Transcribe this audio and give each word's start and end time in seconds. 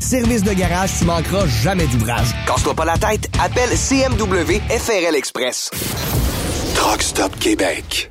Service 0.00 0.42
de 0.42 0.52
garage, 0.52 0.90
tu 0.98 1.04
manqueras 1.04 1.46
jamais 1.46 1.86
d'ouvrage. 1.88 2.28
Casse-toi 2.46 2.74
pas 2.74 2.84
la 2.86 2.96
tête, 2.96 3.28
appelle 3.42 3.68
CMW 3.76 4.60
FRL 4.70 5.14
Express. 5.14 5.70
Truck 6.74 7.02
Stop 7.02 7.38
Québec. 7.38 8.10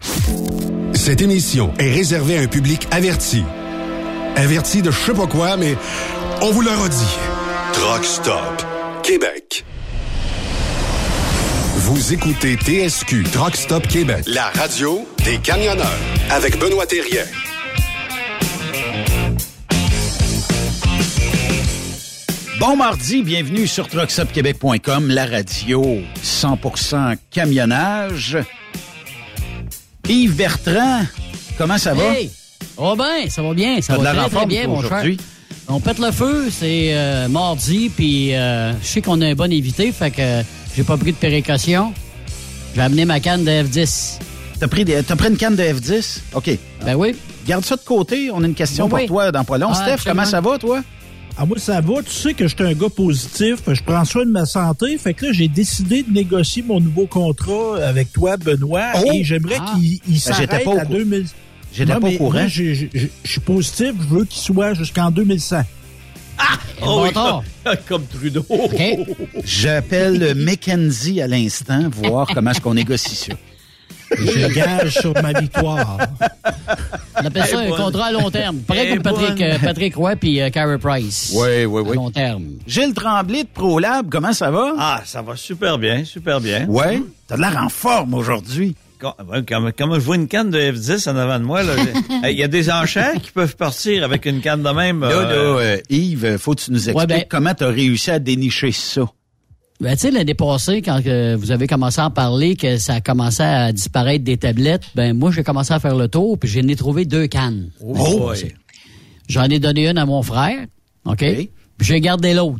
Cette 0.93 1.21
émission 1.21 1.73
est 1.79 1.91
réservée 1.91 2.37
à 2.37 2.41
un 2.41 2.47
public 2.47 2.87
averti. 2.91 3.43
Averti 4.35 4.83
de 4.83 4.91
je 4.91 4.97
sais 4.97 5.13
pas 5.13 5.25
quoi, 5.25 5.57
mais 5.57 5.75
on 6.41 6.51
vous 6.51 6.61
le 6.61 6.69
redit. 6.69 7.17
Truck 7.73 8.05
Stop 8.05 8.63
Québec. 9.01 9.65
Vous 11.77 12.13
écoutez 12.13 12.55
TSQ 12.55 13.23
Truck 13.31 13.55
Stop 13.55 13.87
Québec, 13.87 14.25
la 14.27 14.49
radio 14.49 15.07
des 15.25 15.37
camionneurs 15.39 15.97
avec 16.29 16.59
Benoît 16.59 16.85
Thérien. 16.85 17.23
Bon 22.59 22.75
mardi, 22.75 23.21
bienvenue 23.23 23.67
sur 23.67 23.87
truckstopquebec.com, 23.87 25.09
la 25.09 25.25
radio 25.25 25.99
100% 26.23 27.17
camionnage. 27.29 28.37
Yves 30.09 30.35
Bertrand, 30.35 31.01
comment 31.57 31.77
ça 31.77 31.93
va? 31.93 32.13
Hey! 32.15 32.31
Oh 32.77 32.95
ben, 32.95 33.29
ça 33.29 33.41
va 33.43 33.53
bien, 33.53 33.81
ça 33.81 33.97
va 33.97 34.13
la 34.13 34.29
très, 34.29 34.45
bien, 34.45 34.67
mon 34.67 34.81
cher. 34.81 35.03
On 35.67 35.79
pète 35.79 35.99
le 35.99 36.11
feu, 36.11 36.49
c'est 36.49 36.93
euh, 36.95 37.27
mardi, 37.27 37.89
puis 37.89 38.33
euh, 38.33 38.71
je 38.81 38.87
sais 38.87 39.01
qu'on 39.01 39.19
a 39.21 39.27
un 39.27 39.35
bon 39.35 39.51
invité, 39.51 39.91
fait 39.91 40.11
que 40.11 40.21
euh, 40.21 40.43
j'ai 40.75 40.83
pas 40.83 40.95
pris 40.97 41.11
de 41.11 41.17
précaution. 41.17 41.93
J'ai 42.73 42.81
amené 42.81 43.05
ma 43.05 43.19
canne 43.19 43.43
de 43.43 43.51
F10. 43.51 44.19
T'as 44.59 44.67
pris, 44.67 44.85
des- 44.85 45.03
t'as 45.03 45.15
pris 45.15 45.27
une 45.29 45.37
canne 45.37 45.55
de 45.55 45.63
F10? 45.63 46.19
OK. 46.33 46.49
Ben 46.85 46.95
oui. 46.95 47.15
Garde 47.45 47.65
ça 47.65 47.75
de 47.75 47.81
côté, 47.81 48.29
on 48.33 48.43
a 48.43 48.45
une 48.47 48.53
question 48.55 48.85
Oui, 48.85 48.89
pour 48.89 48.99
oui. 48.99 49.07
toi 49.07 49.31
dans 49.31 49.43
pas 49.43 49.57
long. 49.57 49.69
Ah, 49.71 49.75
Steph, 49.75 49.91
absolument. 49.93 50.21
comment 50.23 50.31
ça 50.31 50.41
va, 50.41 50.57
toi? 50.57 50.81
Ah, 51.39 51.45
moi, 51.45 51.57
ça 51.59 51.79
va. 51.81 52.01
Tu 52.03 52.11
sais 52.11 52.33
que 52.33 52.47
je 52.47 52.55
suis 52.55 52.63
un 52.65 52.73
gars 52.73 52.89
positif. 52.89 53.57
Je 53.67 53.83
prends 53.83 54.03
soin 54.05 54.25
de 54.25 54.31
ma 54.31 54.45
santé. 54.45 54.97
Fait 54.97 55.13
que 55.13 55.27
là, 55.27 55.31
j'ai 55.33 55.47
décidé 55.47 56.01
de 56.01 56.11
négocier 56.11 56.63
mon 56.63 56.79
nouveau 56.79 57.05
contrat 57.05 57.77
avec 57.85 58.11
toi, 58.11 58.37
Benoît. 58.37 58.93
Oh! 59.05 59.11
Et 59.13 59.23
j'aimerais 59.23 59.57
Ah. 59.59 59.73
qu'il 59.75 59.83
il 59.93 59.99
Ben, 59.99 60.01
j'étais 60.13 60.19
s'arrête 60.19 60.51
à 60.53 60.85
cou- 60.85 60.93
2000. 60.93 61.25
J'étais 61.73 61.93
pas 61.93 62.07
au 62.07 62.11
courant. 62.17 62.47
je 62.47 62.87
suis 63.23 63.39
positif. 63.41 63.91
Je 64.01 64.15
veux 64.15 64.25
qu'il 64.25 64.41
soit 64.41 64.73
jusqu'en 64.73 65.11
2100. 65.11 65.61
Oh, 66.85 67.03
oui. 67.05 67.09
Comme 67.87 68.05
Trudeau. 68.05 68.45
OK. 68.49 68.81
J'appelle 69.43 70.33
Mackenzie 70.37 71.21
à 71.21 71.27
l'instant, 71.27 71.89
voir 71.89 72.27
comment 72.33 72.51
est-ce 72.51 72.61
qu'on 72.61 72.73
négocie 72.75 73.15
ça. 73.15 73.33
Je 74.17 74.53
gage 74.53 74.93
sur 74.99 75.13
ma 75.21 75.33
victoire. 75.39 75.97
On 77.21 77.25
appelle 77.25 77.45
ça 77.45 77.59
un 77.59 77.69
contrat 77.71 78.05
à 78.07 78.11
long 78.11 78.29
terme. 78.29 78.57
Pareil 78.59 78.89
comme 78.93 79.01
Patrick, 79.03 79.41
euh, 79.41 79.57
Patrick 79.59 79.95
Roy 79.95 80.15
puis 80.15 80.39
euh, 80.41 80.49
Carey 80.49 80.77
Price. 80.77 81.33
Oui, 81.35 81.65
oui, 81.65 81.79
À 81.81 81.83
oui. 81.89 81.95
long 81.95 82.11
terme. 82.11 82.43
Gilles 82.65 82.93
Tremblay 82.93 83.43
de 83.43 83.49
ProLab, 83.53 84.07
comment 84.09 84.33
ça 84.33 84.51
va? 84.51 84.73
Ah, 84.77 85.01
ça 85.05 85.21
va 85.21 85.35
super 85.35 85.77
bien, 85.77 86.05
super 86.05 86.39
bien. 86.39 86.65
Ouais. 86.67 87.01
T'as 87.27 87.37
l'air 87.37 87.57
en 87.61 87.69
forme 87.69 88.13
aujourd'hui. 88.13 88.75
Comme, 88.99 89.13
ouais, 89.29 89.43
comme- 89.43 89.71
comme 89.73 89.93
je 89.95 89.99
vois 89.99 90.15
une 90.15 90.27
canne 90.27 90.49
de 90.49 90.59
F10 90.59 91.07
en 91.09 91.15
avant 91.17 91.37
de 91.39 91.43
moi, 91.43 91.61
il 92.23 92.31
y 92.31 92.43
a 92.43 92.47
des 92.47 92.71
enchères 92.71 93.13
qui 93.21 93.31
peuvent 93.31 93.55
partir 93.55 94.03
avec 94.03 94.25
une 94.25 94.41
canne 94.41 94.63
de 94.63 94.69
même. 94.69 95.01
Là, 95.01 95.07
euh, 95.11 95.23
là, 95.55 95.61
euh, 95.61 95.77
Yves, 95.89 96.37
faut 96.39 96.55
que 96.55 96.61
tu 96.61 96.71
nous 96.71 96.89
expliques 96.89 97.07
ben- 97.09 97.23
comment 97.29 97.53
t'as 97.53 97.67
réussi 97.69 98.09
à 98.09 98.17
dénicher 98.19 98.71
ça. 98.71 99.01
Ben, 99.79 99.93
tu 99.93 100.01
sais, 100.01 100.11
l'année 100.11 100.33
passée, 100.33 100.81
quand 100.81 100.99
euh, 101.05 101.37
vous 101.39 101.51
avez 101.51 101.67
commencé 101.67 102.01
à 102.01 102.07
en 102.07 102.11
parler, 102.11 102.55
que 102.55 102.77
ça 102.77 102.95
a 102.95 103.01
commencé 103.01 103.43
à 103.43 103.71
disparaître 103.71 104.23
des 104.23 104.37
tablettes, 104.37 104.85
ben 104.95 105.15
moi, 105.15 105.31
j'ai 105.31 105.43
commencé 105.43 105.71
à 105.71 105.79
faire 105.79 105.95
le 105.95 106.07
tour, 106.07 106.39
puis 106.39 106.49
j'en 106.49 106.67
ai 106.67 106.75
trouvé 106.75 107.05
deux 107.05 107.27
cannes. 107.27 107.69
Oh! 107.79 108.33
J'en 109.29 109.43
ai 109.43 109.59
donné 109.59 109.87
une 109.87 109.99
à 109.99 110.05
mon 110.05 110.23
frère, 110.23 110.65
OK? 111.05 111.19
Puis 111.19 111.87
j'ai 111.87 112.01
gardé 112.01 112.33
l'autre. 112.33 112.57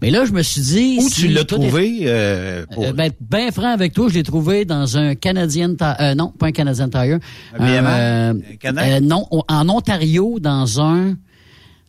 Mais 0.00 0.10
là, 0.10 0.24
je 0.24 0.32
me 0.32 0.42
suis 0.42 0.60
dit... 0.62 0.98
Où 1.00 1.08
si 1.08 1.22
tu 1.22 1.28
l'as 1.28 1.40
est- 1.40 1.44
trouvé? 1.44 1.98
euh, 2.04 2.64
pour... 2.72 2.84
Euh, 2.84 2.92
ben, 2.92 3.10
ben 3.20 3.50
franc 3.50 3.72
avec 3.72 3.92
toi, 3.92 4.08
je 4.08 4.14
l'ai 4.14 4.22
trouvé 4.22 4.64
dans 4.64 4.96
un 4.96 5.14
Canadian 5.14 5.74
Tire. 5.74 5.96
Euh, 6.00 6.14
non, 6.14 6.32
pas 6.38 6.46
un 6.46 6.52
Canadian 6.52 6.88
Tire. 6.88 7.18
Un 7.58 7.66
euh, 7.66 8.34
Un 8.64 8.76
euh, 8.76 9.00
non, 9.00 9.26
en 9.30 9.68
Ontario, 9.68 10.38
dans 10.40 10.80
un. 10.80 11.16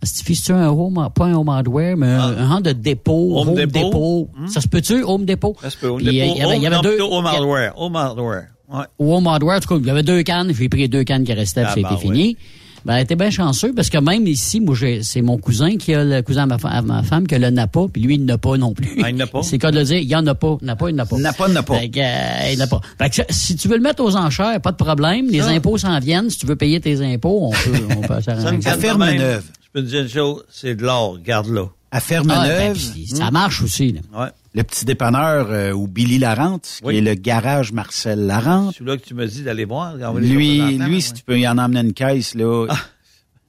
C'est 0.04 0.54
un 0.54 0.70
home, 0.70 1.10
pas 1.14 1.26
un 1.26 1.34
home 1.36 1.50
hardware, 1.50 1.96
mais 1.96 2.08
un, 2.08 2.20
un 2.38 2.50
genre 2.50 2.62
de 2.62 2.72
dépôt. 2.72 3.34
Home 3.38 3.54
Depot? 3.56 4.30
Ça 4.48 4.60
se 4.62 4.68
peut-tu, 4.68 5.04
Home 5.04 5.26
Depot? 5.26 5.56
ça 5.62 5.70
se 5.70 5.78
peut. 5.78 5.94
Puis, 5.98 6.08
euh, 6.08 6.12
Il 6.12 6.38
y 6.38 6.42
avait, 6.42 6.58
il 6.58 6.64
y 6.64 6.68
avait 6.68 6.76
non, 6.78 6.82
deux. 6.82 7.00
Home 7.02 7.26
il 7.28 7.34
y 7.34 7.36
a- 7.36 7.38
Hardware. 7.40 7.74
Home 7.78 7.96
Hardware. 7.96 8.44
Ouais. 8.74 8.86
Home 9.00 9.28
Hardware, 9.28 9.58
en 9.58 9.60
tout 9.60 9.68
cas, 9.70 9.76
il 9.80 9.86
y 9.86 9.90
avait 9.92 10.02
deux 10.04 10.24
cannes. 10.24 10.52
J'ai 10.58 10.70
pris 10.70 10.80
les 10.82 10.88
deux 10.88 11.04
cannes 11.04 11.24
qui 11.24 11.34
restaient, 11.34 11.62
puis 11.64 11.70
Ah, 11.72 11.82
ça 11.82 11.88
a 11.88 11.90
bah, 11.92 11.98
été 11.98 12.02
fini. 12.02 12.28
ouais. 12.30 12.38
Ben, 12.84 13.06
t'es 13.06 13.16
bien 13.16 13.30
chanceux 13.30 13.74
parce 13.76 13.92
que 13.92 14.00
même 14.00 14.26
ici, 14.26 14.60
moi, 14.60 14.74
j'ai- 14.74 15.04
c'est 15.04 15.22
mon 15.22 15.38
cousin 15.38 15.78
qui 15.78 15.94
a 15.94 16.04
le 16.04 16.24
cousin 16.24 16.44
à 16.44 16.46
ma, 16.48 16.58
fa- 16.58 16.70
à 16.70 16.82
ma 16.82 17.04
femme 17.04 17.28
qui 17.28 17.36
a 17.36 17.38
le 17.38 17.52
n'a 17.52 17.68
pas, 17.68 17.86
puis 17.88 18.02
lui, 18.02 18.16
il 18.16 18.26
n'a 18.26 18.40
pas 18.40 18.58
non 18.58 18.74
plus. 18.74 19.00
Ah, 19.04 19.12
il 19.12 19.18
n'a 19.18 19.28
pas? 19.28 19.44
C'est 19.44 19.58
le 19.58 19.60
cas 19.60 19.70
de 19.70 19.78
le 19.78 19.86
dire, 19.86 19.98
il 20.00 20.08
y 20.10 20.16
en 20.16 20.26
a 20.26 20.34
pas, 20.34 20.58
n'a 20.64 20.76
pas, 20.76 20.90
il 20.90 20.96
n'a 20.96 21.06
pas. 21.06 21.16
N'a 21.20 21.32
pas, 21.32 21.48
n'a 21.48 21.62
pas. 21.62 21.78
Fait 21.78 21.90
que, 21.90 22.00
euh, 22.00 22.52
il 22.54 22.58
n'a 22.58 22.66
pas. 22.66 22.82
Fait 22.98 23.10
que 23.12 23.22
si 23.32 23.56
tu 23.56 23.68
veux 23.68 23.76
le 23.76 23.84
mettre 23.84 24.04
aux 24.04 24.16
enchères, 24.16 24.60
pas 24.62 24.72
de 24.72 24.78
problème. 24.78 25.28
Les 25.30 25.42
impôts 25.42 25.78
s'en 25.78 26.00
viennent. 26.00 26.32
Si 26.32 26.40
tu 26.40 26.48
veux 26.48 26.56
payer 26.56 26.80
tes 26.82 27.00
impôts, 27.06 27.40
on 27.44 27.52
peut, 27.52 27.86
on 27.98 28.02
peut 28.02 28.16
Ça, 28.26 28.36
s'arranger. 28.42 28.62
ferme 28.80 29.06
neuve. 29.12 29.44
Je 29.74 29.80
peux 29.80 29.86
te 29.86 29.90
dire 29.92 30.02
une 30.02 30.10
chose, 30.10 30.44
c'est 30.50 30.76
de 30.76 30.84
l'or. 30.84 31.20
Garde-la. 31.20 31.70
À 31.92 32.00
ferme 32.00 32.32
Ah, 32.32 32.46
ben, 32.48 32.76
ça 32.76 33.32
marche 33.32 33.62
aussi. 33.62 33.92
là. 33.94 34.02
Ouais. 34.18 34.30
le 34.54 34.64
petit 34.64 34.86
dépanneur 34.86 35.48
euh, 35.50 35.72
où 35.72 35.88
Billy 35.88 36.18
Larente, 36.20 36.78
qui 36.80 36.86
Oui. 36.86 36.98
est 36.98 37.02
le 37.02 37.14
garage 37.16 37.72
Marcel 37.74 38.20
Larente. 38.28 38.76
Celui-là 38.76 38.98
que 38.98 39.04
tu 39.06 39.14
me 39.14 39.26
dis 39.28 39.44
d'aller 39.44 39.66
voir. 39.66 39.96
Lui, 40.14 40.60
lui, 40.62 40.78
ouais. 40.80 41.02
si 41.02 41.14
tu 41.14 41.24
peux 41.24 41.40
y 41.40 41.48
en 41.48 41.58
emmener 41.58 41.82
une 41.82 41.94
caisse, 41.94 42.34
là, 42.36 42.68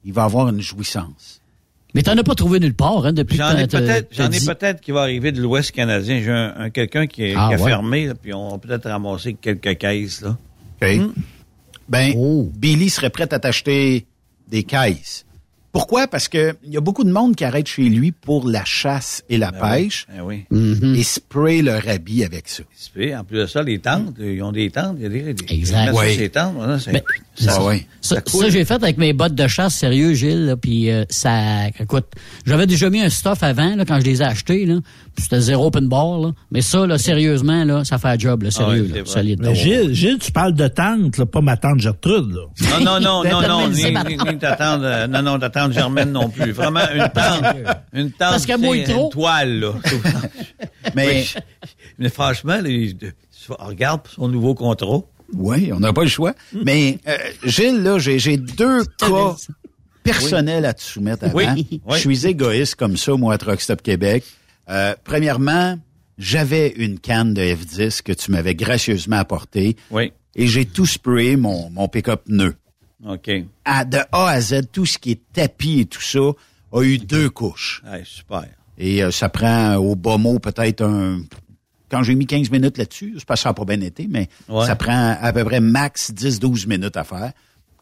il 0.05 0.13
va 0.13 0.23
avoir 0.25 0.49
une 0.49 0.61
jouissance. 0.61 1.41
Mais 1.95 2.01
t'en 2.03 2.17
as 2.17 2.23
pas 2.23 2.35
trouvé 2.35 2.59
nulle 2.59 2.73
part, 2.73 3.05
hein, 3.05 3.13
depuis 3.13 3.37
J'en 3.37 3.51
que 3.53 3.59
ai 3.59 3.67
peut-être, 3.67 4.07
j'en 4.11 4.31
ai 4.31 4.39
peut-être 4.39 4.81
qui 4.81 4.91
va 4.91 5.01
arriver 5.01 5.31
de 5.31 5.41
l'Ouest 5.41 5.71
canadien. 5.71 6.21
J'ai 6.23 6.31
un, 6.31 6.53
un- 6.57 6.69
quelqu'un 6.69 7.05
qui, 7.05 7.23
est- 7.23 7.35
Ah, 7.37 7.49
qui 7.49 7.55
a 7.55 7.63
ouais. 7.63 7.69
fermé, 7.69 8.07
là, 8.07 8.15
puis 8.15 8.33
on 8.33 8.49
va 8.51 8.57
peut-être 8.57 8.89
ramasser 8.89 9.35
quelques 9.35 9.77
caisses, 9.77 10.21
là. 10.21 10.35
OK? 10.81 11.01
Ben, 11.87 12.13
Oh. 12.17 12.49
Billy 12.55 12.89
serait 12.89 13.09
prêt 13.11 13.31
à 13.33 13.39
t'acheter 13.39 14.05
des 14.47 14.63
caisses. 14.63 15.25
Pourquoi? 15.73 16.07
Parce 16.07 16.27
que 16.27 16.55
il 16.63 16.71
y 16.71 16.77
a 16.77 16.81
beaucoup 16.81 17.03
de 17.03 17.11
monde 17.11 17.35
qui 17.35 17.43
arrête 17.43 17.67
chez 17.67 17.89
lui 17.89 18.11
pour 18.11 18.47
la 18.47 18.63
chasse 18.63 19.23
et 19.27 19.37
la 19.37 19.49
Ben 19.51 19.59
pêche 19.59 20.05
oui. 20.23 20.45
Ben 20.51 20.55
oui. 20.55 20.75
Mhm. 20.79 20.95
et 20.95 21.03
spray 21.03 21.61
leur 21.63 21.85
habit 21.89 22.23
avec 22.23 22.47
ça. 22.47 22.61
Puis, 22.93 23.13
En 23.15 23.23
plus 23.23 23.39
de 23.39 23.45
ça, 23.47 23.63
les 23.63 23.79
tentes, 23.79 24.13
ils 24.19 24.41
ont 24.43 24.51
des 24.51 24.69
tentes. 24.69 24.97
Il 24.99 25.03
y 25.03 25.05
a 25.07 25.09
des, 25.09 25.33
des 25.33 25.45
Exact. 25.53 25.89
ils 25.91 25.95
ça 25.95 26.21
Oui. 26.21 26.29
tentes, 26.29 26.53
voilà, 26.55 26.77
c'est- 26.79 26.91
Ben, 26.91 27.01
ça- 27.35 27.55
Ah 27.57 27.63
ouais. 27.65 27.87
Ça, 28.01 28.15
Ça 28.17 28.21
ça, 28.39 28.49
j'ai 28.49 28.65
fait 28.65 28.75
avec 28.75 28.97
mes 28.99 29.13
bottes 29.13 29.33
de 29.33 29.47
chasse, 29.47 29.73
sérieux, 29.73 30.13
Gilles, 30.13 30.45
là, 30.45 30.57
puis 30.57 30.91
euh, 30.91 31.05
ça, 31.09 31.67
écoute, 31.79 32.05
j'avais 32.45 32.67
déjà 32.67 32.89
mis 32.91 33.01
un 33.01 33.09
stuff 33.09 33.41
avant, 33.41 33.75
là, 33.75 33.83
quand 33.85 33.99
je 33.99 34.05
les 34.05 34.21
ai 34.21 34.25
achetés, 34.25 34.65
là, 34.67 34.75
c'était 35.17 35.39
zéro 35.41 35.67
open 35.67 35.87
bar, 35.87 36.19
là, 36.19 36.31
mais 36.51 36.61
ça, 36.61 36.85
là, 36.87 36.97
sérieusement, 36.97 37.63
là, 37.63 37.83
ça 37.85 37.97
fait 37.97 38.07
un 38.09 38.17
job, 38.17 38.43
là, 38.43 38.51
sérieux, 38.51 38.87
Ah 38.89 38.93
ouais, 38.93 38.99
là, 38.99 39.05
solide. 39.05 39.39
Mais. 39.41 39.55
Gilles, 39.55 39.93
Gilles, 39.93 40.17
tu 40.19 40.31
parles 40.31 40.53
de 40.53 40.67
tante, 40.67 41.17
là, 41.17 41.25
pas 41.25 41.41
ma 41.41 41.55
tante 41.57 41.79
Gertrude. 41.79 42.31
Là. 42.33 42.79
Non, 42.79 42.99
non, 42.99 42.99
non, 42.99 43.23
non, 43.41 43.47
non, 43.47 43.69
ni, 43.69 43.83
ni, 43.83 44.17
ni 44.31 44.37
ta 44.39 44.55
tante, 44.55 44.81
euh, 44.83 45.07
non, 45.07 45.21
non, 45.21 45.39
ta 45.39 45.49
tante 45.49 45.71
Germaine 45.73 46.11
non 46.11 46.29
plus. 46.29 46.51
Vraiment, 46.51 46.81
une 46.93 47.09
tente, 47.13 47.55
une 47.93 48.09
tente, 48.11 48.17
Parce 48.17 48.45
qu'elle 48.45 48.59
mouille 48.59 48.83
trop. 48.83 49.05
une 49.05 49.09
toile, 49.11 49.59
là. 49.59 49.73
Mais, 50.95 51.25
Mais 51.99 52.09
franchement, 52.09 52.61
de- 52.61 52.95
regarde 53.59 54.01
son 54.15 54.27
nouveau 54.27 54.55
contrat. 54.55 55.01
oui, 55.33 55.71
on 55.73 55.79
n'a 55.79 55.93
pas 55.93 56.03
le 56.03 56.09
choix. 56.09 56.33
Mais, 56.63 56.97
euh, 57.07 57.17
Gilles, 57.43 57.83
là, 57.83 57.99
j'ai 57.99 58.19
j'ai 58.19 58.37
deux 58.37 58.83
cas 58.97 59.35
personnels 60.03 60.65
à 60.65 60.73
te 60.73 60.81
soumettre 60.81 61.25
avant. 61.25 61.33
Oui, 61.35 61.81
Je 61.91 61.95
suis 61.97 62.25
égoïste 62.27 62.75
comme 62.75 62.97
ça, 62.97 63.13
moi, 63.13 63.33
à 63.33 63.37
Truck 63.37 63.61
Stop 63.61 63.81
Québec. 63.81 64.23
Euh, 64.69 64.95
premièrement, 65.03 65.77
j'avais 66.17 66.69
une 66.77 66.99
canne 66.99 67.33
de 67.33 67.41
F10 67.41 68.01
que 68.01 68.11
tu 68.13 68.31
m'avais 68.31 68.55
gracieusement 68.55 69.17
apportée 69.17 69.75
Oui. 69.91 70.13
et 70.35 70.47
j'ai 70.47 70.65
tout 70.65 70.85
sprayé 70.85 71.35
mon, 71.35 71.69
mon 71.69 71.87
pick-up 71.87 72.23
pneu. 72.25 72.55
OK. 73.05 73.29
À, 73.65 73.83
de 73.83 73.97
A 74.11 74.27
à 74.29 74.39
Z, 74.41 74.61
tout 74.71 74.85
ce 74.85 74.97
qui 74.97 75.11
est 75.11 75.21
tapis 75.33 75.81
et 75.81 75.85
tout 75.85 76.01
ça 76.01 76.19
a 76.71 76.81
eu 76.83 76.97
deux 76.97 77.29
couches. 77.29 77.83
Super. 78.05 78.45
Et 78.77 79.03
euh, 79.03 79.11
ça 79.11 79.29
prend 79.29 79.75
au 79.75 79.95
bas 79.95 80.17
mot 80.17 80.39
peut-être 80.39 80.81
un... 80.83 81.19
Quand 81.91 82.01
j'ai 82.01 82.15
mis 82.15 82.25
15 82.25 82.49
minutes 82.49 82.77
là-dessus, 82.79 83.15
que 83.23 83.35
ça 83.35 83.49
n'a 83.49 83.53
pas 83.53 83.65
bien 83.65 83.79
été, 83.81 84.07
mais 84.09 84.27
Ouais. 84.49 84.65
ça 84.65 84.75
prend 84.75 85.15
à 85.21 85.31
peu 85.33 85.43
près 85.43 85.59
max 85.59 86.11
10-12 86.11 86.67
minutes 86.67 86.97
à 86.97 87.03
faire. 87.03 87.33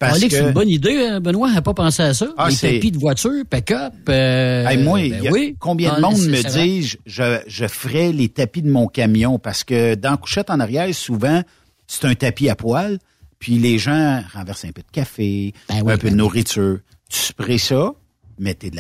Parce 0.02 0.18
Alex, 0.18 0.34
c'est 0.36 0.42
que... 0.42 0.48
une 0.48 0.54
bonne 0.54 0.68
idée, 0.70 1.06
hein, 1.08 1.20
Benoît, 1.22 1.52
n'a 1.52 1.62
pas 1.62 1.74
pensé 1.74 2.02
à 2.04 2.14
ça. 2.14 2.28
Ah, 2.38 2.50
Les 2.50 2.56
tapis 2.58 2.92
de 2.92 2.98
voiture, 2.98 3.44
pick-up, 3.50 3.94
euh, 4.10 4.68
Hey, 4.68 4.78
moi, 4.84 5.00
ben 5.00 5.06
il 5.06 5.24
y 5.24 5.28
a 5.28 5.32
oui. 5.32 5.56
combien 5.60 5.92
de 5.92 5.96
Ah, 5.98 6.02
monde 6.02 6.18
me 6.20 6.42
dit 6.52 6.98
je, 7.06 7.40
je 7.48 7.68
ferais 7.68 8.12
les 8.12 8.28
tapis 8.28 8.62
de 8.64 8.70
mon 8.70 8.88
camion 8.88 9.38
parce 9.40 9.64
que 9.64 9.96
dans 9.96 10.12
la 10.12 10.18
couchette 10.18 10.50
en 10.50 10.60
arrière, 10.60 10.94
souvent, 10.94 11.42
c'est 11.88 12.06
un 12.06 12.16
tapis 12.16 12.50
à 12.50 12.56
poil, 12.56 12.98
puis 13.40 13.60
les 13.60 13.78
gens 13.78 14.22
renversent 14.34 14.66
un 14.66 14.72
peu 14.72 14.82
de 14.82 14.92
café, 14.92 15.54
Ben 15.70 15.82
oui, 15.84 15.94
un 15.94 15.98
peu 15.98 16.08
ben 16.08 16.14
de 16.14 16.18
nourriture. 16.18 16.80
Tu 17.10 17.20
sprays 17.20 17.58
ça, 17.58 17.92
mettez 18.40 18.70
de 18.72 18.78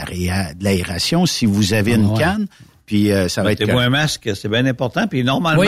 l'aération 0.63 1.25
si 1.25 1.45
vous 1.45 1.73
avez 1.73 1.93
une 1.93 2.07
Ouais. 2.07 2.17
canne, 2.19 2.47
puis 2.85 3.11
euh, 3.11 3.27
ça 3.27 3.43
va 3.43 3.51
être... 3.51 3.59
Mettez-vous 3.59 3.79
un 3.79 3.89
masque, 3.89 4.29
c'est 4.35 4.49
bien 4.49 4.65
important. 4.65 5.07
Puis 5.07 5.23
normalement, 5.23 5.61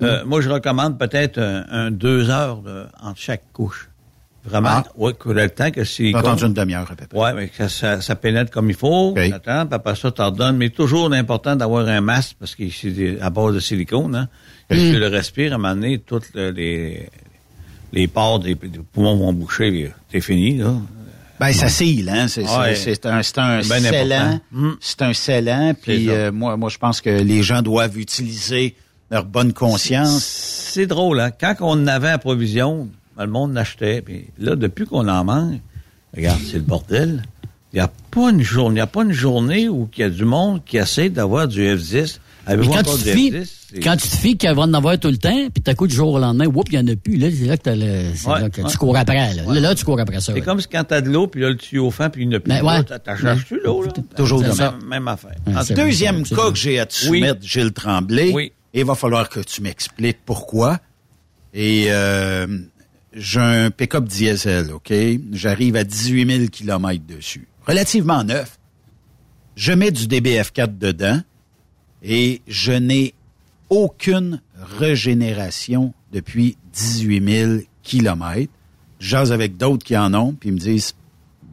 Oui. 0.00 0.06
euh, 0.06 0.24
moi, 0.26 0.40
je 0.42 0.48
recommande 0.50 0.98
peut-être 0.98 1.38
un, 1.40 1.64
un 1.70 1.90
deux 1.90 2.28
heures 2.30 2.58
de- 2.62 2.84
entre 3.02 3.18
chaque 3.20 3.42
couche. 3.52 3.88
Vraiment? 4.46 4.68
Ah. 4.70 4.84
Oui, 4.96 5.12
le 5.26 5.48
temps 5.50 5.70
que 5.70 5.84
c'est... 5.84 6.10
J'ai 6.10 6.14
entendu 6.14 6.44
une 6.44 6.54
demi-heure 6.54 6.88
à 6.90 6.94
peu 6.94 7.06
près. 7.06 7.18
Ouais, 7.18 7.32
mais 7.34 7.48
que 7.48 7.66
ça, 7.68 8.00
ça 8.00 8.14
pénètre 8.14 8.50
comme 8.52 8.70
il 8.70 8.76
faut. 8.76 9.10
Ok. 9.10 9.18
Attends, 9.18 9.66
puis 9.66 9.74
après 9.74 9.96
ça, 9.96 10.10
t'en 10.12 10.26
redonnes. 10.30 10.56
Mais 10.56 10.70
toujours 10.70 11.12
important 11.12 11.56
d'avoir 11.56 11.88
un 11.88 12.00
masque 12.00 12.36
parce 12.38 12.54
que 12.54 12.62
c'est 12.70 13.18
à 13.20 13.30
base 13.30 13.54
de 13.54 13.60
silicone, 13.60 14.14
hein. 14.14 14.28
Mm. 14.70 14.76
si 14.76 14.92
le 14.92 15.06
respires, 15.08 15.52
à 15.52 15.54
un 15.56 15.58
moment 15.58 15.74
donné, 15.74 15.98
toutes 15.98 16.32
le- 16.34 16.50
les, 16.50 17.08
les 17.92 18.06
pores 18.08 18.40
des, 18.40 18.54
des 18.54 18.80
poumons 18.92 19.16
vont 19.16 19.32
boucher, 19.32 19.92
c'est 20.10 20.20
fini, 20.20 20.58
là. 20.58 20.74
Ben, 21.38 21.52
ça 21.52 21.68
scille, 21.68 22.08
hein. 22.08 22.28
C'est 22.28 22.42
Ouais. 22.44 22.48
un, 23.04 23.10
un 23.10 23.58
Ben 23.58 23.80
scellant. 23.80 24.16
important. 24.16 24.40
Mm. 24.52 24.70
C'est 24.80 25.02
un 25.02 25.12
scellant. 25.12 25.74
Puis 25.80 26.08
euh, 26.08 26.32
moi, 26.32 26.56
moi, 26.56 26.68
je 26.70 26.78
pense 26.78 27.00
que 27.00 27.10
les 27.10 27.42
gens 27.42 27.60
doivent 27.62 27.98
utiliser 27.98 28.74
leur 29.10 29.24
bonne 29.24 29.52
conscience. 29.52 30.24
C'est 30.24 30.86
drôle, 30.86 31.20
hein? 31.20 31.30
Quand 31.38 31.54
on 31.60 31.86
avait 31.86 32.08
à 32.08 32.18
provision, 32.18 32.88
le 33.24 33.30
monde 33.30 33.54
l'achetait. 33.54 34.02
Puis 34.02 34.26
là, 34.38 34.56
depuis 34.56 34.84
qu'on 34.86 35.08
en 35.08 35.24
manque, 35.24 35.60
regarde, 36.14 36.40
c'est 36.46 36.56
le 36.58 36.62
bordel. 36.62 37.22
Il 37.72 37.76
n'y 37.76 37.80
a 37.80 37.90
pas 38.10 38.30
une 38.30 38.42
journée, 38.42 38.78
il 38.78 38.82
a 38.82 38.86
pas 38.86 39.02
une 39.02 39.12
journée 39.12 39.68
où 39.68 39.88
il 39.96 40.00
y 40.00 40.04
a 40.04 40.10
du 40.10 40.24
monde 40.24 40.64
qui 40.64 40.76
essaie 40.78 41.08
d'avoir 41.10 41.46
du 41.48 41.60
F10. 41.62 42.18
Mais 42.46 42.52
Avez-vous 42.52 42.70
quand 42.72 42.78
encore 42.80 42.96
tu, 42.98 43.02
du 43.04 43.10
te 43.10 43.16
fies, 43.16 43.30
F10? 43.32 43.52
C'est- 43.70 43.80
quand 43.80 43.96
tu 43.96 44.08
te 44.08 44.16
fies 44.16 44.36
qu'il 44.36 44.50
va 44.54 44.62
en 44.62 44.72
avoir 44.72 44.98
tout 45.00 45.08
le 45.08 45.16
temps, 45.16 45.48
puis 45.52 45.62
t'as 45.62 45.74
coup 45.74 45.88
du 45.88 45.94
jour 45.96 46.12
au 46.12 46.18
lendemain, 46.20 46.46
whoop, 46.46 46.68
il 46.70 46.78
n'y 46.80 46.90
en 46.90 46.92
a 46.94 46.96
plus. 46.96 47.16
Là, 47.16 47.28
c'est 47.36 47.44
là 47.46 47.56
que, 47.56 47.62
t'as 47.64 47.74
le, 47.74 48.14
c'est 48.14 48.28
Ouais, 48.28 48.40
là 48.40 48.48
que 48.48 48.62
ouais. 48.62 48.70
tu 48.70 48.76
cours 48.78 48.96
après. 48.96 49.34
Là. 49.34 49.42
Là, 49.52 49.60
là, 49.60 49.74
tu 49.74 49.84
cours 49.84 49.98
après 50.00 50.20
ça. 50.20 50.32
C'est 50.32 50.38
là. 50.38 50.44
comme 50.44 50.60
si 50.60 50.68
quand 50.68 50.84
t'as 50.84 51.00
de 51.00 51.10
l'eau, 51.10 51.26
puis 51.26 51.40
là, 51.42 51.48
le 51.50 51.56
tuyau 51.56 51.90
fin, 51.90 52.08
puis 52.08 52.22
il 52.22 52.28
n'y 52.28 52.34
en 52.34 52.38
a 52.38 52.40
plus. 52.40 52.48
Ben, 52.48 53.16
cherché 53.20 53.56
l'eau, 53.64 53.82
là. 53.82 53.92
Toujours 54.16 54.42
C'est 54.44 54.52
de 54.52 54.58
la 54.58 54.70
même. 54.70 54.84
même, 54.88 55.08
affaire. 55.08 55.34
Ouais, 55.48 55.54
En 55.56 55.74
Deuxième 55.74 56.22
cas 56.22 56.50
que 56.52 56.56
j'ai 56.56 56.78
à 56.78 56.86
te 56.86 56.94
Oui. 57.08 57.18
soumettre, 57.20 57.40
Gilles 57.42 57.72
Tremblay. 57.72 58.30
Oui. 58.32 58.52
Il 58.72 58.84
va 58.84 58.94
falloir 58.94 59.28
que 59.28 59.40
tu 59.40 59.60
m'expliques 59.62 60.18
pourquoi. 60.24 60.78
Et 61.52 61.86
euh, 61.88 62.46
j'ai 63.16 63.40
un 63.40 63.70
pick-up 63.70 64.04
diesel, 64.04 64.70
OK? 64.72 64.92
J'arrive 65.32 65.74
à 65.76 65.84
18 65.84 66.36
000 66.38 66.48
km 66.50 67.02
dessus. 67.06 67.48
Relativement 67.66 68.22
neuf. 68.22 68.58
Je 69.56 69.72
mets 69.72 69.90
du 69.90 70.06
DBF4 70.06 70.76
dedans 70.78 71.20
et 72.02 72.42
je 72.46 72.72
n'ai 72.72 73.14
aucune 73.70 74.40
régénération 74.54 75.92
depuis 76.12 76.56
18 76.72 77.28
000 77.38 77.52
km. 77.82 78.50
J'ose 79.00 79.32
avec 79.32 79.56
d'autres 79.56 79.84
qui 79.84 79.96
en 79.96 80.12
ont, 80.14 80.32
puis 80.34 80.50
ils 80.50 80.52
me 80.52 80.58
disent, 80.58 80.94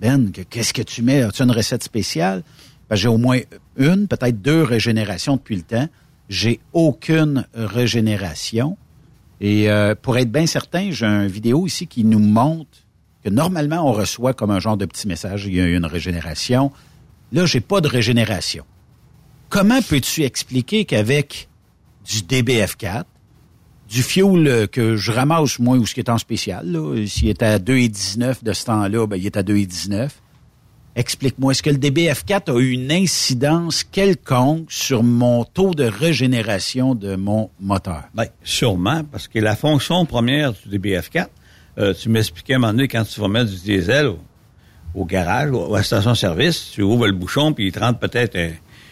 Ben, 0.01 0.31
que- 0.31 0.41
qu'est-ce 0.41 0.73
que 0.73 0.81
tu 0.81 1.01
mets? 1.01 1.21
As-tu 1.21 1.43
une 1.43 1.51
recette 1.51 1.83
spéciale? 1.83 2.43
Ben, 2.89 2.95
j'ai 2.97 3.07
au 3.07 3.17
moins 3.17 3.39
une, 3.77 4.07
peut-être 4.07 4.41
deux 4.41 4.63
régénérations 4.63 5.37
depuis 5.37 5.55
le 5.55 5.61
temps. 5.61 5.87
J'ai 6.29 6.59
aucune 6.73 7.45
régénération. 7.53 8.77
Et 9.43 9.69
euh, 9.69 9.93
pour 9.93 10.17
être 10.17 10.31
bien 10.31 10.45
certain, 10.45 10.89
j'ai 10.91 11.05
une 11.05 11.27
vidéo 11.27 11.67
ici 11.67 11.85
qui 11.85 12.05
nous 12.05 12.17
montre 12.17 12.77
que 13.25 13.29
normalement, 13.29 13.85
on 13.85 13.91
reçoit 13.91 14.33
comme 14.33 14.51
un 14.51 14.61
genre 14.61 14.77
de 14.77 14.85
petit 14.85 15.05
message, 15.05 15.45
il 15.45 15.55
y 15.55 15.59
a 15.59 15.67
une 15.67 15.85
régénération. 15.85 16.71
Là, 17.33 17.45
j'ai 17.45 17.59
pas 17.59 17.81
de 17.81 17.89
régénération. 17.89 18.63
Comment 19.49 19.81
peux-tu 19.81 20.23
expliquer 20.23 20.85
qu'avec 20.85 21.49
du 22.09 22.19
DBF4, 22.19 23.03
du 23.89 24.01
fuel 24.01 24.47
euh, 24.47 24.65
que 24.65 24.95
je 24.95 25.11
ramasse, 25.11 25.59
moi, 25.59 25.75
ou 25.75 25.85
ce 25.85 25.93
qui 25.93 25.99
est 25.99 26.09
en 26.09 26.17
spécial, 26.17 26.65
s'il 27.05 27.27
est 27.27 27.43
à 27.43 27.59
2,19 27.59 28.45
de 28.45 28.53
ce 28.53 28.63
temps-là, 28.63 29.07
ben, 29.07 29.17
il 29.17 29.25
est 29.25 29.35
à 29.35 29.43
2,19. 29.43 30.07
Explique-moi, 30.95 31.51
est-ce 31.51 31.63
que 31.63 31.71
le 31.71 31.77
DBF4 31.77 32.55
a 32.55 32.59
eu 32.59 32.69
une 32.69 32.91
incidence 32.91 33.83
quelconque 33.83 34.71
sur 34.71 35.01
mon 35.01 35.43
taux 35.43 35.73
de 35.73 35.85
régénération 35.85 36.93
de 36.93 37.15
mon 37.15 37.49
moteur? 37.59 38.03
Ben, 38.13 38.27
sûrement, 38.43 39.03
parce 39.03 39.27
que 39.27 39.39
la 39.39 39.55
fonction 39.55 40.05
première 40.05 40.53
du 40.53 40.77
DBF4, 40.77 41.27
euh, 41.79 41.93
tu 41.95 42.09
m'expliquais 42.09 42.53
à 42.53 42.55
un 42.57 42.59
moment 42.59 42.73
donné, 42.73 42.87
quand 42.87 43.03
tu 43.05 43.19
vas 43.19 43.27
mettre 43.27 43.49
du 43.49 43.59
diesel 43.59 44.05
au, 44.05 44.19
au 44.93 45.05
garage 45.05 45.49
ou 45.51 45.73
à 45.73 45.79
la 45.79 45.83
station-service, 45.83 46.71
tu 46.71 46.83
ouvres 46.83 47.07
le 47.07 47.13
bouchon, 47.13 47.53
puis 47.53 47.67
il 47.67 47.71
te 47.71 47.79
rentre 47.79 47.97
peut-être 47.97 48.37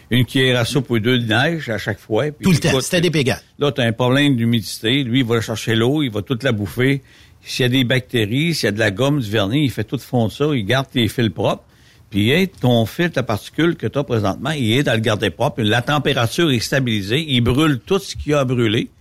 une 0.09 0.25
cuillère 0.25 0.59
à 0.59 0.65
soupe 0.65 0.89
ou 0.89 0.99
deux 0.99 1.19
de 1.19 1.27
neige 1.27 1.69
à 1.69 1.77
chaque 1.77 1.99
fois. 1.99 2.25
puis 2.31 2.43
Tout 2.43 2.51
le 2.51 2.57
temps, 2.57 2.81
c'était 2.81 3.01
des 3.01 3.11
pégates. 3.11 3.45
Là, 3.59 3.71
tu 3.71 3.81
as 3.81 3.85
un 3.85 3.93
problème 3.93 4.35
d'humidité. 4.35 5.03
Lui, 5.03 5.19
il 5.19 5.25
va 5.25 5.39
chercher 5.39 5.75
l'eau, 5.75 6.01
il 6.03 6.11
va 6.11 6.21
toute 6.21 6.43
la 6.43 6.51
bouffer. 6.51 7.01
S'il 7.43 7.63
y 7.63 7.65
a 7.65 7.69
des 7.69 7.83
bactéries, 7.83 8.53
s'il 8.53 8.65
y 8.65 8.69
a 8.69 8.71
de 8.71 8.79
la 8.79 8.91
gomme, 8.91 9.19
du 9.19 9.29
vernis, 9.29 9.63
il 9.63 9.71
fait 9.71 9.83
tout 9.83 9.97
fondre 9.97 10.31
ça, 10.31 10.45
il 10.53 10.65
garde 10.65 10.87
tes 10.89 11.07
fils 11.07 11.29
propres. 11.29 11.63
Puis 12.11 12.29
hey, 12.29 12.49
ton 12.49 12.85
filtre 12.85 13.19
à 13.19 13.23
particules 13.23 13.77
que 13.77 13.87
tu 13.87 13.97
as 13.97 14.03
présentement, 14.03 14.51
il 14.51 14.73
est 14.73 14.87
à 14.89 14.95
le 14.95 15.01
garder 15.01 15.29
propre. 15.29 15.61
La 15.61 15.81
température 15.81 16.51
est 16.51 16.59
stabilisée. 16.59 17.25
Il 17.25 17.39
brûle 17.39 17.79
tout 17.79 17.99
ce 17.99 18.17
qu'il 18.17 18.33
y 18.33 18.35
a 18.35 18.41
à 18.41 18.45
brûler. 18.45 18.91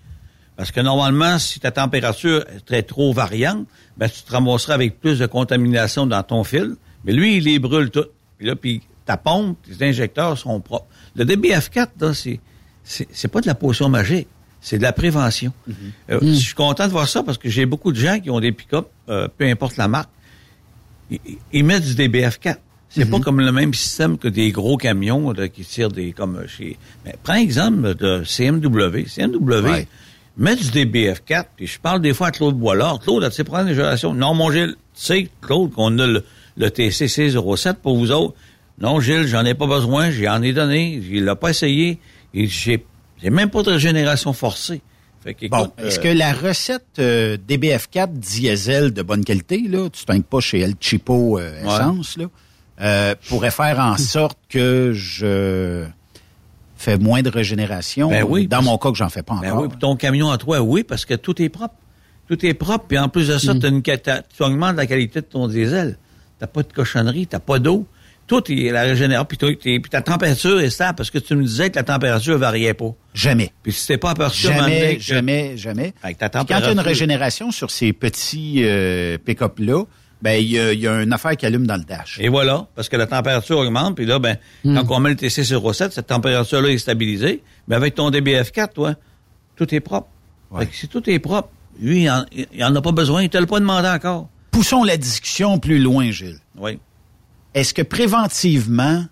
Parce 0.57 0.71
que 0.71 0.81
normalement, 0.81 1.39
si 1.41 1.59
ta 1.59 1.73
température 1.73 2.45
est 2.55 2.65
très 2.65 2.85
trop 2.85 3.13
variante, 3.13 3.67
ben, 3.97 4.09
tu 4.09 4.23
te 4.23 4.31
ramasseras 4.31 4.75
avec 4.75 5.01
plus 5.01 5.19
de 5.19 5.27
contamination 5.27 6.07
dans 6.07 6.23
ton 6.23 6.45
fil. 6.45 6.77
Mais 7.05 7.13
lui, 7.13 7.39
il 7.39 7.45
les 7.45 7.59
brûle 7.59 7.91
tout. 7.91 8.07
Puis 8.39 8.47
là, 8.47 8.55
puis 8.55 8.81
ta 9.05 9.17
pompe, 9.17 9.59
tes 9.63 9.85
injecteurs 9.85 10.39
sont 10.39 10.61
propres. 10.61 10.87
Le 11.17 11.25
DBF4, 11.25 11.89
là, 11.99 12.15
c'est, 12.15 12.39
c'est, 12.85 13.29
pas 13.29 13.41
de 13.41 13.49
la 13.49 13.57
potion 13.57 13.89
magique. 13.89 14.29
C'est 14.61 14.79
de 14.79 14.83
la 14.83 14.93
prévention. 14.93 15.53
Euh, 16.11 16.21
Je 16.23 16.33
suis 16.35 16.55
content 16.55 16.87
de 16.87 16.93
voir 16.93 17.09
ça 17.09 17.25
parce 17.25 17.39
que 17.39 17.49
j'ai 17.49 17.67
beaucoup 17.67 17.91
de 17.91 17.99
gens 17.99 18.21
qui 18.21 18.31
ont 18.31 18.39
des 18.39 18.53
pick-up, 18.53 18.87
euh, 19.09 19.27
peu 19.37 19.47
importe 19.47 19.79
la 19.79 19.89
marque, 19.89 20.11
ils, 21.11 21.19
ils 21.53 21.65
mettent 21.65 21.83
du 21.83 21.95
DBF4. 21.95 22.59
C'est 22.91 23.09
pas 23.09 23.21
comme 23.21 23.41
le 23.41 23.53
même 23.53 23.73
système 23.73 24.19
que 24.19 24.29
des 24.29 24.51
gros 24.51 24.77
camions 24.77 25.31
là, 25.33 25.49
qui 25.49 25.65
tirent 25.65 25.91
des 25.91 26.13
comme 26.13 26.45
chez. 26.49 26.77
Mais 27.05 27.15
prends 27.23 27.35
exemple 27.35 27.95
de 27.95 28.23
CMW. 28.25 29.07
CMW 29.07 29.63
Ouais. 29.65 29.87
met 30.37 30.57
du 30.57 30.65
DBF4. 30.65 31.45
Puis 31.57 31.67
je 31.67 31.79
parle 31.79 32.01
des 32.01 32.13
fois 32.13 32.29
à 32.29 32.31
Claude 32.33 32.57
Boilard. 32.57 32.99
Claude, 32.99 33.23
as-tu 33.25 33.45
prendre 33.45 33.69
une 33.69 33.75
génération? 33.75 34.13
Non, 34.13 34.35
mon 34.35 34.51
Gilles, 34.51 34.75
tu 34.95 35.03
sais, 35.05 35.29
Claude, 35.41 35.71
qu'on 35.73 35.99
a 35.99 36.07
le, 36.07 36.25
le 36.57 36.71
TCC 36.71 37.31
07 37.31 37.77
pour 37.79 37.97
vous 37.97 38.11
autres. 38.11 38.35
Non, 38.81 39.01
Gilles, 39.01 39.27
j'en 39.27 39.45
ai 39.45 39.55
pas 39.55 39.67
besoin. 39.67 40.11
J'en 40.11 40.43
ai 40.43 40.53
donné. 40.53 41.01
Il 41.11 41.25
l'a 41.25 41.37
pas 41.37 41.51
essayé. 41.51 41.99
Et 42.35 42.47
j'ai, 42.47 42.85
j'ai 43.23 43.31
même 43.31 43.51
pas 43.51 43.63
de 43.63 43.71
régénération 43.71 44.33
forcée. 44.33 44.81
Fait 45.23 45.37
Bon, 45.49 45.71
est-ce 45.79 45.99
euh, 45.99 46.03
que 46.03 46.09
la 46.09 46.33
recette 46.33 46.87
euh, 46.99 47.37
DBF4 47.47 48.13
diesel 48.15 48.93
de 48.93 49.03
bonne 49.03 49.23
qualité, 49.23 49.63
là, 49.69 49.89
tu 49.91 50.11
ne 50.11 50.21
pas 50.23 50.41
chez 50.41 50.61
El 50.61 50.75
Chipo 50.81 51.39
euh, 51.39 51.63
Essence, 51.63 52.17
là, 52.17 52.25
euh, 52.81 53.15
pourrait 53.29 53.51
faire 53.51 53.79
en 53.79 53.97
sorte 53.97 54.39
que 54.49 54.93
je 54.95 55.85
fais 56.77 56.99
moins 56.99 57.23
de 57.23 57.29
régénération? 57.31 58.09
Ben 58.11 58.25
oui, 58.27 58.47
Dans 58.47 58.63
mon 58.63 58.79
cas, 58.79 58.91
que 58.91 58.97
j'en 58.97 59.09
fais 59.11 59.23
pas 59.23 59.39
Ben 59.41 59.53
encore. 59.53 59.63
oui, 59.65 59.69
ton 59.79 59.97
camion 59.97 60.31
à 60.31 60.39
toi, 60.39 60.61
oui, 60.61 60.83
parce 60.85 61.05
que 61.05 61.15
tout 61.15 61.41
est 61.43 61.49
propre. 61.49 61.75
Tout 62.29 62.45
est 62.47 62.55
propre, 62.55 62.85
puis 62.89 62.99
en 62.99 63.09
plus 63.09 63.29
de 63.29 63.39
ça, 63.39 63.53
une, 63.53 63.83
t'as- 63.83 64.23
tu 64.23 64.43
augmentes 64.43 64.77
la 64.77 64.87
qualité 64.87 65.21
de 65.21 65.27
ton 65.27 65.49
diesel. 65.49 65.99
T'as 66.39 66.47
pas 66.47 66.63
de 66.63 66.73
cochonnerie, 66.73 67.27
t'as 67.27 67.41
pas 67.41 67.59
d'eau. 67.59 67.87
Tout 68.29 68.45
est 68.53 68.71
la 68.71 68.83
régénération, 68.83 69.25
puis, 69.59 69.83
ta 69.91 70.01
température 70.03 70.61
est 70.61 70.71
stable, 70.71 70.95
parce 70.97 71.11
que 71.11 71.19
tu 71.19 71.35
me 71.35 71.43
disais 71.43 71.69
que 71.71 71.77
la 71.77 71.83
température 71.83 72.39
variait 72.39 72.75
pas. 72.75 72.95
Jamais. 73.13 73.51
Puis 73.65 73.73
si 73.73 73.89
t'es 73.89 73.99
pas 73.99 74.11
aperçu 74.11 74.47
Jamais, 74.47 75.01
jamais, 75.01 75.57
jamais. 75.57 75.93
Avec 76.05 76.19
ta 76.19 76.29
Puis 76.29 76.45
quand 76.49 76.59
il 76.61 76.65
y 76.65 76.69
a 76.69 76.71
une 76.73 76.79
régénération 76.79 77.51
sur 77.51 77.73
ces 77.73 77.93
petits 77.93 78.61
euh, 78.63 79.19
pick-up-là, 79.19 79.83
ben 80.23 80.33
il 80.41 80.49
y 80.49 80.79
y 80.79 80.89
a 80.89 81.03
une 81.03 81.13
affaire 81.13 81.37
qui 81.37 81.47
allume 81.47 81.67
dans 81.67 81.77
le 81.77 81.85
dash. 81.85 82.19
Et 82.21 82.29
voilà, 82.29 82.67
parce 82.75 82.89
que 82.89 82.97
la 82.97 83.07
température 83.07 83.59
augmente, 83.59 83.97
puis 83.97 84.07
là, 84.07 84.19
ben, 84.19 84.37
quand 84.65 84.85
on 84.91 85.01
met 85.01 85.11
le 85.11 85.17
TC 85.17 85.43
07, 85.45 85.93
cette 85.93 86.07
température-là 86.07 86.69
est 86.69 86.79
stabilisée. 86.79 87.43
Mais 87.69 87.77
avec 87.77 87.95
ton 87.95 88.11
DBF4, 88.11 88.73
toi, 88.73 88.95
tout 89.57 89.75
est 89.75 89.81
propre. 89.81 90.09
Fait 90.59 90.67
que 90.67 90.75
si 90.75 90.89
tout 90.89 91.09
est 91.09 91.19
propre, 91.19 91.49
lui, 91.79 92.03
il 92.03 92.11
en, 92.11 92.25
il 92.33 92.65
en 92.65 92.75
a 92.75 92.83
pas 92.83 92.93
besoin, 92.93 93.23
il 93.23 93.31
te 93.31 93.39
l'a 93.39 93.47
pas 93.47 93.61
demandé 93.61 93.89
encore. 93.89 94.29
Poussons 94.51 94.85
la 94.85 94.97
discussion 94.97 95.59
plus 95.59 95.79
loin, 95.79 96.11
Gilles. 96.11 96.41
Oui. 96.59 96.79
Est-ce 97.55 97.73
que 97.73 97.83
préventivement, 97.83 99.05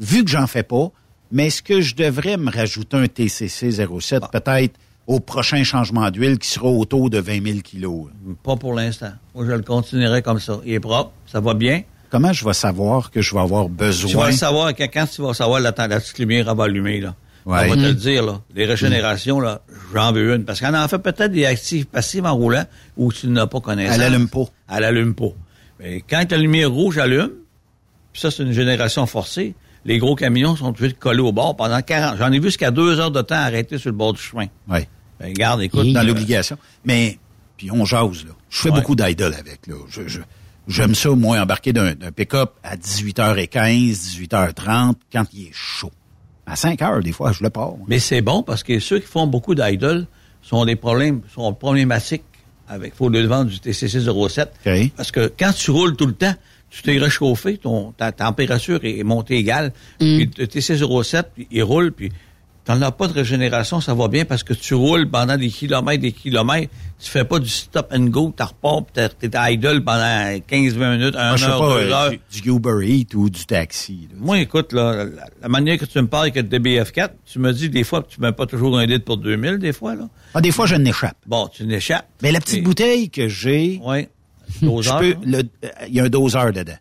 vu 0.00 0.24
que 0.24 0.30
j'en 0.30 0.46
fais 0.46 0.62
pas, 0.62 0.90
mais 1.30 1.46
est-ce 1.46 1.62
que 1.62 1.80
je 1.80 1.94
devrais 1.94 2.36
me 2.36 2.50
rajouter 2.50 2.96
un 2.96 3.06
TCC 3.06 3.70
07 3.70 4.24
peut-être 4.30 4.78
au 5.12 5.20
prochain 5.20 5.62
changement 5.64 6.10
d'huile 6.10 6.38
qui 6.38 6.48
sera 6.48 6.68
autour 6.68 7.10
de 7.10 7.18
20 7.18 7.44
000 7.46 7.58
kilos? 7.60 8.06
Pas 8.42 8.56
pour 8.56 8.74
l'instant. 8.74 9.12
Moi, 9.34 9.44
je 9.46 9.52
le 9.52 9.62
continuerai 9.62 10.22
comme 10.22 10.40
ça. 10.40 10.58
Il 10.64 10.72
est 10.74 10.80
propre, 10.80 11.12
ça 11.26 11.40
va 11.40 11.54
bien. 11.54 11.82
Comment 12.10 12.32
je 12.32 12.44
vais 12.44 12.52
savoir 12.52 13.10
que 13.10 13.22
je 13.22 13.34
vais 13.34 13.40
avoir 13.40 13.66
Tu 13.66 13.70
vas 13.72 13.86
besoin? 13.86 14.26
le 14.26 14.32
savoir 14.32 14.74
quand, 14.74 14.86
quand 14.92 15.06
tu 15.06 15.22
vas 15.22 15.32
savoir 15.34 15.60
la, 15.60 15.72
la 15.76 16.00
petite 16.00 16.18
lumière 16.18 16.48
elle 16.48 16.56
va 16.56 16.64
allumer, 16.64 17.00
là. 17.00 17.14
Ouais. 17.44 17.58
On 17.64 17.68
va 17.70 17.74
te 17.76 17.80
le 17.80 17.90
Mm. 17.92 17.94
dire, 17.94 18.24
là. 18.26 18.40
Les 18.54 18.66
régénérations, 18.66 19.40
là, 19.40 19.62
j'en 19.92 20.12
veux 20.12 20.34
une. 20.34 20.44
Parce 20.44 20.60
qu'on 20.60 20.74
en 20.74 20.86
fait 20.88 20.98
peut-être 21.00 21.32
des 21.32 21.44
actifs 21.46 21.86
passifs 21.86 22.24
en 22.24 22.34
roulant 22.34 22.64
où 22.96 23.12
tu 23.12 23.26
n'as 23.28 23.46
pas 23.46 23.60
connaissance. 23.60 23.96
Elle 23.96 24.02
allume 24.02 24.28
pas. 24.28 24.44
Elle 24.70 24.84
allume 24.84 25.14
pas. 25.14 25.30
Mais 25.80 26.02
quand 26.08 26.24
la 26.30 26.36
lumière 26.36 26.70
rouge 26.70 26.98
allume, 26.98 27.30
puis 28.12 28.20
ça, 28.20 28.30
c'est 28.30 28.42
une 28.44 28.52
génération 28.52 29.06
forcée, 29.06 29.54
les 29.84 29.98
gros 29.98 30.14
camions 30.14 30.54
sont 30.54 30.66
obligés 30.68 30.88
de 30.88 30.92
coller 30.92 31.18
au 31.22 31.32
bord 31.32 31.56
pendant 31.56 31.80
40. 31.82 32.16
J'en 32.18 32.30
ai 32.30 32.38
vu 32.38 32.44
jusqu'à 32.48 32.70
deux 32.70 33.00
heures 33.00 33.10
de 33.10 33.22
temps 33.22 33.34
arrêtés 33.34 33.78
sur 33.78 33.90
le 33.90 33.96
bord 33.96 34.12
du 34.12 34.20
chemin. 34.20 34.46
Oui. 34.68 34.80
Ben, 35.22 35.28
regarde, 35.30 35.62
écoute. 35.62 35.92
Dans 35.92 36.00
euh, 36.00 36.04
l'obligation. 36.04 36.58
Mais, 36.84 37.18
puis 37.56 37.70
on 37.70 37.84
jase, 37.84 38.24
là. 38.24 38.32
Je 38.50 38.58
fais 38.58 38.70
Ouais. 38.70 38.74
beaucoup 38.80 38.94
d'idle 38.96 39.34
avec, 39.38 39.66
là. 39.66 39.74
Je, 39.88 40.06
je- 40.08 40.20
j'aime 40.68 40.94
ça, 40.94 41.10
moi, 41.10 41.40
embarquer 41.40 41.72
d'un, 41.72 41.94
d'un 41.94 42.12
pick-up 42.12 42.52
à 42.62 42.76
18h15, 42.76 44.16
18h30, 44.28 44.94
quand 45.12 45.24
il 45.32 45.46
est 45.48 45.50
chaud. 45.52 45.92
À 46.46 46.56
5 46.56 46.82
heures, 46.82 47.00
des 47.00 47.12
fois, 47.12 47.32
je 47.32 47.42
le 47.42 47.50
pars. 47.50 47.74
Mais 47.88 47.98
c'est 48.00 48.20
bon 48.20 48.42
parce 48.42 48.62
que 48.62 48.78
ceux 48.80 48.98
qui 48.98 49.06
font 49.06 49.26
beaucoup 49.26 49.54
d'idoles 49.54 50.06
sont 50.42 50.64
des 50.64 50.74
problèmes, 50.76 51.20
sont 51.32 51.52
problématiques 51.54 52.24
avec, 52.68 52.94
faut 52.94 53.08
le 53.08 53.24
vendre 53.26 53.50
du 53.50 53.60
TCC 53.60 54.00
07. 54.00 54.50
Parce 54.96 55.12
que 55.12 55.32
quand 55.38 55.52
tu 55.52 55.70
roules 55.70 55.94
tout 55.96 56.06
le 56.06 56.14
temps, 56.14 56.34
tu 56.70 56.82
t'es 56.82 56.98
réchauffé, 56.98 57.58
ton, 57.58 57.92
ta 57.92 58.12
température 58.12 58.80
est 58.82 59.02
montée 59.04 59.36
égale, 59.36 59.72
puis 59.98 60.28
le 60.38 60.46
TC 60.46 60.76
07, 60.78 61.30
il 61.50 61.62
roule, 61.62 61.92
puis 61.92 62.10
T'en 62.64 62.80
as 62.80 62.92
pas 62.92 63.08
de 63.08 63.12
régénération, 63.12 63.80
ça 63.80 63.92
va 63.92 64.06
bien 64.06 64.24
parce 64.24 64.44
que 64.44 64.54
tu 64.54 64.74
roules 64.74 65.10
pendant 65.10 65.36
des 65.36 65.48
kilomètres, 65.48 66.00
des 66.00 66.12
kilomètres. 66.12 66.72
Tu 67.00 67.10
fais 67.10 67.24
pas 67.24 67.40
du 67.40 67.48
stop 67.48 67.92
and 67.92 68.04
go, 68.04 68.32
tu 68.36 68.42
repars, 68.44 68.84
t'es 68.92 69.08
t'es 69.08 69.30
idle 69.54 69.82
pendant 69.82 70.38
15, 70.46 70.74
20 70.74 70.96
minutes, 70.96 71.16
1 71.16 71.28
Moi, 71.28 71.36
je 71.38 71.44
sais 71.44 71.50
heure, 71.50 71.58
pas, 71.58 71.80
2 71.80 71.86
euh, 71.90 71.92
heures. 71.92 72.10
du, 72.30 72.40
du 72.40 72.50
Uber 72.50 72.86
Eats 72.86 73.16
ou 73.16 73.28
du 73.28 73.44
taxi. 73.46 74.06
là. 74.12 74.16
Moi, 74.20 74.38
écoute, 74.38 74.72
là, 74.72 75.04
la, 75.06 75.24
la 75.42 75.48
manière 75.48 75.76
que 75.76 75.86
tu 75.86 76.00
me 76.00 76.06
parles 76.06 76.30
avec 76.30 76.36
le 76.36 76.42
DBF4, 76.58 77.08
tu 77.26 77.40
me 77.40 77.52
dis 77.52 77.68
des 77.68 77.82
fois 77.82 78.00
que 78.02 78.08
tu 78.08 78.20
mets 78.20 78.30
pas 78.30 78.46
toujours 78.46 78.78
un 78.78 78.86
litre 78.86 79.04
pour 79.04 79.16
2000, 79.16 79.58
des 79.58 79.72
fois, 79.72 79.96
là. 79.96 80.08
Ah, 80.32 80.40
des 80.40 80.52
fois, 80.52 80.66
je 80.66 80.76
n'échappe. 80.76 81.16
Bon, 81.26 81.48
tu 81.48 81.64
n'échappes. 81.66 82.06
Mais 82.22 82.30
la 82.30 82.38
petite 82.40 82.58
Et- 82.58 82.62
bouteille 82.62 83.10
que 83.10 83.26
j'ai, 83.28 83.80
Doseur, 84.60 85.00
peux, 85.00 85.12
hein? 85.12 85.20
le- 85.24 85.38
euh, 85.64 85.68
il 85.88 85.94
y 85.94 86.00
a 86.00 86.04
un 86.04 86.08
doseur 86.08 86.52
dedans. 86.52 86.76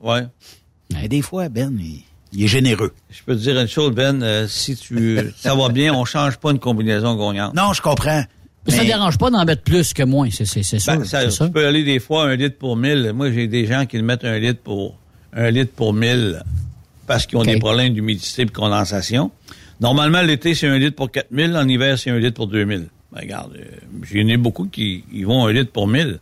Mais 0.93 1.07
des 1.07 1.21
fois, 1.23 1.50
Ben, 1.50 1.75
il, 1.79 2.03
il 2.33 2.43
est 2.43 2.47
généreux. 2.47 2.93
Je 3.09 3.21
peux 3.25 3.35
te 3.35 3.41
dire 3.41 3.59
une 3.59 3.67
chose, 3.67 3.93
Ben, 3.93 4.21
euh, 4.23 4.47
si 4.47 4.75
tu, 4.75 5.19
ça 5.38 5.55
va 5.55 5.69
bien, 5.69 5.93
on 5.93 6.05
change 6.05 6.38
pas 6.38 6.51
une 6.51 6.59
combinaison 6.59 7.15
gagnante. 7.15 7.53
Non, 7.55 7.73
je 7.73 7.81
comprends. 7.81 8.23
Ça 8.67 8.83
ne 8.83 8.88
dérange 8.88 9.17
pas 9.17 9.31
d'en 9.31 9.43
mettre 9.43 9.63
plus 9.63 9.93
que 9.93 10.03
moins, 10.03 10.29
c'est. 10.31 10.43
Ben, 10.43 10.63
ça, 10.63 10.97
c'est 11.03 11.31
ça. 11.31 11.45
tu 11.45 11.51
peux 11.51 11.65
aller 11.65 11.83
des 11.83 12.00
fois 12.00 12.25
un 12.25 12.35
litre 12.35 12.57
pour 12.57 12.77
1000. 12.77 13.11
Moi, 13.13 13.31
j'ai 13.31 13.47
des 13.47 13.65
gens 13.65 13.85
qui 13.85 13.97
le 13.97 14.03
mettent 14.03 14.23
un 14.23 14.38
litre 14.38 14.59
pour 14.63 14.97
un 15.33 15.50
litre 15.50 15.71
pour 15.75 15.93
1000 15.93 16.43
parce 17.07 17.25
qu'ils 17.25 17.38
ont 17.38 17.43
des 17.43 17.57
problèmes 17.57 17.93
d'humidité 17.93 18.43
et 18.43 18.45
de 18.45 18.51
condensation. 18.51 19.31
Normalement, 19.79 20.21
l'été, 20.21 20.53
c'est 20.53 20.67
un 20.67 20.77
litre 20.77 20.95
pour 20.95 21.09
4000. 21.09 21.57
En 21.57 21.67
hiver, 21.67 21.97
c'est 21.97 22.11
un 22.11 22.19
litre 22.19 22.35
pour 22.35 22.47
2000. 22.47 22.88
Ben, 23.11 23.19
regarde, 23.19 23.53
euh, 23.55 23.65
j'en 24.03 24.27
ai 24.27 24.38
beaucoup 24.38 24.65
qui 24.65 25.03
ils 25.11 25.25
vont 25.25 25.45
un 25.47 25.51
litre 25.51 25.71
pour 25.71 25.88
1000. 25.88 26.19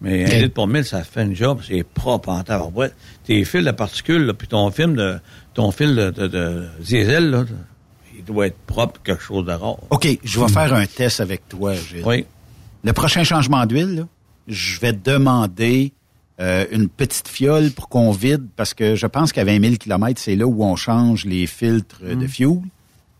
Mais 0.00 0.24
un 0.24 0.38
litre 0.40 0.54
pour 0.54 0.68
1000, 0.68 0.84
ça 0.84 1.02
fait 1.02 1.22
une 1.22 1.34
job. 1.34 1.60
C'est 1.66 1.84
propre 1.84 2.28
en 2.30 2.42
tabarouette. 2.42 2.94
Tes 3.24 3.44
fils 3.44 3.64
de 3.64 3.70
particules, 3.70 4.24
là, 4.24 4.34
puis 4.34 4.48
ton 4.48 4.70
film 4.70 4.94
de, 4.94 5.18
ton 5.54 5.70
fil 5.70 5.94
de, 5.94 6.10
de- 6.10 6.26
de 6.28 6.66
diesel, 6.80 7.30
là, 7.30 7.44
il 8.16 8.24
doit 8.24 8.46
être 8.46 8.58
propre, 8.66 9.00
quelque 9.02 9.22
chose 9.22 9.44
de 9.46 9.52
rare. 9.52 9.76
OK, 9.90 10.06
je 10.22 10.40
vais 10.40 10.48
faire 10.48 10.72
un 10.74 10.86
test 10.86 11.20
avec 11.20 11.48
toi, 11.48 11.74
Gilles. 11.74 12.02
Oui. 12.04 12.24
Le 12.84 12.92
prochain 12.92 13.24
changement 13.24 13.64
d'huile, 13.66 14.06
je 14.48 14.80
vais 14.80 14.92
demander 14.92 15.92
euh, 16.40 16.64
une 16.72 16.88
petite 16.88 17.28
fiole 17.28 17.70
pour 17.70 17.88
qu'on 17.88 18.10
vide, 18.12 18.46
parce 18.56 18.74
que 18.74 18.94
je 18.96 19.06
pense 19.06 19.32
qu'à 19.32 19.44
20 19.44 19.60
000 19.62 19.74
km, 19.76 20.20
c'est 20.20 20.36
là 20.36 20.46
où 20.46 20.64
on 20.64 20.76
change 20.76 21.24
les 21.24 21.46
filtres 21.46 22.00
de 22.02 22.26
fuel. 22.26 22.58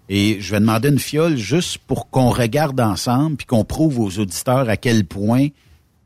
Et 0.09 0.39
je 0.41 0.51
vais 0.53 0.61
demander 0.61 0.89
une 0.89 0.99
fiole 0.99 1.37
juste 1.37 1.79
pour 1.87 2.11
qu'on 2.11 2.31
regarde 2.31 2.81
ensemble, 2.81 3.37
puis 3.37 3.47
qu'on 3.47 3.65
prouve 3.65 3.99
aux 4.01 4.19
auditeurs 4.19 4.69
à 4.69 4.77
quel 4.77 5.05
point 5.05 5.49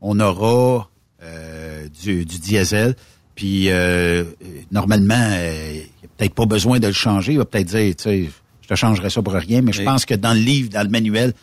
on 0.01 0.19
aura 0.19 0.89
euh, 1.23 1.87
du, 2.03 2.23
du 2.25 2.39
diesel. 2.39 2.95
Puis 3.35 3.69
euh, 3.69 4.23
normalement, 4.71 5.15
euh, 5.17 5.79
peut-être 6.17 6.33
pas 6.33 6.45
besoin 6.45 6.79
de 6.79 6.87
le 6.87 6.93
changer. 6.93 7.33
Il 7.33 7.37
va 7.37 7.45
peut-être 7.45 7.67
dire, 7.67 7.95
tu 7.95 8.03
sais, 8.03 8.29
je 8.61 8.67
te 8.67 8.75
changerai 8.75 9.09
ça 9.09 9.21
pour 9.21 9.33
rien, 9.33 9.61
mais 9.61 9.71
je 9.71 9.83
pense 9.83 10.05
que 10.05 10.13
dans 10.13 10.33
le 10.33 10.39
livre, 10.39 10.69
dans 10.69 10.83
le 10.83 10.89
manuel, 10.89 11.33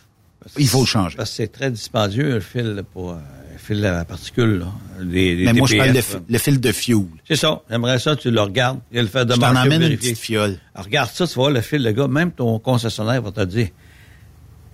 il 0.57 0.67
faut 0.67 0.81
le 0.81 0.85
changer. 0.85 1.15
Parce 1.17 1.31
que 1.31 1.35
c'est 1.37 1.51
très 1.51 1.71
dispendieux, 1.71 2.33
le 2.33 2.39
fil 2.39 2.83
pour 2.93 3.13
le 3.13 3.57
fil 3.57 3.85
à 3.85 4.05
particules. 4.05 4.59
Là, 4.59 4.67
Mais 5.03 5.53
moi, 5.53 5.67
je 5.67 5.77
parle 5.77 5.93
de 5.93 6.01
le 6.29 6.37
fil 6.37 6.59
de 6.59 6.71
fuel. 6.71 7.05
C'est 7.27 7.35
ça. 7.35 7.61
J'aimerais 7.69 7.99
ça, 7.99 8.15
tu 8.15 8.29
le 8.29 8.41
regardes. 8.41 8.79
Il 8.91 9.01
le 9.01 9.07
fait 9.07 9.25
de 9.25 9.33
Je 9.33 9.39
t'en 9.39 9.55
emmène 9.55 9.81
une 9.81 9.97
petite 9.97 10.17
fiole. 10.17 10.57
Alors, 10.75 10.85
regarde 10.85 11.09
ça, 11.11 11.25
tu 11.25 11.33
voir 11.33 11.49
le 11.49 11.61
fil, 11.61 11.81
le 11.81 11.91
gars. 11.91 12.07
Même 12.07 12.31
ton 12.31 12.59
concessionnaire 12.59 13.21
va 13.21 13.31
te 13.31 13.41
dire 13.41 13.69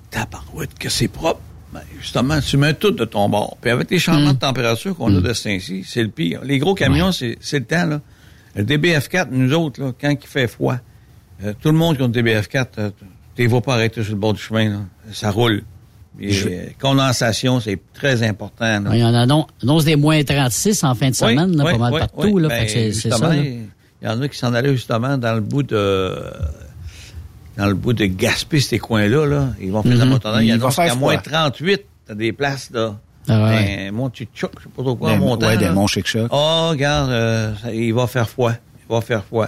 Tabarouette, 0.10 0.78
que 0.78 0.90
c'est 0.90 1.08
propre. 1.08 1.40
Ben, 1.74 1.82
justement, 2.02 2.42
tu 2.42 2.58
mets 2.58 2.74
tout 2.74 2.92
de 2.92 3.06
ton 3.06 3.30
bord. 3.30 3.58
Puis 3.62 3.72
avec 3.72 3.90
les 3.90 4.00
changements 4.00 4.34
de 4.34 4.40
température 4.40 4.94
qu'on 4.96 5.16
a 5.16 5.22
de 5.22 5.32
ce 5.32 5.44
temps-ci, 5.46 5.86
c'est 5.88 6.04
le 6.04 6.10
pire. 6.10 6.42
Les 6.44 6.60
gros 6.60 6.76
camions, 6.76 7.14
c'est 7.14 7.38
c'est 7.40 7.60
le 7.60 7.66
temps, 7.66 7.86
là. 7.86 8.02
Le 8.56 8.64
DBF4, 8.64 9.28
nous 9.32 9.54
autres, 9.54 9.82
là, 9.82 9.92
quand 10.00 10.10
il 10.10 10.28
fait 10.28 10.48
froid, 10.48 10.76
euh, 11.44 11.54
tout 11.62 11.70
le 11.72 11.78
monde 11.78 11.96
qui 11.98 12.04
a 12.04 12.06
un 12.06 12.10
DBF4, 12.10 12.66
euh, 12.78 12.90
tu 13.36 13.44
ne 13.44 13.48
vas 13.50 13.62
pas 13.62 13.74
arrêter 13.76 14.04
sur 14.04 14.12
le 14.14 14.20
bord 14.20 14.34
du 14.34 14.42
chemin, 14.42 14.70
là. 14.70 14.80
Ça 15.14 15.32
roule. 15.32 15.64
Et, 16.20 16.32
Je- 16.32 16.50
euh, 16.50 16.66
condensation, 16.80 17.60
c'est 17.62 17.80
très 17.94 18.22
important. 18.24 18.84
Il 18.92 19.00
y 19.00 19.04
en 19.04 19.14
a 19.14 19.26
non- 19.26 19.48
annonce 19.64 19.86
des 19.86 19.96
moins 19.96 20.22
36 20.24 20.84
en 20.84 20.94
fin 20.94 21.06
de 21.08 21.12
Oui, 21.12 21.16
semaine, 21.16 21.56
là, 21.56 21.64
oui, 21.66 21.72
pas 21.72 21.78
mal 21.78 21.94
oui, 21.94 22.00
partout. 22.00 22.38
Là, 22.38 22.50
Ben, 22.50 22.68
c'est- 22.68 22.92
c'est 22.92 23.10
ça. 23.12 23.34
Il 23.36 24.08
y 24.08 24.08
en 24.08 24.22
a 24.22 24.28
qui 24.28 24.38
s'en 24.38 24.54
allaient 24.54 24.74
justement 24.74 25.18
dans 25.18 25.34
le 25.36 25.42
bout 25.42 25.64
de 25.64 26.16
dans 27.58 27.68
le 27.68 27.74
bout 27.74 27.94
de 27.94 28.06
Gaspé, 28.06 28.60
ces 28.60 28.80
coins-là. 28.80 29.26
Là. 29.26 29.50
Ils 29.62 29.72
vont 29.72 29.84
faire 29.84 29.96
la 29.98 30.06
Mhm. 30.06 30.12
montagne. 30.12 30.46
Il 30.46 30.48
y 30.48 30.54
en 30.54 30.62
a 30.62 30.82
à 30.82 30.96
moins 30.96 31.18
froid. 31.20 31.22
38. 31.22 31.82
T'as 32.08 32.16
des 32.16 32.32
places, 32.32 32.72
là. 32.74 32.98
Ah 33.28 33.44
ouais. 33.46 33.66
Ben, 33.78 33.92
mon 33.94 34.12
Chichouk, 34.12 34.52
je 34.58 34.64
sais 34.64 34.70
pas 34.76 34.82
trop 34.84 34.96
quoi, 34.96 35.12
Des- 35.14 35.18
montant. 35.20 35.48
ouais, 35.48 35.58
des 35.58 35.66
là. 35.66 35.72
monts 35.74 35.88
chic-chocs. 35.88 36.30
Oh, 36.32 36.68
regarde, 36.72 37.12
euh, 37.12 37.54
il 37.74 37.94
va 37.94 38.08
faire 38.08 38.30
froid. 38.30 38.54
Il 38.54 38.94
va 38.94 39.02
faire 39.02 39.24
froid. 39.24 39.48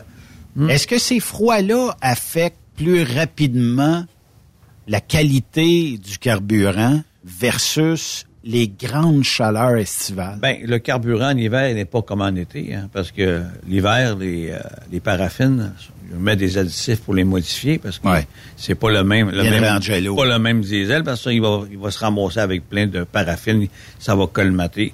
Hmm. 0.55 0.69
Est-ce 0.69 0.85
que 0.87 0.99
ces 0.99 1.19
froids-là 1.19 1.95
affectent 2.01 2.57
plus 2.77 3.03
rapidement 3.03 4.05
la 4.87 5.01
qualité 5.01 5.97
du 5.97 6.17
carburant 6.19 7.01
versus 7.25 8.25
les 8.43 8.67
grandes 8.67 9.23
chaleurs 9.23 9.77
estivales? 9.77 10.37
Ben, 10.41 10.57
le 10.65 10.77
carburant 10.79 11.31
en 11.31 11.37
hiver 11.37 11.73
n'est 11.73 11.85
pas 11.85 12.01
comme 12.01 12.21
en 12.21 12.35
été, 12.35 12.73
hein, 12.75 12.89
parce 12.91 13.11
que 13.11 13.41
l'hiver, 13.67 14.17
les, 14.17 14.51
euh, 14.51 14.59
les 14.91 14.99
paraffines, 14.99 15.71
on 16.15 16.19
met 16.19 16.35
des 16.35 16.57
additifs 16.57 16.99
pour 17.01 17.13
les 17.15 17.23
modifier, 17.23 17.77
parce 17.79 17.99
que 17.99 18.07
Ouais. 18.07 18.27
c'est 18.57 18.75
pas 18.75 18.91
le 18.91 19.03
même, 19.03 19.29
le 19.31 19.43
même 19.43 19.61
pas 20.15 20.25
le 20.25 20.37
même 20.39 20.61
diesel, 20.61 21.03
parce 21.03 21.23
qu'il 21.23 21.41
va, 21.41 21.61
il 21.71 21.77
va 21.77 21.89
se 21.89 21.99
ramasser 21.99 22.39
avec 22.39 22.67
plein 22.69 22.85
de 22.87 23.03
paraffines, 23.03 23.67
ça 23.99 24.13
va 24.15 24.27
colmater. 24.27 24.93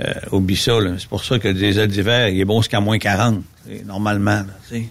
Euh, 0.00 0.96
c'est 0.98 1.08
pour 1.08 1.24
ça 1.24 1.38
que 1.38 1.46
le 1.48 1.54
diesel 1.54 1.86
d'hiver, 1.88 2.28
il 2.28 2.40
est 2.40 2.44
bon 2.44 2.60
jusqu'à 2.60 2.80
moins 2.80 2.98
40, 2.98 3.42
c'est 3.64 3.86
normalement, 3.86 4.30
là, 4.30 4.46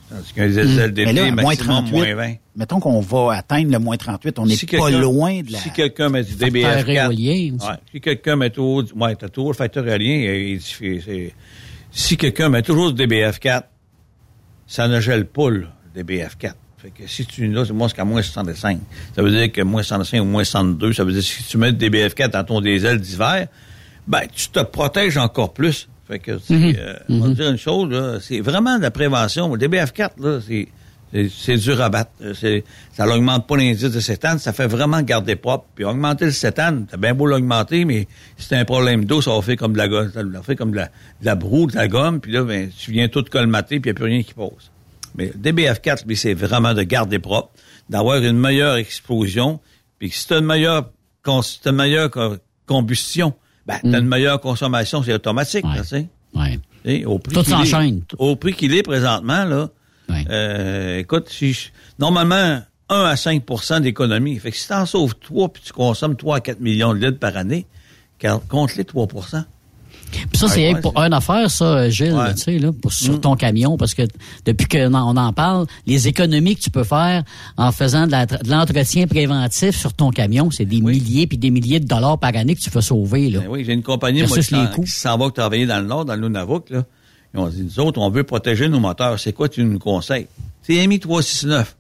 tandis 0.10 0.34
qu'un 0.34 0.48
diesel 0.48 0.94
d'été, 0.94 1.32
maximum 1.32 1.86
38, 1.86 1.92
moins 1.92 2.16
20. 2.16 2.34
mettons 2.56 2.80
qu'on 2.80 3.02
va 3.02 3.36
atteindre 3.36 3.70
le 3.72 3.80
moins 3.80 3.98
38, 3.98 4.40
on 4.40 4.46
n'est 4.46 4.56
Si 4.56 4.66
pas 4.66 4.90
loin 4.90 5.42
de 5.42 5.52
la... 5.52 5.60
Si 5.60 5.72
quelqu'un 5.72 6.08
met 6.08 6.24
du 6.24 6.32
Facteur 6.32 6.50
DBF4. 6.50 6.94
éolien 6.94 7.56
aussi. 7.56 7.68
Ouais, 7.68 7.76
si 7.92 8.02
quelqu'un 8.02 8.36
met 8.38 8.50
toujours, 8.50 8.84
ouais, 8.96 9.16
t'as 9.16 9.28
toujours 9.28 9.52
le 9.52 9.58
facteur 9.58 9.86
éolien, 9.86 10.58
si 11.92 12.18
quelqu'un 12.18 12.48
met 12.48 12.62
toujours 12.62 12.94
du 12.94 13.06
DBF4, 13.06 13.64
ça 14.68 14.88
ne 14.88 15.02
gèle 15.02 15.26
pas, 15.26 15.50
le 15.50 15.68
DBF4. 15.98 16.54
Fait 16.78 16.90
que 16.92 17.08
si 17.08 17.26
tu, 17.26 17.48
là, 17.48 17.64
c'est 17.66 17.74
moi, 17.74 17.90
c'est 17.90 17.96
qu'à 17.96 18.06
moins 18.06 18.22
65. 18.22 18.80
Ça 19.16 19.22
veut 19.22 19.32
dire 19.32 19.52
que 19.52 19.62
moins 19.62 19.84
65 19.84 20.22
ou 20.22 20.26
moins 20.26 20.44
62, 20.44 20.94
ça 20.94 21.04
veut 21.04 21.12
dire 21.12 21.22
que 21.22 21.28
si 21.28 21.44
tu 21.44 21.58
mets 21.58 21.72
du 21.74 21.90
DBF4 21.90 22.30
dans 22.30 22.44
ton 22.44 22.62
diesel 22.62 23.00
d'hiver, 23.00 23.48
ben, 24.08 24.22
tu 24.34 24.50
te 24.50 24.60
protèges 24.62 25.18
encore 25.18 25.54
plus. 25.54 25.88
Fait 26.08 26.20
que, 26.20 26.38
sais, 26.38 26.54
Mhm. 26.54 26.76
euh, 26.78 26.94
on 27.10 27.20
va 27.20 27.30
dire 27.30 27.50
une 27.50 27.58
chose, 27.58 27.90
là, 27.90 28.20
c'est 28.22 28.42
vraiment 28.42 28.78
de 28.78 28.82
la 28.84 28.92
prévention. 28.92 29.54
Le 29.56 29.58
DBF4, 29.60 30.12
là, 30.20 30.40
c'est, 30.46 30.68
c'est, 31.14 31.30
c'est 31.30 31.56
dur 31.58 31.80
à 31.82 31.88
battre. 31.90 32.12
Euh, 32.22 32.34
C'est, 32.34 32.66
ça 32.92 33.06
n'augmente 33.06 33.48
pas 33.48 33.56
l'indice 33.56 33.90
de 33.92 34.00
cétane, 34.02 34.38
ça 34.38 34.52
fait 34.52 34.68
vraiment 34.68 35.02
garder 35.02 35.38
propre. 35.38 35.66
Puis 35.76 35.86
augmenter 35.86 36.26
le 36.26 36.32
cétane, 36.32 36.88
t'as 36.92 36.98
bien 36.98 37.14
beau 37.14 37.26
l'augmenter, 37.26 37.86
mais 37.86 38.08
si 38.38 38.50
t'as 38.50 38.60
un 38.60 38.66
problème 38.66 39.06
d'eau, 39.06 39.22
ça 39.22 39.32
va 39.34 39.42
faire 39.42 39.56
comme 39.56 39.74
de 39.74 39.78
la 39.78 39.88
gomme, 39.88 40.12
ça 40.12 40.24
va 40.24 40.42
faire 40.42 40.56
comme 40.58 40.72
de 40.72 40.76
la, 40.78 40.86
de 40.88 41.26
la 41.26 41.36
broue, 41.36 41.68
de 41.68 41.76
la 41.76 41.88
gomme, 41.88 42.20
puis 42.20 42.34
là, 42.34 42.44
ben, 42.44 42.70
tu 42.78 42.92
viens 42.92 43.08
tout 43.08 43.24
colmater, 43.24 43.80
puis 43.80 43.90
il 43.90 43.94
n'y 43.94 43.98
a 43.98 44.00
plus 44.00 44.06
rien 44.12 44.24
qui 44.24 44.34
pose. 44.34 44.72
Mais 45.16 45.32
le 45.34 45.40
DBF4, 45.52 46.06
lui, 46.06 46.18
c'est 46.18 46.34
vraiment 46.34 46.74
de 46.74 46.84
garder 46.84 47.20
propre, 47.20 47.52
d'avoir 47.90 48.18
une 48.18 48.38
meilleure 48.38 48.76
explosion, 48.76 49.62
puis 50.00 50.10
si 50.10 50.28
t'as 50.28 50.40
une 50.40 50.46
meilleure, 50.46 50.90
si 51.44 51.62
t'as 51.62 51.70
une 51.70 51.78
meilleure 51.78 52.10
co- 52.12 52.36
combustion, 52.66 53.34
ben, 53.68 53.80
t'as 53.82 54.00
une 54.00 54.08
meilleure 54.08 54.40
consommation, 54.42 55.02
c'est 55.04 55.14
automatique, 55.14 55.66
Ouais. 55.66 55.82
tu 55.82 55.88
sais. 55.88 56.08
Ouais. 56.36 56.60
Et 56.86 57.06
au 57.06 57.18
prix 57.20 57.34
Tout 57.36 57.44
s'enchaîne. 57.44 58.02
Au 58.18 58.36
prix 58.36 58.54
qu'il 58.54 58.74
est 58.74 58.84
présentement, 58.84 59.46
là, 59.46 59.70
Ouais. 60.10 60.26
euh, 60.30 60.98
écoute, 61.00 61.30
si 61.30 61.54
je- 61.54 61.70
normalement, 62.00 62.62
1 62.90 63.06
à 63.06 63.16
5% 63.16 63.80
d'économie. 63.80 64.38
Fait 64.40 64.52
que 64.52 64.58
si 64.58 64.68
t'en 64.68 64.86
sauves 64.86 65.16
3 65.16 65.48
puis 65.50 65.64
tu 65.66 65.72
consommes 65.72 66.18
3 66.18 66.38
à 66.38 66.40
4 66.42 66.60
millions 66.60 66.94
de 66.94 67.00
litres 67.06 67.20
par 67.20 67.38
année, 67.38 67.66
compte 68.50 68.76
les 68.76 68.84
3 68.86 69.08
Puis 70.30 70.38
ça, 70.40 70.48
c'est 70.48 70.74
Ouais, 70.74 70.82
pour 70.82 70.98
une 71.00 71.14
affaire, 71.14 71.50
ça, 71.52 71.90
Gilles, 71.90 72.14
Ouais. 72.14 72.34
tu 72.34 72.42
sais, 72.42 72.60
là, 72.60 72.72
pour, 72.72 72.92
sur 72.94 73.14
Mm. 73.16 73.20
ton 73.22 73.36
camion, 73.36 73.78
parce 73.78 73.94
que 73.94 74.04
depuis 74.46 74.68
qu'on 74.68 74.94
en, 74.94 75.14
on 75.16 75.18
en 75.20 75.34
parle, 75.34 75.66
les 75.86 76.08
économies 76.08 76.56
que 76.56 76.62
tu 76.62 76.70
peux 76.70 76.84
faire 76.84 77.24
en 77.58 77.72
faisant 77.72 78.08
de 78.08 78.16
l'entretien 78.50 79.08
préventif 79.08 79.78
sur 79.78 79.94
ton 79.94 80.12
camion, 80.12 80.50
c'est 80.52 80.66
des 80.66 80.82
Oui. 80.82 80.94
milliers 81.00 81.28
puis 81.28 81.38
des 81.38 81.50
milliers 81.52 81.80
de 81.80 81.88
dollars 81.88 82.18
par 82.18 82.36
année 82.36 82.56
que 82.56 82.62
tu 82.62 82.70
fais 82.70 82.82
sauver, 82.82 83.30
là. 83.30 83.40
Ben 83.42 83.48
oui, 83.50 83.64
j'ai 83.66 83.74
une 83.74 83.84
compagnie 83.84 84.24
moi, 84.24 84.38
qui 84.38 84.88
s'en- 84.88 85.18
va 85.18 85.30
travailler 85.32 85.66
dans 85.66 85.80
le 85.80 85.86
Nord, 85.88 86.06
dans 86.06 86.16
le 86.16 86.22
Nunavut, 86.28 86.62
là. 86.70 86.84
Ils 87.34 87.40
ont 87.40 87.48
dit, 87.48 87.64
nous 87.64 87.80
autres, 87.80 88.00
on 88.00 88.10
veut 88.12 88.24
protéger 88.24 88.70
nos 88.70 88.80
moteurs. 88.80 89.20
C'est 89.20 89.34
quoi 89.34 89.50
tu 89.50 89.64
nous 89.64 89.80
conseilles? 89.80 90.28
C'est 90.62 90.76
MI 90.88 91.00
369. 91.00 91.76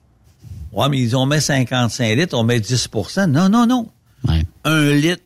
Ouais, 0.71 0.89
mais 0.89 0.99
ils 0.99 1.15
ont 1.15 1.27
mis 1.27 1.39
55 1.39 2.15
litres, 2.17 2.35
on 2.35 2.43
met 2.43 2.59
10% 2.59 3.27
Non, 3.27 3.49
non, 3.49 3.67
non. 3.67 3.87
Ouais. 4.27 4.43
un 4.65 4.89
litre 4.93 5.21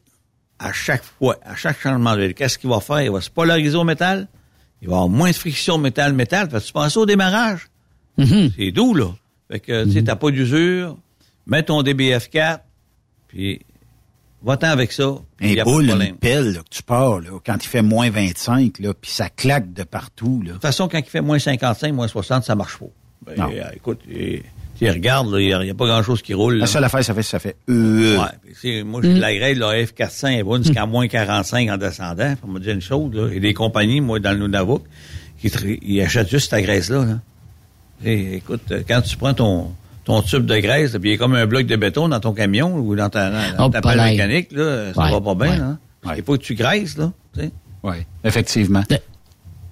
à 0.60 0.74
chaque 0.74 1.04
fois, 1.04 1.38
à 1.44 1.56
chaque 1.56 1.80
changement 1.80 2.16
d'huile. 2.16 2.34
Qu'est-ce 2.34 2.58
qu'il 2.58 2.70
va 2.70 2.80
faire? 2.80 3.02
Il 3.02 3.12
va 3.12 3.22
se 3.22 3.30
polariser 3.30 3.76
au 3.78 3.84
métal. 3.84 4.28
Il 4.82 4.88
va 4.90 4.96
avoir 4.96 5.10
moins 5.10 5.30
de 5.32 5.36
friction 5.36 5.78
métal-métal. 5.78 6.50
Fait 6.50 6.60
que 6.60 6.64
tu 6.66 6.74
penses 6.74 6.98
au 6.98 7.06
démarrage. 7.06 7.68
Mhm. 8.18 8.52
C'est 8.58 8.72
doux, 8.72 8.94
là. 8.94 9.08
Fait 9.52 9.60
que, 9.60 9.86
tu 9.86 9.92
sais, 9.94 10.04
t'as 10.04 10.16
pas 10.16 10.32
d'usure. 10.32 10.98
Mets 11.46 11.64
ton 11.64 11.82
DBF4, 11.84 12.60
puis 13.28 13.62
va-t'en 14.44 14.68
avec 14.68 14.92
ça. 14.92 15.04
Un 15.04 15.52
a 15.54 15.56
pas 15.56 15.56
de 15.56 15.64
boule, 15.64 15.88
problème. 15.88 16.08
une 16.10 16.18
pelle, 16.18 16.54
là, 16.54 16.60
que 16.60 16.70
tu 16.70 16.84
pars, 16.84 17.20
là, 17.22 17.30
quand 17.46 17.56
il 17.64 17.68
fait 17.68 17.82
moins 17.82 18.10
25, 18.10 18.80
là, 18.80 18.94
puis 18.94 19.10
ça 19.12 19.30
claque 19.30 19.72
de 19.74 19.84
partout, 19.84 20.42
là. 20.44 20.50
De 20.50 20.54
toute 20.54 20.62
façon, 20.64 20.88
quand 20.90 20.98
il 20.98 21.06
fait 21.06 21.22
moins 21.22 21.40
55, 21.40 21.94
moins 21.94 22.08
60, 22.08 22.44
ça 22.44 22.56
marche 22.56 22.78
pas. 22.78 22.86
Ben, 23.26 23.36
Non. 23.38 23.50
euh, 23.54 23.70
écoute, 23.76 24.02
euh, 24.14 24.38
Tu 24.80 24.90
regardes, 24.90 25.32
là, 25.32 25.40
il 25.40 25.64
n'y 25.66 25.70
a, 25.72 25.74
pas 25.74 25.88
grand-chose 25.88 26.22
qui 26.22 26.34
roule. 26.36 26.54
là. 26.56 26.60
La 26.62 26.68
seule 26.68 26.84
affaire, 26.84 27.04
ça 27.04 27.14
fait, 27.16 27.24
ça 27.24 27.40
fait, 27.40 27.56
euh, 27.70 28.18
Ouais. 28.20 28.26
puis 28.44 28.54
c'est- 28.62 28.84
moi, 28.84 29.02
j'ai 29.04 29.16
de 29.16 29.20
la 29.20 29.34
graisse, 29.34 29.58
la 29.58 29.74
F400 29.86 30.28
est 30.40 30.44
bonne 30.44 30.64
jusqu'à 30.64 30.86
moins 30.86 31.08
45 31.08 31.70
en 31.70 31.78
descendant. 31.78 32.36
Faut 32.40 32.48
me 32.48 32.60
dire 32.60 32.74
une 32.74 32.82
chose, 32.82 33.12
là. 33.14 33.28
Il 33.30 33.34
y 33.36 33.38
a 33.38 33.40
des 33.40 33.54
compagnies, 33.56 34.02
moi, 34.02 34.20
dans 34.20 34.32
le 34.32 34.38
Nunavut, 34.46 34.82
qui 35.42 35.50
ils 35.82 36.02
achètent 36.02 36.30
juste 36.30 36.52
ta 36.52 36.62
graisse-là, 36.62 37.06
là. 37.06 37.20
Et, 38.06 38.36
écoute, 38.36 38.62
euh, 38.72 38.84
quand 38.88 39.02
tu 39.02 39.18
prends 39.18 39.34
ton, 39.34 39.72
ton 40.06 40.22
tube 40.22 40.46
de 40.46 40.58
graisse, 40.60 40.92
puis 41.02 41.10
il 41.10 41.14
est 41.14 41.18
comme 41.18 41.34
un 41.34 41.48
bloc 41.48 41.66
de 41.66 41.76
béton 41.76 42.08
dans 42.10 42.20
ton 42.20 42.34
camion 42.34 42.76
ou 42.76 42.96
dans 42.96 43.10
ta, 43.10 43.32
dans 43.54 43.66
Oh, 43.66 43.70
ta 43.70 43.82
pas 43.82 43.94
pelle 43.96 44.04
mécanique, 44.12 44.52
là, 44.52 44.94
ça 44.94 45.02
Ouais, 45.06 45.12
va 45.12 45.22
pas 45.22 45.36
bien, 45.36 45.52
ouais. 45.52 45.58
là. 45.58 46.16
Il 46.18 46.24
faut 46.24 46.38
que 46.38 46.44
tu 46.44 46.54
graisses, 46.54 46.98
là. 46.98 47.12
tu 47.34 47.42
sais. 47.42 47.52
Oui, 47.84 47.96
effectivement. 48.24 48.84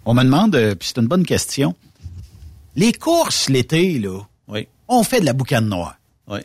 On 0.05 0.13
me 0.15 0.23
demande, 0.23 0.55
euh, 0.55 0.73
puis 0.73 0.89
c'est 0.93 0.99
une 1.01 1.07
bonne 1.07 1.25
question. 1.25 1.75
Les 2.75 2.91
courses 2.91 3.49
l'été, 3.49 3.99
là, 3.99 4.19
on 4.87 5.03
fait 5.03 5.19
de 5.21 5.25
la 5.25 5.33
boucane 5.33 5.67
noire. 5.67 5.97
oui. 6.27 6.39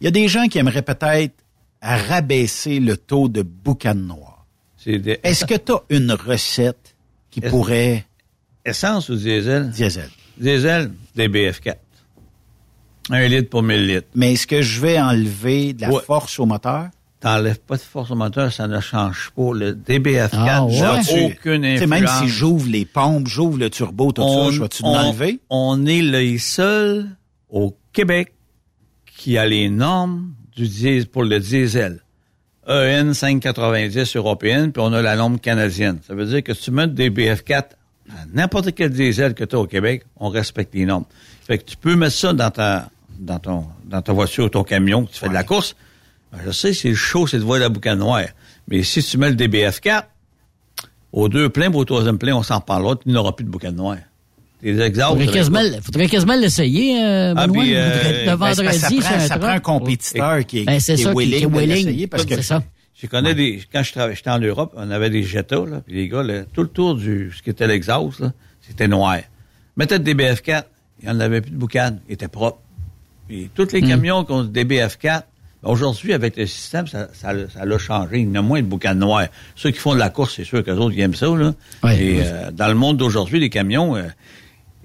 Il 0.00 0.04
y 0.04 0.08
a 0.08 0.10
des 0.10 0.28
gens 0.28 0.46
qui 0.46 0.58
aimeraient 0.58 0.82
peut-être 0.82 1.32
rabaisser 1.80 2.80
le 2.80 2.98
taux 2.98 3.28
de 3.28 3.40
boucane 3.42 4.06
noire. 4.06 4.44
Des 4.84 5.18
Est-ce 5.22 5.46
que 5.46 5.54
tu 5.54 5.72
as 5.72 5.80
une 5.88 6.12
recette 6.12 6.94
qui 7.30 7.40
pourrait... 7.40 8.04
essence 8.64 9.08
ou 9.08 9.16
diesel? 9.16 9.70
Diesel. 9.70 10.10
Diesel, 10.38 10.92
des 11.14 11.28
BF4. 11.28 11.76
Un 13.10 13.26
litre 13.26 13.48
pour 13.48 13.62
1000 13.62 13.86
litres. 13.86 14.08
Mais 14.14 14.34
est-ce 14.34 14.46
que 14.46 14.60
je 14.62 14.80
vais 14.80 15.00
enlever 15.00 15.72
de 15.72 15.80
la 15.82 15.90
Ouais. 15.90 16.02
force 16.02 16.38
au 16.38 16.44
moteur? 16.46 16.88
T'enlèves 17.26 17.58
pas 17.58 17.74
de 17.76 17.80
force 17.80 18.12
au 18.12 18.14
moteur, 18.14 18.52
ça 18.52 18.68
ne 18.68 18.78
change 18.80 19.32
pas. 19.34 19.52
Le 19.52 19.72
DBF4 19.72 20.28
Ah, 20.32 20.64
ouais? 20.64 20.80
n'a 20.80 21.02
Tu- 21.02 21.24
aucune 21.24 21.64
influence. 21.64 21.88
Même 21.90 22.06
si 22.20 22.28
j'ouvre 22.28 22.68
les 22.68 22.84
pompes, 22.84 23.26
j'ouvre 23.26 23.58
le 23.58 23.68
turbo, 23.68 24.12
tout 24.12 24.22
ça, 24.22 24.50
je 24.52 24.62
vais-tu 24.62 24.82
on, 24.84 24.92
l'enlever? 24.94 25.40
on 25.50 25.84
est 25.86 26.02
les 26.02 26.38
seuls 26.38 27.06
au 27.50 27.76
Québec 27.92 28.32
qui 29.18 29.38
a 29.38 29.44
les 29.46 29.68
normes 29.68 30.34
du 30.54 30.68
diesel 30.68 31.06
pour 31.08 31.24
le 31.24 31.40
diesel. 31.40 32.00
EN 32.68 33.12
590 33.12 34.14
européenne, 34.14 34.70
puis 34.70 34.80
on 34.84 34.92
a 34.92 35.02
la 35.02 35.16
norme 35.16 35.40
canadienne. 35.40 35.98
Ça 36.06 36.14
veut 36.14 36.26
dire 36.26 36.44
que 36.44 36.54
si 36.54 36.62
tu 36.62 36.70
mets 36.70 36.86
des 36.86 37.10
BF4 37.10 37.70
à 38.08 38.24
n'importe 38.34 38.72
quel 38.72 38.90
diesel 38.90 39.34
que 39.34 39.42
tu 39.42 39.56
as 39.56 39.58
au 39.58 39.66
Québec, 39.66 40.04
on 40.16 40.28
respecte 40.28 40.74
les 40.76 40.84
normes. 40.84 41.04
Fait 41.44 41.58
que 41.58 41.64
tu 41.64 41.76
peux 41.76 41.96
mettre 41.96 42.14
ça 42.14 42.32
dans 42.32 42.50
ta 42.52 42.88
dans 43.18 43.38
ton 43.40 43.64
dans 43.84 44.02
ta 44.02 44.12
voiture 44.12 44.44
ou 44.44 44.48
ton 44.48 44.62
camion, 44.62 45.06
que 45.06 45.12
tu 45.12 45.18
fais 45.18 45.28
de 45.28 45.34
la 45.34 45.42
course. 45.42 45.74
Ben, 46.32 46.38
je 46.46 46.50
sais, 46.50 46.72
c'est 46.72 46.94
chaud, 46.94 47.26
c'est 47.26 47.38
de 47.38 47.44
voir 47.44 47.58
la 47.58 47.68
boucane 47.68 47.98
noire. 47.98 48.24
Mais 48.68 48.82
si 48.82 49.02
tu 49.02 49.16
mets 49.18 49.30
le 49.30 49.36
DBF4, 49.36 50.02
aux 51.12 51.28
deux 51.28 51.48
pleins, 51.48 51.70
puis 51.70 51.78
au 51.78 51.84
troisième 51.84 52.18
plein, 52.18 52.34
on 52.34 52.42
s'en 52.42 52.60
parlera, 52.60 52.96
tu 52.96 53.08
n'auras 53.08 53.32
plus 53.32 53.44
de 53.44 53.50
boucane 53.50 53.76
noire. 53.76 53.98
Des 54.62 54.80
exhausts. 54.80 55.08
Faudrait 55.10 55.26
quasiment, 55.26 55.60
faudrait 55.82 56.08
quasiment 56.08 56.34
l'essayer, 56.34 57.00
euh, 57.02 57.34
Ah, 57.36 57.46
Benoît. 57.46 57.62
puis, 57.62 57.72
le- 57.72 57.76
euh, 57.78 58.20
le 58.22 58.26
ben, 58.26 58.34
vendredi, 58.36 58.96
que 58.96 59.02
ça 59.02 59.10
prend, 59.10 59.14
un 59.16 59.20
ça 59.20 59.38
prend 59.38 59.48
un 59.48 59.60
truck. 59.60 59.62
compétiteur 59.62 60.46
qui 60.46 60.58
est, 60.60 60.64
Ben, 60.64 60.80
c'est 60.80 60.94
qui 60.96 61.02
ça, 61.02 61.12
willing 61.14 61.38
qui 61.38 61.42
est 61.44 61.46
willing. 61.46 61.86
l'essayer 61.86 62.06
parce 62.06 62.24
que 62.24 62.34
C'est 62.36 62.42
ça. 62.42 62.62
Je 63.00 63.06
connais 63.06 63.34
des. 63.34 63.60
Quand 63.70 63.82
je 63.82 63.92
travaillais, 63.92 64.16
j'étais 64.16 64.30
en 64.30 64.38
Europe, 64.38 64.72
on 64.74 64.90
avait 64.90 65.10
des 65.10 65.22
Jetta, 65.22 65.56
là, 65.56 65.82
puis 65.86 65.94
les 65.94 66.08
gars, 66.08 66.22
là, 66.22 66.44
tout 66.52 66.62
le 66.62 66.68
tour 66.68 66.94
du 66.96 67.30
ce 67.36 67.42
qui 67.42 67.50
était 67.50 67.66
l'exhaust, 67.66 68.22
c'était 68.66 68.88
noir. 68.88 69.18
Mettez 69.76 69.98
des 69.98 70.14
BF4, 70.14 70.64
il 71.02 71.04
n'y 71.08 71.14
en 71.14 71.20
avait 71.20 71.42
plus 71.42 71.50
de 71.50 71.56
boucan, 71.56 71.98
il 72.08 72.14
était 72.14 72.28
propre. 72.28 72.58
Puis 73.28 73.50
tous 73.54 73.70
les 73.72 73.82
camions 73.82 74.24
qui 74.24 74.32
ont 74.32 74.42
des 74.44 74.64
BF4, 74.64 75.02
ben, 75.04 75.22
aujourd'hui, 75.66 76.12
avec 76.12 76.36
le 76.36 76.46
système, 76.46 76.86
ça, 76.86 77.08
ça, 77.12 77.32
l'a- 77.32 77.48
ça 77.48 77.64
l'a 77.64 77.78
changé. 77.78 78.18
Il 78.20 78.28
y 78.28 78.30
en 78.30 78.34
a 78.36 78.42
moins 78.42 78.60
de 78.62 78.66
boucan 78.66 78.94
noir. 78.94 79.26
Ceux 79.54 79.70
qui 79.70 79.78
font 79.78 79.94
de 79.94 79.98
la 79.98 80.10
course, 80.10 80.34
c'est 80.36 80.44
sûr 80.44 80.62
qu'eux 80.64 80.72
autres, 80.76 80.94
ils 80.96 81.00
aiment 81.00 81.14
ça, 81.14 81.26
là. 81.26 81.52
Et 81.92 82.20
euh, 82.22 82.50
dans 82.52 82.68
le 82.68 82.74
monde 82.74 82.96
d'aujourd'hui, 82.96 83.40
les 83.40 83.50
camions, 83.50 83.96
euh, 83.96 84.02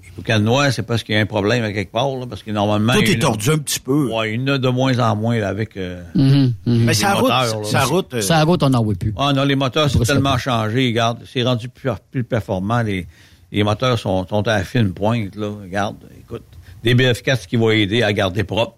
les 0.02 0.10
boucan 0.16 0.40
noirs, 0.40 0.72
c'est 0.72 0.82
parce 0.82 1.02
qu'il 1.02 1.14
y 1.14 1.18
a 1.18 1.20
un 1.20 1.26
problème 1.26 1.64
à 1.64 1.72
quelque 1.72 1.92
part, 1.92 2.08
là, 2.16 2.26
parce 2.28 2.42
que 2.42 2.50
normalement. 2.50 2.92
tout 2.94 3.00
est 3.02 3.16
a- 3.16 3.20
tordu 3.20 3.50
un 3.50 3.58
petit 3.58 3.80
peu. 3.80 4.08
Ouais, 4.12 4.34
il 4.34 4.40
y 4.40 4.44
en 4.44 4.54
a 4.54 4.58
de 4.58 4.68
moins 4.68 4.98
en 4.98 5.16
moins, 5.16 5.38
là, 5.38 5.48
avec. 5.48 5.76
euh, 5.76 6.02
Mhm, 6.14 6.52
mhm. 6.66 6.84
Mais 6.84 6.94
sa 6.94 7.14
les 7.14 7.20
route, 7.20 7.64
sa 7.66 7.84
route, 7.84 8.14
euh, 8.14 8.20
Ça 8.20 8.42
route, 8.44 8.62
on 8.62 8.70
n'en 8.70 8.82
voit 8.84 8.94
plus. 8.94 9.14
Ah 9.16 9.32
non, 9.32 9.44
les 9.44 9.56
moteurs, 9.56 9.88
c'est 9.90 9.98
ça. 10.04 10.14
tellement 10.14 10.36
changé, 10.38 10.86
regarde. 10.88 11.18
C'est 11.32 11.42
rendu 11.42 11.68
plus, 11.68 11.90
plus 12.10 12.24
performant. 12.24 12.82
Les, 12.82 13.06
les 13.50 13.62
moteurs 13.64 13.98
sont, 13.98 14.26
sont 14.26 14.46
à 14.48 14.58
la 14.58 14.64
fine 14.64 14.92
pointe, 14.92 15.36
là. 15.36 15.50
Regarde, 15.62 15.96
écoute. 16.20 16.42
Des 16.84 16.94
BF4 16.96 17.46
qui 17.46 17.56
vont 17.56 17.70
aider 17.70 18.02
à 18.02 18.12
garder 18.12 18.42
propre. 18.42 18.76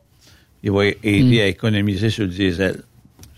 Il 0.64 0.72
va 0.72 0.86
aider 0.86 1.42
à 1.42 1.46
économiser 1.46 2.08
sur 2.08 2.24
le 2.24 2.30
diesel. 2.30 2.82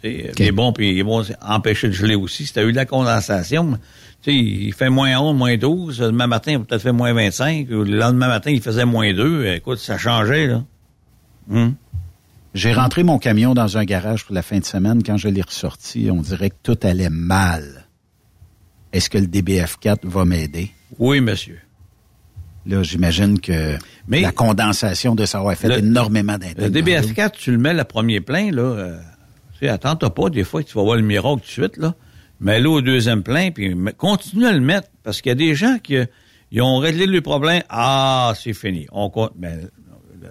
Il 0.04 0.30
est 0.38 0.52
bon, 0.52 0.72
puis 0.72 0.92
il 0.92 0.98
est 1.00 1.02
bon 1.02 1.24
empêcher 1.42 1.88
de 1.88 1.92
geler 1.92 2.14
aussi. 2.14 2.46
Si 2.46 2.52
tu 2.52 2.60
as 2.60 2.62
eu 2.62 2.70
de 2.70 2.76
la 2.76 2.86
condensation, 2.86 3.72
tu 4.22 4.30
sais, 4.30 4.36
il 4.36 4.72
fait 4.72 4.90
moins 4.90 5.18
11, 5.18 5.36
moins 5.36 5.56
12. 5.56 5.98
Le 5.98 6.06
lendemain 6.06 6.28
matin, 6.28 6.52
il 6.52 6.60
peut-être 6.60 6.82
faire 6.82 6.94
moins 6.94 7.12
25. 7.12 7.66
Ou 7.68 7.82
le 7.82 7.96
lendemain 7.96 8.28
matin, 8.28 8.52
il 8.52 8.62
faisait 8.62 8.84
moins 8.84 9.12
2. 9.12 9.46
Écoute, 9.56 9.78
ça 9.78 9.98
changeait, 9.98 10.46
là. 10.46 10.64
Hum. 11.50 11.74
J'ai 12.54 12.72
rentré 12.72 13.02
mon 13.02 13.18
camion 13.18 13.54
dans 13.54 13.76
un 13.76 13.84
garage 13.84 14.24
pour 14.24 14.34
la 14.34 14.42
fin 14.42 14.60
de 14.60 14.64
semaine. 14.64 15.02
Quand 15.02 15.16
je 15.16 15.28
l'ai 15.28 15.42
ressorti, 15.42 16.08
on 16.12 16.22
dirait 16.22 16.50
que 16.50 16.56
tout 16.62 16.78
allait 16.84 17.10
mal. 17.10 17.88
Est-ce 18.92 19.10
que 19.10 19.18
le 19.18 19.26
DBF4 19.26 19.98
va 20.04 20.24
m'aider? 20.24 20.70
Oui, 20.98 21.20
monsieur. 21.20 21.58
Là, 22.66 22.82
j'imagine 22.82 23.38
que 23.40 23.76
Mais- 24.08 24.20
la 24.22 24.32
condensation 24.32 25.14
de 25.14 25.24
ça 25.24 25.40
a 25.40 25.54
fait 25.54 25.68
Le- 25.68 25.78
énormément 25.78 26.32
Le 26.34 26.38
d'intérêt. 26.38 26.70
DBF4, 26.70 27.32
tu 27.32 27.52
le 27.52 27.58
mets 27.58 27.74
le 27.74 27.84
premier 27.84 28.20
plein, 28.20 28.50
là. 28.50 28.62
Euh, 28.62 28.98
tu 29.52 29.60
sais, 29.60 29.68
attends-toi 29.68 30.12
pas, 30.14 30.30
des 30.30 30.42
fois, 30.44 30.62
tu 30.64 30.74
vas 30.74 30.82
voir 30.82 30.96
le 30.96 31.02
miracle 31.02 31.40
tout 31.40 31.46
de 31.46 31.50
suite, 31.50 31.76
là. 31.76 31.94
Mets-le 32.40 32.68
au 32.68 32.80
deuxième 32.82 33.22
plein, 33.22 33.50
puis 33.50 33.74
continue 33.96 34.46
à 34.46 34.52
le 34.52 34.60
mettre. 34.60 34.88
Parce 35.04 35.22
qu'il 35.22 35.30
y 35.30 35.32
a 35.32 35.36
des 35.36 35.54
gens 35.54 35.78
qui 35.82 35.96
euh, 35.96 36.04
ils 36.50 36.60
ont 36.60 36.78
réglé 36.78 37.06
le 37.06 37.20
problème. 37.20 37.62
Ah, 37.70 38.34
c'est 38.40 38.52
fini. 38.52 38.86
On 38.92 39.08
compte. 39.10 39.32
Mais 39.38 39.58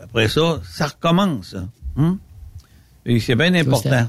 après 0.04 0.28
ça, 0.28 0.60
ça 0.70 0.88
recommence. 0.88 1.56
hein. 1.58 1.70
Hum? 1.98 2.20
Et 3.06 3.20
c'est 3.20 3.36
bien 3.36 3.54
important. 3.54 4.08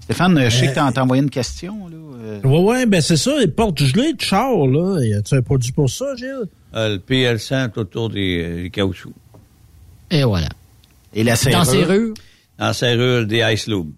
Stéphane, 0.00 0.38
je 0.50 0.50
sais 0.50 0.66
que 0.68 0.74
t'as 0.74 0.92
t'as 0.92 1.02
envoyé 1.02 1.22
une 1.22 1.30
question. 1.30 1.88
Là. 1.88 1.96
euh, 1.96 2.40
Ouais, 2.42 2.58
ouais, 2.62 2.86
ben 2.86 3.00
c'est 3.00 3.16
ça, 3.16 3.38
les 3.38 3.48
portes 3.48 3.82
gelées 3.82 4.12
de 4.12 4.20
char, 4.20 4.66
là. 4.66 4.98
Y 5.02 5.14
a-tu 5.14 5.34
un 5.36 5.42
produit 5.42 5.72
pour 5.72 5.88
ça, 5.88 6.14
Gilles? 6.16 6.44
Euh, 6.74 6.90
le 6.90 6.98
PL100 6.98 7.70
tout 7.70 7.80
autour 7.80 8.10
des, 8.10 8.42
euh, 8.42 8.62
des 8.62 8.70
caoutchoucs. 8.70 9.12
Et 10.10 10.24
voilà. 10.24 10.48
Et 11.14 11.22
la 11.22 11.32
Dans 11.32 11.38
serrure. 11.38 11.66
serrure. 11.66 12.14
En 12.58 12.72
serrure, 12.72 13.26
des 13.26 13.42
Ice 13.52 13.66
Lube. 13.66 13.92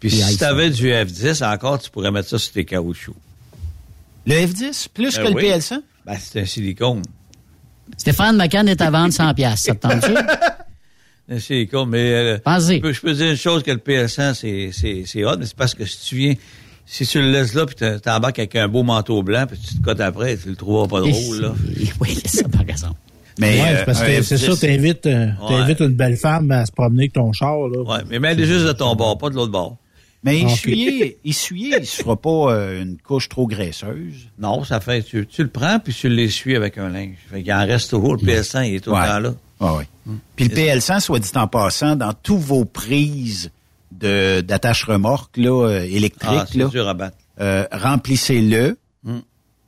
Puis 0.00 0.10
Des 0.10 0.16
si 0.16 0.38
tu 0.38 0.44
avais 0.44 0.70
du 0.70 0.88
F10 0.90 1.44
encore, 1.44 1.78
tu 1.80 1.90
pourrais 1.90 2.10
mettre 2.10 2.28
ça 2.28 2.38
sur 2.38 2.52
tes 2.52 2.64
caoutchoucs. 2.64 3.14
Le 4.26 4.34
F10, 4.34 4.88
plus 4.92 5.14
Ben 5.16 5.22
que 5.24 5.28
le 5.28 5.34
oui. 5.34 5.42
PL100? 5.44 5.80
Ben, 6.06 6.16
c'est 6.18 6.40
un 6.40 6.44
silicone. 6.46 7.02
Stéphane 7.98 8.36
McCann 8.36 8.68
est 8.68 8.80
à 8.80 8.90
vendre 8.90 9.12
100 9.12 9.34
piastres. 9.34 9.66
Ça 9.66 9.74
te 9.74 9.80
tente-tu? 9.86 10.14
Un 11.28 11.38
silicone, 11.38 11.88
mais 11.88 12.12
euh, 12.12 12.38
Pensez. 12.44 12.76
je, 12.76 12.80
peux, 12.80 12.92
je 12.92 13.00
peux 13.00 13.12
dire 13.14 13.30
une 13.30 13.36
chose 13.36 13.62
que 13.62 13.70
le 13.70 13.76
PL100, 13.78 14.34
c'est, 14.34 14.70
c'est, 14.72 15.04
c'est 15.06 15.24
hot, 15.24 15.36
mais 15.38 15.46
c'est 15.46 15.56
parce 15.56 15.74
que 15.74 15.84
si 15.84 16.00
tu 16.06 16.16
viens, 16.16 16.34
si 16.86 17.06
tu 17.06 17.20
le 17.20 17.30
laisses 17.30 17.54
là, 17.54 17.64
puis 17.66 17.74
t'en- 17.76 17.98
t'embarques 17.98 18.38
avec 18.38 18.56
un 18.56 18.68
beau 18.68 18.82
manteau 18.82 19.22
blanc, 19.22 19.46
puis 19.48 19.58
tu 19.58 19.76
te 19.78 19.82
cotes 19.82 20.00
après, 20.00 20.36
tu 20.36 20.48
le 20.50 20.56
trouveras 20.56 20.88
pas 20.88 21.00
drôle, 21.00 21.40
là. 21.40 21.54
Oui, 22.00 22.18
c'est 22.24 22.42
ça, 22.42 22.48
par 22.48 22.62
exemple. 22.62 22.98
Mais 23.38 23.60
ouais, 23.60 23.68
euh, 23.68 23.76
c'est 23.78 23.84
parce 23.86 24.00
que 24.02 24.22
c'est 24.22 24.36
F10, 24.36 24.54
ça, 24.54 24.66
t'invites, 24.66 25.06
euh, 25.06 25.28
t'invites 25.48 25.80
une 25.80 25.94
belle 25.94 26.16
femme 26.18 26.50
à 26.50 26.66
se 26.66 26.72
promener 26.72 27.04
avec 27.04 27.14
ton 27.14 27.32
char, 27.32 27.68
là. 27.68 27.80
Ouais, 27.80 28.02
mais 28.10 28.18
mets-le 28.18 28.44
juste 28.44 28.66
de 28.66 28.72
ton 28.72 28.94
bord, 28.94 29.16
pas 29.16 29.30
de 29.30 29.34
l'autre 29.36 29.52
bord. 29.52 29.76
Mais 30.24 30.42
Ah, 30.44 30.50
essuyer, 30.52 31.18
essuyer, 31.24 31.76
il 31.80 31.86
se 31.86 32.02
fera 32.02 32.14
pas 32.16 32.52
euh, 32.52 32.82
une 32.82 32.96
couche 32.98 33.28
trop 33.28 33.46
graisseuse. 33.46 34.28
Non, 34.38 34.62
ça 34.64 34.80
fait, 34.80 35.02
tu, 35.02 35.26
tu 35.26 35.42
le 35.42 35.48
prends, 35.48 35.78
puis 35.80 35.92
tu 35.94 36.08
l'essuies 36.10 36.54
avec 36.56 36.76
un 36.78 36.90
linge. 36.90 37.16
Fait 37.30 37.42
qu'il 37.42 37.52
en 37.52 37.66
reste 37.66 37.90
toujours, 37.90 38.14
le 38.16 38.20
PL100, 38.20 38.68
il 38.68 38.74
est 38.76 38.80
tout 38.80 38.90
le 38.90 38.96
Ouais. 38.96 39.06
temps 39.06 39.18
là. 39.18 39.34
Ah 39.60 39.74
oui. 39.78 40.14
Puis 40.36 40.48
le 40.48 40.54
PL100, 40.54 41.00
soit 41.00 41.18
dit 41.20 41.30
en 41.36 41.46
passant, 41.46 41.96
dans 41.96 42.12
tous 42.12 42.38
vos 42.38 42.64
prises 42.64 43.50
de 44.02 44.40
d'attache 44.42 44.84
remorque 44.84 45.36
là, 45.36 45.66
euh, 45.68 45.82
électrique, 45.84 46.30
Ah, 46.32 46.46
c'est 46.50 46.58
là, 46.58 46.66
dur 46.66 46.88
à 46.88 46.94
battre. 46.94 47.16
euh, 47.40 47.64
remplissez-le. 47.72 48.76
Mm. 49.04 49.18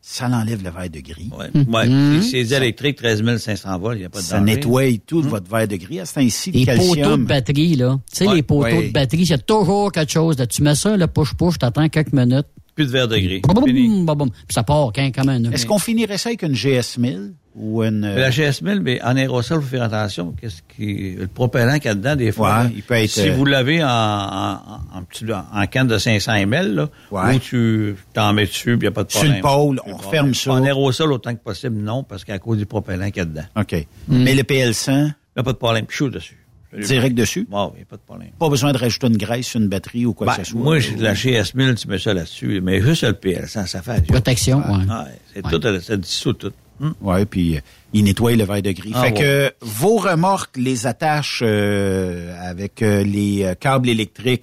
Ça 0.06 0.28
l'enlève 0.28 0.62
le 0.62 0.68
verre 0.68 0.90
de 0.90 1.00
gris. 1.00 1.30
Ouais, 1.32 1.50
ouais. 1.66 2.20
C'est 2.22 2.44
c'est 2.44 2.56
électrique, 2.56 2.98
13 2.98 3.38
500 3.38 3.78
volts, 3.78 3.96
il 3.96 4.00
n'y 4.00 4.04
a 4.04 4.10
pas 4.10 4.18
de 4.18 4.24
Ça 4.24 4.38
danger. 4.38 4.56
nettoie 4.56 4.82
tout 5.06 5.22
votre 5.22 5.50
verre 5.50 5.66
de 5.66 5.76
gris. 5.76 5.98
À 6.00 6.04
ce 6.04 6.16
temps-ci, 6.16 6.52
le 6.52 6.58
Les 6.58 6.66
poteaux 6.76 7.16
de 7.16 7.24
batterie, 7.24 7.74
là. 7.76 7.98
Tu 8.12 8.18
sais, 8.18 8.28
Ouais. 8.28 8.34
les 8.34 8.42
poteaux 8.42 8.64
Ouais. 8.64 8.88
de 8.88 8.92
batterie, 8.92 9.22
il 9.22 9.30
y 9.30 9.32
a 9.32 9.38
toujours 9.38 9.90
quelque 9.92 10.12
chose. 10.12 10.36
Là. 10.36 10.46
Tu 10.46 10.62
mets 10.62 10.74
ça, 10.74 10.94
le 10.94 11.06
push-push, 11.06 11.56
t'attends 11.58 11.88
quelques 11.88 12.12
minutes. 12.12 12.44
Plus 12.74 12.86
de 12.86 12.90
verre 12.90 13.08
de 13.08 13.16
gris. 13.18 13.40
Boum, 13.42 13.64
boum, 13.64 14.16
boum. 14.16 14.30
Puis 14.30 14.54
ça 14.54 14.62
part 14.64 14.90
quand, 14.94 15.10
comme 15.14 15.28
un 15.28 15.44
Est-ce 15.52 15.64
qu'on 15.66 15.78
finirait 15.78 16.18
ça 16.18 16.30
avec 16.30 16.42
une 16.42 16.54
GS1000 16.54 17.32
ou 17.54 17.84
une... 17.84 18.02
euh, 18.04 18.14
Mais 18.16 18.20
La 18.20 18.30
GS1000, 18.30 18.80
mais 18.80 19.00
en 19.02 19.14
aérosol, 19.16 19.60
il 19.60 19.62
faut 19.62 19.68
faire 19.70 19.82
attention. 19.84 20.34
Qu'est-ce 20.40 20.60
qui, 20.74 21.12
le 21.16 21.28
propellant 21.28 21.74
qu'il 21.74 21.84
y 21.84 21.88
a 21.88 21.94
dedans, 21.94 22.16
des 22.16 22.32
fois. 22.32 22.62
Ouais, 22.64 22.72
il 22.74 22.82
peut 22.82 22.94
être, 22.94 23.08
Si 23.10 23.28
euh, 23.28 23.34
vous 23.34 23.44
l'avez 23.44 23.84
en, 23.84 23.88
en, 23.88 24.58
en, 24.92 25.02
petit- 25.08 25.24
en 25.32 25.66
canne 25.68 25.86
de 25.86 25.98
500 25.98 26.32
ml, 26.34 26.74
là, 26.74 26.88
Ouais. 27.12 27.36
ou 27.36 27.38
tu 27.38 27.94
t'en 28.12 28.32
mets 28.32 28.46
dessus, 28.46 28.76
puis 28.76 28.78
il 28.78 28.80
n'y 28.80 28.86
a 28.88 28.90
pas 28.90 29.04
de 29.04 29.10
Sur 29.12 29.20
problème. 29.20 29.36
le 29.36 29.42
pôle, 29.42 29.80
on 29.86 29.96
referme 29.96 30.34
ça. 30.34 30.52
En 30.52 30.64
aérosol, 30.64 31.12
autant 31.12 31.32
que 31.34 31.42
possible, 31.44 31.76
non, 31.76 32.02
parce 32.02 32.24
qu'à 32.24 32.40
cause 32.40 32.58
du 32.58 32.66
propellant 32.66 33.06
qu'il 33.06 33.18
y 33.18 33.20
a 33.20 33.24
dedans. 33.26 33.44
OK. 33.56 33.86
Mais 34.08 34.34
le 34.34 34.42
PL100, 34.42 34.90
Il 34.90 35.04
n'y 35.04 35.40
a 35.40 35.42
pas 35.44 35.52
de 35.52 35.58
problème. 35.58 35.84
Chaud 35.88 36.10
dessus. 36.10 36.43
Direct 36.80 37.14
dessus? 37.16 37.46
Bon, 37.48 37.72
il 37.74 37.78
n'y 37.78 37.82
a 37.82 37.86
pas 37.86 37.96
de 37.96 38.02
problème. 38.02 38.30
Pas 38.38 38.48
besoin 38.48 38.72
de 38.72 38.78
rajouter 38.78 39.06
une 39.06 39.16
graisse 39.16 39.46
sur 39.46 39.60
une 39.60 39.68
batterie 39.68 40.06
ou 40.06 40.14
quoi 40.14 40.26
Ben, 40.28 40.36
que 40.36 40.44
ce 40.44 40.50
soit. 40.52 40.60
moi, 40.60 40.78
j'ai 40.78 40.94
de 40.94 41.02
la 41.02 41.14
GS1000, 41.14 41.74
tu 41.76 41.88
mets 41.88 41.98
ça 41.98 42.14
là-dessus, 42.14 42.60
mais 42.62 42.80
juste 42.80 43.02
le 43.04 43.12
PL100, 43.12 43.66
ça 43.66 43.82
fait. 43.82 43.90
la 43.92 43.96
job. 43.98 44.06
Protection, 44.06 44.58
ouais. 44.58 44.84
Ouais, 44.84 45.20
c'est 45.34 45.42
tout, 45.42 45.80
ça 45.80 45.96
dissout 45.96 46.32
tout. 46.34 46.52
Ouais, 47.00 47.24
puis 47.24 47.56
euh, 47.56 47.60
il 47.92 48.04
nettoie 48.04 48.34
le 48.34 48.44
verre 48.44 48.60
de 48.62 48.72
gris. 48.72 48.90
Ah, 48.94 49.04
fait 49.04 49.12
ouais. 49.12 49.20
que 49.20 49.52
vos 49.64 49.96
remorques, 49.96 50.56
les 50.56 50.86
attaches 50.86 51.40
euh, 51.44 52.34
avec 52.42 52.82
euh, 52.82 53.04
les 53.04 53.44
euh, 53.44 53.54
câbles 53.54 53.88
électriques, 53.88 54.42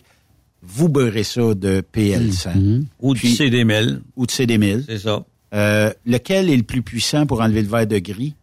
vous 0.63 0.87
beurrez 0.89 1.23
ça 1.23 1.53
de 1.53 1.83
PL100. 1.93 2.85
Ou 3.01 3.13
du 3.15 3.27
CD1000. 3.27 3.99
Ou 4.15 4.25
de 4.25 4.31
CD1000. 4.31 4.83
C'est 4.87 4.99
ça. 4.99 5.25
Euh, 5.53 5.91
lequel 6.05 6.49
est 6.49 6.55
le 6.55 6.63
plus 6.63 6.81
puissant 6.81 7.25
pour 7.25 7.41
enlever 7.41 7.61
le 7.63 7.67
verre 7.67 7.87
de 7.87 7.99
gris? 7.99 8.35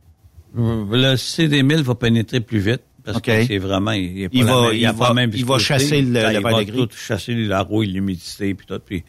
Le 0.55 1.15
CD1000 1.15 1.81
va 1.83 1.95
pénétrer 1.95 2.41
plus 2.41 2.59
vite. 2.59 2.83
Parce 3.13 3.23
que 3.23 3.47
c'est 3.47 3.59
vraiment, 3.59 3.93
il, 3.93 4.23
est 4.25 4.29
Il 4.33 4.45
va- 4.45 4.63
même- 4.63 4.75
il 4.75 4.89
va- 4.93 5.15
même 5.15 5.31
il 5.35 5.45
va 5.45 5.59
chasser 5.59 6.03
le- 6.03 6.09
le 6.13 6.19
il 6.19 6.23
verre 6.23 6.41
va 6.43 6.65
de 6.65 6.71
gris. 6.71 6.77
tout 6.79 6.89
chasser 6.97 7.35
la 7.35 7.63
rouille, 7.63 7.89
l'humidité, 7.89 8.55
puis 8.55 8.67
tout. 8.67 8.79
Puis 8.85 9.05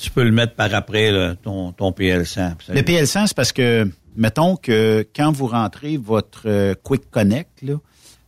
tu 0.00 0.10
peux 0.10 0.24
le 0.24 0.32
mettre 0.32 0.54
par 0.54 0.74
après, 0.74 1.10
là, 1.12 1.34
ton, 1.36 1.72
ton 1.72 1.90
PL100. 1.92 2.54
Le 2.74 2.80
PL100, 2.82 3.26
c'est 3.28 3.36
parce 3.36 3.52
que, 3.52 3.88
mettons 4.16 4.56
que 4.56 5.06
quand 5.14 5.30
vous 5.32 5.46
rentrez 5.46 5.96
votre 5.96 6.42
euh, 6.46 6.74
Quick 6.82 7.10
Connect, 7.10 7.62
là, 7.62 7.74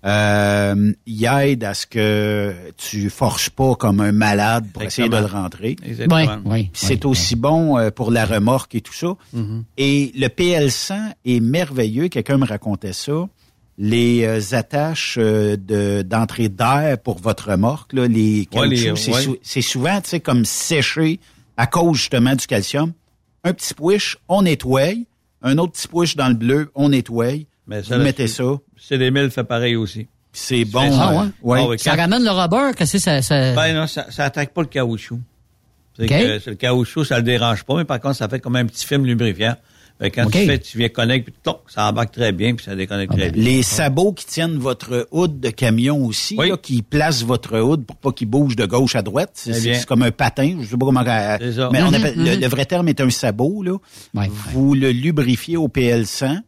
euh, 0.04 0.92
il 1.06 1.24
aide 1.24 1.64
à 1.64 1.74
ce 1.74 1.86
que 1.86 2.54
tu 2.76 3.10
forces 3.10 3.50
pas 3.50 3.74
comme 3.74 4.00
un 4.00 4.12
malade 4.12 4.66
pour 4.72 4.82
essayer 4.82 5.08
de 5.08 5.16
le 5.16 5.26
rentrer. 5.26 5.76
Exactement. 5.84 6.16
Puis 6.64 6.70
c'est 6.74 7.04
aussi 7.04 7.34
bon 7.34 7.76
euh, 7.78 7.90
pour 7.90 8.12
la 8.12 8.24
remorque 8.24 8.74
et 8.76 8.80
tout 8.80 8.92
ça. 8.92 9.14
Mhm. 9.32 9.64
Et 9.78 10.12
le 10.14 10.28
PL100 10.28 11.14
est 11.24 11.40
merveilleux. 11.40 12.08
Quelqu'un 12.08 12.38
me 12.38 12.46
racontait 12.46 12.92
ça. 12.92 13.26
Les 13.78 14.24
euh, 14.24 14.40
attaches 14.52 15.16
euh, 15.20 15.56
de 15.58 16.00
d'entrée 16.02 16.48
d'air 16.48 16.96
pour 16.98 17.18
votre 17.18 17.50
remorque, 17.50 17.92
là, 17.92 18.06
les 18.08 18.48
Ouais, 18.52 18.68
caoutchoucs, 18.68 18.96
c'est 18.98 19.12
ouais. 19.12 19.22
sou- 19.22 19.36
c'est 19.42 19.60
souvent, 19.60 20.00
tu 20.00 20.08
sais, 20.10 20.20
comme 20.20 20.44
séché 20.46 21.20
à 21.58 21.66
cause 21.66 21.98
justement 21.98 22.34
du 22.34 22.46
calcium. 22.46 22.92
Un 23.44 23.52
petit 23.52 23.74
push, 23.74 24.16
on 24.28 24.42
nettoie. 24.42 24.94
Un 25.42 25.58
autre 25.58 25.72
petit 25.72 25.88
push 25.88 26.16
dans 26.16 26.28
le 26.28 26.34
bleu, 26.34 26.70
on 26.74 26.88
nettoie. 26.88 27.44
Mais 27.66 27.82
Vous 27.82 27.96
mettez 27.96 28.28
ça. 28.28 28.44
CD1000 28.80 29.30
fait 29.30 29.44
pareil 29.44 29.76
aussi. 29.76 30.06
C'est 30.32 30.64
bon. 30.64 30.80
Euh, 30.90 31.24
ouais? 31.42 31.60
ouais. 31.66 31.74
Ah 31.74 31.78
Ça 31.78 31.90
quand- 31.96 32.02
ramène 32.02 32.24
le 32.24 32.30
rubber, 32.30 32.74
qu'est-ce 32.76 32.94
que 32.94 32.98
ça... 32.98 33.20
ça... 33.22 33.54
Ben 33.54 33.74
non, 33.74 33.86
ça, 33.86 34.06
ça 34.10 34.24
attaque 34.24 34.52
pas 34.54 34.62
le 34.62 34.68
caoutchouc. 34.68 35.18
C'est 35.98 36.06
que 36.06 36.38
c'est 36.40 36.50
le 36.50 36.56
caoutchouc, 36.56 37.04
ça 37.04 37.16
le 37.18 37.22
dérange 37.22 37.64
pas, 37.64 37.74
mais 37.76 37.84
par 37.84 38.00
contre, 38.00 38.16
ça 38.16 38.28
fait 38.28 38.40
comme 38.40 38.56
un 38.56 38.66
petit 38.66 38.86
film 38.86 39.04
lubrifiant. 39.06 39.56
Fait 39.98 40.10
quand 40.10 40.26
tu 40.28 40.44
fais, 40.44 40.58
tu 40.58 40.76
viens 40.76 40.90
connecter, 40.90 41.30
puis 41.30 41.52
ça 41.68 41.88
embarque 41.88 42.12
très 42.12 42.30
bien, 42.32 42.54
puis 42.54 42.62
ça 42.64 42.74
déconnecte 42.76 43.12
très 43.16 43.30
bien. 43.30 43.42
Les 43.42 43.62
sabots 43.62 44.12
qui 44.12 44.26
tiennent 44.26 44.58
votre 44.58 45.08
hood 45.10 45.40
de 45.40 45.48
camion 45.48 46.04
aussi, 46.04 46.36
là, 46.36 46.58
qui 46.58 46.82
placent 46.82 47.22
votre 47.24 47.58
hood 47.58 47.86
pour 47.86 47.96
pas 47.96 48.12
qu'il 48.12 48.28
bouge 48.28 48.56
de 48.56 48.66
gauche 48.66 48.94
à 48.94 49.00
droite. 49.00 49.30
C'est 49.34 49.86
comme 49.86 50.02
un 50.02 50.10
patin. 50.10 50.58
Je 50.60 50.66
sais 50.66 50.76
pas 50.76 50.84
comment. 50.84 51.00
euh. 51.06 51.68
Mais 51.72 51.82
on 51.82 51.88
Mhm, 51.88 51.94
appelle, 51.94 52.14
le, 52.18 52.34
mhm. 52.36 52.40
le 52.42 52.46
vrai 52.48 52.66
terme 52.66 52.88
est 52.88 53.00
un 53.00 53.08
sabot. 53.08 53.62
Là. 53.62 53.78
Vous 54.52 54.74
le 54.74 54.90
lubrifiez 54.92 55.56
au 55.56 55.68
PL100. 55.68 56.40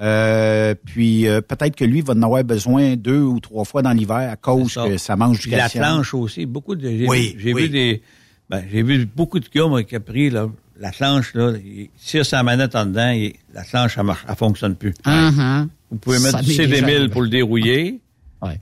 Euh, 0.00 0.74
puis 0.84 1.28
euh, 1.28 1.40
peut-être 1.40 1.76
que 1.76 1.84
lui 1.84 2.00
va 2.00 2.14
en 2.14 2.22
avoir 2.22 2.42
besoin 2.42 2.96
deux 2.96 3.20
ou 3.22 3.38
trois 3.38 3.64
fois 3.64 3.80
dans 3.80 3.92
l'hiver 3.92 4.28
à 4.30 4.36
cause 4.36 4.72
ça. 4.72 4.88
que 4.88 4.98
ça 4.98 5.14
mange 5.14 5.36
du 5.38 5.42
Puis 5.42 5.50
la 5.52 5.58
calcium. 5.58 5.84
planche 5.84 6.14
aussi, 6.14 6.46
beaucoup 6.46 6.74
de 6.74 6.88
j'ai 6.90 7.06
Oui, 7.08 7.36
j'ai 7.38 7.54
oui. 7.54 7.62
vu 7.62 7.68
des 7.68 8.02
ben, 8.50 8.62
j'ai 8.70 8.82
vu 8.82 9.06
beaucoup 9.06 9.38
de 9.38 9.46
gars 9.54 9.68
moi, 9.68 9.84
qui 9.84 9.94
a 9.94 10.00
pris 10.00 10.30
là, 10.30 10.48
la 10.78 10.90
planche 10.90 11.34
là, 11.34 11.52
il 11.64 11.88
tire 12.04 12.26
sa 12.26 12.42
manette 12.42 12.74
en 12.74 12.86
dedans 12.86 13.10
et 13.10 13.36
la 13.52 13.62
planche 13.62 13.96
elle 13.96 14.04
marche, 14.04 14.24
elle 14.28 14.36
fonctionne 14.36 14.74
plus. 14.74 14.92
Uh-huh. 15.04 15.68
Vous 15.90 15.98
pouvez 15.98 16.18
mettre 16.18 16.38
Ça 16.38 16.42
du 16.42 16.48
m'est 16.56 16.66
déjà 16.66 16.86
CD1000 16.86 16.94
arrivé. 16.94 17.08
pour 17.08 17.22
le 17.22 17.28
dérouiller. 17.28 18.00
Ouais. 18.42 18.60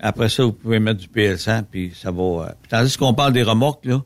Après 0.00 0.28
ça, 0.28 0.44
vous 0.44 0.52
pouvez 0.52 0.78
mettre 0.78 1.00
du 1.00 1.08
PL100 1.08 1.64
puis 1.70 1.92
ça 2.00 2.10
va 2.10 2.22
euh, 2.22 2.46
puis 2.62 2.68
tandis 2.70 2.96
qu'on 2.96 3.14
parle 3.14 3.32
des 3.32 3.42
remorques 3.42 3.84
là, 3.84 4.02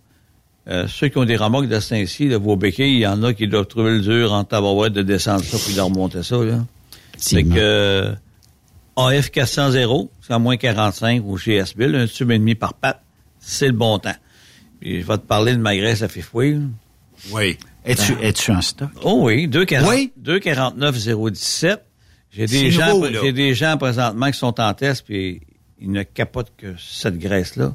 euh, 0.69 0.87
ceux 0.89 1.09
qui 1.09 1.19
ont 1.19 1.25
des 1.25 1.37
remorques 1.37 1.69
de 1.69 1.81
Saint-Cy, 1.81 2.29
là, 2.29 2.39
vos 2.39 2.57
béquilles, 2.57 2.95
il 2.95 3.01
y 3.01 3.07
en 3.07 3.23
a 3.25 3.35
qui 3.35 3.49
doivent 3.49 3.67
trouver 3.67 3.93
le 3.93 4.01
dur 4.01 4.33
en 4.33 4.45
tabarouette 4.45 4.93
de 4.93 5.03
descendre 5.03 5.43
ça 5.43 5.59
puis 5.65 5.75
de 5.75 5.81
remonter 5.81 6.23
ça 6.23 6.37
là. 6.43 6.65
C'est 7.19 7.43
que 7.45 7.51
euh, 7.57 8.15
AF 8.97 9.31
400 9.31 9.73
c'est 10.21 10.33
à 10.33 10.39
moins 10.39 10.57
45 10.57 11.23
ou 11.25 11.37
chez 11.37 11.57
S-Bill, 11.57 11.95
un 11.95 12.07
tube 12.07 12.31
et 12.31 12.39
demi 12.39 12.55
par 12.55 12.75
patte, 12.75 13.03
c'est 13.39 13.67
le 13.67 13.73
bon 13.73 13.99
temps. 13.99 14.15
Puis 14.81 15.03
je 15.03 15.07
vais 15.07 15.19
te 15.19 15.23
parler 15.27 15.53
de 15.53 15.61
ma 15.61 15.77
graisse 15.77 16.03
à 16.03 16.09
fifouille. 16.09 16.61
Oui. 17.31 17.57
Es-tu 17.85 18.15
Ben, 18.15 18.23
es-tu 18.25 18.51
en 18.53 18.61
stock? 18.63 18.91
Oh 19.03 19.21
oui, 19.27 19.49
2,49 19.49 19.89
Oui? 19.89 20.13
2,49,017. 20.23 21.79
J'ai 22.33 22.47
des 22.47 22.71
gens, 22.71 22.87
j'ai 23.23 23.33
des 23.33 23.55
gens 23.55 23.77
présentement 23.77 24.31
qui 24.31 24.39
sont 24.39 24.59
en 24.61 24.73
test 24.75 25.05
puis 25.07 25.41
ils 25.81 25.91
ne 25.91 26.03
capotent 26.03 26.53
que 26.57 26.75
cette 26.79 27.19
graisse-là. 27.19 27.75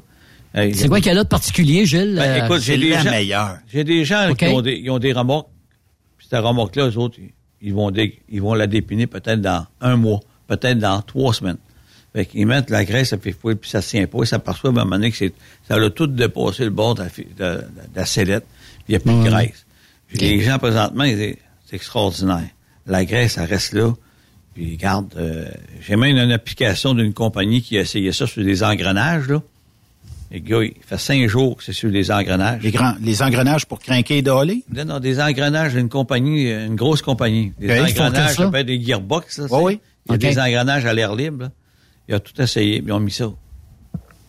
C'est 0.74 0.88
quoi 0.88 0.98
qu'il 0.98 1.08
y 1.08 1.10
a 1.10 1.14
là 1.14 1.24
de 1.24 1.28
particulier, 1.28 1.84
Gilles? 1.86 2.14
Ben, 2.16 2.22
Euh, 2.40 2.44
écoute, 2.46 2.60
j'ai 2.62 2.76
des. 2.78 2.92
J'ai 3.70 3.84
des 3.84 4.04
gens 4.04 4.28
qui 4.34 4.44
ont 4.54 4.62
des, 4.62 4.72
ils 4.82 4.90
ont 4.90 4.98
des 4.98 5.12
remorques. 5.12 5.48
Puis 6.16 6.26
cette 6.30 6.40
remorque-là, 6.42 6.88
eux 6.88 6.96
autres, 6.98 7.18
ils- 7.60 7.74
vont, 7.74 7.90
dé- 7.90 8.18
ils 8.28 8.40
vont 8.42 8.54
la 8.54 8.66
dépiner 8.66 9.06
peut-être 9.06 9.40
dans 9.40 9.66
un 9.80 9.96
mois, 9.96 10.20
peut-être 10.48 10.78
dans 10.78 11.00
trois 11.02 11.34
semaines. 11.34 11.58
Fait 12.14 12.24
qu'ils 12.24 12.46
mettent 12.46 12.70
la 12.70 12.84
graisse, 12.84 13.10
ça 13.10 13.18
fait 13.18 13.32
fouiller, 13.32 13.56
puis 13.56 13.68
ça 13.70 13.82
tient 13.82 14.06
pas. 14.06 14.18
Ils 14.22 14.26
s'aperçoivent 14.26 14.76
à 14.78 14.80
un 14.80 14.84
moment 14.84 14.96
donné 14.96 15.10
que 15.10 15.16
c'est, 15.18 15.32
ça 15.68 15.74
a 15.76 15.90
tout 15.90 16.06
dépassé 16.06 16.64
le 16.64 16.70
bord 16.70 16.94
de 16.94 17.02
la, 17.02 17.08
fi- 17.10 17.26
de, 17.36 17.44
de- 17.44 17.56
de 17.58 17.60
la 17.94 18.06
sellette. 18.06 18.46
Puis 18.88 18.94
Il 18.94 18.96
n'y 18.96 18.96
a 18.96 19.00
plus 19.00 19.24
de 19.24 19.30
graisse. 19.30 19.66
Puis 20.08 20.18
les 20.18 20.40
gens, 20.40 20.58
présentement, 20.58 21.04
c'est 21.04 21.36
extraordinaire. 21.76 22.48
La 22.86 23.04
graisse, 23.04 23.32
ça 23.32 23.44
reste 23.44 23.74
là. 23.74 23.92
Puis, 24.54 24.72
regarde, 24.72 25.14
euh, 25.18 25.46
j'ai 25.86 25.96
même 25.96 26.16
une 26.16 26.32
application 26.32 26.94
d'une 26.94 27.12
compagnie 27.12 27.62
qui 27.62 27.76
a 27.76 27.82
essayé 27.82 28.12
ça 28.12 28.26
sur 28.26 28.42
des 28.42 28.62
engrenages, 28.62 29.28
là. 29.28 29.42
Les 30.30 30.40
gars, 30.40 30.62
il 30.62 30.74
fait 30.84 30.98
cinq 30.98 31.26
jours 31.26 31.56
que 31.56 31.64
c'est 31.64 31.72
sur 31.72 31.90
des 31.90 32.10
engrenages. 32.10 32.62
Les, 32.62 32.70
grands, 32.70 32.94
les 33.00 33.22
engrenages 33.22 33.66
pour 33.66 33.78
craquer 33.78 34.18
et 34.18 34.22
d'aller? 34.22 34.62
Non, 34.74 34.84
non, 34.84 35.00
des 35.00 35.20
engrenages 35.20 35.74
d'une 35.74 35.88
compagnie, 35.88 36.50
une 36.50 36.76
grosse 36.76 37.00
compagnie. 37.00 37.52
Des 37.58 37.80
engrenages, 37.80 38.36
ça? 38.36 38.44
ça? 38.44 38.50
peut 38.50 38.58
être 38.58 38.66
des 38.66 38.82
gearbox, 38.82 39.38
là. 39.38 39.46
Oui, 39.50 39.62
oui. 39.64 39.80
Il 40.06 40.12
y 40.12 40.14
a 40.14 40.18
des 40.18 40.38
engrenages 40.38 40.84
à 40.86 40.92
l'air 40.92 41.14
libre, 41.14 41.44
là. 41.44 41.50
Ils 42.08 42.14
ont 42.14 42.20
tout 42.20 42.40
essayé, 42.40 42.80
mais 42.80 42.88
ils 42.88 42.92
ont 42.92 43.00
mis 43.00 43.10
ça. 43.10 43.30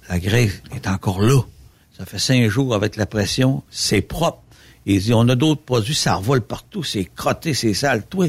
La 0.09 0.19
graisse 0.19 0.61
est 0.75 0.87
encore 0.87 1.21
là. 1.21 1.41
Ça 1.97 2.05
fait 2.05 2.19
cinq 2.19 2.47
jours 2.47 2.73
avec 2.73 2.95
la 2.95 3.05
pression, 3.05 3.63
c'est 3.69 4.01
propre. 4.01 4.41
Ils 4.85 4.99
disent, 4.99 5.13
on 5.13 5.27
a 5.29 5.35
d'autres 5.35 5.61
produits, 5.61 5.93
ça 5.93 6.15
revole 6.15 6.41
partout, 6.41 6.83
c'est 6.83 7.05
crotté, 7.05 7.53
c'est 7.53 7.73
sale, 7.73 8.03
tout. 8.09 8.25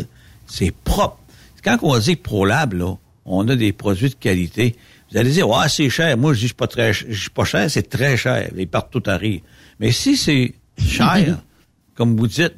C'est 0.46 0.72
propre. 0.72 1.18
Quand 1.62 1.78
on 1.82 1.98
dit 1.98 2.16
ProLab, 2.16 2.72
là, 2.74 2.96
on 3.24 3.48
a 3.48 3.56
des 3.56 3.72
produits 3.72 4.10
de 4.10 4.14
qualité, 4.14 4.76
vous 5.10 5.18
allez 5.18 5.30
dire, 5.30 5.48
ouais, 5.48 5.68
c'est 5.68 5.90
cher. 5.90 6.16
Moi, 6.16 6.34
je 6.34 6.40
dis, 6.40 6.48
c'est 6.48 6.56
pas 6.56 6.66
très, 6.66 6.92
je 6.92 7.06
dis 7.06 7.30
pas 7.34 7.44
cher, 7.44 7.70
c'est 7.70 7.88
très 7.88 8.16
cher. 8.16 8.50
Ils 8.56 8.68
partent 8.68 8.90
tout 8.90 9.02
à 9.06 9.16
rire. 9.16 9.40
Mais 9.78 9.90
si 9.90 10.16
c'est 10.16 10.54
cher, 10.78 11.38
comme 11.94 12.16
vous 12.16 12.28
dites, 12.28 12.54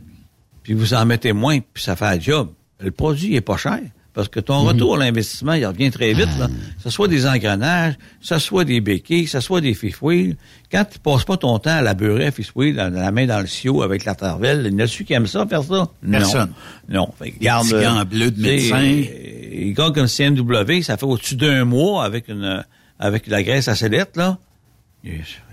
puis 0.63 0.75
vous 0.75 0.95
en 0.95 1.05
mettez 1.07 1.33
moins, 1.33 1.61
puis 1.61 1.83
ça 1.83 1.97
fait 1.97 2.07
un 2.07 2.21
job, 2.21 2.53
le 2.79 2.91
produit 2.91 3.35
est 3.35 3.41
pas 3.41 3.57
cher. 3.57 3.81
Parce 4.15 4.29
que 4.29 4.41
ton 4.41 4.61
retour 4.65 4.97
à 4.97 4.99
l'investissement, 4.99 5.55
il 5.55 5.65
revient 5.65 5.91
très 5.91 6.13
vite. 6.13 6.29
Là. 6.39 6.49
Que 6.49 6.83
ce 6.83 6.91
soit 6.91 7.09
des 7.09 7.27
engrenages, 7.27 7.95
que 7.97 8.27
ce 8.27 8.39
soit 8.39 8.65
des 8.65 8.83
béquilles, 8.83 9.25
que 9.25 9.31
ce 9.31 9.41
soit 9.41 9.63
des 9.63 9.73
fifouilles. 9.73 10.37
Quand 10.71 10.85
tu 10.85 10.99
passes 10.99 11.25
pas 11.25 11.39
ton 11.39 11.59
temps 11.59 11.71
à 11.79 11.81
la 11.81 11.95
beurrer, 11.95 12.27
à 12.27 12.31
fifouiller, 12.31 12.75
dans, 12.75 12.93
dans 12.93 13.01
la 13.01 13.11
main 13.11 13.25
dans 13.27 13.41
le 13.41 13.47
sio 13.47 13.83
avec 13.83 14.05
la 14.05 14.15
tarvelle, 14.15 14.65
il 14.67 14.73
y 14.73 14.77
en 14.77 14.85
a-tu 14.85 15.05
qui 15.05 15.15
aime 15.15 15.27
ça, 15.27 15.47
faire 15.47 15.63
ça? 15.65 15.89
Personne. 16.11 16.51
Non. 16.89 17.07
Non. 17.07 17.09
Fait 17.19 17.31
que, 17.31 17.43
Petit 17.63 17.71
gant 17.83 18.05
bleu 18.05 18.31
de 18.31 18.41
médecin. 18.43 18.77
euh, 18.77 19.51
Les 19.51 19.73
gars 19.75 19.91
comme 19.95 20.07
CNW, 20.09 20.83
ça 20.83 20.99
fait 20.99 21.07
au-dessus 21.07 21.37
d'un 21.37 21.65
mois 21.65 22.05
avec 22.05 22.29
une 22.29 22.63
avec 22.99 23.27
la 23.29 23.43
graisse 23.43 23.69
à 23.69 23.75
sellette, 23.75 24.17
là. 24.19 24.39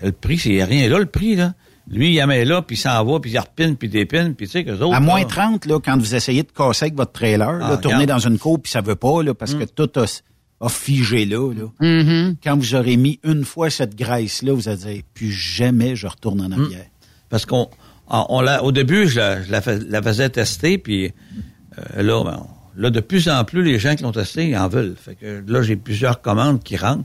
Le 0.04 0.12
prix, 0.12 0.38
c'est 0.38 0.64
rien 0.64 0.88
là, 0.90 1.00
le 1.00 1.06
prix, 1.06 1.36
là. 1.36 1.54
Lui, 1.92 2.16
il 2.16 2.26
met 2.28 2.46
là, 2.46 2.62
puis 2.62 2.76
il 2.76 2.80
s'en 2.80 3.04
va, 3.04 3.20
puis 3.20 3.32
il 3.32 3.38
repine, 3.40 3.76
puis 3.76 3.90
dépine, 3.90 4.36
puis 4.36 4.46
tu 4.46 4.52
sais, 4.54 4.64
qu'eux 4.64 4.78
autres... 4.80 4.96
À 4.96 5.00
moins 5.00 5.22
là, 5.22 5.26
30, 5.26 5.66
là, 5.66 5.80
quand 5.84 5.98
vous 5.98 6.14
essayez 6.16 6.44
de 6.44 6.52
casser 6.52 6.86
avec 6.86 6.96
votre 6.96 7.12
trailer, 7.14 7.54
là, 7.54 7.70
Ah, 7.72 7.78
tourner 7.78 8.04
regarde. 8.04 8.22
dans 8.22 8.30
une 8.30 8.38
cour, 8.38 8.62
puis 8.62 8.72
ça 8.72 8.82
veut 8.82 8.96
pas, 8.96 9.24
là, 9.24 9.34
parce 9.34 9.56
que 9.56 9.64
tout 9.64 9.90
a, 10.00 10.06
a 10.62 10.70
figé 10.70 11.26
là, 11.26 11.52
là. 11.54 11.64
Mm-hmm. 11.82 12.36
Quand 12.44 12.58
vous 12.58 12.76
aurez 12.76 12.96
mis 12.98 13.20
une 13.24 13.44
fois 13.44 13.70
cette 13.72 13.96
graisse-là, 13.96 14.54
vous 14.54 14.68
allez 14.70 14.78
dire, 14.78 15.02
plus 15.16 15.32
jamais 15.32 15.96
je 15.96 16.06
retourne 16.08 16.42
en 16.42 16.52
arrière. 16.52 16.86
Parce 17.30 17.46
qu'on 17.48 17.70
on, 18.08 18.26
on 18.30 18.42
l'a- 18.42 18.64
au 18.64 18.72
début, 18.72 19.08
je 19.08 19.18
la, 19.20 19.42
je 19.44 19.52
la 19.52 19.62
fais- 19.62 19.80
la 19.80 20.02
faisais 20.04 20.30
tester, 20.30 20.78
puis 20.78 21.12
euh, 21.96 22.04
là, 22.04 22.24
ben, 22.24 22.46
là, 22.76 22.90
de 22.92 23.00
plus 23.00 23.30
en 23.30 23.44
plus, 23.46 23.64
les 23.64 23.80
gens 23.80 23.96
qui 23.96 24.04
l'ont 24.04 24.12
testé, 24.12 24.50
ils 24.50 24.58
en 24.58 24.68
veulent. 24.68 24.96
Fait 24.96 25.16
que 25.16 25.44
là, 25.48 25.62
j'ai 25.64 25.76
plusieurs 25.76 26.22
commandes 26.22 26.62
qui 26.62 26.78
rentrent. 26.78 27.04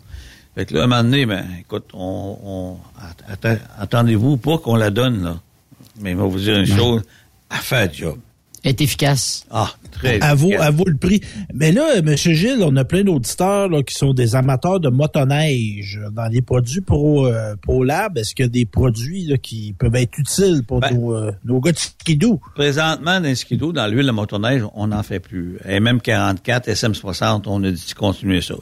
Fait 0.54 0.66
que 0.66 0.74
là, 0.74 0.82
à 0.82 0.84
un 0.84 0.86
moment 0.86 1.02
donné, 1.02 1.26
ben, 1.26 1.44
écoute, 1.60 1.86
on, 1.94 2.38
on- 2.44 2.76
att- 3.02 3.58
attendez-vous 3.78 4.36
pas 4.36 4.58
qu'on 4.58 4.76
la 4.76 4.90
donne, 4.90 5.22
là. 5.24 5.40
Mais 6.00 6.10
il 6.12 6.16
va 6.16 6.24
vous 6.24 6.38
dire 6.38 6.56
une 6.58 6.66
chose, 6.66 7.02
à 7.50 7.56
faire 7.56 7.86
le 7.88 7.92
job. 7.92 8.18
Est 8.64 8.80
efficace. 8.80 9.44
Ah, 9.50 9.70
très 9.92 10.18
À 10.22 10.34
vous, 10.34 10.46
efficace. 10.48 10.66
à 10.66 10.70
vous 10.70 10.84
le 10.86 10.96
prix. 10.96 11.20
Mais 11.52 11.70
là, 11.70 11.96
M. 11.98 12.16
Gilles, 12.16 12.62
on 12.62 12.74
a 12.76 12.84
plein 12.84 13.04
d'auditeurs 13.04 13.68
là, 13.68 13.82
qui 13.82 13.94
sont 13.94 14.14
des 14.14 14.34
amateurs 14.36 14.80
de 14.80 14.88
motoneige. 14.88 16.00
Dans 16.12 16.26
les 16.32 16.40
produits 16.40 16.80
Pro, 16.80 17.26
euh, 17.26 17.56
Pro 17.60 17.84
Lab, 17.84 18.16
est-ce 18.16 18.34
qu'il 18.34 18.46
y 18.46 18.48
a 18.48 18.50
des 18.50 18.64
produits 18.64 19.26
là, 19.26 19.36
qui 19.36 19.74
peuvent 19.78 19.94
être 19.96 20.18
utiles 20.18 20.62
pour 20.66 20.80
Ben, 20.80 20.94
nos, 20.94 21.14
euh, 21.14 21.32
nos 21.44 21.60
gars 21.60 21.72
de 21.72 21.78
skidoo? 21.78 22.40
Présentement, 22.54 23.20
dans 23.20 23.28
le 23.28 23.34
skidoo, 23.34 23.72
dans 23.74 23.86
l'huile 23.86 24.06
de 24.06 24.12
motoneige, 24.12 24.62
on 24.74 24.86
n'en 24.86 25.02
fait 25.02 25.20
plus. 25.20 25.58
MM44, 25.66 26.64
SM60, 26.68 27.42
on 27.46 27.62
a 27.64 27.70
dit 27.70 27.86
de 27.86 27.94
continuer 27.94 28.40
ça. 28.40 28.54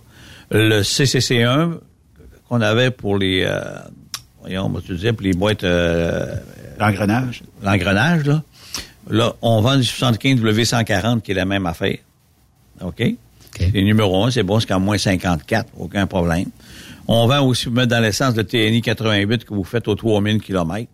Le 0.53 0.83
CCC1 0.83 1.79
qu'on 2.49 2.61
avait 2.61 2.91
pour 2.91 3.17
les, 3.17 3.43
euh, 3.47 3.63
voyons, 4.41 4.69
moi, 4.69 4.83
tu 4.85 4.95
disais, 4.95 5.13
pour 5.13 5.23
les 5.23 5.33
boîtes... 5.33 5.65
Euh, 5.65 6.37
L'engrenage. 6.79 7.43
L'engrenage, 7.63 8.25
là. 8.27 8.43
Là, 9.09 9.35
on 9.41 9.61
vend 9.63 9.77
du 9.77 9.85
75 9.85 10.41
W140 10.41 11.23
qui 11.23 11.33
est 11.33 11.35
la 11.35 11.47
même 11.47 11.67
affaire. 11.67 11.97
OK? 12.83 13.03
C'est 13.59 13.73
numéro 13.83 14.25
1, 14.25 14.31
c'est 14.31 14.43
bon, 14.43 14.61
c'est 14.61 14.67
qu'en 14.67 14.81
moins 14.81 14.99
54, 14.99 15.71
aucun 15.79 16.07
problème. 16.07 16.49
On 17.09 17.27
vend 17.27 17.45
aussi, 17.47 17.67
vous 17.67 17.75
mettre 17.75 17.89
dans 17.89 18.01
l'essence 18.01 18.35
de 18.35 18.43
TNI 18.43 18.81
88 18.81 19.45
que 19.45 19.55
vous 19.55 19.65
faites 19.65 19.89
aux 19.89 19.95
3000 19.95 20.41
km. 20.41 20.89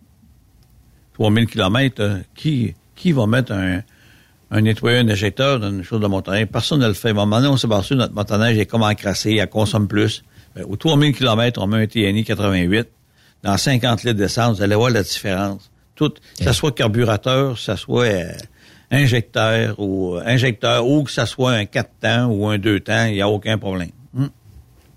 3000 1.15 1.47
km, 1.47 2.21
qui, 2.35 2.75
qui 2.97 3.13
va 3.13 3.27
mettre 3.27 3.53
un, 3.53 3.83
un 4.51 4.61
nettoyeur, 4.61 5.05
un 5.05 5.09
injecteur 5.09 5.61
dans 5.61 5.71
une 5.71 5.83
chose 5.83 6.01
de 6.01 6.07
motoneige? 6.07 6.47
Personne 6.47 6.81
ne 6.81 6.87
le 6.87 6.95
fait. 6.95 7.09
À 7.09 7.11
un 7.13 7.15
moment 7.15 7.37
donné, 7.37 7.49
on 7.49 7.57
s'est 7.57 7.67
battu, 7.67 7.95
notre 7.95 8.15
motoneige 8.15 8.59
est 8.59 8.67
comme 8.67 8.83
encrassée, 8.83 9.35
elle 9.35 9.49
consomme 9.49 9.89
plus. 9.89 10.25
Ben, 10.55 10.65
aux 10.69 10.77
3000 10.77 11.15
km, 11.15 11.61
on 11.63 11.67
met 11.67 11.83
un 11.83 11.87
TNI 11.87 12.25
88. 12.25 12.89
Dans 13.43 13.57
50 13.57 14.05
litres 14.05 14.19
d'essence, 14.19 14.57
vous 14.57 14.63
allez 14.63 14.75
voir 14.75 14.91
la 14.91 15.03
différence. 15.03 15.71
Tout, 15.95 16.11
que 16.11 16.45
ça 16.45 16.53
soit 16.53 16.73
carburateur, 16.73 17.55
que 17.55 17.61
ça 17.61 17.77
soit 17.77 18.05
euh, 18.05 18.33
injecteur 18.91 19.79
ou 19.79 20.17
euh, 20.17 20.23
injecteur, 20.25 20.87
ou 20.87 21.03
que 21.05 21.11
ça 21.11 21.27
soit 21.27 21.53
un 21.53 21.65
4 21.65 21.91
temps 22.01 22.27
ou 22.27 22.49
un 22.49 22.59
2 22.59 22.81
temps, 22.81 23.05
il 23.07 23.15
n'y 23.15 23.23
a 23.23 23.29
aucun 23.29 23.59
problème. 23.59 23.91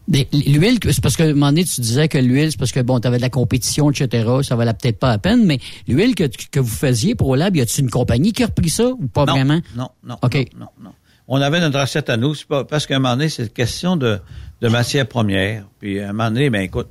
Mais 0.08 0.28
L'huile, 0.34 0.80
c'est 0.84 1.02
parce 1.02 1.16
que 1.16 1.24
à 1.24 1.28
un 1.28 1.34
moment 1.34 1.48
donné, 1.48 1.64
tu 1.64 1.80
disais 1.80 2.08
que 2.08 2.18
l'huile, 2.18 2.52
c'est 2.52 2.58
parce 2.60 2.72
que 2.72 2.80
bon, 2.80 3.00
tu 3.00 3.08
avais 3.08 3.18
de 3.18 3.22
la 3.22 3.30
compétition, 3.30 3.92
etc. 3.92 4.28
Ça 4.44 4.56
valait 4.56 4.74
peut-être 4.74 5.00
pas 5.00 5.10
la 5.10 5.18
peine, 5.18 5.46
mais 5.46 5.60
l'huile 5.88 6.16
que, 6.16 6.24
que 6.52 6.60
vous 6.60 6.68
faisiez 6.68 7.16
pour 7.16 7.36
Lab, 7.36 7.56
y 7.56 7.62
a-t-il 7.62 7.86
une 7.86 7.90
compagnie 7.90 8.34
qui 8.34 8.44
a 8.44 8.48
repris 8.48 8.70
ça 8.70 8.90
ou 8.90 9.08
pas 9.08 9.26
Non, 9.26 9.34
vraiment? 9.34 9.62
Non, 9.76 9.90
non. 10.04 10.18
OK. 10.22 10.48
Non, 10.60 10.68
non. 10.84 10.92
On 11.34 11.42
avait 11.42 11.62
notre 11.62 11.80
recette 11.80 12.10
à 12.10 12.18
nous, 12.18 12.34
pas, 12.50 12.66
parce 12.66 12.86
qu'à 12.86 12.98
un 12.98 13.00
moment 13.00 13.16
donné, 13.16 13.30
c'est 13.30 13.44
une 13.44 13.50
question 13.50 13.96
de, 13.96 14.20
de 14.62 14.68
matières 14.68 15.08
premières. 15.08 15.64
Puis 15.80 16.02
à 16.02 16.10
un 16.10 16.12
moment 16.12 16.30
donné, 16.30 16.50
ben 16.50 16.62
écoute, 16.62 16.90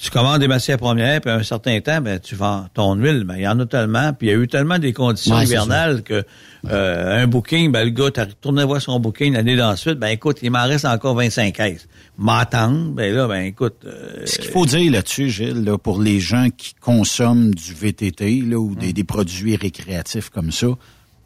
tu 0.00 0.10
commandes 0.10 0.38
des 0.40 0.48
matières 0.48 0.78
premières, 0.78 1.20
puis 1.20 1.30
à 1.30 1.34
un 1.34 1.42
certain 1.42 1.78
temps, 1.82 2.00
ben 2.00 2.18
tu 2.18 2.34
vends 2.34 2.66
ton 2.72 2.94
huile, 2.94 3.24
ben 3.24 3.36
il 3.36 3.42
y 3.42 3.48
en 3.48 3.60
a 3.60 3.66
tellement, 3.66 4.14
puis 4.14 4.28
il 4.28 4.30
y 4.30 4.34
a 4.34 4.38
eu 4.38 4.48
tellement 4.48 4.78
des 4.78 4.94
conditions 4.94 5.36
Ouais, 5.36 5.44
hivernales 5.44 6.02
que 6.02 6.24
euh, 6.70 7.22
un 7.22 7.26
booking, 7.26 7.70
ben 7.70 7.84
le 7.84 7.90
gars, 7.90 8.10
t'as 8.10 8.24
retourné 8.24 8.64
voir 8.64 8.80
son 8.80 8.98
booking 8.98 9.34
l'année 9.34 9.56
d'ensuite, 9.56 9.98
ben 9.98 10.08
écoute, 10.08 10.38
il 10.42 10.50
m'en 10.50 10.64
reste 10.64 10.86
encore 10.86 11.14
25 11.14 11.52
caisses. 11.54 11.86
M'attendre, 12.16 12.92
ben 12.92 13.14
là, 13.14 13.28
ben 13.28 13.42
écoute. 13.44 13.76
euh, 13.84 14.24
Ce 14.24 14.38
qu'il 14.38 14.50
faut 14.50 14.64
dire 14.64 14.90
là-dessus, 14.90 15.28
Gilles, 15.28 15.64
là, 15.64 15.76
pour 15.76 16.00
les 16.00 16.18
gens 16.18 16.48
qui 16.56 16.72
consomment 16.80 17.54
du 17.54 17.74
VTT 17.74 18.40
là, 18.48 18.56
ou 18.58 18.70
Hum. 18.70 18.74
des, 18.76 18.92
des 18.94 19.04
produits 19.04 19.56
récréatifs 19.56 20.30
comme 20.30 20.50
ça, 20.50 20.68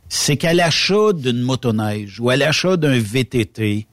c'est 0.08 0.36
qu'à 0.36 0.54
l'achat 0.54 1.12
d'une 1.14 1.40
motoneige 1.40 2.20
ou 2.20 2.30
à 2.30 2.36
l'achat 2.36 2.76
d'un 2.76 2.98
VTT, 2.98 3.86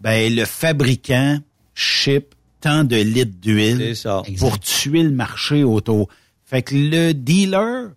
ben 0.00 0.34
le 0.34 0.44
fabricant 0.44 1.38
ship 1.74 2.34
tant 2.60 2.84
de 2.84 2.96
litres 2.96 3.36
d'huile 3.40 3.78
C'est 3.78 3.94
ça. 3.94 4.22
pour 4.38 4.58
tuer 4.58 5.02
le 5.02 5.10
marché 5.10 5.64
autour. 5.64 6.08
Fait 6.44 6.62
que 6.62 6.74
le 6.74 7.12
dealer, 7.12 7.90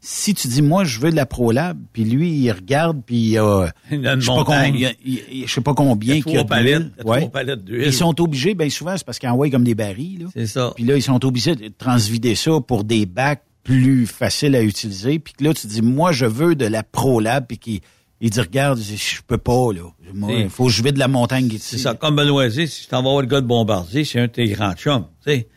si 0.00 0.32
tu 0.34 0.48
dis 0.48 0.62
moi 0.62 0.84
je 0.84 0.98
veux 1.00 1.10
de 1.10 1.16
la 1.16 1.26
ProLab, 1.26 1.78
puis 1.92 2.04
lui 2.04 2.30
il 2.30 2.50
regarde 2.50 3.02
puis 3.04 3.16
il 3.32 3.38
a, 3.38 3.68
Il 3.90 4.06
a 4.06 4.14
une 4.14 4.20
je 4.20 4.26
sais 4.26 4.32
pas 4.34 4.44
combien, 4.44 4.92
il- 5.04 5.22
il- 5.30 5.46
je 5.46 5.52
sais 5.52 5.60
pas 5.60 5.74
combien 5.74 6.14
Il 6.14 6.18
y 6.18 6.20
a 6.20 6.22
qu'il 6.24 6.32
y 6.32 6.36
a 6.36 6.38
trois 6.44 6.56
palettes, 6.56 6.78
d'huile. 6.82 6.92
il 6.96 7.06
y 7.06 7.10
a 7.12 7.16
trois 7.18 7.30
palettes 7.30 7.64
d'huile. 7.64 7.86
Ils 7.86 7.92
sont 7.92 8.20
obligés, 8.20 8.54
bien 8.54 8.70
souvent 8.70 8.96
c'est 8.96 9.04
parce 9.04 9.18
qu'ils 9.18 9.28
envoient 9.28 9.50
comme 9.50 9.64
des 9.64 9.74
barils 9.74 10.20
là. 10.22 10.26
C'est 10.34 10.46
ça. 10.46 10.72
Puis 10.74 10.84
là, 10.84 10.96
ils 10.96 11.02
sont 11.02 11.22
obligés 11.24 11.54
de 11.54 11.68
transvider 11.76 12.34
ça 12.34 12.52
pour 12.66 12.84
des 12.84 13.04
bacs 13.06 13.42
plus 13.64 14.06
faciles 14.06 14.56
à 14.56 14.62
utiliser. 14.62 15.18
Puis 15.18 15.34
que 15.34 15.44
là, 15.44 15.54
tu 15.54 15.66
dis, 15.66 15.82
moi, 15.82 16.12
je 16.12 16.26
veux 16.26 16.54
de 16.54 16.66
la 16.66 16.82
ProLab. 16.82 17.46
Puis 17.46 17.58
qu'il 17.58 17.80
il 18.20 18.30
dit, 18.30 18.40
regarde, 18.40 18.78
je 18.80 19.20
peux 19.26 19.38
pas, 19.38 19.72
là. 19.72 19.82
Il 20.28 20.50
faut 20.50 20.66
que 20.66 20.72
je 20.72 20.82
vide 20.82 20.94
de 20.94 20.98
la 20.98 21.08
montagne 21.08 21.46
ici. 21.46 21.58
C'est 21.60 21.78
ça. 21.78 21.94
Comme 21.94 22.16
Benoît 22.16 22.50
si 22.50 22.66
tu 22.68 22.86
t'en 22.88 22.98
vas 23.02 23.10
voir 23.10 23.20
le 23.22 23.26
gars 23.28 23.40
de 23.40 23.46
Bombardier, 23.46 24.04
c'est 24.04 24.18
un 24.20 24.26
de 24.26 24.32
tes 24.32 24.46
grands 24.48 24.74
chums. 24.74 25.06
Tu 25.24 25.32
sais, 25.32 25.48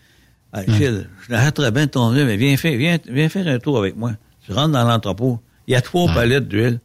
Hey, 0.56 0.66
Gilles, 0.68 1.10
je 1.26 1.32
l'arrête 1.32 1.56
très 1.56 1.72
bien 1.72 1.88
ton 1.88 2.12
huile, 2.12 2.26
mais 2.26 2.38
viens 2.38 2.56
faire, 2.58 2.78
viens, 2.78 3.00
viens 3.10 3.28
faire 3.28 3.48
un 3.48 3.58
tour 3.58 3.80
avec 3.80 3.96
moi. 3.98 4.12
Tu 4.46 4.52
rentres 4.54 4.72
dans 4.74 4.88
l'entrepôt. 4.88 5.40
Il 5.68 5.72
y 5.74 5.76
a 5.76 5.82
trois 5.82 6.14
palettes 6.14 6.48
d'huile. 6.48 6.80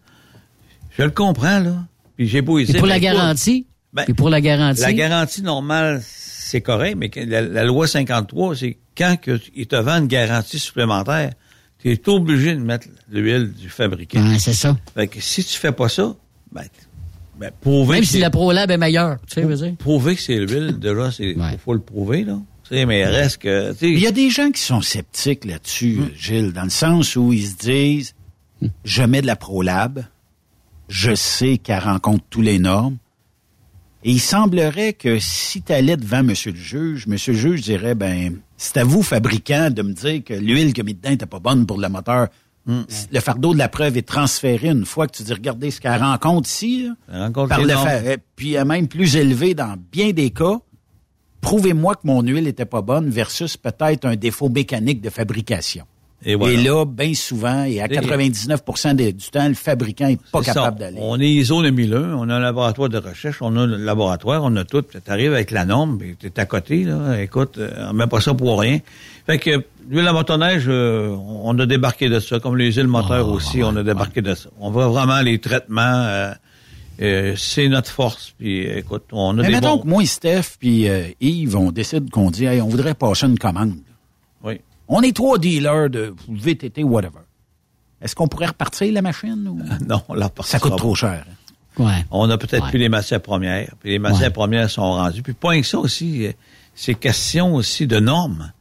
Je 0.97 1.03
le 1.03 1.11
comprends, 1.11 1.59
là. 1.61 1.85
Puis 2.17 2.27
j'ai 2.29 2.41
beau 2.41 2.59
Et 2.59 2.63
essayer. 2.63 2.79
pour 2.79 2.87
la 2.89 2.99
garantie? 2.99 3.67
ben, 3.93 4.05
Puis 4.05 4.15
pour 4.15 4.31
la 4.31 4.41
garantie? 4.41 4.81
La 4.81 4.93
garantie 4.95 5.43
normale, 5.43 6.01
c'est 6.49 6.61
correct, 6.61 6.97
mais 6.97 7.11
la, 7.27 7.43
la 7.43 7.65
loi 7.65 7.87
53, 7.87 8.57
c'est 8.57 8.77
quand 8.97 9.17
que 9.21 9.39
ils 9.55 9.67
te 9.67 9.77
vendent 9.77 10.03
une 10.03 10.09
garantie 10.09 10.59
supplémentaire, 10.59 11.33
tu 11.79 11.93
es 11.93 12.09
obligé 12.09 12.55
de 12.55 12.61
mettre 12.61 12.89
l'huile 13.11 13.53
du 13.53 13.69
fabricant. 13.69 14.21
Ouais, 14.27 14.39
c'est 14.39 14.53
ça. 14.55 14.77
Fait 14.95 15.07
que 15.07 15.21
si 15.21 15.45
tu 15.45 15.57
fais 15.59 15.73
pas 15.73 15.89
ça, 15.89 16.17
ben, 16.51 16.65
ben 17.39 17.51
prouver 17.61 17.93
Même 17.95 18.01
que 18.01 18.07
si 18.07 18.13
c'est- 18.15 18.19
la 18.21 18.31
ProLab 18.31 18.71
est 18.71 18.77
meilleure, 18.79 19.19
tu 19.29 19.35
sais, 19.35 19.43
veux 19.43 19.55
dire. 19.57 19.77
prouver 19.77 20.17
que 20.17 20.23
c'est 20.23 20.39
l'huile, 20.39 20.79
déjà, 20.79 21.13
c'est 21.13 21.35
faut, 21.35 21.59
faut 21.67 21.75
le 21.75 21.81
prouver, 21.81 22.25
là. 22.25 22.39
Tu 22.65 22.75
sais, 22.75 22.85
mais 22.87 23.05
reste 23.07 23.39
que, 23.39 23.73
tu 23.73 23.79
sais, 23.79 23.91
Il 23.91 24.01
y 24.01 24.07
a 24.07 24.13
des 24.13 24.29
gens 24.31 24.51
qui 24.51 24.61
sont 24.61 24.81
sceptiques 24.83 25.45
là-dessus, 25.45 26.01
Gilles, 26.19 26.53
dans 26.53 26.65
le 26.65 26.71
sens 26.71 27.15
où 27.17 27.33
ils 27.33 27.47
se 27.47 27.57
disent, 27.57 28.15
je 28.85 29.03
mets 29.05 29.23
de 29.23 29.27
la 29.27 29.37
ProLab, 29.37 30.05
je 30.89 31.15
sais 31.15 31.59
qu'elle 31.59 31.79
rencontre 31.79 32.25
tous 32.29 32.43
les 32.43 32.59
normes, 32.59 32.97
et 34.05 34.13
il 34.13 34.21
semblerait 34.21 34.93
que 34.93 35.19
si 35.19 35.63
tu 35.63 35.73
allais 35.73 35.97
devant 35.97 36.23
Monsieur 36.23 36.53
le 36.53 36.59
juge, 36.59 37.07
Monsieur 37.07 37.33
le 37.33 37.39
juge 37.39 37.63
dirait, 37.63 37.95
ben, 37.95 38.39
c'est 38.57 38.77
à 38.77 38.85
vous, 38.85 39.03
fabricant, 39.03 39.71
de 39.71 39.83
me 39.83 39.93
dire 39.93 40.23
que 40.25 40.35
l'huile 40.35 40.73
que 40.73 40.83
mis 40.83 40.95
dedans 40.95 41.11
n'était 41.11 41.27
pas 41.27 41.41
bonne 41.41 41.67
pour 41.67 41.79
le 41.79 41.89
moteur. 41.89 42.29
Le 42.67 43.21
fardeau 43.21 43.55
de 43.55 43.59
la 43.59 43.69
preuve 43.69 43.97
est 43.97 44.07
transféré 44.07 44.69
une 44.69 44.85
fois 44.85 45.07
que 45.07 45.17
tu 45.17 45.23
dis, 45.23 45.33
regardez 45.33 45.71
ce 45.71 45.81
qu'elle 45.81 46.01
rencontre 46.01 46.49
ici, 46.49 46.85
là, 46.85 46.95
elle 47.11 47.21
rencontre 47.23 47.49
par 47.49 47.63
le 47.63 47.71
euh, 47.71 48.17
puis 48.37 48.55
elle 48.55 48.61
est 48.61 48.65
même 48.67 48.89
plus 48.89 49.17
élevé 49.17 49.55
dans 49.55 49.77
bien 49.91 50.11
des 50.11 50.31
cas. 50.31 50.59
Prouvez-moi 51.41 51.95
que 51.95 52.03
mon 52.05 52.21
huile 52.21 52.47
était 52.47 52.67
pas 52.67 52.83
bonne 52.83 53.09
versus 53.09 53.57
peut-être 53.57 54.05
un 54.05 54.17
défaut 54.17 54.51
mécanique 54.51 55.01
de 55.01 55.09
fabrication. 55.09 55.87
Et 56.25 56.35
voilà. 56.35 56.61
là, 56.61 56.85
bien 56.85 57.15
souvent, 57.15 57.63
et 57.63 57.81
à 57.81 57.85
Et- 57.87 57.89
99 57.89 58.95
des- 58.95 59.13
du 59.13 59.29
temps, 59.29 59.47
le 59.47 59.55
fabricant 59.55 60.09
est 60.09 60.21
pas 60.33 60.43
capable 60.43 60.79
d'aller. 60.81 60.99
On 61.01 61.19
est 61.21 61.29
ISO 61.29 61.63
2001, 61.63 62.15
on 62.17 62.29
a 62.29 62.35
un 62.35 62.41
laboratoire 62.41 62.89
de 62.89 62.99
recherche, 62.99 63.39
on 63.41 63.57
a 63.57 63.67
le 63.67 63.77
laboratoire, 63.77 64.43
on 64.43 64.55
a 64.57 64.65
tout. 64.65 64.83
Tu 64.83 64.99
arrives 65.07 65.33
avec 65.33 65.53
la 65.53 65.65
norme, 65.65 65.97
puis 65.97 66.17
tu 66.19 66.27
es 66.27 66.41
à 66.41 66.45
côté, 66.45 66.83
là. 66.83 67.21
Écoute, 67.23 67.59
euh, 67.59 67.89
on 67.91 67.93
met 67.93 68.09
pas 68.09 68.21
ça 68.21 68.35
pour 68.35 68.59
rien. 68.59 68.81
Fait 69.27 69.39
que, 69.39 69.65
lui, 69.89 70.03
la 70.03 70.13
motoneige, 70.13 70.65
euh, 70.67 71.09
on 71.11 71.57
a 71.59 71.67
débarqué 71.67 72.09
de 72.09 72.19
ça, 72.19 72.41
comme 72.41 72.57
les 72.57 72.77
îles 72.79 72.89
moteurs 72.89 73.29
aussi, 73.29 73.63
on 73.63 73.77
a 73.77 73.85
débarqué 73.85 74.21
de 74.21 74.35
ça. 74.35 74.51
On 74.59 74.71
voit 74.73 74.89
vraiment 74.89 75.21
les 75.21 75.39
traitements, 75.39 75.83
euh, 75.83 76.33
euh, 77.01 77.35
c'est 77.37 77.69
notre 77.69 77.91
force. 77.93 78.35
Puis, 78.37 78.63
écoute, 78.67 79.05
on 79.13 79.39
a 79.39 79.43
Mais 79.43 79.49
des 79.49 79.55
mettons 79.55 79.77
bons... 79.77 79.83
que 79.83 79.87
moi, 79.87 80.05
Steph 80.05 80.57
puis 80.59 80.89
euh, 80.89 81.05
Yves, 81.21 81.55
on 81.57 81.71
décide 81.71 82.11
qu'on 82.11 82.33
dit, 82.33 82.47
hey, 82.47 82.61
on 82.61 82.67
voudrait 82.69 82.95
passer 82.95 83.27
une 83.27 83.39
commande. 83.39 83.75
Oui. 84.43 84.61
On 84.89 85.03
est 85.03 85.15
trois 85.15 85.39
dealers 85.39 85.91
de 85.91 86.15
VTT, 86.29 86.83
whatever. 86.85 87.21
Est-ce 88.01 88.15
qu'on 88.15 88.29
pourrait 88.29 88.47
repartir 88.47 88.93
la 88.93 89.03
machine? 89.03 89.47
Ou... 89.49 89.61
Non, 89.89 90.03
on 90.09 90.15
la 90.15 90.31
Ça 90.45 90.59
coûte 90.59 90.77
trop 90.77 90.95
cher. 90.95 91.27
Ouais. 91.79 92.05
On 92.11 92.29
a 92.31 92.39
peut-être 92.39 92.65
Ouais. 92.65 92.71
plus 92.71 92.79
les 92.79 92.89
matières 92.89 93.21
premières. 93.21 93.73
Puis 93.81 93.91
les 93.91 93.99
matières 93.99 94.29
Ouais. 94.29 94.31
premières 94.33 94.71
sont 94.71 94.83
rendues. 94.93 95.23
Puis 95.23 95.33
pas 95.35 95.57
que 95.57 95.67
ça 95.67 95.79
aussi, 95.79 96.27
euh, 96.27 96.33
c'est 96.75 96.95
question 96.95 97.55
aussi 97.55 97.87
de 97.87 97.99
normes. 98.01 98.53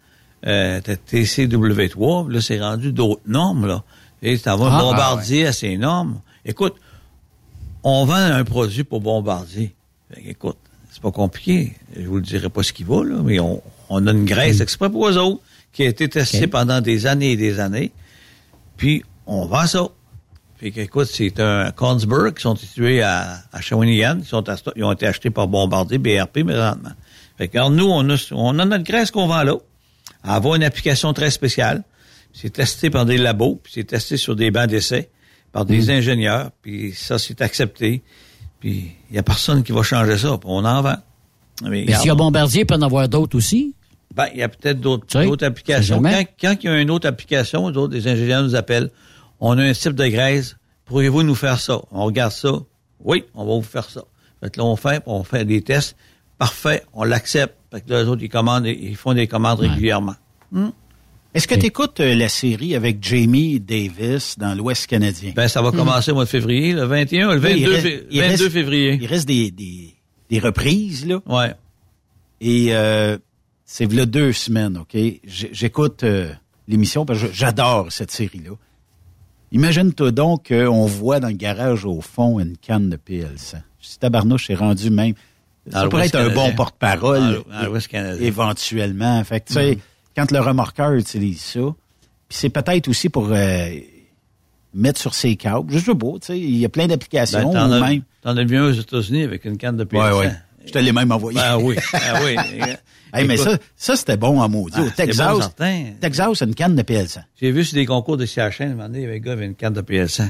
Euh, 0.46 0.80
t'as 0.84 0.96
TCW3, 0.96 2.30
là, 2.32 2.42
c'est 2.42 2.60
rendu 2.62 2.92
d'autres 2.92 3.22
normes, 3.26 3.66
là. 3.68 3.84
Et 4.22 4.38
t'en 4.38 4.58
vas 4.58 4.70
Ah, 4.72 4.82
bombardier 4.82 5.48
à 5.48 5.52
ces 5.54 5.78
normes. 5.78 6.20
Écoute, 6.46 6.76
on 7.84 8.06
vend 8.06 8.16
un 8.16 8.44
produit 8.44 8.84
pour 8.84 9.02
bombardier. 9.02 9.76
Fait 10.12 10.22
écoute, 10.30 10.58
c'est 10.92 11.02
pas 11.02 11.12
compliqué. 11.12 11.76
Je 11.96 12.08
vous 12.08 12.16
le 12.18 12.22
dirai 12.22 12.50
pas 12.50 12.64
ce 12.64 12.74
qui 12.74 12.84
va, 12.84 13.04
là, 13.04 13.16
mais 13.24 13.40
on, 13.40 13.62
on 13.90 14.06
a 14.08 14.12
une 14.12 14.26
graisse 14.26 14.60
exprès 14.62 14.90
pour 14.90 15.08
eux 15.08 15.18
autres 15.18 15.42
qui 15.72 15.84
a 15.84 15.88
été 15.88 16.08
testée 16.10 16.46
Ok. 16.46 16.50
pendant 16.50 16.82
des 16.82 17.06
années 17.06 17.32
et 17.32 17.38
des 17.38 17.60
années. 17.60 17.92
Puis, 18.78 19.04
on 19.26 19.46
vend 19.46 19.68
ça. 19.68 19.88
Fait 20.60 20.72
que, 20.72 20.80
écoute, 20.82 21.08
c'est 21.12 21.40
un 21.40 21.72
Kongsberg 21.72 22.34
qui 22.36 22.42
sont 22.42 22.56
situés 22.56 23.04
à, 23.04 23.40
à 23.52 23.62
Shawinigan, 23.62 24.22
qui 24.22 24.28
sont 24.28 24.48
à, 24.50 24.56
ils 24.76 24.84
ont 24.84 24.92
été 24.92 25.06
achetés 25.06 25.30
par 25.30 25.48
Bombardier, 25.48 26.00
BRP, 26.00 26.44
présentement. 26.44 26.94
Fait 27.38 27.48
que, 27.48 27.58
alors, 27.58 27.70
nous, 27.70 27.86
on 27.86 28.10
a, 28.10 28.28
on 28.32 28.58
a 28.58 28.66
notre 28.66 28.84
graisse 28.84 29.12
qu'on 29.12 29.28
vend 29.28 29.44
là. 29.44 29.56
Elle 30.24 30.32
avoir 30.32 30.56
une 30.56 30.64
application 30.64 31.14
très 31.14 31.30
spéciale. 31.30 31.84
C'est 32.34 32.52
testé 32.52 32.90
par 32.90 33.06
des 33.06 33.18
labos, 33.18 33.60
puis 33.64 33.74
c'est 33.76 33.84
testé 33.84 34.18
sur 34.18 34.36
des 34.36 34.52
bancs 34.52 34.68
d'essai 34.68 35.10
par 35.52 35.66
des 35.66 35.90
ingénieurs, 35.90 36.52
puis 36.62 36.94
ça, 36.94 37.18
c'est 37.18 37.42
accepté. 37.42 38.04
Puis, 38.60 38.92
il 39.10 39.16
y 39.16 39.20
a 39.20 39.24
personne 39.24 39.64
qui 39.64 39.72
va 39.72 39.82
changer 39.82 40.18
ça, 40.18 40.38
puis 40.38 40.50
on 40.52 40.66
en 40.66 40.82
vend. 40.82 40.98
Mais, 41.64 41.92
s'il 41.94 42.08
y 42.08 42.10
a 42.10 42.16
Bombardier, 42.16 42.62
il 42.62 42.66
peut 42.66 42.76
en 42.76 42.82
avoir 42.82 43.08
d'autres 43.10 43.38
aussi. 43.38 43.74
Ben, 44.18 44.28
il 44.34 44.40
y 44.40 44.44
a 44.44 44.50
peut-être 44.50 44.82
d'autres 44.82 45.46
applications. 45.46 46.02
Quand, 46.42 46.56
il 46.64 46.66
y 46.66 46.68
a 46.70 46.82
une 46.82 46.90
autre 46.92 47.08
application, 47.08 47.70
d'autres, 47.72 47.94
des 47.94 48.08
ingénieurs 48.08 48.44
nous 48.44 48.56
appellent. 48.56 48.90
On 49.40 49.58
a 49.58 49.64
un 49.64 49.72
type 49.74 49.94
de 49.94 50.08
graisse. 50.08 50.58
Pourriez-vous 50.86 51.24
nous 51.24 51.36
faire 51.36 51.60
ça? 51.60 51.80
On 51.92 52.06
regarde 52.06 52.32
ça. 52.32 52.52
Oui, 53.04 53.24
on 53.36 53.46
va 53.46 53.54
vous 53.54 53.62
faire 53.62 53.90
ça. 53.90 54.04
Fait 54.42 54.50
que 54.52 54.60
là, 54.60 54.66
on 54.66 54.76
fait, 54.76 55.02
on 55.06 55.24
fait 55.24 55.46
des 55.46 55.62
tests. 55.62 55.96
Parfait, 56.40 56.84
on 56.94 57.04
l'accepte. 57.04 57.56
Fait 57.72 57.82
que 57.82 57.90
là, 57.92 58.04
les 58.04 58.10
autres, 58.10 58.24
ils 58.24 58.30
commandent, 58.30 58.66
ils 58.66 58.96
font 58.96 59.14
des 59.14 59.28
commandes 59.28 59.60
régulièrement. 59.60 60.16
Est-ce 61.34 61.48
que 61.48 61.56
tu 61.56 61.68
écoutes 61.68 62.00
la 62.00 62.30
série 62.30 62.76
avec 62.76 63.04
Jamie 63.04 63.60
Davis 63.60 64.40
dans 64.40 64.56
l'Ouest 64.56 64.88
canadien? 64.88 65.34
Ben, 65.36 65.48
ça 65.48 65.62
va 65.62 65.72
commencer 65.72 66.12
au 66.12 66.16
mois 66.16 66.24
de 66.26 66.30
février, 66.30 66.74
le 66.74 66.86
21, 66.86 67.34
le 67.36 67.40
22, 67.40 67.58
Il 67.58 67.68
reste- 67.70 67.82
fé- 67.84 68.08
il 68.10 68.22
22 68.22 68.32
reste- 68.44 68.50
février. 68.50 68.98
Il 69.02 69.06
reste 69.08 69.28
des, 69.28 69.52
des, 69.52 69.94
des 70.30 70.40
reprises, 70.40 71.06
là. 71.06 71.20
Ouais. 71.28 71.54
Et 72.42 72.68
euh, 72.72 73.18
c'est 73.70 73.92
là 73.94 74.06
deux 74.06 74.32
semaines, 74.32 74.78
OK? 74.78 74.98
J'écoute 75.26 76.04
euh, 76.04 76.32
l'émission 76.68 77.06
parce 77.06 77.22
que 77.22 77.28
j'adore 77.34 77.92
cette 77.92 78.12
série-là. 78.12 78.52
Imagine-toi 79.52 80.12
donc 80.12 80.48
qu'on 80.50 80.86
voit 80.86 81.20
dans 81.20 81.28
le 81.28 81.34
garage 81.36 81.86
au 81.86 82.02
fond 82.02 82.40
une 82.40 82.58
canne 82.58 82.90
de 82.90 82.98
PL100. 82.98 83.58
Si 83.80 84.00
tabarnouche 84.00 84.50
est 84.50 84.56
rendu 84.56 84.90
même... 84.90 85.14
Ça 85.72 85.88
pourrait 85.90 86.08
être 86.08 86.16
un 86.16 86.30
bon 86.30 86.54
porte-parole 86.56 87.44
éventuellement. 88.22 89.24
Fait 89.26 89.42
que, 89.42 89.48
tu 89.48 89.54
sais, 89.54 89.72
Mhm. 89.76 89.82
quand 90.16 90.32
le 90.32 90.40
remorqueur 90.40 90.94
utilise 90.94 91.42
ça, 91.42 91.60
puis 91.60 92.38
c'est 92.38 92.50
peut-être 92.50 92.88
aussi 92.88 93.10
pour 93.10 93.28
euh, 93.32 93.70
mettre 94.74 95.00
sur 95.00 95.14
ses 95.14 95.36
câbles. 95.36 95.72
Je 95.74 95.80
sais 95.80 95.96
pas, 95.96 96.12
tu 96.22 96.28
sais, 96.28 96.40
il 96.40 96.58
y 96.58 96.66
a 96.66 96.70
plein 96.70 96.88
d'applications. 96.88 97.52
Ben, 97.52 97.70
t'en, 98.22 98.38
as, 98.38 98.44
vu 98.44 98.58
un 98.58 98.66
aux 98.66 98.72
États-Unis 98.72 99.24
avec 99.24 99.44
une 99.46 99.58
canne 99.58 99.76
de 99.78 99.84
Ouais, 99.84 99.90
PL100. 99.90 100.20
ouais. 100.20 100.32
Je 100.68 100.72
te 100.74 100.78
l'ai 100.80 100.92
même 100.92 101.12
envoyé. 101.12 101.40
Ben 101.40 101.58
oui, 101.58 101.76
ben 101.92 102.00
oui. 102.26 102.36
Hey, 103.14 103.26
mais 103.26 103.38
ça, 103.38 103.58
ça 103.76 103.96
c'était 103.96 104.18
bon 104.18 104.40
en 104.42 104.50
maudit. 104.50 104.76
Ah, 104.80 104.84
Au 104.84 104.90
Texas, 104.90 105.38
bon. 105.58 105.94
Texas, 106.02 106.28
c'est 106.36 106.46
une 106.46 106.54
canne 106.56 106.76
de 106.76 106.82
PL100. 106.84 107.20
J'ai 107.42 107.52
vu 107.52 107.64
sur 107.64 107.76
des 107.76 107.86
concours 107.86 108.18
de 108.18 108.26
CHN, 108.26 108.78
il 108.94 109.02
y 109.02 109.06
avait 109.06 109.16
un 109.16 109.20
gars 109.20 109.32
avait 109.32 109.46
une 109.46 109.56
canne 109.56 109.74
de 109.74 109.82
PL100. 109.82 110.30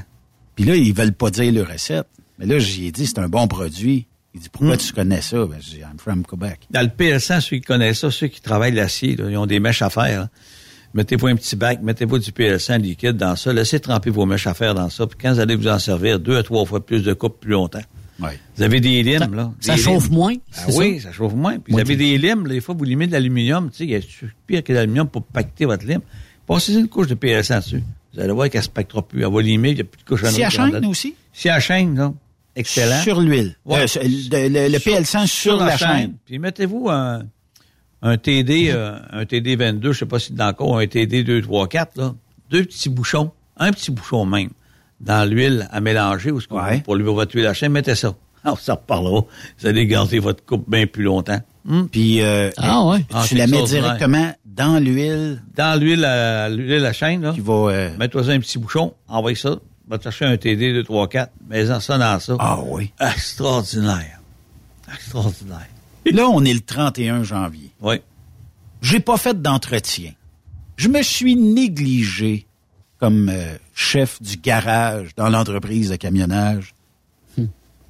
Puis 0.55 0.65
là, 0.65 0.75
ils 0.75 0.93
veulent 0.93 1.13
pas 1.13 1.29
dire 1.31 1.51
le 1.51 1.63
recette. 1.63 2.07
Mais 2.39 2.45
là, 2.45 2.59
j'y 2.59 2.87
ai 2.87 2.91
dit, 2.91 3.07
c'est 3.07 3.17
un 3.19 3.27
bon 3.29 3.47
produit. 3.47 4.05
Il 4.35 4.41
dit, 4.41 4.49
pourquoi 4.49 4.75
Hmm. 4.75 4.77
tu 4.77 4.93
connais 4.93 5.21
ça? 5.21 5.37
Ben, 5.45 5.57
je 5.59 5.69
dis, 5.71 5.79
I'm 5.79 5.97
from 5.97 6.23
Quebec. 6.23 6.59
Dans 6.69 6.81
le 6.81 6.87
PL100, 6.89 7.41
ceux 7.41 7.55
qui 7.57 7.61
connaissent 7.63 7.99
ça, 7.99 8.11
ceux 8.11 8.27
qui 8.27 8.41
travaillent 8.41 8.73
l'acier, 8.75 9.15
ils 9.19 9.37
ont 9.37 9.47
des 9.47 9.59
mèches 9.59 9.81
à 9.81 9.89
faire. 9.89 10.21
là. 10.21 10.29
Mettez-vous 10.93 11.27
un 11.27 11.35
petit 11.35 11.55
bac, 11.55 11.81
mettez-vous 11.81 12.19
du 12.19 12.31
PL100 12.31 12.77
liquide 12.81 13.17
dans 13.17 13.35
ça, 13.35 13.51
laissez 13.53 13.79
tremper 13.79 14.09
vos 14.11 14.25
mèches 14.27 14.47
à 14.47 14.53
faire 14.53 14.73
dans 14.75 14.89
ça, 14.89 15.05
puis 15.07 15.17
quand 15.21 15.33
vous 15.33 15.39
allez 15.39 15.55
vous 15.55 15.67
en 15.67 15.79
servir, 15.79 16.19
deux 16.19 16.37
à 16.37 16.43
trois 16.43 16.65
fois 16.65 16.83
plus 16.85 17.03
de 17.03 17.13
coupe 17.13 17.39
plus 17.39 17.51
longtemps. 17.51 17.81
Ouais. 18.19 18.39
Vous 18.55 18.63
avez 18.63 18.79
des 18.79 19.03
limes, 19.03 19.33
là. 19.35 19.51
ça 19.59 19.77
chauffe 19.77 20.05
limes. 20.05 20.13
moins, 20.15 20.33
Ah 20.57 20.65
oui, 20.73 20.99
ça? 20.99 21.09
ça 21.09 21.13
chauffe 21.13 21.33
moins. 21.35 21.59
Puis 21.59 21.73
vous 21.73 21.79
avez 21.79 21.95
des 21.95 22.17
limes, 22.17 22.47
là, 22.47 22.53
des 22.53 22.61
fois, 22.61 22.73
vous 22.75 22.83
limez 22.83 23.07
de 23.07 23.11
l'aluminium, 23.11 23.69
tu 23.69 23.77
sais, 23.77 23.83
il 23.85 23.89
y 23.91 23.95
a 23.95 23.99
pire 24.47 24.63
que 24.63 24.73
l'aluminium 24.73 25.07
pour 25.07 25.23
pacter 25.23 25.65
votre 25.65 25.85
lime. 25.85 26.01
Passez 26.47 26.73
une 26.73 26.87
couche 26.87 27.07
de 27.07 27.15
PL100 27.15 27.57
dessus. 27.59 27.83
Vous 28.13 28.19
allez 28.19 28.31
voir 28.33 28.49
qu'elle 28.49 28.63
se 28.63 28.69
pactera 28.69 29.01
plus. 29.07 29.21
Elle 29.23 29.31
va 29.31 29.41
limer, 29.41 29.69
il 29.71 29.75
n'y 29.75 29.81
a 29.81 29.83
plus 29.83 29.99
de 30.01 30.07
couche 30.07 30.23
Si 30.25 30.43
à 30.43 30.49
chaîne 30.49 30.83
aussi? 30.85 31.13
Si 31.33 31.49
à 31.49 31.59
chaîne, 31.59 31.95
là. 31.95 32.13
Excellent. 32.55 33.01
Sur 33.03 33.21
l'huile. 33.21 33.55
Ouais. 33.65 33.81
Euh, 33.97 34.03
le, 34.03 34.47
le- 34.49 34.67
le 34.71 34.77
PL100 34.79 35.27
sur, 35.27 35.57
la, 35.63 35.77
chaîne. 35.77 36.15
Puis 36.25 36.39
mettez-vous 36.39 36.89
un, 36.89 37.23
un 38.01 38.17
TD, 38.17 38.71
euh, 38.71 38.97
un 39.11 39.25
TD 39.25 39.55
22, 39.55 39.91
je 39.93 39.99
sais 39.99 40.05
pas 40.07 40.17
si 40.17 40.33
c'est 40.35 40.41
encore 40.41 40.79
un 40.79 40.87
TD 40.87 41.23
2, 41.23 41.43
3, 41.43 41.67
4, 41.67 41.97
là. 41.97 42.15
Deux 42.49 42.63
petits 42.63 42.89
bouchons, 42.89 43.31
un 43.57 43.71
petit 43.71 43.91
bouchon 43.91 44.25
même, 44.25 44.49
dans 44.99 45.29
l'huile 45.29 45.67
à 45.71 45.79
mélanger 45.81 46.31
ou 46.31 46.39
ce 46.41 46.47
qu'on 46.47 46.61
Ouais. 46.63 46.79
pour 46.81 46.95
lui 46.95 47.03
votre 47.03 47.35
huile 47.35 47.45
à 47.47 47.53
chaîne, 47.53 47.71
mettez 47.71 47.95
ça. 47.95 48.13
Ah, 48.43 48.53
ça 48.57 48.75
reparlera. 48.75 49.25
Vous 49.59 49.67
allez 49.67 49.85
garder 49.87 50.19
votre 50.19 50.45
coupe 50.45 50.69
bien 50.69 50.87
plus 50.87 51.03
longtemps. 51.03 51.41
Hum. 51.67 51.89
Puis 51.89 52.21
euh, 52.21 52.49
Ah 52.57 52.85
ouais. 52.85 53.05
Ah, 53.13 53.25
tu 53.27 53.35
la 53.35 53.45
mets 53.45 53.63
directement 53.63 54.31
dans 54.45 54.79
l'huile 54.81 55.41
Dans 55.55 55.77
l'huile 55.77 56.05
à, 56.05 56.47
l'huile 56.47 56.85
à 56.85 56.93
chaîne, 56.93 57.23
là. 57.23 57.33
qui 57.33 57.41
va... 57.41 57.53
euh, 57.53 57.89
Mets-toi 57.97 58.29
un 58.29 58.39
petit 58.39 58.57
bouchon, 58.57 58.93
envoie 59.09 59.35
ça. 59.35 59.57
Va 59.89 59.97
te 59.97 60.03
chercher 60.03 60.25
un 60.25 60.37
TD 60.37 60.71
2, 60.73 60.83
3, 60.83 61.09
4. 61.09 61.31
Mets-en 61.49 61.79
ça 61.81 61.97
dans 61.97 62.19
ça. 62.21 62.35
Ah 62.39 62.59
oui. 62.63 62.91
Extraordinaire. 63.01 64.19
Extraordinaire. 64.93 65.67
Là, 66.05 66.27
on 66.29 66.45
est 66.45 66.53
le 66.53 66.61
31 66.61 67.23
janvier. 67.23 67.71
Oui. 67.81 67.95
J'ai 68.81 68.99
pas 69.01 69.17
fait 69.17 69.41
d'entretien. 69.41 70.11
Je 70.77 70.87
me 70.87 71.01
suis 71.01 71.35
négligé 71.35 72.45
comme 72.99 73.29
euh, 73.29 73.57
chef 73.79 74.19
du 74.23 74.37
garage 74.37 75.09
dans 75.15 75.29
l'entreprise 75.29 75.89
de 75.91 75.95
camionnage. 75.97 76.73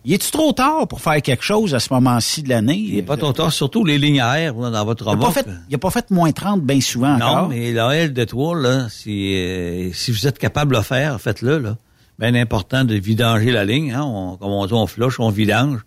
Y 0.06 0.14
est-tu 0.14 0.32
trop 0.32 0.54
tard 0.54 0.88
pour 0.88 1.02
faire 1.02 1.22
quelque 1.22 1.44
chose 1.44 1.76
à 1.76 1.80
ce 1.82 1.94
moment-ci 1.94 2.42
de 2.44 2.50
l'année? 2.50 2.78
Il 2.78 2.96
n'est 2.96 3.02
pas 3.02 3.18
trop 3.18 3.34
tard, 3.34 3.52
surtout 3.52 3.84
les 3.84 3.98
lignes 3.98 4.22
à 4.22 4.40
air 4.40 4.54
dans 4.54 4.86
votre 4.86 5.06
remorque. 5.06 5.44
il 5.70 5.76
a 5.76 5.78
pas 5.78 5.90
fait 5.90 6.10
moins 6.12 6.32
30 6.32 6.62
bien 6.64 6.80
souvent 6.80 7.18
Non, 7.18 7.26
encore. 7.26 7.50
mais 7.50 7.74
la 7.74 7.94
L 7.96 8.14
de 8.14 8.26
là, 8.62 8.88
si, 8.90 9.36
euh, 9.36 9.92
si 9.94 10.12
vous 10.12 10.26
êtes 10.28 10.38
capable 10.40 10.72
de 10.74 10.78
le 10.78 10.84
faire, 10.84 11.20
faites-le, 11.20 11.58
là. 11.58 11.78
Bien 12.20 12.36
important 12.36 12.84
de 12.86 12.96
vidanger 12.96 13.52
la 13.52 13.66
ligne, 13.66 13.92
hein. 13.92 14.04
On, 14.04 14.38
comme 14.38 14.52
on 14.52 14.66
dit, 14.66 14.74
on 14.74 14.88
flush, 14.88 15.20
on 15.20 15.30
vidange. 15.30 15.82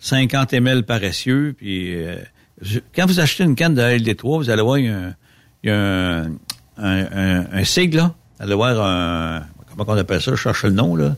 50 0.00 0.52
ml 0.54 0.82
paressieux, 0.84 1.54
puis 1.56 1.94
euh, 1.96 2.16
je- 2.62 2.80
quand 2.94 3.06
vous 3.06 3.20
achetez 3.20 3.44
une 3.44 3.54
canne 3.56 3.74
de 3.74 3.82
LD3, 3.82 4.38
vous 4.38 4.48
allez 4.50 4.62
voir, 4.62 4.78
il 4.78 4.86
y 4.86 4.88
a 4.90 4.96
un, 4.96 5.14
il 5.64 5.68
y 5.68 5.72
a 5.72 5.76
un, 5.76 6.24
un, 6.78 7.06
un, 7.12 7.46
un 7.52 7.64
sigle, 7.64 7.96
là. 7.98 8.14
Allez 8.38 8.54
voir 8.54 8.80
un, 8.80 9.42
comment 9.70 9.84
on 9.92 9.96
appelle 9.98 10.20
ça, 10.20 10.32
je 10.32 10.36
cherche 10.36 10.64
le 10.64 10.70
nom, 10.72 10.94
là. 10.96 11.16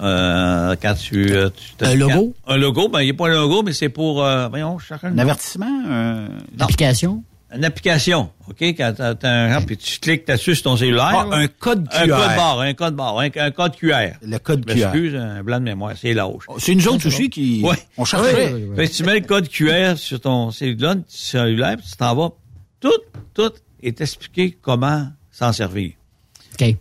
Euh, 0.00 0.76
quand 0.80 0.94
tu, 0.94 1.32
euh, 1.32 1.50
tu 1.50 1.84
Un 1.84 1.94
logo? 1.94 2.34
Un 2.46 2.56
logo, 2.56 2.88
ben, 2.88 3.00
il 3.00 3.06
n'y 3.06 3.10
a 3.10 3.14
pas 3.14 3.26
un 3.28 3.34
logo, 3.34 3.62
mais 3.64 3.72
c'est 3.72 3.88
pour, 3.88 4.22
euh, 4.24 4.46
voyons, 4.48 4.78
je 4.78 4.86
cherche 4.86 5.02
le 5.02 5.08
Un 5.08 5.18
avertissement? 5.18 5.66
un- 5.88 6.28
L'application? 6.56 7.24
Une 7.56 7.64
application, 7.64 8.30
OK? 8.48 8.60
Quand 8.76 8.92
un 9.24 9.62
puis 9.62 9.78
tu 9.78 9.98
cliques 10.00 10.28
là-dessus 10.28 10.54
sur 10.56 10.64
ton 10.64 10.76
cellulaire. 10.76 11.10
Ah, 11.14 11.26
un 11.32 11.48
code 11.48 11.88
Un 11.92 12.04
QR. 12.04 12.16
code 12.18 12.36
barre, 12.36 12.60
un 12.60 12.74
code 12.74 12.94
barre, 12.94 13.18
un, 13.20 13.28
un 13.34 13.50
code 13.50 13.74
QR. 13.74 14.10
Le 14.22 14.38
code 14.38 14.66
QR. 14.66 14.74
m'excuse, 14.74 15.14
un 15.16 15.42
blanc 15.42 15.58
de 15.58 15.64
mémoire, 15.64 15.94
c'est 15.96 16.12
l'âge. 16.12 16.42
C'est 16.58 16.72
une 16.72 16.86
autre 16.86 17.06
aussi 17.06 17.30
qui... 17.30 17.62
Ouais. 17.64 17.76
On 17.96 18.04
cherchait. 18.04 18.54
Fait 18.76 18.86
que 18.88 18.92
tu 18.92 19.02
mets 19.02 19.18
le 19.20 19.26
code 19.26 19.48
QR 19.48 19.94
sur 19.96 20.20
ton 20.20 20.50
cellulaire, 20.50 20.96
cellulaire 21.08 21.76
puis 21.78 21.86
tu 21.90 21.96
t'en 21.96 22.14
vas. 22.14 22.32
Tout, 22.80 22.90
tout 23.32 23.50
est 23.82 23.98
expliqué 24.00 24.58
comment 24.60 25.06
s'en 25.32 25.52
servir. 25.54 25.92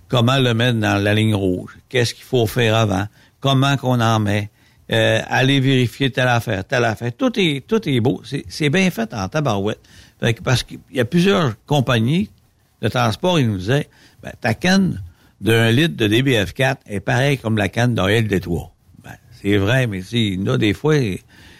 Comment 0.07 0.39
le 0.39 0.53
mettre 0.53 0.79
dans 0.79 1.01
la 1.01 1.13
ligne 1.13 1.35
rouge? 1.35 1.77
Qu'est-ce 1.89 2.13
qu'il 2.13 2.23
faut 2.23 2.47
faire 2.47 2.75
avant? 2.75 3.07
Comment 3.39 3.77
qu'on 3.77 3.99
en 3.99 4.19
met? 4.19 4.49
Euh, 4.89 5.19
aller 5.27 5.59
vérifier 5.59 6.11
telle 6.11 6.29
affaire, 6.29 6.63
telle 6.63 6.85
affaire. 6.85 7.11
Tout 7.15 7.37
est, 7.37 7.65
tout 7.67 7.87
est 7.89 7.99
beau. 7.99 8.21
C'est, 8.23 8.69
bien 8.69 8.89
fait 8.89 9.13
en 9.13 9.27
tabarouette. 9.27 9.81
Fait 10.19 10.33
que 10.33 10.41
parce 10.41 10.63
qu'il 10.63 10.79
y 10.93 10.99
a 10.99 11.05
plusieurs 11.05 11.55
compagnies 11.65 12.29
de 12.81 12.87
transport, 12.87 13.39
ils 13.39 13.49
nous 13.49 13.57
disaient, 13.57 13.89
ben, 14.23 14.31
ta 14.39 14.53
canne 14.53 15.03
d'un 15.41 15.71
litre 15.71 15.95
de 15.97 16.07
DBF4 16.07 16.77
est 16.87 17.01
pareille 17.01 17.37
comme 17.37 17.57
la 17.57 17.67
canne 17.67 17.95
d'un 17.95 18.07
LD3. 18.07 18.69
Ben, 19.03 19.11
c'est 19.41 19.57
vrai, 19.57 19.87
mais 19.87 20.01
en 20.01 20.53
a 20.53 20.57
des 20.57 20.73
fois, 20.73 20.95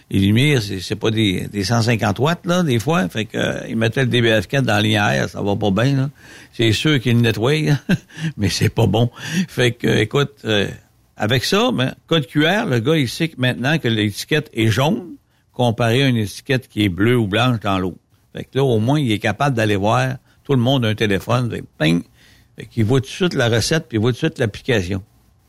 les 0.09 0.19
lumières, 0.19 0.61
c'est, 0.61 0.95
pas 0.95 1.11
des, 1.11 1.47
des 1.47 1.63
150 1.65 2.19
watts, 2.19 2.45
là, 2.45 2.63
des 2.63 2.79
fois. 2.79 3.09
Fait 3.09 3.25
que, 3.25 3.37
euh, 3.37 3.67
ils 3.67 3.77
le 3.77 3.87
DBF4 3.87 4.61
dans 4.61 4.79
l'IR, 4.79 5.27
ça 5.27 5.41
va 5.41 5.55
pas 5.55 5.71
bien, 5.71 5.95
là. 5.95 6.09
C'est 6.53 6.71
sûr 6.71 6.99
qu'ils 7.01 7.15
le 7.15 7.21
nettoient, 7.21 7.75
mais 8.37 8.47
c'est 8.49 8.69
pas 8.69 8.87
bon. 8.87 9.11
Fait 9.49 9.73
que, 9.73 9.87
écoute, 9.87 10.33
euh, 10.45 10.69
avec 11.17 11.43
ça, 11.43 11.71
ben, 11.73 11.93
code 12.05 12.25
QR, 12.27 12.65
le 12.67 12.79
gars, 12.79 12.95
il 12.95 13.09
sait 13.09 13.27
que 13.27 13.39
maintenant 13.39 13.77
que 13.79 13.87
l'étiquette 13.89 14.49
est 14.53 14.67
jaune, 14.67 15.15
comparé 15.51 16.03
à 16.03 16.07
une 16.07 16.17
étiquette 16.17 16.69
qui 16.69 16.83
est 16.83 16.89
bleue 16.89 17.17
ou 17.17 17.27
blanche 17.27 17.59
dans 17.59 17.79
l'eau. 17.79 17.97
Fait 18.33 18.43
que 18.43 18.57
là, 18.57 18.63
au 18.63 18.79
moins, 18.79 18.99
il 18.99 19.11
est 19.11 19.19
capable 19.19 19.55
d'aller 19.55 19.75
voir. 19.75 20.17
Tout 20.43 20.53
le 20.53 20.61
monde 20.61 20.85
un 20.85 20.95
téléphone. 20.95 21.51
Fait 21.79 22.65
qu'il 22.69 22.85
voit 22.85 23.01
tout 23.01 23.07
de 23.07 23.11
suite 23.11 23.33
la 23.33 23.49
recette, 23.49 23.87
puis 23.89 23.97
il 23.97 24.01
voit 24.01 24.11
tout 24.11 24.15
de 24.15 24.27
suite 24.27 24.39
l'application. 24.39 25.03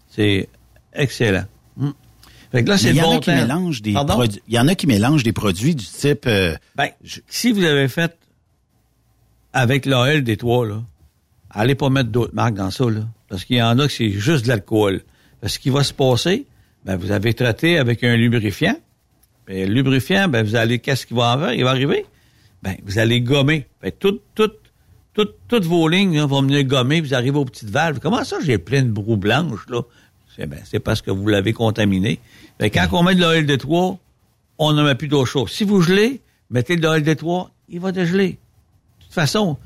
C'est 0.09 0.49
excellent. 0.93 1.45
Hmm. 1.77 1.91
Fait 2.53 2.65
que 2.65 2.69
là, 2.71 2.79
c'est 2.79 2.89
le 2.89 2.95
il 2.95 2.99
y 2.99 3.03
en 3.03 3.11
bon 3.11 3.17
a 3.17 3.21
qui 3.21 3.27
temps. 3.31 3.37
mélangent 3.37 3.83
des 3.83 3.93
Pardon? 3.93 4.15
produits. 4.15 4.43
Il 4.49 4.55
y 4.55 4.59
en 4.59 4.69
a 4.69 4.75
qui 4.75 4.87
mélangent 4.87 5.23
des 5.23 5.33
produits 5.33 5.75
du 5.75 5.85
type. 5.85 6.27
euh, 6.27 6.55
Ben, 6.77 6.89
si 7.29 7.53
vous 7.53 7.63
avez 7.65 7.89
fait 7.89 8.17
avec 9.53 9.87
l'AL 9.87 10.23
des 10.25 10.37
trois, 10.37 10.67
là, 10.67 10.83
allez 11.51 11.75
pas 11.75 11.91
mettre 11.91 12.11
d'autres 12.11 12.35
marques 12.35 12.55
dans 12.55 12.71
ça, 12.71 12.85
là. 12.89 13.01
Parce 13.29 13.45
qu'il 13.45 13.57
y 13.57 13.63
en 13.63 13.79
a 13.79 13.87
que 13.87 13.93
c'est 13.93 14.11
juste 14.11 14.45
de 14.45 14.49
l'alcool. 14.49 15.03
Ce 15.45 15.59
qui 15.59 15.71
va 15.71 15.85
se 15.85 15.93
passer, 15.93 16.47
ben, 16.85 16.97
vous 16.97 17.11
avez 17.11 17.35
traité 17.35 17.79
avec 17.79 18.03
un 18.05 18.17
lubrifiant. 18.17 18.77
Ben, 19.47 19.69
le 19.69 19.75
lubrifiant, 19.75 20.29
ben, 20.29 20.45
vous 20.45 20.57
allez, 20.57 20.79
qu'est-ce 20.79 21.07
qui 21.07 21.15
va 21.15 21.37
en 21.37 21.49
Il 21.51 21.65
va 21.65 21.71
arriver? 21.71 22.07
Ben, 22.63 22.77
vous 22.85 22.99
allez 22.99 23.21
gommer. 23.21 23.67
Ben, 23.83 23.93
tout, 23.99 24.21
tout, 24.35 24.51
tout- 25.15 25.29
toutes 25.49 25.65
vos 25.65 25.89
lignes, 25.89 26.17
là, 26.17 26.27
vont 26.27 26.43
venir 26.43 26.65
gommer, 26.65 27.01
vous 27.01 27.15
arrivez 27.15 27.39
aux 27.39 27.45
petites 27.45 27.71
valves. 27.71 27.99
Comment 28.01 28.25
ça, 28.25 28.37
j'ai 28.45 28.59
plein 28.59 28.83
de 28.83 28.91
brou 28.91 29.17
blanches, 29.17 29.67
là? 29.69 29.83
C'est, 30.39 30.47
ben, 30.47 30.61
c'est 30.65 30.79
parce 30.79 31.03
que 31.03 31.11
vous 31.11 31.27
l'avez 31.27 31.53
contaminé. 31.53 32.21
Ben, 32.61 32.71
quand 32.71 32.87
on 32.93 33.03
met 33.03 33.15
de 33.15 33.21
l'OL 33.21 33.45
de 33.45 33.57
3, 33.57 33.99
on 34.59 34.73
ne 34.73 34.83
met 34.85 34.95
plus 34.95 35.09
d'eau 35.09 35.25
chaude. 35.25 35.49
Si 35.49 35.65
vous 35.65 35.81
gelez, 35.83 36.21
mettez 36.51 36.77
de 36.77 36.83
l'OL 36.83 37.03
de 37.03 37.15
3, 37.15 37.51
il 37.69 37.81
va 37.81 37.91
dégeler. 37.93 38.29
De 38.31 39.05
toute 39.05 39.15
façon, 39.15 39.57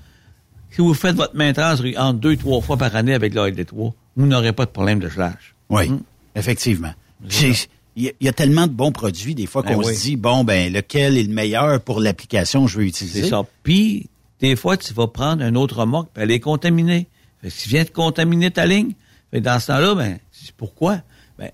si 0.70 0.80
vous 0.80 0.94
faites 0.94 1.16
votre 1.16 1.36
maintenance 1.36 1.82
en 1.98 2.12
deux, 2.14 2.36
trois 2.36 2.60
fois 2.62 2.76
par 2.76 2.94
année 2.96 3.12
avec 3.14 3.34
l'OL 3.34 3.52
de 3.54 3.62
3, 3.62 3.92
vous 4.16 4.26
n'aurez 4.26 4.52
pas 4.52 4.64
de 4.64 4.70
problème 4.70 4.98
de 4.98 5.08
gelage. 5.08 5.54
Oui, 5.68 5.90
effectivement. 6.34 6.92
C'est- 7.28 7.68
Il 7.94 8.04
y, 8.04 8.08
a- 8.08 8.12
il 8.20 8.24
y 8.26 8.28
a 8.30 8.32
tellement 8.32 8.66
de 8.66 8.72
bons 8.72 8.90
produits, 8.90 9.34
des 9.34 9.44
fois, 9.44 9.60
Ben 9.62 9.74
qu'on 9.74 9.82
oui. 9.86 9.94
se 9.94 10.00
dit, 10.04 10.16
bon, 10.16 10.44
ben, 10.44 10.72
lequel 10.72 11.18
est 11.18 11.24
le 11.24 11.34
meilleur 11.34 11.78
pour 11.82 12.00
l'application 12.00 12.64
que 12.64 12.70
je 12.70 12.78
veux 12.78 12.86
utiliser? 12.86 13.24
C'est 13.24 13.28
ça. 13.28 13.42
Puis, 13.62 14.08
des 14.40 14.56
fois, 14.56 14.78
tu 14.78 14.94
vas 14.94 15.08
prendre 15.08 15.44
un 15.44 15.54
autre 15.56 15.80
remorque, 15.80 16.08
puis 16.14 16.22
elle 16.22 16.30
est 16.30 16.40
contaminée. 16.40 17.06
Fait 17.42 17.48
que 17.48 17.52
si 17.52 17.64
tu 17.64 17.68
viens 17.68 17.84
de 17.84 17.90
contaminer 17.90 18.50
ta 18.50 18.64
ligne, 18.64 18.92
fait 19.30 19.40
que 19.40 19.44
dans 19.44 19.60
ce 19.60 19.66
temps-là, 19.66 19.94
ben, 19.94 20.18
dis 20.46 20.52
pourquoi? 20.56 20.98
Ben, 21.38 21.50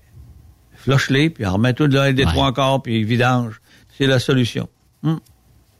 flush-les, 0.73 1.29
puis 1.29 1.45
remets 1.45 1.73
tout 1.73 1.87
des 1.87 1.97
Ouais. 1.97 2.25
trois 2.25 2.47
encore, 2.47 2.81
puis 2.81 3.03
vidange. 3.03 3.61
C'est 3.97 4.07
la 4.07 4.19
solution. 4.19 4.67
Hum. 5.03 5.19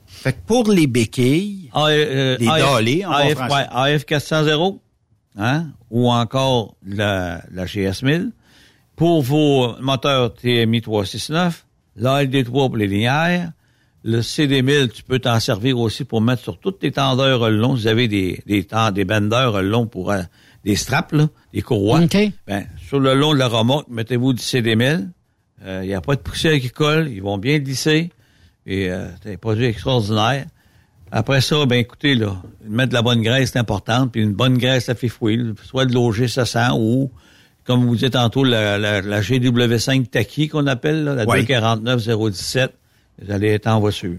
Fait 0.06 0.32
que 0.32 0.38
pour 0.46 0.68
les 0.70 0.86
béquilles, 0.86 1.70
A- 1.72 1.86
euh, 1.88 2.36
Les 2.38 2.48
AF, 2.48 2.58
dallés 2.74 3.04
en 3.06 3.10
bon 3.10 3.16
AF, 3.16 3.32
français. 3.34 3.54
ouais, 3.54 3.66
AF 3.94 4.04
400 4.04 4.44
hein, 5.38 5.66
ou 5.90 6.10
encore 6.10 6.74
la, 6.86 7.42
la 7.52 7.64
GS 7.66 8.02
1000. 8.02 8.32
Pour 8.96 9.22
vos 9.22 9.76
moteurs 9.80 10.34
TMI 10.34 10.82
369, 10.82 11.64
l'ALD3 11.96 12.50
pour 12.50 12.76
les 12.76 12.86
linéaires, 12.86 13.52
le 14.02 14.20
CD1000, 14.20 14.90
tu 14.90 15.02
peux 15.02 15.18
t'en 15.20 15.38
servir 15.40 15.78
aussi 15.78 16.04
pour 16.04 16.20
mettre 16.20 16.42
sur 16.42 16.58
toutes 16.58 16.80
tes 16.80 16.90
tendeurs 16.90 17.48
longs. 17.50 17.74
Vous 17.74 17.86
avez 17.86 18.08
des, 18.08 18.42
des, 18.46 18.66
des 18.92 19.04
benders 19.04 19.62
longs 19.62 19.86
pour 19.86 20.10
euh, 20.10 20.22
des 20.64 20.76
straps, 20.76 21.12
là, 21.12 21.28
des 21.52 21.62
courroies. 21.62 22.00
OK. 22.02 22.16
Ben, 22.46 22.66
sur 22.86 23.00
le 23.00 23.14
long 23.14 23.32
de 23.32 23.38
la 23.38 23.48
remorque, 23.48 23.88
mettez-vous 23.88 24.32
du 24.34 24.42
CDML. 24.42 25.08
Il 25.66 25.80
n'y 25.82 25.94
a 25.94 26.00
pas 26.00 26.16
de 26.16 26.20
poussière 26.20 26.58
qui 26.58 26.70
colle. 26.70 27.08
Ils 27.08 27.22
vont 27.22 27.36
bien 27.38 27.58
glisser. 27.58 28.10
Et 28.66 28.90
euh, 28.90 29.08
c'est 29.22 29.34
un 29.34 29.36
produit 29.36 29.66
extraordinaire. 29.66 30.46
Après 31.12 31.40
ça, 31.40 31.66
ben 31.66 31.76
écoutez, 31.76 32.14
là, 32.14 32.40
mettre 32.66 32.90
de 32.90 32.94
la 32.94 33.02
bonne 33.02 33.20
graisse, 33.20 33.50
c'est 33.52 33.58
important. 33.58 34.06
Puis 34.08 34.22
une 34.22 34.32
bonne 34.32 34.56
graisse, 34.58 34.84
ça 34.84 34.94
fait 34.94 35.08
fouiller. 35.08 35.42
Soit 35.64 35.86
de 35.86 35.92
l'OG 35.92 36.26
700 36.26 36.78
ou, 36.78 37.10
comme 37.64 37.84
vous 37.84 37.96
dites 37.96 38.12
tantôt, 38.12 38.44
la, 38.44 38.78
la, 38.78 39.00
la 39.02 39.20
GW5 39.20 40.06
Taki 40.06 40.48
qu'on 40.48 40.66
appelle, 40.66 41.04
là, 41.04 41.14
la 41.14 41.24
Oui. 41.26 41.38
249017. 41.40 42.72
Vous 43.22 43.30
allez 43.32 43.48
être 43.48 43.66
en 43.66 43.80
voiture. 43.80 44.18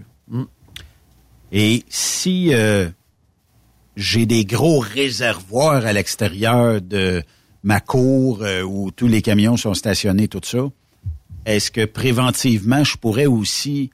Et 1.50 1.82
si 1.88 2.54
euh, 2.54 2.88
j'ai 3.96 4.26
des 4.26 4.44
gros 4.44 4.78
réservoirs 4.80 5.84
à 5.86 5.92
l'extérieur 5.92 6.80
de 6.80 7.22
ma 7.62 7.80
cour 7.80 8.42
euh, 8.42 8.62
où 8.62 8.90
tous 8.90 9.06
les 9.06 9.22
camions 9.22 9.56
sont 9.56 9.74
stationnés, 9.74 10.28
tout 10.28 10.40
ça, 10.42 10.68
est-ce 11.46 11.70
que 11.70 11.84
préventivement, 11.84 12.84
je 12.84 12.96
pourrais 12.96 13.26
aussi 13.26 13.90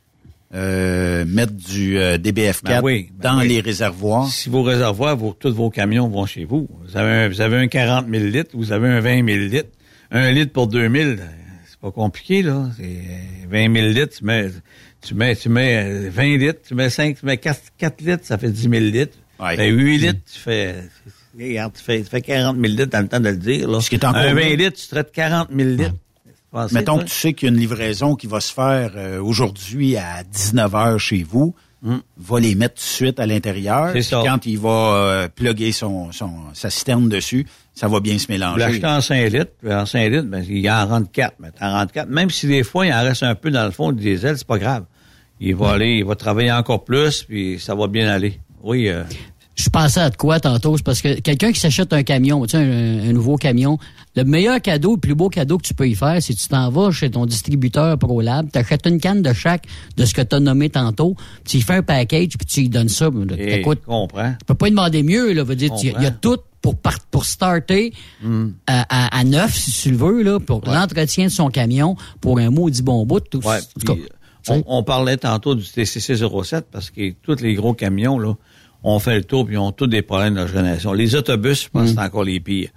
euh, 0.54 1.24
mettre 1.26 1.52
du 1.52 1.98
euh, 1.98 2.16
DBF4 2.18 2.62
Ben 2.64 2.80
oui, 2.82 3.10
ben 3.12 3.30
dans 3.32 3.40
oui. 3.40 3.48
les 3.48 3.60
réservoirs? 3.60 4.28
Si 4.28 4.48
vos 4.48 4.62
réservoirs, 4.62 5.16
vos, 5.16 5.34
tous 5.38 5.52
vos 5.52 5.70
camions 5.70 6.08
vont 6.08 6.26
chez 6.26 6.44
vous. 6.44 6.68
Vous 6.86 6.96
avez 6.96 7.10
un, 7.10 7.28
vous 7.28 7.40
avez 7.40 7.56
un 7.56 7.68
40 7.68 8.06
000 8.08 8.24
litres, 8.24 8.50
vous 8.54 8.72
avez 8.72 8.88
un 8.88 9.00
20 9.00 9.26
000 9.26 9.38
litres. 9.50 9.70
Un 10.10 10.30
litre 10.30 10.52
pour 10.52 10.68
2 10.68 10.88
000, 10.88 11.16
c'est 11.66 11.78
pas 11.80 11.90
compliqué, 11.90 12.42
là. 12.42 12.70
C'est 12.78 12.84
euh, 12.84 13.46
20 13.50 13.74
000 13.74 13.88
litres, 13.88 14.16
tu 14.18 14.24
mets, 14.24 14.46
tu 15.02 15.14
mets, 15.14 15.36
tu 15.36 15.48
mets 15.50 16.06
euh, 16.06 16.10
20 16.10 16.36
litres, 16.38 16.60
tu 16.66 16.74
mets 16.74 16.88
5, 16.88 17.18
tu 17.20 17.26
mets 17.26 17.36
4, 17.36 17.60
4 17.76 18.00
litres, 18.00 18.24
ça 18.24 18.38
fait 18.38 18.50
10 18.50 18.62
000 18.62 18.72
litres. 18.72 19.18
Ouais. 19.40 19.56
Ben, 19.56 19.72
8 19.74 19.98
litres, 19.98 20.20
tu 20.32 20.38
fais, 20.38 20.84
regarde, 21.38 21.72
tu 21.74 21.82
fais, 21.82 22.02
tu 22.02 22.08
fais 22.08 22.20
40 22.20 22.56
000 22.56 22.66
litres 22.66 22.86
dans 22.86 23.00
le 23.00 23.08
temps 23.08 23.20
de 23.20 23.28
le 23.28 23.36
dire, 23.36 23.68
là. 23.68 23.80
Ce 23.80 23.88
qui 23.88 23.96
est 23.96 24.04
encore 24.04 24.20
un 24.20 24.34
20 24.34 24.50
mieux. 24.50 24.56
litres, 24.56 24.78
tu 24.80 24.88
traites 24.88 25.12
40 25.12 25.48
000 25.54 25.68
litres. 25.70 25.94
Pensez, 26.50 26.74
Mettons 26.74 26.94
toi? 26.94 27.04
que 27.04 27.08
tu 27.10 27.14
sais 27.14 27.32
qu'il 27.34 27.48
y 27.48 27.50
a 27.50 27.54
une 27.54 27.60
livraison 27.60 28.14
qui 28.14 28.26
va 28.26 28.40
se 28.40 28.52
faire 28.52 28.92
euh, 28.96 29.20
aujourd'hui 29.20 29.96
à 29.96 30.24
19 30.24 30.74
heures 30.74 31.00
chez 31.00 31.22
vous, 31.22 31.54
va 31.82 32.40
les 32.40 32.54
mettre 32.54 32.74
tout 32.74 32.80
de 32.80 32.86
suite 32.86 33.20
à 33.20 33.26
l'intérieur. 33.26 33.94
Hmm. 33.94 34.00
Quand 34.10 34.46
il 34.46 34.58
va 34.58 34.68
euh, 34.68 35.28
plugger 35.28 35.72
son, 35.72 36.10
son, 36.10 36.30
sa 36.54 36.70
citerne 36.70 37.08
dessus, 37.08 37.46
ça 37.74 37.86
va 37.86 38.00
bien 38.00 38.18
se 38.18 38.30
mélanger. 38.32 38.58
l'achetez 38.58 38.86
en 38.86 39.00
5 39.00 39.30
litres, 39.30 39.52
en 39.64 39.86
5 39.86 40.10
litres, 40.10 40.26
ben, 40.26 40.44
il 40.48 40.68
en 40.70 40.86
rentre 40.86 41.10
4. 41.12 41.34
Mais 41.38 41.50
en 41.60 41.72
rentre 41.72 41.92
4. 41.92 42.08
Même 42.08 42.30
si 42.30 42.46
des 42.46 42.64
fois, 42.64 42.86
il 42.86 42.92
en 42.92 43.02
reste 43.02 43.22
un 43.22 43.34
peu 43.34 43.50
dans 43.50 43.64
le 43.64 43.70
fond 43.70 43.92
du 43.92 44.02
diesel, 44.02 44.36
c'est 44.36 44.46
pas 44.46 44.58
grave. 44.58 44.84
Il 45.40 45.54
va 45.54 45.72
aller, 45.72 45.98
il 45.98 46.04
va 46.04 46.16
travailler 46.16 46.50
encore 46.50 46.84
plus, 46.84 47.22
puis 47.22 47.60
ça 47.60 47.74
va 47.76 47.86
bien 47.86 48.08
aller. 48.08 48.40
Oui, 48.62 48.88
euh, 48.88 49.04
Je 49.54 49.68
pensais 49.70 50.00
à 50.00 50.10
de 50.10 50.16
quoi 50.16 50.38
tantôt, 50.40 50.76
c'est 50.76 50.84
parce 50.84 51.00
que 51.02 51.18
quelqu'un 51.20 51.50
qui 51.52 51.58
s'achète 51.60 51.92
un 51.92 52.02
camion, 52.04 52.44
tu 52.46 52.50
sais, 52.52 52.58
un, 52.58 53.08
un 53.08 53.12
nouveau 53.12 53.36
camion, 53.36 53.78
le 54.14 54.22
meilleur 54.24 54.60
cadeau, 54.62 54.94
le 54.94 55.00
plus 55.00 55.14
beau 55.16 55.28
cadeau 55.28 55.58
que 55.58 55.62
tu 55.66 55.74
peux 55.74 55.88
y 55.88 55.94
faire, 55.96 56.16
c'est 56.22 56.32
que 56.34 56.38
tu 56.38 56.46
t'en 56.48 56.70
vas 56.70 56.90
chez 56.92 57.10
ton 57.10 57.26
distributeur 57.26 57.98
ProLab, 57.98 58.48
tu 58.52 58.58
achètes 58.58 58.86
une 58.86 59.00
canne 59.00 59.20
de 59.22 59.32
chaque 59.32 59.64
de 59.96 60.04
ce 60.04 60.14
que 60.14 60.22
tu 60.22 60.36
as 60.36 60.40
nommé 60.40 60.70
tantôt, 60.70 61.16
tu 61.44 61.56
y 61.56 61.60
fais 61.60 61.74
un 61.74 61.82
package, 61.82 62.36
puis 62.38 62.46
tu 62.46 62.60
lui 62.60 62.68
donnes 62.68 62.88
ça. 62.88 63.10
et, 63.36 63.54
Écoute, 63.60 63.80
comprends. 63.84 64.30
tu 64.38 64.44
peux 64.46 64.54
pas 64.54 64.66
lui 64.66 64.70
demander 64.72 65.02
mieux, 65.02 65.32
là. 65.32 65.42
Veut 65.44 65.56
dire, 65.56 65.72
il 65.82 65.90
y, 65.90 65.94
a- 65.96 66.08
y 66.08 66.12
tout 66.20 66.38
pour, 66.62 66.76
par- 66.76 67.00
pour 67.10 67.24
starter 67.24 67.92
à, 68.66 68.84
à- 68.88 69.18
à 69.18 69.24
neuf, 69.24 69.54
si 69.54 69.70
tu 69.72 69.90
le 69.90 69.96
veux, 69.96 70.22
là, 70.22 70.38
pour 70.40 70.62
l'entretien 70.66 71.24
de 71.26 71.30
son 71.30 71.48
camion, 71.50 71.96
pour 72.20 72.38
un 72.38 72.50
maudit 72.50 72.82
bon 72.82 73.04
bout. 73.06 73.20
Tout, 73.20 73.44
Ouais, 73.46 73.60
tout 73.60 73.66
puis, 73.78 73.86
cas, 73.86 73.94
on, 74.50 74.62
on 74.66 74.82
parlait 74.82 75.16
tantôt 75.16 75.54
du 75.54 75.64
TCC 75.64 76.16
07 76.16 76.66
parce 76.70 76.90
que 76.90 77.12
tous 77.22 77.40
les 77.40 77.54
gros 77.54 77.74
camions, 77.74 78.18
là, 78.18 78.34
ont 78.82 78.98
fait 78.98 79.16
le 79.16 79.24
tour 79.24 79.44
puis 79.44 79.54
ils 79.54 79.58
ont 79.58 79.72
tous 79.72 79.86
des 79.86 80.02
problèmes 80.02 80.34
de 80.34 80.46
génération. 80.46 80.92
Les 80.92 81.14
autobus, 81.16 81.64
je 81.64 81.68
pense 81.68 81.88
que 81.90 81.94
c'est 81.94 82.00
encore 82.00 82.24
les 82.24 82.40
pires. 82.40 82.70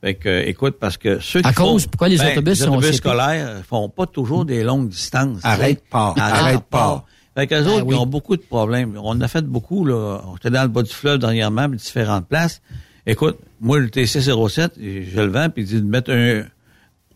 Fait 0.00 0.14
que, 0.14 0.28
euh, 0.28 0.42
écoute, 0.46 0.76
parce 0.78 0.96
que 0.96 1.18
ceux 1.18 1.40
qui 1.42 1.48
À 1.48 1.52
cause, 1.52 1.82
font- 1.82 1.88
pourquoi 1.90 2.08
les 2.08 2.18
ben, 2.18 2.30
autobus 2.32 2.60
les 2.60 2.64
sont 2.66 2.72
autobus 2.76 2.96
scolaires 2.96 3.62
font 3.68 3.88
pas 3.88 4.06
toujours 4.06 4.44
des 4.44 4.62
longues 4.62 4.88
distances. 4.88 5.40
Arrête 5.42 5.82
pas, 5.90 6.14
Arrête, 6.16 6.60
pas. 6.70 7.04
Fait 7.36 7.46
qu'eux 7.48 7.62
Ben 7.64 7.68
autres, 7.72 7.84
oui. 7.86 7.94
ils 7.96 7.98
ont 7.98 8.06
beaucoup 8.06 8.36
de 8.36 8.42
problèmes. 8.42 8.96
On 8.96 9.10
en 9.10 9.20
a 9.20 9.26
fait 9.28 9.44
beaucoup, 9.44 9.84
là. 9.84 10.20
On 10.28 10.36
était 10.36 10.50
dans 10.50 10.62
le 10.62 10.68
bas 10.68 10.82
du 10.82 10.92
fleuve 10.92 11.18
dernièrement, 11.18 11.68
puis 11.68 11.78
différentes 11.78 12.28
places. 12.28 12.62
Écoute, 13.06 13.38
moi, 13.60 13.78
le 13.80 13.88
TC07, 13.88 14.70
je 14.78 15.20
le 15.20 15.26
vends, 15.32 15.48
puis 15.50 15.62
il 15.62 15.66
dit 15.66 15.80
de 15.82 15.86
mettre 15.86 16.12
un 16.12 16.42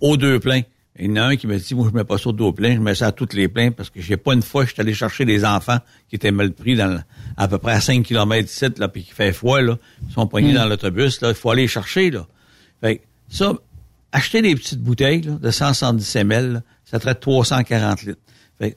aux 0.00 0.16
deux 0.16 0.40
pleins. 0.40 0.62
Il 0.98 1.06
y 1.06 1.12
en 1.12 1.16
a 1.16 1.22
un 1.28 1.36
qui 1.36 1.46
m'a 1.46 1.56
dit, 1.56 1.74
moi, 1.74 1.88
je 1.90 1.96
mets 1.96 2.04
pas 2.04 2.18
ça 2.18 2.28
au 2.28 2.32
deux 2.32 2.52
pleins, 2.52 2.74
je 2.74 2.80
mets 2.80 2.94
ça 2.94 3.06
à 3.06 3.12
toutes 3.12 3.32
les 3.32 3.48
pleins 3.48 3.70
parce 3.70 3.88
que 3.88 4.00
j'ai 4.02 4.18
pas 4.18 4.34
une 4.34 4.42
fois, 4.42 4.64
je 4.66 4.72
suis 4.72 4.80
allé 4.80 4.92
chercher 4.92 5.24
des 5.24 5.42
enfants 5.44 5.78
qui 6.10 6.16
étaient 6.16 6.30
mal 6.30 6.52
pris 6.52 6.76
dans 6.76 6.86
le- 6.88 7.00
à 7.38 7.48
peu 7.48 7.56
près 7.58 7.72
à 7.72 7.80
5 7.80 8.04
km 8.04 8.42
d'ici, 8.46 8.66
là, 8.76 8.88
puis 8.88 9.02
qui 9.02 9.12
fait 9.12 9.32
froid, 9.32 9.60
là. 9.62 9.78
Ils 10.06 10.12
sont 10.12 10.26
poignés 10.26 10.52
dans 10.52 10.66
l'autobus, 10.66 11.20
là. 11.22 11.30
Il 11.30 11.34
faut 11.34 11.50
aller 11.50 11.62
les 11.62 11.68
chercher, 11.68 12.10
là. 12.10 12.26
Fait 12.82 12.96
que 12.98 13.02
ça, 13.30 13.54
acheter 14.12 14.42
des 14.42 14.54
petites 14.54 14.80
bouteilles, 14.82 15.22
là, 15.22 15.32
de 15.40 15.50
170 15.50 16.14
ml, 16.16 16.52
là, 16.52 16.62
ça 16.84 16.98
traite 16.98 17.20
340 17.20 18.02
litres. 18.02 18.20
Fait 18.58 18.72
que, 18.72 18.76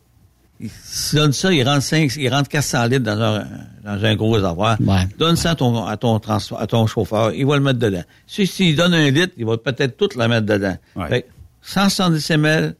il 0.61 0.70
se 0.70 1.18
donne 1.18 1.34
ça, 1.34 1.51
il 1.51 1.68
rentre 1.68 1.84
5, 1.84 2.16
il 2.16 2.30
rentre 2.30 2.47
400 2.47 2.86
litres 2.86 3.03
dans 3.03 3.20
un, 3.22 3.45
dans 3.84 4.05
un 4.05 4.16
gros 4.16 4.32
réservoir. 4.32 4.78
Ouais. 4.80 5.05
Donne 5.20 5.36
ça 5.36 5.51
à 5.51 5.55
ton, 5.55 5.86
à 5.86 5.97
ton 5.97 6.18
trans- 6.20 6.38
à 6.57 6.66
ton 6.66 6.88
chauffeur, 6.88 7.34
il 7.34 7.45
va 7.45 7.57
le 7.57 7.61
mettre 7.63 7.80
dedans. 7.80 8.03
Si, 8.26 8.47
s'il 8.47 8.78
donne 8.78 8.93
un 8.93 9.09
litre, 9.09 9.34
il 9.38 9.45
va 9.45 9.57
peut-être 9.57 9.97
tout 9.97 10.07
le 10.18 10.28
mettre 10.30 10.45
dedans. 10.45 10.78
Ouais. 10.95 11.09
Fait 11.09 11.22
que 11.24 11.28
170 11.66 12.30
ml, 12.32 12.76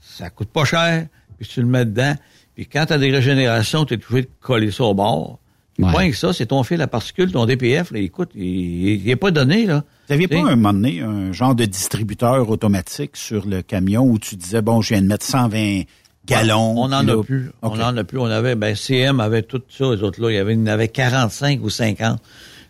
ça 0.00 0.30
coûte 0.30 0.48
pas 0.48 0.64
cher, 0.64 1.06
puis 1.38 1.48
tu 1.48 1.60
le 1.60 1.66
mets 1.66 1.84
dedans. 1.84 2.14
Puis 2.54 2.66
quand 2.66 2.86
tu 2.86 2.92
as 2.92 2.98
des 2.98 3.10
régénérations, 3.10 3.84
tu 3.84 3.94
es 3.94 3.96
obligé 3.96 4.22
de 4.22 4.30
coller 4.40 4.70
ça 4.70 4.84
au 4.84 4.94
bord. 4.94 5.38
Ouais. 5.78 5.92
Point 5.92 6.10
que 6.10 6.16
ça, 6.16 6.32
c'est 6.32 6.46
ton 6.46 6.64
fil 6.64 6.82
à 6.82 6.88
particule, 6.88 7.30
ton 7.30 7.46
DPF, 7.46 7.92
là, 7.92 8.00
écoute, 8.00 8.30
il 8.34 9.04
n'est 9.04 9.16
pas 9.16 9.30
donné, 9.30 9.64
là. 9.64 9.84
Vous 10.08 10.14
n'aviez 10.14 10.26
pas 10.26 10.38
un 10.38 10.56
moment 10.56 10.72
donné 10.72 11.00
un 11.02 11.32
genre 11.32 11.54
de 11.54 11.66
distributeur 11.66 12.50
automatique 12.50 13.16
sur 13.16 13.46
le 13.46 13.62
camion 13.62 14.02
où 14.04 14.18
tu 14.18 14.34
disais, 14.34 14.60
bon, 14.60 14.80
je 14.80 14.94
viens 14.94 15.02
de 15.02 15.06
mettre 15.06 15.24
120 15.24 15.82
gallons. 16.26 16.74
On 16.78 16.88
n'en 16.88 17.06
a 17.06 17.22
plus. 17.22 17.50
On 17.62 17.76
n'en 17.76 17.96
a 17.96 18.04
plus. 18.04 18.18
On 18.18 18.24
avait, 18.24 18.56
ben, 18.56 18.74
CM 18.74 19.20
avait 19.20 19.42
tout 19.42 19.62
ça, 19.68 19.94
les 19.94 20.02
autres 20.02 20.20
là. 20.20 20.30
Il 20.30 20.34
y 20.34 20.38
avait, 20.38 20.54
il 20.54 20.60
y 20.60 20.62
en 20.62 20.66
avait 20.66 20.88
45 20.88 21.62
ou 21.62 21.70
50. 21.70 22.20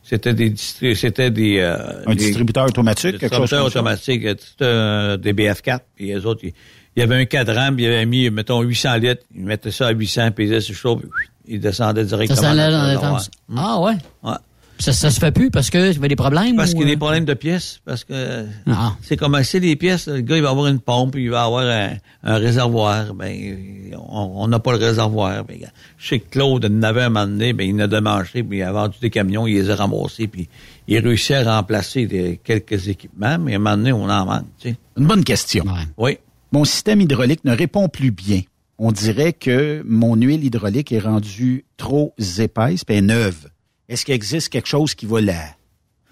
C'était 0.09 0.33
des, 0.33 0.51
distri- 0.51 0.95
c'était 0.95 1.31
des, 1.31 1.59
euh, 1.59 1.77
Un 2.07 2.11
des- 2.11 2.17
distributeur 2.17 2.65
automatique, 2.67 3.19
quelque 3.19 3.35
chose 3.35 3.43
distributeurs 3.51 3.63
comme 3.65 3.71
ça? 3.71 3.79
automatiques, 3.81 4.25
euh, 4.25 4.35
c'était 4.39 4.65
euh, 4.65 5.17
des 5.19 5.33
BF4, 5.35 5.81
puis 5.95 6.07
les 6.07 6.25
autres, 6.27 6.41
il 6.45 6.53
il 6.97 7.01
y 7.01 7.03
avait 7.05 7.17
un 7.17 7.27
cadran, 7.27 7.73
puis 7.73 7.85
il 7.85 7.87
avait 7.87 8.07
mis, 8.07 8.29
mettons, 8.29 8.61
800 8.61 8.97
litres, 8.97 9.23
ils 9.33 9.45
mettaient 9.45 9.71
ça 9.71 9.87
à 9.87 9.91
800, 9.93 10.33
pesaient 10.33 10.61
sur 10.61 10.73
le 10.73 10.77
chaud, 10.79 10.97
puis 10.97 11.09
il 11.47 11.61
descendait 11.61 12.03
ça 12.05 12.17
directement. 12.17 12.49
allait 12.49 12.73
dans 12.73 12.83
réservoir. 12.87 13.23
Ah 13.57 13.81
ouais? 13.81 13.93
Ouais. 14.25 14.33
Ça, 14.81 14.93
ça 14.93 15.11
se 15.11 15.19
fait 15.19 15.33
plus 15.33 15.51
parce 15.51 15.71
que 15.71 15.79
il 15.91 15.95
y 15.95 15.97
avait 15.99 16.09
des 16.09 16.15
problèmes? 16.17 16.55
Parce 16.57 16.71
qu'il 16.71 16.81
y 16.81 16.85
a 16.85 16.87
euh? 16.87 16.91
des 16.91 16.97
problèmes 16.97 17.25
de 17.25 17.35
pièces, 17.35 17.81
parce 17.85 18.05
que 18.05 18.45
Ah. 18.67 18.95
c'est 19.03 19.17
comme 19.17 19.37
c'est 19.43 19.59
des 19.61 19.75
pièces, 19.75 20.07
le 20.07 20.21
gars 20.21 20.37
il 20.37 20.43
va 20.43 20.51
avoir 20.51 20.69
une 20.69 20.79
pompe, 20.79 21.17
il 21.17 21.31
va 21.31 21.43
avoir 21.45 21.65
un, 21.67 21.97
un 22.23 22.37
réservoir, 22.37 23.13
ben 23.15 23.57
on 24.09 24.47
n'a 24.47 24.59
pas 24.61 24.73
le 24.73 24.79
réservoir. 24.79 25.45
Ben, 25.45 25.59
je 25.99 26.09
sais 26.09 26.19
que 26.21 26.31
Claude 26.31 26.65
en 26.67 26.83
avait 26.83 27.03
un 27.03 27.09
moment 27.09 27.27
donné, 27.27 27.53
ben 27.53 27.69
il 27.69 27.75
en 27.75 27.81
a 27.81 27.87
démanché, 27.89 28.43
puis 28.45 28.59
il 28.59 28.63
a 28.63 28.71
vendu 28.73 28.97
des 29.01 29.11
camions, 29.11 29.47
il 29.47 29.55
les 29.55 29.71
a 29.71 29.75
ramassés, 29.77 30.29
puis 30.29 30.49
il 30.87 30.99
réussit 31.01 31.33
à 31.37 31.57
remplacer 31.57 32.07
des- 32.07 32.41
quelques 32.43 32.89
équipements, 32.89 33.39
mais 33.39 33.55
à 33.55 33.57
un 33.57 33.59
moment 33.59 33.77
donné, 33.77 33.93
on 33.93 34.09
en 34.09 34.25
manque, 34.27 34.45
tu 34.61 34.71
sais. 34.71 34.77
Une 34.97 35.07
bonne 35.07 35.25
question. 35.25 35.65
Ouais. 35.65 35.73
Oui. 35.97 36.19
Mon 36.53 36.65
système 36.65 37.01
hydraulique 37.01 37.45
ne 37.45 37.55
répond 37.55 37.89
plus 37.89 38.11
bien. 38.11 38.43
On 38.79 38.93
dirait 38.93 39.33
que 39.33 39.83
mon 39.85 40.15
huile 40.15 40.45
hydraulique 40.45 40.93
est 40.93 41.01
rendue 41.01 41.65
trop 41.77 42.15
épaisse 42.39 42.83
et 42.89 43.01
neuve. 43.01 43.49
Est-ce 43.89 44.05
qu'il 44.05 44.15
existe 44.15 44.49
quelque 44.51 44.69
chose 44.69 44.95
qui 44.95 45.07
va 45.07 45.21
la... 45.21 45.43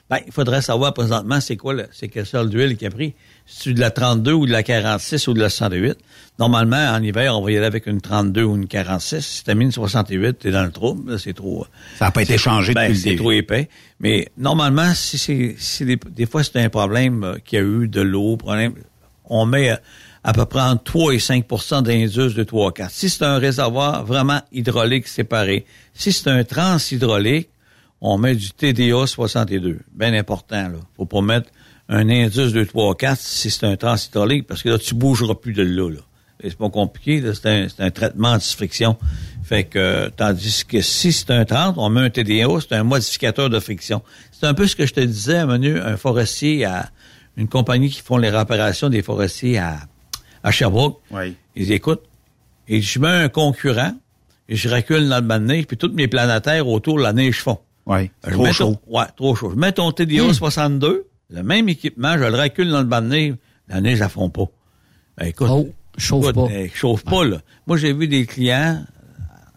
Ben, 0.09 0.19
il 0.25 0.33
faudrait 0.33 0.63
savoir 0.63 0.95
présentement 0.95 1.41
c'est 1.41 1.57
quoi 1.57 1.75
c'est 1.93 2.07
quelle 2.07 2.27
sorte 2.27 2.49
d'huile 2.49 2.77
qu'il 2.77 2.87
a 2.87 2.91
pris. 2.93 3.15
C'est 3.45 3.73
de 3.73 3.81
la 3.81 3.91
32 3.91 4.33
ou 4.33 4.47
de 4.47 4.53
la 4.53 4.63
46 4.63 5.27
ou 5.27 5.35
de 5.35 5.41
la 5.41 5.51
108. 5.51 5.97
Normalement, 6.39 6.77
en 6.77 7.03
hiver, 7.03 7.37
on 7.37 7.43
va 7.43 7.51
y 7.51 7.57
aller 7.57 7.67
avec 7.67 7.87
une 7.89 8.01
32 8.01 8.45
ou 8.45 8.55
une 8.55 8.69
46. 8.69 9.21
Si 9.27 9.43
t'as 9.45 9.55
mis 9.55 9.65
une 9.65 9.73
68, 9.73 10.39
t'es 10.39 10.53
dans 10.53 10.63
le 10.63 10.71
trouble. 10.71 11.19
C'est 11.19 11.33
trop. 11.35 11.67
Ça 11.99 12.05
n'a 12.05 12.11
pas 12.13 12.23
été 12.23 12.39
changé 12.39 12.73
Ben, 12.73 12.83
depuis 12.83 12.95
le 12.95 12.99
c'est 13.01 13.09
début. 13.11 13.17
trop 13.23 13.33
épais. 13.33 13.69
Mais 13.99 14.29
normalement, 14.39 14.95
si 14.95 15.19
c'est, 15.19 15.57
si 15.59 15.85
des, 15.85 15.97
des 15.97 16.27
fois 16.27 16.45
c'est 16.45 16.61
un 16.63 16.69
problème 16.69 17.25
euh, 17.25 17.39
qu'il 17.45 17.59
y 17.59 17.63
a 17.63 17.65
eu 17.65 17.89
de 17.89 18.01
l'eau, 18.01 18.37
problème, 18.37 18.75
on 19.25 19.45
met 19.45 19.73
euh, 19.73 19.77
à 20.23 20.33
peu 20.33 20.45
près 20.47 20.61
entre 20.63 20.85
3 20.85 21.15
et 21.15 21.19
5% 21.19 21.83
d'indice 21.83 22.15
de 22.15 22.45
3 22.45 22.73
4. 22.73 22.91
Si 22.93 23.11
c'est 23.11 23.25
un 23.25 23.39
réservoir 23.39 24.05
vraiment 24.05 24.41
hydraulique 24.53 25.09
séparé, 25.09 25.67
si 25.95 26.13
c'est 26.13 26.31
un 26.31 26.45
transhydraulique, 26.45 27.49
on 28.07 28.19
met 28.19 28.37
du 28.37 28.51
TDA 28.51 29.05
62. 29.07 29.81
Bien 29.93 30.15
important, 30.15 30.69
là. 30.69 30.79
Faut 30.97 31.07
pas 31.07 31.23
mettre 31.23 31.51
un 31.89 32.09
indice 32.09 32.53
de 32.53 32.63
3 32.63 32.95
4 32.95 33.19
si 33.21 33.51
c'est 33.51 33.67
un 33.67 33.77
transhydraulique, 33.77 34.47
parce 34.47 34.63
que 34.63 34.69
là, 34.69 34.79
tu 34.79 34.95
bougeras 34.95 35.35
plus 35.35 35.53
de 35.53 35.65
là, 35.65 35.91
là. 35.91 36.01
C'est 36.41 36.57
pas 36.57 36.71
compliqué, 36.71 37.21
là. 37.21 37.35
C'est 37.35 37.47
un, 37.47 37.69
c'est 37.69 37.83
un 37.83 37.91
traitement 37.91 38.29
anti-friction. 38.29 38.97
Fait 39.43 39.65
que, 39.65 39.79
euh, 39.79 40.11
tandis 40.17 40.65
que 40.65 40.81
si 40.83 41.13
c'est 41.13 41.33
un 41.33 41.45
30, 41.45 41.75
on 41.79 41.89
met 41.89 42.01
un 42.01 42.11
TDA, 42.11 42.47
c'est 42.61 42.77
un 42.77 42.85
modificateur 42.85 43.51
de 43.51 43.59
friction. 43.59 44.03
C'est 44.31 44.47
un 44.47 44.55
peu 44.55 44.69
ce 44.69 44.77
que 44.77 44.87
je 44.87 44.95
te 44.95 45.01
disais, 45.01 45.45
menu, 45.45 45.81
un 45.81 45.97
forestier 45.97 46.65
à 46.65 46.91
une 47.37 47.49
compagnie 47.49 47.91
qui 47.91 48.03
font 48.03 48.19
les 48.19 48.31
réparations 48.31 48.89
des 48.89 49.03
forestiers 49.03 49.59
à, 49.59 49.81
à 50.45 50.53
Sherbrooke. 50.53 51.01
Oui. 51.11 51.35
Ils 51.57 51.73
écoutent. 51.73 52.05
Et 52.69 52.81
je 52.81 53.01
mets 53.01 53.09
un 53.09 53.29
concurrent, 53.29 53.95
et 54.49 54.55
je 54.55 54.69
recule 54.69 55.09
dans 55.09 55.17
le 55.17 55.23
bas 55.23 55.41
de 55.41 55.47
neige, 55.47 55.67
puis 55.67 55.77
toutes 55.77 55.95
mes 55.95 56.07
planétaires 56.07 56.69
autour, 56.69 57.01
la 57.01 57.13
neige 57.13 57.41
fond. 57.41 57.59
Oui. 57.87 58.11
Trop 58.23 58.53
chaud. 58.53 58.77
ouais, 58.87 59.05
trop 59.17 59.35
chaud. 59.35 59.51
Je 59.51 59.57
mets 59.57 59.73
ton 59.73 59.93
TDA 59.93 60.33
62, 60.33 61.07
le 61.31 61.43
même 61.43 61.69
équipement, 61.69 62.15
je 62.19 62.25
le 62.25 62.35
recule 62.37 62.69
dans 62.71 62.81
le 62.81 62.85
bas 62.87 63.01
de 63.01 63.07
nez, 63.09 63.35
la 63.69 63.81
neige, 63.81 64.01
elle 64.01 64.09
fond 64.09 64.29
pas. 64.29 64.47
Ben, 65.19 65.27
écoute, 65.27 65.49
Oh, 65.51 65.69
chauffe 65.97 66.25
écoute, 66.31 66.35
pas. 66.35 66.53
euh, 66.53 66.69
chauffe 66.75 67.05
pas, 67.05 67.25
là. 67.25 67.39
Moi, 67.67 67.77
j'ai 67.77 67.93
vu 67.93 68.09
des 68.09 68.27
clients 68.27 68.85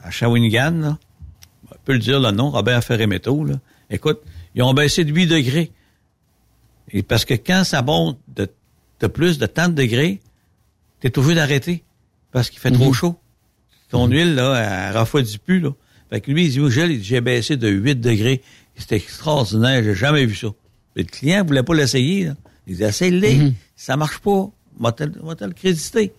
à 0.04 0.12
Shawinigan, 0.12 0.72
là. 0.80 0.98
On 1.72 1.76
peut 1.86 1.94
le 1.94 2.00
dire 2.00 2.20
le 2.20 2.32
nom, 2.32 2.52
Robert 2.52 2.84
Ferré-Métaux, 2.84 3.44
là. 3.46 3.56
Écoute, 3.90 4.22
ils 4.56 4.62
ont 4.64 4.74
baissé 4.74 5.04
de 5.04 5.12
8 5.12 5.26
degrés. 5.28 5.72
Et 6.92 7.02
parce 7.04 7.26
que 7.26 7.34
quand 7.34 7.64
ça 7.64 7.82
monte 7.82 8.20
de, 8.28 8.48
de 9.00 9.08
plus 9.08 9.38
de 9.40 9.46
tant 9.48 9.68
de 9.70 9.74
degrés, 9.74 10.22
t'es 11.00 11.18
obligé 11.18 11.36
d'arrêter. 11.36 11.84
Parce 12.32 12.50
qu'il 12.52 12.60
fait 12.60 12.72
trop 12.72 12.94
chaud. 12.94 13.16
Ton 13.90 14.06
huile, 14.08 14.36
là, 14.36 14.90
elle 14.92 14.98
refroidit 14.98 15.40
plus, 15.40 15.60
là. 15.60 15.72
Fait 16.10 16.22
que 16.22 16.32
lui, 16.32 16.46
il 16.46 16.52
dit, 16.52 16.60
au 16.60 16.70
gel, 16.70 17.02
j'ai 17.04 17.22
baissé 17.22 17.56
de 17.58 17.68
8 17.70 17.96
degrés. 17.96 18.42
C'était 18.76 18.96
extraordinaire, 18.96 19.84
j'ai 19.84 19.94
jamais 19.96 20.26
vu 20.26 20.36
ça. 20.36 20.48
Mais 20.96 21.04
le 21.04 21.08
client 21.10 21.44
voulait 21.46 21.64
pas 21.64 21.76
l'essayer, 21.76 22.26
là. 22.26 22.36
Il 22.68 22.76
dit, 22.78 22.84
essaye-le. 22.84 23.52
Ça 23.76 23.96
marche 23.98 24.20
pas. 24.20 24.50
Va 24.80 24.92
te, 24.92 25.04
le 25.04 25.54
créditer. 25.54 26.12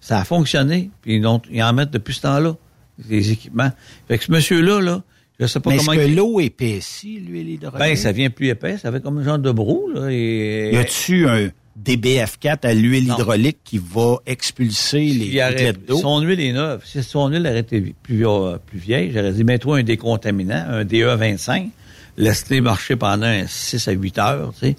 Ça 0.00 0.18
a 0.20 0.24
fonctionné. 0.24 0.90
Puis 1.02 1.16
ils, 1.16 1.26
ont- 1.26 1.40
ils 1.50 1.62
en 1.62 1.72
mettent 1.72 1.90
depuis 1.92 2.14
ce 2.14 2.22
temps-là, 2.22 2.56
les 3.08 3.30
équipements. 3.30 3.70
Fait 4.08 4.18
que 4.18 4.24
ce 4.24 4.32
monsieur-là, 4.32 4.80
là, 4.80 5.02
je 5.40 5.46
sais 5.46 5.60
pas 5.60 5.70
Mais 5.70 5.76
comment... 5.78 5.92
est-ce 5.92 6.00
que 6.02 6.06
il- 6.08 6.16
l'eau 6.16 6.40
épaissit, 6.40 7.20
l'huile 7.20 7.48
hydraulique? 7.50 7.78
Ben, 7.78 7.94
ça 7.96 8.10
vient 8.12 8.28
plus 8.30 8.48
épais. 8.48 8.76
Ça 8.78 8.90
fait 8.90 9.00
comme 9.00 9.18
un 9.18 9.22
genre 9.24 9.38
de 9.38 9.52
brou, 9.52 9.88
là. 9.94 10.08
Et... 10.10 10.72
Y 10.72 10.76
a-tu 10.76 11.28
un 11.28 11.50
DBF4 11.84 12.58
à 12.66 12.74
l'huile 12.74 13.04
hydraulique 13.04 13.58
qui 13.64 13.78
va 13.78 14.16
expulser 14.26 15.00
les 15.00 15.26
gouttelettes 15.30 15.86
d'eau? 15.86 15.98
Son 15.98 16.20
huile 16.20 16.40
est 16.40 16.52
neuve. 16.52 16.82
Si 16.84 17.02
son 17.02 17.28
huile 17.28 17.46
aurait 17.46 17.60
été 17.60 17.94
plus, 18.02 18.26
euh, 18.26 18.56
plus 18.66 18.78
vieille, 18.78 19.12
j'aurais 19.14 19.32
dit, 19.32 19.44
mets-toi 19.44 19.78
un 19.78 19.82
décontaminant, 19.82 20.64
un 20.68 20.84
DE25, 20.84 21.68
laisse-les 22.16 22.60
marcher 22.60 22.96
pendant 22.96 23.26
un 23.26 23.46
6 23.46 23.88
à 23.88 23.92
8 23.92 24.18
heures, 24.18 24.52
tu 24.58 24.66
sais. 24.68 24.76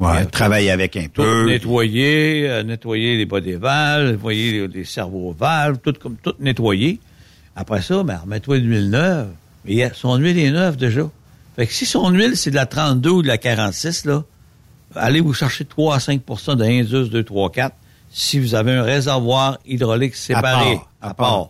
Ouais, 0.00 0.22
Euh, 0.22 0.24
travailler 0.26 0.70
avec 0.70 0.96
un 0.96 1.04
Tout 1.06 1.22
peu. 1.22 1.46
nettoyer, 1.48 2.48
euh, 2.48 2.62
nettoyer 2.62 3.16
les 3.16 3.26
bas 3.26 3.40
des 3.40 3.56
valves, 3.56 4.12
nettoyer 4.12 4.52
les, 4.52 4.68
les 4.68 4.84
cerveaux 4.84 5.32
valves, 5.36 5.78
tout 5.82 5.92
comme 6.00 6.16
tout 6.22 6.34
nettoyer. 6.38 7.00
Après 7.56 7.82
ça, 7.82 8.02
ben, 8.04 8.16
remets-toi 8.22 8.58
de 8.60 8.64
l'huile 8.64 8.90
neuve. 8.90 9.28
A- 9.68 9.92
son 9.94 10.16
huile 10.16 10.38
est 10.38 10.52
neuve 10.52 10.76
déjà. 10.76 11.10
Fait 11.56 11.66
que 11.66 11.72
si 11.72 11.84
son 11.84 12.10
huile, 12.10 12.36
c'est 12.36 12.50
de 12.50 12.54
la 12.54 12.66
32 12.66 13.10
ou 13.10 13.22
de 13.22 13.26
la 13.26 13.38
46, 13.38 14.04
là, 14.04 14.22
allez 14.94 15.20
vous 15.20 15.34
chercher 15.34 15.64
3 15.64 15.96
à 15.96 15.98
5% 15.98 16.56
de 16.56 16.64
Indus 16.64 17.10
2, 17.10 17.24
3, 17.24 17.50
4 17.50 17.76
si 18.10 18.38
vous 18.38 18.54
avez 18.54 18.72
un 18.72 18.82
réservoir 18.82 19.58
hydraulique 19.66 20.16
séparé. 20.16 20.76
part, 20.76 20.88
à 21.02 21.14
part. 21.14 21.48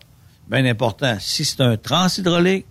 Bien 0.49 0.65
important. 0.65 1.15
Si 1.19 1.45
c'est 1.45 1.61
un 1.61 1.77
transhydraulique, 1.77 2.65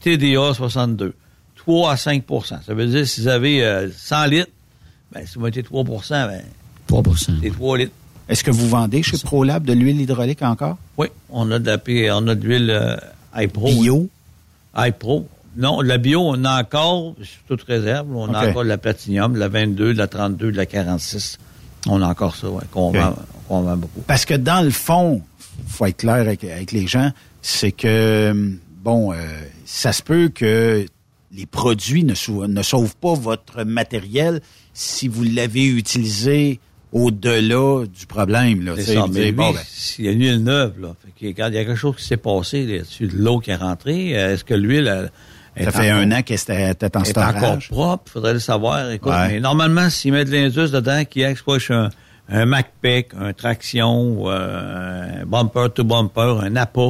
TDA 0.00 0.54
62. 0.54 1.14
3 1.56 1.92
à 1.92 1.94
5% 1.94 2.64
Ça 2.66 2.74
veut 2.74 2.86
dire 2.86 3.06
si 3.06 3.20
vous 3.20 3.28
avez 3.28 3.64
euh, 3.64 3.88
100 3.90 4.24
litres, 4.26 4.50
ben, 5.12 5.24
si 5.24 5.34
vous 5.34 5.44
mettez 5.44 5.62
3 5.62 5.84
ben, 5.84 6.42
3% 6.88 7.40
c'est 7.40 7.50
3 7.50 7.78
litres. 7.78 7.92
Est-ce 8.28 8.42
que 8.44 8.50
vous 8.50 8.68
vendez 8.68 9.02
chez 9.02 9.18
ProLab 9.18 9.64
de 9.64 9.72
l'huile 9.72 10.00
hydraulique 10.00 10.42
encore? 10.42 10.78
Oui, 10.96 11.08
on 11.28 11.50
a 11.50 11.58
de 11.58 11.66
la 11.66 12.16
on 12.16 12.28
a 12.28 12.34
de 12.34 12.46
l'huile 12.46 12.70
euh, 12.70 12.96
iPro. 13.36 13.68
Bio? 13.68 14.08
iPro. 14.76 15.28
Non, 15.56 15.80
la 15.82 15.98
bio, 15.98 16.20
on 16.22 16.44
a 16.44 16.60
encore, 16.62 17.14
sur 17.22 17.42
toute 17.48 17.62
réserve, 17.64 18.06
on 18.16 18.32
a 18.32 18.38
encore 18.50 18.62
de 18.64 18.68
la 18.68 18.78
platinium, 18.78 19.36
la 19.36 19.48
22, 19.48 19.92
de 19.92 19.98
la 19.98 20.06
32, 20.08 20.50
de 20.52 20.56
la 20.56 20.66
46. 20.66 21.38
On 21.88 22.00
a 22.00 22.06
encore 22.08 22.36
ça, 22.36 22.48
ouais, 22.48 22.62
qu'on 22.70 22.90
vend, 22.92 23.16
vend 23.62 23.76
beaucoup. 23.76 24.00
Parce 24.06 24.24
que 24.24 24.34
dans 24.34 24.62
le 24.64 24.70
fond, 24.70 25.20
faut 25.66 25.84
être 25.86 25.98
clair 25.98 26.14
avec, 26.14 26.42
avec 26.44 26.72
les 26.72 26.86
gens, 26.86 27.10
c'est 27.42 27.72
que, 27.72 28.32
bon, 28.82 29.12
euh, 29.12 29.16
ça 29.66 29.92
se 29.92 30.02
peut 30.02 30.30
que 30.34 30.86
les 31.34 31.46
produits 31.46 32.04
ne, 32.04 32.14
sau- 32.14 32.46
ne 32.46 32.62
sauvent 32.62 32.96
pas 32.96 33.14
votre 33.14 33.64
matériel 33.64 34.40
si 34.74 35.08
vous 35.08 35.24
l'avez 35.24 35.66
utilisé 35.66 36.60
au-delà 36.92 37.84
du 37.86 38.06
problème. 38.06 38.64
Là, 38.64 38.72
ça, 38.94 39.06
mais 39.12 39.24
lui, 39.26 39.32
bon, 39.32 39.50
ben, 39.52 39.60
s'il 39.66 40.04
y 40.04 40.08
a 40.08 40.12
une 40.12 40.20
huile 40.20 40.42
neuve, 40.42 40.74
là, 40.80 40.94
fait 41.04 41.10
que, 41.20 41.26
regarde, 41.26 41.52
il 41.52 41.56
y 41.56 41.58
a 41.58 41.64
quelque 41.64 41.76
chose 41.78 41.96
qui 41.96 42.04
s'est 42.04 42.16
passé 42.16 42.64
là-dessus, 42.66 43.06
de 43.08 43.16
l'eau 43.16 43.38
qui 43.40 43.50
est 43.50 43.56
rentrée, 43.56 44.16
euh, 44.18 44.34
est-ce 44.34 44.44
que 44.44 44.54
l'huile, 44.54 45.10
ça 45.58 45.70
fait 45.70 45.90
un 45.90 46.10
an 46.12 46.22
qu'elle 46.22 46.38
était 46.38 46.96
en 46.96 47.02
est 47.02 47.18
encore 47.18 47.30
storage. 47.38 47.68
propre, 47.70 48.10
faudrait 48.10 48.32
le 48.34 48.38
savoir. 48.40 48.90
Écoute, 48.90 49.12
Ouais. 49.12 49.28
mais 49.28 49.40
normalement, 49.40 49.90
s'il 49.90 50.12
met 50.12 50.24
de 50.24 50.32
l'indus 50.32 50.70
dedans, 50.72 51.04
qui 51.04 51.22
exploite 51.22 51.62
un, 51.70 51.90
un 52.28 52.46
MacPac, 52.46 53.08
un 53.20 53.32
traction, 53.32 54.24
euh, 54.28 55.22
un 55.22 55.26
bumper 55.26 55.68
to 55.74 55.84
bumper, 55.84 56.38
un 56.42 56.56
APA, 56.56 56.80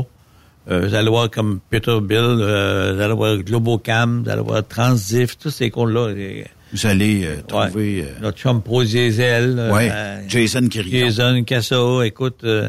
euh, 0.71 0.87
vous 0.87 0.95
allez 0.95 1.09
voir 1.09 1.29
comme 1.31 1.59
Peterbilt, 1.71 2.21
euh, 2.21 2.93
vous 2.95 3.01
allez 3.01 3.15
voir 3.15 3.37
Globocam, 3.39 4.23
vous 4.25 4.31
allez 4.31 4.43
voir 4.43 4.63
Transif, 4.67 5.37
tous 5.39 5.51
ces 5.51 5.71
comptes-là. 5.71 6.13
les- 6.13 6.47
Vous 6.73 6.87
allez 6.87 7.25
euh, 7.27 7.43
trouver... 7.47 8.07
Notre 8.21 8.39
chum 8.39 8.63
Pro 8.63 8.85
Diesel. 8.85 9.71
Ouais, 9.73 9.91
Jason 10.29 10.69
Quirillon. 10.69 11.09
Jason 11.11 11.43
Cassa, 11.45 11.77
écoute, 12.05 12.45
vous 12.45 12.69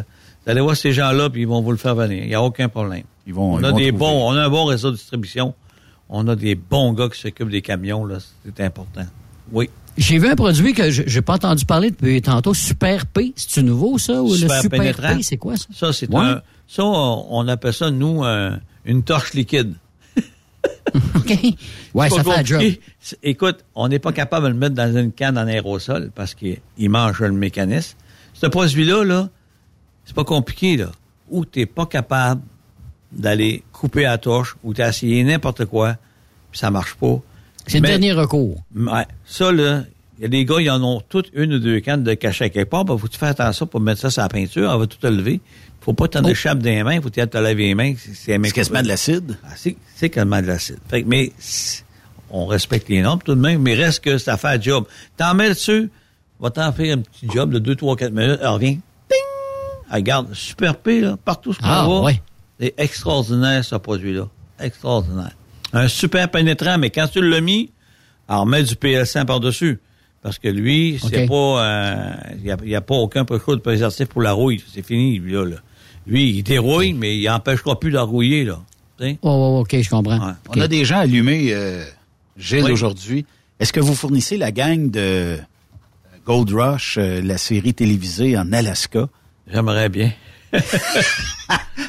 allez 0.52 0.60
voir 0.62 0.76
ces 0.76 0.92
gens-là, 0.92 1.30
puis 1.30 1.42
ils 1.42 1.48
vont 1.48 1.62
vous 1.62 1.72
le 1.72 1.78
faire 1.78 1.94
venir. 1.96 2.24
Il 2.24 2.30
n'y 2.30 2.36
a 2.36 2.42
aucun 2.42 2.68
problème. 2.68 3.04
Ils 3.28 3.34
vont, 3.34 3.54
On 3.54 3.60
ils 3.60 3.66
a 3.66 3.70
vont 3.70 3.78
des 3.78 3.90
trouver. 3.90 4.00
bons, 4.00 4.30
on 4.32 4.36
a 4.36 4.42
un 4.46 4.50
bon 4.50 4.66
réseau 4.66 4.90
de 4.92 4.96
distribution. 4.98 5.54
On 6.16 6.28
a 6.28 6.36
des 6.36 6.54
bons 6.54 6.94
gars 6.94 7.10
qui 7.10 7.20
s'occupent 7.20 7.50
des 7.50 7.64
camions, 7.64 8.06
là. 8.06 8.20
C'est 8.46 8.64
important. 8.64 9.06
Oui. 9.52 9.68
J'ai 9.98 10.20
vu 10.20 10.28
un 10.28 10.36
produit 10.36 10.74
que 10.74 10.92
je 10.92 11.02
n'ai 11.04 11.22
pas 11.24 11.34
entendu 11.34 11.66
parler 11.66 11.90
depuis 11.90 12.22
tantôt, 12.22 12.54
Super 12.54 13.06
P. 13.08 13.34
C'est-tu 13.36 13.64
nouveau, 13.64 13.98
ça? 13.98 14.22
Ou 14.22 14.34
Super 14.36 14.58
le 14.58 14.62
Super 14.62 14.80
pénétrant. 14.80 15.16
P, 15.18 15.24
c'est 15.24 15.38
quoi, 15.38 15.58
ça? 15.58 15.66
Ça, 15.74 15.92
c'est 15.92 16.08
Ouais. 16.14 16.22
un, 16.24 16.42
ça, 16.68 16.84
on 16.86 17.48
appelle 17.48 17.74
ça, 17.74 17.90
nous, 17.90 18.24
un- 18.24 18.60
une 18.86 19.02
torche 19.04 19.34
liquide. 19.34 19.74
OK. 21.16 21.30
Ouais, 21.94 22.10
C'est 22.10 22.16
ça 22.18 22.24
fait 22.24 22.30
la 22.30 22.44
job. 22.44 22.62
C'est- 23.00 23.18
Écoute, 23.24 23.66
on 23.76 23.88
n'est 23.88 24.00
pas 24.00 24.12
capable 24.14 24.46
de 24.48 24.52
le 24.52 24.58
mettre 24.58 24.76
dans 24.76 24.96
une 24.96 25.12
canne 25.12 25.38
en 25.38 25.48
aérosol 25.48 26.12
parce 26.14 26.34
qu'il 26.36 26.58
il 26.78 26.90
mange 26.90 27.20
le 27.22 27.32
mécanisme. 27.32 27.98
Ce 28.34 28.46
produit-là, 28.46 29.04
là, 29.04 29.30
c'est 30.06 30.16
pas 30.16 30.24
compliqué, 30.26 30.78
là. 30.78 30.92
Ou 31.30 31.46
t'es 31.46 31.66
pas 31.66 31.86
capable 31.86 32.42
d'aller 33.12 33.64
couper 33.84 34.06
à 34.06 34.12
la 34.12 34.18
torche, 34.18 34.56
ou 34.64 34.74
t'as 34.74 34.90
essayé 34.90 35.22
n'importe 35.26 35.66
quoi, 35.66 35.98
puis 36.52 36.60
ça 36.60 36.72
marche 36.72 36.96
pas. 36.96 37.20
C'est 37.68 37.82
le 37.82 37.88
dernier 37.88 38.14
recours. 38.14 38.64
Ouais. 38.74 39.06
Ça, 39.26 39.52
là, 39.52 39.82
il 40.18 40.22
y 40.22 40.26
a 40.26 40.28
des 40.30 40.46
gars, 40.46 40.56
ils 40.62 40.70
en 40.72 40.82
ont 40.84 41.02
toutes 41.10 41.30
une 41.34 41.54
ou 41.56 41.60
deux 41.60 41.82
cannes 41.82 42.04
de 42.06 42.14
cachet 42.14 42.50
quelque 42.50 42.70
part. 42.70 42.86
Ben, 42.86 42.98
faut 42.98 43.08
que 43.08 43.12
tu 43.12 43.18
fasses 43.20 43.32
attention 43.32 43.66
pour 43.66 43.82
mettre 43.82 44.00
ça 44.00 44.10
sur 44.10 44.22
la 44.22 44.30
peinture. 44.30 44.72
Elle 44.72 44.80
va 44.80 44.88
tout 44.88 44.98
te 44.98 45.08
lever. 45.08 45.42
Faut 45.82 45.92
pas 45.94 46.08
t'en 46.08 46.24
Oh. 46.24 46.30
échappe 46.30 46.60
des 46.60 46.82
mains. 46.84 47.02
Faut 47.02 47.10
que 47.10 47.20
tu 47.20 47.28
te 47.28 47.38
laver 47.38 47.68
les 47.68 47.76
mains. 47.76 47.94
C'est, 47.98 48.40
quasiment 48.54 48.82
de 48.82 48.88
l'acide. 48.88 49.38
Ah, 49.44 49.50
c'est, 49.58 49.76
c'est 49.96 50.10
quasiment 50.10 50.42
de 50.42 50.48
l'acide. 50.48 50.78
Fait 50.88 51.04
que, 51.04 51.08
mais, 51.10 51.34
on 52.30 52.46
respecte 52.46 52.88
les 52.90 53.02
normes 53.02 53.20
tout 53.24 53.36
de 53.36 53.42
même, 53.42 53.62
mais 53.62 53.74
reste 53.76 54.02
que 54.02 54.18
ça 54.18 54.38
fait 54.38 54.56
le 54.58 54.64
job. 54.64 54.86
T'en 55.18 55.34
mets 55.34 55.50
dessus, 55.50 55.90
va 56.40 56.50
t'en 56.52 56.72
faire 56.72 56.96
un 56.98 57.02
petit 57.02 57.28
job 57.34 57.52
de 57.52 57.60
2, 57.60 57.76
3, 57.76 57.98
4 57.98 58.12
minutes. 58.14 58.40
Elle 58.42 58.48
revient. 58.48 58.80
Ting! 59.10 59.20
Elle 59.90 59.96
regarde, 59.96 60.34
super 60.34 60.78
P, 60.78 61.02
là, 61.02 61.18
partout 61.24 61.52
ce 61.54 61.60
qu'on 61.60 61.66
Ah, 61.68 61.86
va. 61.88 62.02
ouais. 62.02 62.22
C'est 62.60 62.74
extraordinaire, 62.78 63.64
ce 63.66 63.76
produit-là. 63.76 64.28
Extraordinaire. 64.60 65.32
Un 65.74 65.88
super 65.88 66.30
pénétrant, 66.30 66.78
mais 66.78 66.90
quand 66.92 67.08
tu 67.08 67.22
l'as 67.28 67.42
mis, 67.42 67.72
alors 68.28 68.46
mets 68.46 68.64
du 68.64 68.76
PL100 68.76 69.26
par-dessus. 69.26 69.80
Parce 70.22 70.40
que 70.40 70.48
lui, 70.48 71.00
c'est 71.02 71.28
pas, 71.28 72.16
il 72.38 72.44
n'y 72.44 72.52
a, 72.52 72.58
y 72.64 72.76
a 72.76 72.82
pas 72.82 72.96
aucun 72.96 73.26
précaution 73.26 73.56
de 73.56 73.62
préservatif 73.62 74.08
pour 74.08 74.22
la 74.22 74.32
rouille. 74.32 74.64
C'est 74.74 74.86
fini, 74.86 75.20
lui, 75.20 75.34
là, 75.34 75.44
là. 75.46 75.58
Lui, 76.08 76.30
il 76.38 76.44
dérouille, 76.44 76.94
mais 76.94 77.18
il 77.18 77.30
empêchera 77.30 77.78
plus 77.80 77.90
de 77.90 77.96
la 77.96 78.04
rouiller, 78.04 78.46
là. 78.46 78.60
Tu 78.98 79.04
sais? 79.06 79.20
Oh, 79.22 79.30
oh, 79.58 79.60
OK, 79.62 79.76
je 79.82 79.90
comprends. 79.90 80.20
Ouais. 80.26 80.34
On 80.50 80.62
a 80.62 80.68
des 80.70 80.86
gens 80.86 81.00
allumés, 81.00 81.50
euh, 81.54 81.84
Gilles, 82.38 82.64
Oui. 82.64 82.72
aujourd'hui. 82.72 83.26
Est-ce 83.60 83.74
que 83.74 83.80
vous 83.82 83.96
fournissez 83.96 84.38
la 84.38 84.52
gang 84.52 84.90
de 84.92 85.38
Gold 86.26 86.52
Rush, 86.52 86.98
euh, 86.98 87.22
la 87.22 87.38
série 87.38 87.74
télévisée 87.74 88.38
en 88.38 88.52
Alaska? 88.54 89.10
J'aimerais 89.52 89.90
bien. 89.90 90.12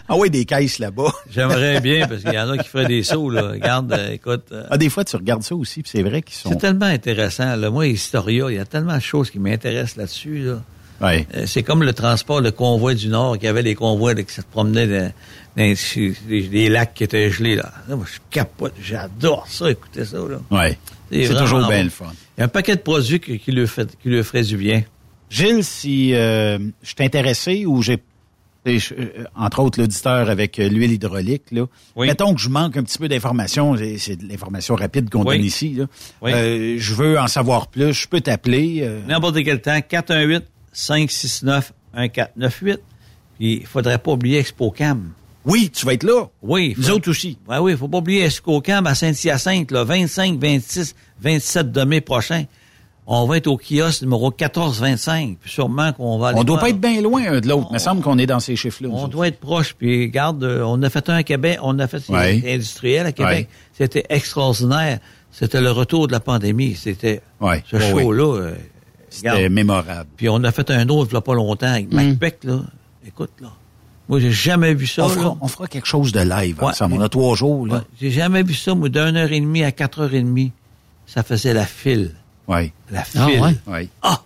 Ah 0.07 0.17
oui, 0.17 0.29
des 0.31 0.45
caisses 0.45 0.79
là-bas. 0.79 1.12
J'aimerais 1.31 1.81
bien, 1.81 2.07
parce 2.07 2.23
qu'il 2.23 2.35
y 2.35 2.39
en 2.39 2.51
a 2.51 2.59
qui 2.59 2.69
feraient 2.69 2.87
des 2.87 3.03
sauts, 3.05 3.31
là. 3.31 3.51
Regarde, 3.53 3.93
euh, 3.93 4.12
écoute. 4.12 4.45
euh, 4.53 4.67
Ah, 4.71 4.77
des 4.77 4.91
fois, 4.91 5.05
tu 5.05 5.17
regardes 5.17 5.43
ça 5.43 5.55
aussi, 5.55 5.83
puis 5.83 5.91
c'est 5.95 6.03
vrai 6.03 6.21
qu'ils 6.23 6.37
sont... 6.37 6.51
c'est 6.51 6.59
tellement 6.59 6.87
intéressant, 6.87 7.57
là. 7.57 7.71
Moi, 7.71 7.87
Historia, 7.87 8.47
il 8.51 8.57
y 8.57 8.59
a 8.59 8.67
tellement 8.67 8.97
de 8.97 9.03
choses 9.03 9.31
qui 9.31 9.39
m'intéressent 9.39 9.97
là-dessus, 9.97 10.45
là. 10.45 10.62
Ouais. 11.01 11.27
Euh, 11.35 11.45
c'est 11.47 11.62
comme 11.62 11.83
le 11.83 11.93
transport, 11.93 12.41
le 12.41 12.51
convoi 12.53 12.95
du 12.95 13.09
Nord, 13.09 13.35
qu'il 13.35 13.45
y 13.45 13.49
avait 13.49 13.62
les 13.62 13.75
convois 13.75 14.15
là, 14.15 14.23
qui 14.23 14.33
se 14.33 14.43
promenaient 14.43 14.87
dans, 14.87 15.12
les 15.57 16.69
lacs 16.69 16.95
qui 16.95 17.05
étaient 17.05 17.31
gelés. 17.31 17.57
Là. 17.57 17.73
Là, 17.89 17.97
moi, 17.97 18.07
je 18.07 18.19
capote, 18.31 18.75
j'adore 18.81 19.47
ça, 19.49 19.71
écouter 19.71 20.05
ça. 20.05 20.19
Là. 20.19 20.39
Ouais. 20.51 20.79
C'est 21.11 21.35
toujours 21.35 21.67
bien 21.67 21.83
le 21.83 21.91
fun. 21.91 22.12
Il 22.37 22.41
y 22.41 22.43
a 22.43 22.45
un 22.45 22.49
paquet 22.49 22.77
de 22.77 22.81
produits 22.81 23.21
qui, 23.21 23.39
qui, 23.39 23.53
lui, 23.53 23.67
fait, 23.67 23.89
qui 24.03 24.09
lui 24.09 24.23
ferait 24.23 24.43
du 24.43 24.57
bien. 24.57 24.83
Gilles, 25.31 25.65
si 25.65 26.11
je 26.11 26.59
suis 26.83 26.95
intéressé 27.01 27.67
ou 27.67 27.83
j'ai, 27.83 27.99
je- 28.67 28.95
euh, 28.95 29.25
entre 29.37 29.61
autres, 29.62 29.79
l'auditeur 29.81 30.29
avec 30.31 30.59
euh, 30.59 30.69
l'huile 30.69 30.93
hydraulique, 30.93 31.45
là, 31.53 31.67
Oui. 31.97 32.07
mettons 32.07 32.35
que 32.35 32.41
je 32.41 32.49
manque 32.49 32.77
un 32.77 32.83
petit 32.83 32.99
peu 32.99 33.09
d'informations, 33.09 33.77
c'est- 33.99 34.17
de 34.17 34.27
l'information 34.29 34.75
rapide 34.75 35.11
qu'on 35.11 35.25
Oui. 35.25 35.37
donne 35.37 35.45
ici, 35.47 35.75
là. 35.75 35.85
Oui. 36.23 36.33
Euh, 36.33 36.77
je 36.79 36.95
veux 36.95 37.19
en 37.19 37.27
savoir 37.27 37.67
plus, 37.69 37.93
je 37.93 38.09
peux 38.09 38.21
t'appeler. 38.21 38.81
euh, 38.83 39.01
N'importe 39.07 39.43
quel 39.45 39.61
temps, 39.61 39.81
418-569-1498. 41.95 42.79
Puis, 43.39 43.55
il 43.61 43.67
faudrait 43.67 43.99
pas 43.99 44.12
oublier 44.12 44.39
ExpoCam. 44.39 45.11
oui, 45.45 45.71
tu 45.71 45.85
vas 45.85 45.93
être 45.95 46.05
là. 46.05 46.29
Oui. 46.43 46.75
Nous 46.77 46.85
faut- 46.85 46.93
autres 46.93 47.11
aussi. 47.11 47.37
Ouais, 47.49 47.59
oui, 47.59 47.77
faut 47.77 47.89
pas 47.89 47.99
oublier 47.99 48.25
ExpoCam 48.25 48.87
à 48.87 48.95
Saint-Hyacinthe, 48.95 49.71
là, 49.73 49.85
25, 49.85 50.39
26, 50.41 50.95
27 51.21 51.71
de 51.73 51.83
mai 51.85 52.01
prochain. 52.01 52.45
On 53.07 53.27
va 53.27 53.37
être 53.37 53.49
au 53.49 53.59
kiosque 53.59 54.03
numéro 54.03 54.31
1425. 54.31 55.37
Puis 55.41 55.51
sûrement 55.51 55.93
qu'on 55.93 56.19
va 56.19 56.29
aller. 56.29 56.39
On 56.39 56.45
doit 56.45 56.57
voir. 56.57 56.63
pas 56.63 56.71
être 56.71 56.81
bien 56.81 57.03
loin 57.03 57.23
un 57.35 57.41
de 57.41 57.49
l'autre. 57.49 57.67
Il 57.71 57.75
me 57.75 57.79
semble 57.79 58.01
qu'on 58.03 58.17
est 58.19 58.27
dans 58.27 58.41
ces 58.41 58.57
chiffres-là. 58.57 58.89
On 58.91 59.09
doit 59.09 59.29
être 59.29 59.41
proche. 59.41 59.75
Puis 59.79 60.09
garde, 60.09 60.43
euh, 60.43 60.63
on 60.65 60.83
a 60.83 60.89
fait 60.89 61.09
un 61.11 61.17
à 61.17 61.23
Québec, 61.23 61.59
on 61.63 61.79
a 61.79 61.87
fait 61.87 62.09
Ouais. 62.09 62.43
industriel 62.47 63.07
à 63.07 63.13
Québec. 63.13 63.49
Ouais. 63.49 63.49
C'était 63.77 64.05
extraordinaire. 64.09 65.01
C'était 65.31 65.61
le 65.61 65.71
retour 65.71 66.07
de 66.07 66.13
la 66.13 66.21
pandémie. 66.21 66.75
C'était 66.77 67.21
Ouais. 67.41 67.63
ce 67.71 67.79
show-là. 67.79 68.37
euh, 68.41 68.55
C'était 69.11 69.31
regarde. 69.31 69.53
mémorable. 69.53 70.09
Puis 70.17 70.29
on 70.29 70.43
a 70.43 70.51
fait 70.51 70.71
un 70.71 70.89
autre 70.89 71.11
il 71.11 71.15
y 71.15 71.17
a 71.19 71.21
pas 71.21 71.35
longtemps 71.35 71.67
avec 71.73 71.93
Macbeth, 71.93 72.45
là. 72.45 72.61
Écoute, 73.07 73.31
là. 73.43 73.49
Moi, 74.09 74.19
j'ai 74.21 74.33
jamais 74.33 74.75
vu 74.75 74.87
ça. 74.87 75.05
On 75.05 75.09
fera, 75.09 75.37
on 75.41 75.49
fera 75.49 75.67
quelque 75.67 75.87
chose 75.87 76.11
de 76.13 76.21
live 76.21 76.63
ensemble. 76.63 76.95
On 76.95 77.01
a 77.01 77.09
trois 77.09 77.35
jours, 77.37 77.67
là. 77.67 77.85
J'ai 78.01 78.11
jamais 78.11 78.43
vu 78.43 78.55
ça, 78.55 78.75
moi, 78.75 78.89
d'une 78.89 79.17
heure 79.17 79.31
et 79.33 79.41
demie 79.41 79.63
à 79.63 79.73
quatre 79.73 80.01
heures 80.03 80.15
et 80.15 80.21
demie. 80.23 80.53
Ça 81.07 81.23
faisait 81.23 81.53
la 81.55 81.65
file. 81.67 82.13
Oui. 82.49 82.73
La 82.91 83.01
Ah, 83.01 83.05
file. 83.27 83.41
ouais? 83.41 83.55
Oui. 83.67 83.89
Ah! 84.03 84.21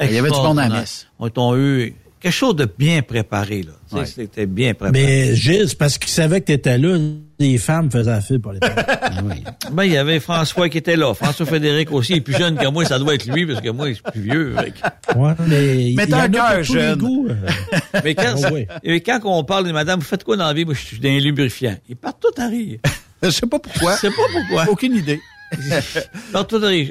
Il 0.00 0.12
y 0.12 0.18
avait 0.18 0.30
du 0.30 0.36
monde 0.36 0.58
à 0.58 0.68
la 0.68 0.80
messe. 0.80 1.06
On 1.18 1.26
a 1.28 1.56
eu 1.56 1.94
quelque 2.20 2.32
chose 2.32 2.56
de 2.56 2.66
bien 2.78 3.02
préparé, 3.02 3.62
là. 3.62 3.72
Tu 3.88 3.94
sais, 3.94 4.00
Ouais. 4.00 4.06
C'était 4.06 4.46
bien 4.46 4.74
préparé. 4.74 4.92
Mais 4.92 5.34
Gilles, 5.36 5.68
parce 5.78 5.98
qu'il 5.98 6.10
savait 6.10 6.40
que 6.40 6.46
tu 6.46 6.52
étais 6.52 6.78
là, 6.78 6.98
les 7.38 7.58
femmes 7.58 7.90
faisaient 7.90 8.10
la 8.10 8.20
file 8.20 8.40
pour 8.40 8.52
les 8.52 8.58
Ah 8.66 9.10
oui. 9.24 9.44
Ben, 9.72 9.84
il 9.84 9.92
y 9.92 9.96
avait 9.96 10.18
François 10.20 10.68
qui 10.68 10.78
était 10.78 10.96
là. 10.96 11.14
François 11.14 11.46
Frédéric 11.46 11.92
aussi. 11.92 12.12
Il 12.14 12.16
est 12.18 12.20
plus 12.22 12.36
jeune 12.36 12.56
que 12.56 12.66
moi, 12.68 12.84
ça 12.84 12.98
doit 12.98 13.14
être 13.14 13.26
lui, 13.26 13.46
parce 13.46 13.60
que 13.60 13.68
moi, 13.70 13.88
je 13.88 13.94
suis 13.94 14.02
plus 14.02 14.20
vieux. 14.22 14.54
Fait 14.56 14.72
que- 14.72 15.18
Ouais, 15.18 15.32
mais 15.46 15.90
il 15.90 15.96
Mais 15.96 16.06
t'as 16.08 16.18
en 16.18 16.24
un 16.24 16.28
cœur 16.28 16.56
tous 16.58 16.72
jeune. 16.74 16.98
goûts. 16.98 17.28
euh. 17.28 17.34
Mais 18.04 18.14
quand, 18.16 18.34
Ah 18.42 18.48
oui. 18.52 18.66
et 18.82 19.00
quand 19.00 19.20
on 19.24 19.44
parle 19.44 19.66
de 19.66 19.72
madame, 19.72 20.00
vous 20.00 20.06
faites 20.06 20.24
quoi 20.24 20.36
dans 20.36 20.46
la 20.46 20.54
vie? 20.54 20.64
Moi, 20.64 20.74
je 20.74 20.80
suis 20.80 20.98
dans 20.98 21.08
les 21.08 21.20
lubrifiants. 21.20 21.76
Ils 21.88 21.96
partent 21.96 22.20
tout 22.20 22.40
à 22.42 22.48
rire. 22.48 22.78
Je 23.22 23.30
sais 23.30 23.46
pas 23.46 23.58
pourquoi. 23.58 23.94
Je 23.94 24.00
sais 24.00 24.10
pas 24.10 24.22
pourquoi. 24.32 24.66
Aucune 24.70 24.96
idée. 24.96 25.18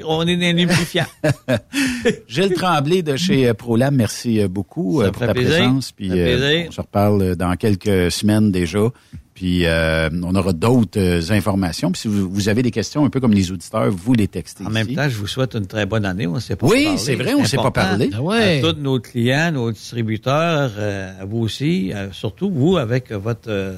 On 0.06 0.26
est 0.26 0.52
lubrifiants. 0.52 1.06
Gilles 2.28 2.54
Tremblay 2.54 3.02
de 3.02 3.16
chez 3.16 3.48
euh, 3.48 3.54
ProLab, 3.54 3.94
merci 3.94 4.40
euh, 4.40 4.48
beaucoup 4.48 5.00
Ça 5.00 5.08
euh, 5.08 5.10
pour 5.10 5.26
ta 5.26 5.34
plaisir. 5.34 5.56
présence. 5.56 5.92
Puis 5.92 6.10
euh, 6.10 6.66
on 6.68 6.72
se 6.72 6.80
reparle 6.80 7.36
dans 7.36 7.54
quelques 7.56 8.10
semaines 8.10 8.50
déjà. 8.50 8.88
Puis 9.34 9.66
euh, 9.66 10.08
on 10.22 10.34
aura 10.36 10.52
d'autres 10.52 11.00
euh, 11.00 11.20
informations. 11.32 11.90
Puis 11.90 12.02
si 12.02 12.08
vous, 12.08 12.30
vous 12.30 12.48
avez 12.48 12.62
des 12.62 12.70
questions, 12.70 13.04
un 13.04 13.10
peu 13.10 13.18
comme 13.18 13.32
les 13.34 13.50
auditeurs, 13.50 13.90
vous 13.90 14.12
les 14.14 14.28
textez. 14.28 14.64
En 14.64 14.70
même 14.70 14.86
temps, 14.94 15.08
je 15.08 15.16
vous 15.16 15.26
souhaite 15.26 15.54
une 15.54 15.66
très 15.66 15.86
bonne 15.86 16.04
année. 16.04 16.26
On 16.28 16.38
s'est 16.38 16.54
pas 16.54 16.66
Oui, 16.68 16.84
parlé. 16.84 16.98
c'est 16.98 17.16
vrai, 17.16 17.34
on 17.34 17.44
s'est 17.44 17.56
pas 17.56 17.72
parlé. 17.72 18.10
Ah 18.14 18.22
ouais. 18.22 18.58
À 18.58 18.72
tous 18.72 18.78
nos 18.80 19.00
clients, 19.00 19.50
nos 19.52 19.72
distributeurs, 19.72 20.70
euh, 20.78 21.20
à 21.20 21.24
vous 21.24 21.38
aussi, 21.38 21.92
euh, 21.92 22.12
surtout 22.12 22.48
vous 22.48 22.76
avec 22.76 23.10
votre... 23.10 23.48
euh, 23.48 23.76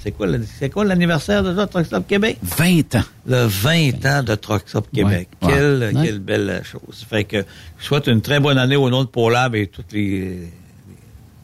c'est 0.00 0.12
quoi, 0.12 0.26
le- 0.26 0.44
c'est 0.58 0.68
quoi 0.70 0.84
l'anniversaire 0.84 1.42
de 1.42 1.64
Truck 1.64 1.86
Stop 1.86 2.06
Québec? 2.06 2.36
20 2.42 2.94
ans. 2.96 3.04
Le 3.26 3.46
20 3.46 4.04
ans 4.06 4.22
de 4.22 4.34
Truck 4.34 4.62
Stop 4.66 4.88
Québec. 4.94 5.28
Ouais. 5.42 5.48
Quelle, 5.54 5.90
Ouais. 5.94 6.04
quelle 6.04 6.18
belle 6.18 6.62
chose. 6.64 7.04
Fait 7.08 7.24
que 7.24 7.44
je 7.78 7.84
souhaite 7.84 8.06
une 8.08 8.20
très 8.20 8.40
bonne 8.40 8.58
année 8.58 8.76
au 8.76 8.90
nom 8.90 9.04
de 9.04 9.08
ProLab 9.08 9.54
et 9.54 9.66
tous 9.68 9.82
les, 9.92 10.38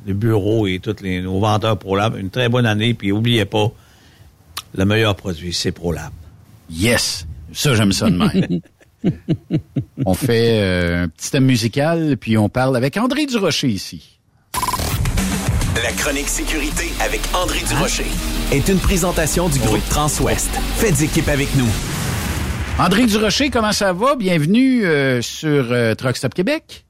les 0.07 0.15
bureaux 0.15 0.67
et 0.67 0.79
tous 0.79 0.97
les, 1.03 1.21
nos 1.21 1.41
vendeurs 1.41 1.79
ProLab. 1.79 2.17
Une 2.17 2.31
très 2.31 2.49
bonne 2.49 2.67
année, 2.67 2.95
puis 2.95 3.13
oubliez 3.13 3.45
pas, 3.45 3.73
le 4.75 4.85
meilleur 4.85 5.15
produit, 5.15 5.53
c'est 5.53 5.73
ProLab. 5.73 6.13
Yes. 6.71 7.27
Ça, 7.53 7.75
j'aime 7.75 7.93
ça 7.93 8.11
de 8.11 8.17
même. 8.17 8.61
on 10.07 10.15
fait 10.15 10.61
euh, 10.61 11.05
un 11.05 11.09
petit 11.09 11.31
thème 11.31 11.45
musical, 11.45 12.17
puis 12.19 12.37
on 12.37 12.49
parle 12.49 12.77
avec 12.77 12.97
André 12.97 13.27
Durocher 13.27 13.69
ici. 13.69 14.19
La 15.83 15.93
chronique 15.93 16.29
sécurité 16.29 16.87
avec 17.01 17.21
André 17.35 17.61
Durocher 17.69 18.07
est 18.53 18.69
une 18.69 18.79
présentation 18.79 19.49
du 19.49 19.59
groupe 19.59 19.87
Transouest. 19.91 20.51
Faites 20.77 21.03
équipe 21.03 21.29
avec 21.29 21.55
nous. 21.57 21.69
André 22.79 23.07
Durocher, 23.07 23.51
comment 23.51 23.73
ça 23.73 23.93
va? 23.93 24.17
Bienvenue 24.17 24.85
euh, 24.85 25.23
sur 25.23 25.71
euh, 25.71 25.95
Truck 25.95 26.17
Stop 26.17 26.35
Québec. 26.35 26.87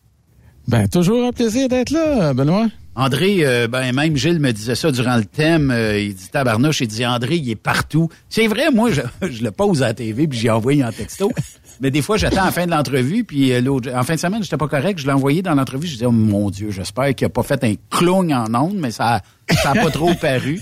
Ben, 0.66 0.88
toujours 0.88 1.26
un 1.26 1.32
plaisir 1.32 1.68
d'être 1.68 1.90
là, 1.90 2.32
Benoît. 2.32 2.68
André, 2.96 3.38
euh, 3.40 3.66
ben 3.66 3.92
même 3.92 4.16
Gilles 4.16 4.38
me 4.38 4.52
disait 4.52 4.76
ça 4.76 4.92
durant 4.92 5.16
le 5.16 5.24
thème. 5.24 5.70
euh, 5.70 5.98
il 5.98 6.14
dit 6.14 6.28
tabarnouche, 6.28 6.80
il 6.80 6.86
dit 6.88 7.04
André, 7.04 7.36
il 7.36 7.50
est 7.50 7.56
partout. 7.56 8.08
C'est 8.28 8.46
vrai, 8.46 8.70
moi, 8.72 8.90
je, 8.92 9.00
je 9.28 9.42
le 9.42 9.50
pose 9.50 9.82
à 9.82 9.88
la 9.88 9.94
TV 9.94 10.28
puis 10.28 10.38
j'ai 10.38 10.50
envoyé 10.50 10.84
en 10.84 10.92
texto. 10.92 11.30
Mais 11.80 11.90
des 11.90 12.02
fois, 12.02 12.16
j'attends 12.16 12.44
la 12.44 12.52
fin 12.52 12.66
de 12.66 12.70
l'entrevue, 12.70 13.24
puis 13.24 13.52
euh, 13.52 13.60
l'autre, 13.60 13.90
en 13.92 14.04
fin 14.04 14.14
de 14.14 14.20
semaine, 14.20 14.42
j'étais 14.44 14.56
pas 14.56 14.68
correct, 14.68 14.98
je 15.00 15.06
l'ai 15.06 15.12
envoyé 15.12 15.42
dans 15.42 15.54
l'entrevue, 15.56 15.88
je 15.88 15.94
disais, 15.94 16.06
oh 16.06 16.12
mon 16.12 16.48
Dieu, 16.48 16.70
j'espère 16.70 17.12
qu'il 17.16 17.26
a 17.26 17.30
pas 17.30 17.42
fait 17.42 17.64
un 17.64 17.74
clown 17.90 18.32
en 18.32 18.54
ondes, 18.54 18.76
mais 18.76 18.92
ça, 18.92 19.20
ça 19.62 19.72
a 19.72 19.74
pas 19.74 19.90
trop 19.90 20.14
paru. 20.20 20.60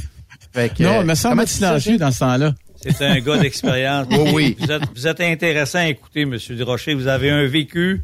Fait 0.55 0.75
que, 0.75 0.83
non, 0.83 1.01
euh, 1.01 1.13
dis 1.13 1.17
ça, 1.17 1.35
silencieux 1.47 1.93
Gilles? 1.93 2.01
dans 2.01 2.11
ce 2.11 2.19
temps-là. 2.21 2.55
C'est 2.77 3.07
un 3.07 3.21
gars 3.21 3.37
d'expérience. 3.39 4.07
Oui, 4.11 4.31
oui. 4.33 4.57
Vous 4.59 4.71
êtes, 4.73 4.83
vous 4.95 5.07
êtes 5.07 5.21
intéressant 5.21 5.79
à 5.81 5.87
écouter, 5.89 6.23
M. 6.23 6.37
Durocher. 6.51 6.95
Vous 6.95 7.07
avez 7.07 7.31
un 7.31 7.47
vécu. 7.47 8.01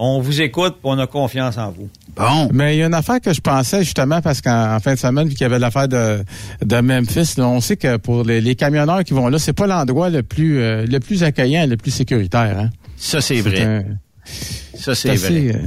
On 0.00 0.20
vous 0.20 0.40
écoute, 0.40 0.74
puis 0.80 0.84
on 0.84 0.98
a 0.98 1.08
confiance 1.08 1.58
en 1.58 1.72
vous. 1.72 1.88
Bon. 2.16 2.48
Mais 2.52 2.76
il 2.76 2.78
y 2.78 2.82
a 2.82 2.86
une 2.86 2.94
affaire 2.94 3.20
que 3.20 3.32
je 3.32 3.40
pensais 3.40 3.82
justement 3.82 4.20
parce 4.20 4.40
qu'en 4.40 4.76
en 4.76 4.78
fin 4.78 4.94
de 4.94 4.98
semaine, 4.98 5.26
vu 5.28 5.34
qu'il 5.34 5.42
y 5.42 5.44
avait 5.44 5.58
l'affaire 5.58 5.88
de, 5.88 6.24
de 6.64 6.80
Memphis, 6.80 7.34
là, 7.36 7.48
on 7.48 7.60
sait 7.60 7.76
que 7.76 7.96
pour 7.96 8.22
les, 8.22 8.40
les 8.40 8.54
camionneurs 8.54 9.02
qui 9.02 9.12
vont 9.12 9.26
là, 9.28 9.38
c'est 9.40 9.52
pas 9.52 9.66
l'endroit 9.66 10.08
le 10.08 10.22
plus 10.22 10.60
euh, 10.60 10.86
le 10.86 11.00
plus 11.00 11.24
accueillant, 11.24 11.66
le 11.66 11.76
plus 11.76 11.90
sécuritaire. 11.90 12.58
Hein? 12.60 12.70
Ça, 12.96 13.20
c'est 13.20 13.40
vrai. 13.40 13.62
un- 13.62 13.84
Ça, 14.74 14.94
c'est 14.94 15.10
assez, 15.10 15.48
vrai. 15.48 15.56
euh, 15.56 15.66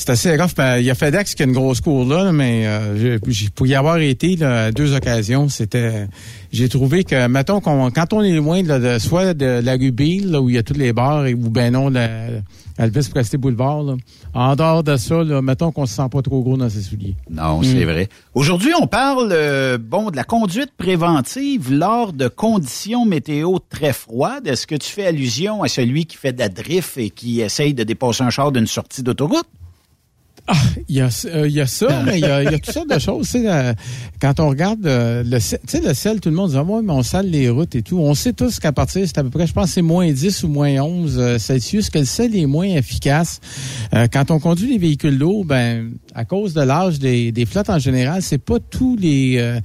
c'est 0.00 0.10
assez 0.10 0.36
grave. 0.36 0.52
Ben, 0.56 0.78
Il 0.78 0.84
y 0.84 0.90
a 0.90 0.94
FedEx 0.94 1.34
qui 1.34 1.42
a 1.42 1.46
une 1.46 1.52
grosse 1.52 1.80
cour 1.80 2.04
là, 2.06 2.24
là, 2.24 2.32
mais 2.32 2.62
euh, 2.66 3.18
pour 3.54 3.66
y 3.66 3.74
avoir 3.74 3.98
été 3.98 4.36
là, 4.36 4.64
à 4.64 4.72
deux 4.72 4.94
occasions, 4.94 5.48
c'était. 5.48 6.06
J'ai 6.52 6.68
trouvé 6.68 7.04
que, 7.04 7.26
mettons, 7.28 7.60
qu'on- 7.60 7.90
quand 7.90 8.12
on 8.12 8.22
est 8.22 8.32
loin 8.34 8.62
de, 8.62 8.78
de- 8.78 8.98
soit 8.98 9.34
de 9.34 9.60
la 9.62 9.72
rue 9.76 9.92
Beale, 9.92 10.30
là, 10.30 10.40
où 10.40 10.48
il 10.48 10.56
y 10.56 10.58
a 10.58 10.62
tous 10.62 10.74
les 10.74 10.92
bars, 10.92 11.26
et, 11.26 11.34
ou 11.34 11.50
ben 11.50 11.72
non, 11.72 11.88
la, 11.90 12.08
Elvis 12.78 13.08
Presley 13.10 13.38
Boulevard, 13.38 13.82
là, 13.82 13.96
en 14.32 14.56
dehors 14.56 14.82
de 14.82 14.96
ça, 14.96 15.22
là, 15.22 15.42
mettons 15.42 15.70
qu'on 15.70 15.84
se 15.86 15.94
sent 15.94 16.08
pas 16.10 16.22
trop 16.22 16.40
gros 16.42 16.56
dans 16.56 16.68
ses 16.70 16.80
souliers. 16.82 17.14
Non, 17.30 17.62
c'est 17.62 17.84
Mm. 17.84 17.90
vrai. 17.90 18.08
Aujourd'hui, 18.34 18.70
on 18.80 18.86
parle 18.86 19.28
euh, 19.32 19.76
bon 19.78 20.10
de 20.10 20.16
la 20.16 20.24
conduite 20.24 20.70
préventive 20.78 21.72
lors 21.72 22.12
de 22.12 22.28
conditions 22.28 23.04
météo 23.04 23.58
très 23.68 23.92
froides. 23.92 24.46
Est-ce 24.46 24.66
que 24.66 24.76
tu 24.76 24.88
fais 24.88 25.06
allusion 25.06 25.62
à 25.62 25.68
celui 25.68 26.06
qui 26.06 26.16
fait 26.16 26.32
de 26.32 26.38
la 26.38 26.48
drift 26.48 26.96
et 26.96 27.10
qui 27.10 27.40
essaye 27.42 27.74
de 27.74 27.82
dépasser 27.84 28.22
un 28.22 28.30
char 28.30 28.50
d'une 28.52 28.66
sortie 28.66 29.02
d'autoroute? 29.02 29.46
Il 30.88 30.96
y 30.96 31.00
euh, 31.00 31.48
y 31.48 31.60
a 31.60 31.66
ça, 31.66 32.02
mais 32.04 32.18
il 32.18 32.24
y 32.24 32.28
y 32.28 32.54
a 32.54 32.58
toutes 32.58 32.72
sortes 32.72 32.90
de 32.90 32.98
choses. 32.98 33.30
Euh, 33.34 33.74
quand 34.20 34.40
on 34.40 34.48
regarde 34.48 34.84
euh, 34.86 35.22
le 35.24 35.38
le 35.86 35.94
sel, 35.94 36.20
tout 36.20 36.28
le 36.28 36.34
monde 36.34 36.50
dit, 36.50 36.56
ah, 36.56 36.62
ouais, 36.62 36.82
mais 36.82 36.92
on 36.92 37.02
sale 37.02 37.30
les 37.30 37.48
routes 37.48 37.74
et 37.74 37.82
tout. 37.82 37.98
On 37.98 38.14
sait 38.14 38.32
tous 38.32 38.58
qu'à 38.60 38.72
partir, 38.72 39.06
c'est 39.06 39.18
à 39.18 39.22
peu 39.22 39.30
près, 39.30 39.46
je 39.46 39.52
pense, 39.52 39.70
c'est 39.70 39.82
moins 39.82 40.10
10 40.10 40.44
ou 40.44 40.48
moins 40.48 40.80
11 40.80 41.18
euh, 41.18 41.38
Celsius, 41.38 41.90
que 41.90 41.98
le 41.98 42.04
sel 42.04 42.36
est 42.36 42.46
moins 42.46 42.66
efficace. 42.66 43.40
Euh, 43.94 44.06
quand 44.12 44.30
on 44.30 44.38
conduit 44.38 44.72
les 44.72 44.78
véhicules 44.78 45.16
lourds, 45.16 45.44
ben, 45.44 45.92
à 46.14 46.24
cause 46.24 46.54
de 46.54 46.60
l'âge 46.60 46.98
des, 46.98 47.32
des 47.32 47.46
flottes 47.46 47.70
en 47.70 47.78
général, 47.78 48.22
c'est 48.22 48.38
pas 48.38 48.58
tous 48.58 48.96
les, 48.96 49.60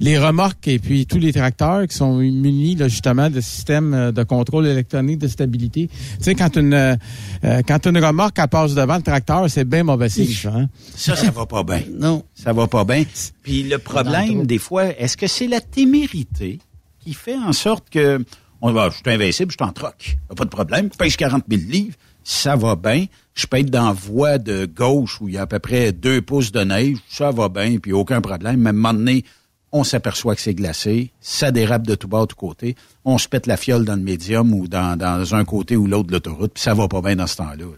les 0.00 0.18
remorques 0.18 0.68
et 0.68 0.78
puis 0.78 1.06
tous 1.06 1.18
les 1.18 1.32
tracteurs 1.32 1.86
qui 1.86 1.96
sont 1.96 2.18
munis, 2.18 2.76
là, 2.76 2.88
justement, 2.88 3.30
de 3.30 3.40
systèmes 3.40 3.94
euh, 3.94 4.12
de 4.12 4.22
contrôle 4.22 4.66
électronique 4.66 5.18
de 5.18 5.28
stabilité. 5.28 5.88
Tu 5.88 6.24
sais, 6.24 6.34
quand 6.34 6.56
une, 6.56 6.74
euh, 6.74 6.96
euh, 7.44 7.62
quand 7.66 7.86
une 7.86 7.98
remorque, 7.98 8.38
elle 8.38 8.48
passe 8.48 8.74
devant 8.74 8.96
le 8.96 9.02
tracteur, 9.02 9.48
c'est 9.50 9.64
bien 9.64 9.84
mauvais 9.84 10.08
signe, 10.08 10.32
ça, 10.32 10.52
hein? 10.54 10.68
Ça, 10.94 11.16
ça 11.16 11.30
va 11.30 11.46
pas 11.46 11.62
bien. 11.62 11.82
Non. 11.98 12.24
Ça 12.34 12.52
va 12.52 12.66
pas 12.66 12.84
bien. 12.84 13.04
Puis 13.42 13.64
le 13.64 13.78
problème, 13.78 14.46
des 14.46 14.58
fois, 14.58 14.86
est-ce 14.98 15.16
que 15.16 15.26
c'est 15.26 15.48
la 15.48 15.60
témérité 15.60 16.58
qui 17.00 17.14
fait 17.14 17.36
en 17.36 17.52
sorte 17.52 17.90
que 17.90 18.24
on 18.60 18.72
va, 18.72 18.90
je 18.90 18.96
suis 18.96 19.02
invincible, 19.06 19.52
je 19.52 19.56
t'en 19.56 19.72
troque. 19.72 20.18
Pas 20.34 20.44
de 20.44 20.50
problème. 20.50 20.88
Je 20.92 20.98
pèse 20.98 21.16
40 21.16 21.44
000 21.48 21.62
livres. 21.68 21.94
Ça 22.24 22.56
va 22.56 22.74
bien. 22.74 23.06
Je 23.34 23.46
peux 23.46 23.58
être 23.58 23.70
dans 23.70 23.86
la 23.86 23.92
voie 23.92 24.38
de 24.38 24.66
gauche 24.66 25.20
où 25.20 25.28
il 25.28 25.34
y 25.34 25.38
a 25.38 25.42
à 25.42 25.46
peu 25.46 25.60
près 25.60 25.92
deux 25.92 26.20
pouces 26.20 26.50
de 26.50 26.60
neige. 26.60 26.98
Ça 27.08 27.30
va 27.30 27.48
bien, 27.48 27.78
puis 27.78 27.92
aucun 27.92 28.20
problème. 28.20 28.60
Même 28.60 28.66
à 28.66 28.70
un 28.70 28.72
moment 28.72 28.94
donné, 28.94 29.24
on 29.72 29.84
s'aperçoit 29.84 30.34
que 30.34 30.40
c'est 30.40 30.54
glacé. 30.54 31.10
Ça 31.20 31.50
dérape 31.50 31.86
de 31.86 31.94
tout 31.94 32.08
bas, 32.08 32.22
de 32.22 32.26
tout 32.26 32.36
côté. 32.36 32.76
On 33.04 33.18
se 33.18 33.28
pète 33.28 33.46
la 33.46 33.56
fiole 33.56 33.84
dans 33.84 33.96
le 33.96 34.02
médium 34.02 34.52
ou 34.52 34.68
dans, 34.68 35.34
un 35.34 35.44
côté 35.44 35.76
ou 35.76 35.86
l'autre 35.86 36.08
de 36.08 36.12
l'autoroute, 36.12 36.52
puis 36.54 36.62
ça 36.62 36.74
va 36.74 36.88
pas 36.88 37.02
bien 37.02 37.16
dans 37.16 37.26
ce 37.26 37.36
temps-là. 37.36 37.56
là. 37.56 37.76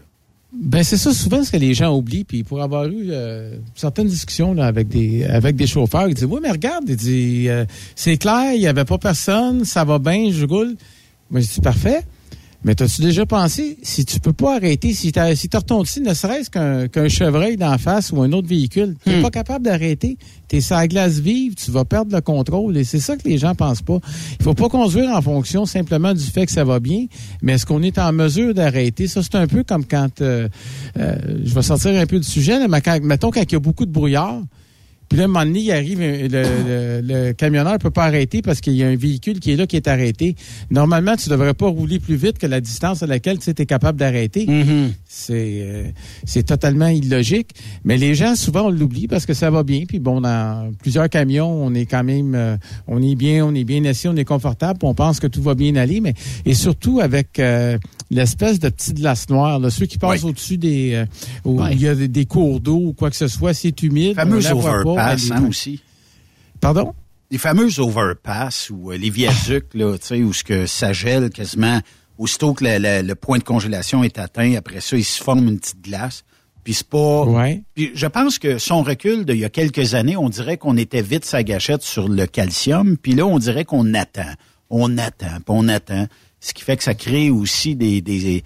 Ben 0.53 0.83
c'est 0.83 0.97
ça 0.97 1.13
souvent 1.13 1.45
ce 1.45 1.51
que 1.51 1.57
les 1.57 1.73
gens 1.73 1.95
oublient 1.95 2.25
puis 2.25 2.43
pour 2.43 2.61
avoir 2.61 2.83
eu 2.83 3.07
euh, 3.09 3.55
certaines 3.73 4.07
discussions 4.07 4.53
là, 4.53 4.65
avec 4.65 4.89
des 4.89 5.23
avec 5.23 5.55
des 5.55 5.65
chauffeurs 5.65 6.09
ils 6.09 6.13
disent 6.13 6.25
oui 6.25 6.41
mais 6.43 6.51
regarde 6.51 6.89
ils 6.89 7.47
euh, 7.47 7.63
c'est 7.95 8.17
clair 8.17 8.53
il 8.53 8.61
y 8.61 8.67
avait 8.67 8.83
pas 8.83 8.97
personne 8.97 9.63
ça 9.63 9.85
va 9.85 9.97
bien 9.97 10.29
je 10.29 10.45
roule 10.45 10.75
moi 11.29 11.39
je 11.39 11.47
dis 11.47 11.61
parfait 11.61 12.01
mais 12.63 12.75
t'as-tu 12.75 13.01
déjà 13.01 13.25
pensé 13.25 13.77
si 13.81 14.05
tu 14.05 14.19
peux 14.19 14.33
pas 14.33 14.57
arrêter 14.57 14.93
si 14.93 15.11
t'as 15.11 15.35
si 15.35 15.49
t'as 15.49 15.59
retourné 15.59 15.89
ne 16.01 16.13
serait-ce 16.13 16.49
qu'un 16.49 17.07
chevreuil 17.09 17.57
d'en 17.57 17.77
face 17.77 18.11
ou 18.11 18.21
un 18.21 18.31
autre 18.33 18.47
véhicule 18.47 18.95
t'es 19.03 19.17
Hmm. 19.17 19.21
pas 19.23 19.31
capable 19.31 19.65
d'arrêter 19.65 20.17
t'es 20.47 20.61
sur 20.61 20.75
la 20.75 20.87
glace 20.87 21.19
vive 21.19 21.55
tu 21.55 21.71
vas 21.71 21.85
perdre 21.85 22.15
le 22.15 22.21
contrôle 22.21 22.77
et 22.77 22.83
c'est 22.83 22.99
ça 22.99 23.17
que 23.17 23.27
les 23.27 23.37
gens 23.37 23.55
pensent 23.55 23.81
pas 23.81 23.99
il 24.39 24.43
faut 24.43 24.53
pas 24.53 24.69
conduire 24.69 25.09
en 25.09 25.21
fonction 25.21 25.65
simplement 25.65 26.13
du 26.13 26.23
fait 26.23 26.45
que 26.45 26.51
ça 26.51 26.63
va 26.63 26.79
bien 26.79 27.05
mais 27.41 27.53
est-ce 27.53 27.65
qu'on 27.65 27.81
est 27.81 27.97
en 27.97 28.11
mesure 28.13 28.53
d'arrêter? 28.53 29.07
Ça 29.07 29.21
c'est 29.23 29.35
un 29.35 29.47
peu 29.47 29.63
comme 29.63 29.85
quand 29.85 30.21
euh, 30.21 30.47
euh, 30.99 31.15
je 31.43 31.53
vais 31.55 31.61
sortir 31.61 31.99
un 31.99 32.05
peu 32.05 32.19
du 32.19 32.27
sujet 32.27 32.59
là, 32.59 32.67
mais 32.67 32.81
quand, 32.81 32.99
mettons 33.01 33.31
quand 33.31 33.41
il 33.41 33.51
y 33.51 33.55
a 33.55 33.59
beaucoup 33.59 33.85
de 33.85 33.91
brouillard 33.91 34.41
Puis 35.11 35.17
là, 35.17 35.25
un 35.25 35.27
moment 35.27 35.43
donné, 35.43 35.59
il 35.59 35.71
arrive, 35.73 35.99
le, 35.99 37.01
le, 37.03 37.33
camionneur 37.33 37.73
ne 37.73 37.77
peut 37.79 37.91
pas 37.91 38.05
arrêter 38.05 38.41
parce 38.41 38.61
qu'il 38.61 38.77
y 38.77 38.83
a 38.85 38.87
un 38.87 38.95
véhicule 38.95 39.41
qui 39.41 39.51
est 39.51 39.57
là 39.57 39.67
qui 39.67 39.75
est 39.75 39.89
arrêté. 39.89 40.37
Normalement, 40.69 41.17
tu 41.17 41.27
ne 41.27 41.35
devrais 41.35 41.53
pas 41.53 41.67
rouler 41.67 41.99
plus 41.99 42.15
vite 42.15 42.37
que 42.37 42.47
la 42.47 42.61
distance 42.61 43.03
à 43.03 43.07
laquelle 43.07 43.37
tu 43.37 43.49
es 43.49 43.65
capable 43.65 43.99
d'arrêter. 43.99 44.45
Mm-hmm. 44.45 44.91
C'est 45.09 45.93
c'est 46.23 46.43
totalement 46.43 46.87
illogique. 46.87 47.49
Mais 47.83 47.97
les 47.97 48.15
gens, 48.15 48.37
souvent, 48.37 48.67
on 48.67 48.69
l'oublie 48.69 49.09
parce 49.09 49.25
que 49.25 49.33
ça 49.33 49.49
va 49.49 49.63
bien. 49.63 49.83
Puis 49.85 49.99
bon, 49.99 50.21
dans 50.21 50.71
plusieurs 50.79 51.09
camions, 51.09 51.51
on 51.61 51.73
est 51.73 51.85
quand 51.85 52.05
même, 52.05 52.57
on 52.87 53.01
est 53.01 53.15
bien, 53.15 53.45
on 53.45 53.53
est 53.53 53.65
bien 53.65 53.83
assis, 53.83 54.07
on 54.07 54.15
est 54.15 54.23
confortable, 54.23 54.79
on 54.83 54.93
pense 54.93 55.19
que 55.19 55.27
tout 55.27 55.41
va 55.41 55.55
bien 55.55 55.75
aller. 55.75 55.99
Mais 55.99 56.13
et 56.45 56.53
surtout 56.53 57.01
avec 57.01 57.37
l'espèce 58.11 58.59
de 58.59 58.69
petite 58.69 58.97
glace 58.97 59.29
noire, 59.29 59.57
là, 59.59 59.69
ceux 59.69 59.87
qui 59.87 59.97
passent 59.97 60.23
au-dessus 60.23 60.57
des, 60.57 60.93
euh, 60.93 61.05
où 61.45 61.61
il 61.71 61.81
y 61.81 61.87
a 61.87 61.95
des, 61.95 62.25
cours 62.25 62.59
d'eau 62.59 62.77
ou 62.77 62.93
quoi 62.93 63.09
que 63.09 63.15
ce 63.15 63.27
soit, 63.27 63.53
c'est 63.53 63.81
humide. 63.81 64.15
Fameux 64.15 64.41
overpass, 65.09 65.31
hein, 65.31 65.45
aussi. 65.47 65.81
Pardon? 66.59 66.93
Les 67.29 67.37
fameux 67.37 67.79
overpass 67.79 68.69
ou 68.69 68.91
euh, 68.91 68.97
les 68.97 69.09
viaducs, 69.09 69.73
là, 69.73 69.97
tu 69.97 70.07
sais, 70.07 70.23
où 70.23 70.33
ce 70.33 70.43
que 70.43 70.65
ça 70.65 70.93
gèle 70.93 71.29
quasiment 71.29 71.79
aussitôt 72.17 72.53
que 72.53 72.65
le 72.65 73.13
point 73.13 73.39
de 73.39 73.43
congélation 73.43 74.03
est 74.03 74.19
atteint. 74.19 74.55
Après 74.55 74.81
ça, 74.81 74.97
il 74.97 75.03
se 75.03 75.21
forme 75.21 75.47
une 75.47 75.59
petite 75.59 75.81
glace. 75.81 76.23
Puis 76.63 76.75
c'est 76.75 76.87
pas. 76.87 77.23
Ouais. 77.23 77.63
Puis 77.73 77.91
je 77.95 78.05
pense 78.05 78.37
que 78.37 78.59
son 78.59 78.83
recul 78.83 79.25
d'il 79.25 79.37
y 79.37 79.45
a 79.45 79.49
quelques 79.49 79.95
années, 79.95 80.15
on 80.15 80.29
dirait 80.29 80.57
qu'on 80.57 80.77
était 80.77 81.01
vite 81.01 81.25
sa 81.25 81.41
gâchette 81.41 81.81
sur 81.81 82.07
le 82.07 82.27
calcium. 82.27 82.97
Puis 82.97 83.13
là, 83.15 83.25
on 83.25 83.39
dirait 83.39 83.65
qu'on 83.65 83.93
attend. 83.95 84.33
On 84.69 84.97
attend, 84.97 85.35
puis 85.37 85.45
on 85.47 85.67
attend 85.67 86.07
ce 86.39 86.53
qui 86.53 86.63
fait 86.63 86.77
que 86.77 86.83
ça 86.83 86.93
crée 86.93 87.29
aussi 87.29 87.75
des, 87.75 88.01
des, 88.01 88.43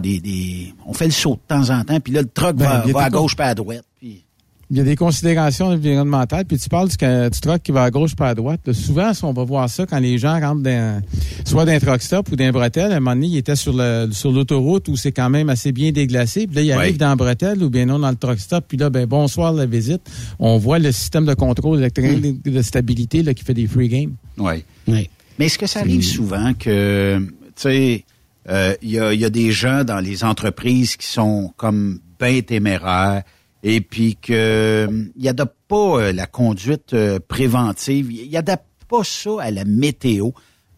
des, 0.00 0.20
des, 0.20 0.74
on 0.86 0.94
fait 0.94 1.06
le 1.06 1.12
saut 1.12 1.34
de 1.34 1.40
temps 1.48 1.70
en 1.70 1.84
temps, 1.84 2.00
puis 2.00 2.12
là, 2.12 2.22
le 2.22 2.28
truck 2.28 2.56
ben, 2.56 2.82
va, 2.86 3.02
à 3.02 3.10
gauche 3.10 3.36
pas 3.36 3.46
à 3.46 3.54
droite. 3.54 3.84
Il 4.72 4.78
y 4.78 4.80
a 4.80 4.84
des 4.84 4.96
considérations 4.96 5.66
environnementales, 5.66 6.46
puis 6.46 6.56
tu 6.56 6.70
parles 6.70 6.88
du, 6.88 6.96
du 6.96 7.40
truck 7.42 7.62
qui 7.62 7.72
va 7.72 7.82
à 7.82 7.90
gauche 7.90 8.16
pas 8.16 8.30
à 8.30 8.34
droite. 8.34 8.72
souvent, 8.72 9.12
on 9.22 9.34
va 9.34 9.44
voir 9.44 9.68
ça 9.68 9.84
quand 9.84 9.98
les 9.98 10.16
gens 10.16 10.40
rentrent 10.40 10.62
dans, 10.62 11.02
soit 11.44 11.66
d'un 11.66 11.78
truck 11.78 12.00
stop 12.00 12.32
ou 12.32 12.36
d'un 12.36 12.52
bretelle. 12.52 12.90
À 12.90 12.96
un 12.96 13.00
moment 13.00 13.14
donné, 13.14 13.26
ils 13.26 13.36
étaient 13.36 13.54
sur 13.54 13.74
le 13.76 14.08
sur 14.12 14.32
l'autoroute 14.32 14.88
où 14.88 14.96
c'est 14.96 15.12
quand 15.12 15.28
même 15.28 15.50
assez 15.50 15.72
bien 15.72 15.92
déglacé. 15.92 16.46
Puis 16.46 16.56
là, 16.56 16.62
ils 16.62 16.72
arrivent 16.72 16.96
dans 16.96 17.10
le 17.10 17.16
bretelle 17.16 17.62
ou 17.62 17.68
bien 17.68 17.84
non 17.84 17.98
dans 17.98 18.08
le 18.08 18.16
truck 18.16 18.38
stop. 18.38 18.64
Puis 18.66 18.78
là, 18.78 18.88
ben 18.88 19.04
bonsoir 19.04 19.52
la 19.52 19.66
visite. 19.66 20.10
On 20.38 20.56
voit 20.56 20.78
le 20.78 20.90
système 20.90 21.26
de 21.26 21.34
contrôle 21.34 21.76
électrique 21.76 22.06
hmm. 22.46 22.50
de 22.50 22.62
stabilité 22.62 23.22
là, 23.22 23.34
qui 23.34 23.44
fait 23.44 23.52
des 23.52 23.66
free 23.66 23.88
games. 23.88 24.14
Oui. 24.38 24.64
Oui. 24.88 25.10
Mais 25.38 25.46
est-ce 25.46 25.58
que 25.58 25.66
ça 25.66 25.80
arrive 25.80 26.02
souvent 26.02 26.54
que, 26.54 27.18
tu 27.18 27.52
sais, 27.56 28.04
il 28.46 28.50
euh, 28.50 28.74
y, 28.82 28.98
a, 28.98 29.12
y, 29.12 29.26
a, 29.26 29.30
des 29.30 29.52
gens 29.52 29.84
dans 29.84 30.00
les 30.00 30.24
entreprises 30.24 30.96
qui 30.96 31.06
sont 31.06 31.52
comme 31.58 32.00
bien 32.18 32.40
téméraires 32.40 33.22
et 33.62 33.80
puis 33.80 34.16
que 34.16 34.88
ils 35.16 35.24
n'adoptent 35.24 35.56
pas 35.68 36.00
euh, 36.00 36.12
la 36.12 36.26
conduite 36.26 36.94
euh, 36.94 37.18
préventive, 37.26 38.10
ils 38.10 38.30
n'adaptent 38.30 38.66
pas 38.88 39.04
ça 39.04 39.30
à 39.40 39.50
la 39.50 39.64
météo. 39.64 40.30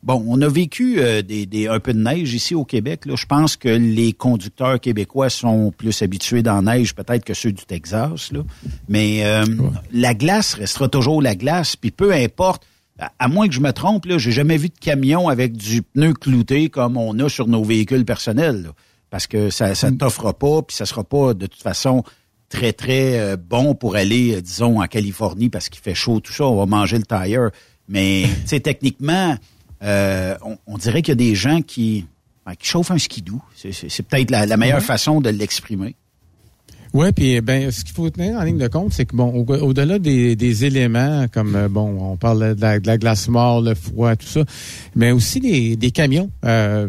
Bon, 0.02 0.22
on 0.28 0.42
a 0.42 0.48
vécu 0.48 0.96
des, 1.22 1.46
des, 1.46 1.66
un 1.66 1.80
peu 1.80 1.94
de 1.94 1.98
neige 1.98 2.34
ici 2.34 2.54
au 2.54 2.66
Québec. 2.66 3.06
Là. 3.06 3.14
Je 3.16 3.24
pense 3.24 3.56
que 3.56 3.70
les 3.70 4.12
conducteurs 4.12 4.78
québécois 4.78 5.30
sont 5.30 5.72
plus 5.74 6.02
habitués 6.02 6.42
dans 6.42 6.60
la 6.60 6.76
neige 6.76 6.94
peut-être 6.94 7.24
que 7.24 7.32
ceux 7.32 7.52
du 7.52 7.64
Texas. 7.64 8.30
Là. 8.30 8.40
Mais 8.86 9.24
la 9.92 10.12
glace 10.12 10.52
restera 10.52 10.88
toujours 10.88 11.22
la 11.22 11.34
glace. 11.34 11.74
Puis 11.74 11.90
peu 11.90 12.12
importe 12.12 12.66
à 13.18 13.28
moins 13.28 13.48
que 13.48 13.54
je 13.54 13.60
me 13.60 13.72
trompe, 13.72 14.06
là, 14.06 14.18
j'ai 14.18 14.32
jamais 14.32 14.56
vu 14.56 14.68
de 14.68 14.78
camion 14.78 15.28
avec 15.28 15.56
du 15.56 15.82
pneu 15.82 16.12
clouté 16.12 16.68
comme 16.68 16.96
on 16.96 17.18
a 17.18 17.28
sur 17.28 17.48
nos 17.48 17.64
véhicules 17.64 18.04
personnels. 18.04 18.70
parce 19.10 19.26
que 19.26 19.50
ça 19.50 19.74
ça 19.74 19.90
mm. 19.90 19.98
t'offre 19.98 20.32
pas, 20.32 20.62
puis 20.62 20.76
ça 20.76 20.86
sera 20.86 21.02
pas 21.02 21.34
de 21.34 21.46
toute 21.46 21.62
façon 21.62 22.04
très, 22.54 22.72
très 22.72 23.18
euh, 23.18 23.36
bon 23.36 23.74
pour 23.74 23.96
aller, 23.96 24.36
euh, 24.36 24.40
disons, 24.40 24.80
en 24.80 24.86
Californie 24.86 25.48
parce 25.48 25.68
qu'il 25.68 25.82
fait 25.82 25.94
chaud, 25.94 26.20
tout 26.20 26.32
ça, 26.32 26.44
on 26.44 26.56
va 26.56 26.66
manger 26.66 26.98
le 26.98 27.04
tire. 27.04 27.50
Mais, 27.88 28.24
tu 28.42 28.48
sais, 28.48 28.60
techniquement, 28.60 29.36
euh, 29.82 30.36
on, 30.66 30.78
dirait 30.78 31.02
qu'il 31.02 31.12
y 31.12 31.12
a 31.12 31.30
des 31.30 31.34
gens 31.34 31.60
qui, 31.60 32.06
ben, 32.46 32.54
qui 32.54 32.68
chauffent 32.68 32.92
un 32.92 32.98
skidoo. 32.98 33.40
C'est 33.56 34.02
peut-être 34.06 34.30
la, 34.30 34.56
meilleure 34.56 34.82
façon 34.82 35.20
de 35.20 35.30
l'exprimer. 35.30 35.96
Oui, 36.94 37.10
puis 37.10 37.40
ben 37.40 37.72
ce 37.72 37.82
qu'il 37.82 37.92
faut 37.92 38.08
tenir 38.08 38.38
en 38.38 38.44
ligne 38.44 38.56
de 38.56 38.68
compte, 38.68 38.92
c'est 38.92 39.04
que 39.04 39.16
bon, 39.16 39.44
au-delà 39.44 39.98
des, 39.98 40.36
des, 40.36 40.64
éléments 40.64 41.26
comme 41.26 41.66
bon, 41.68 42.12
on 42.12 42.16
parle 42.16 42.54
de 42.54 42.60
la, 42.60 42.98
glace 42.98 43.26
mort, 43.26 43.60
le 43.60 43.74
froid, 43.74 44.14
tout 44.14 44.28
ça, 44.28 44.44
mais 44.94 45.10
aussi 45.10 45.40
des, 45.40 45.74
des 45.74 45.90
camions. 45.90 46.30
Euh, 46.44 46.88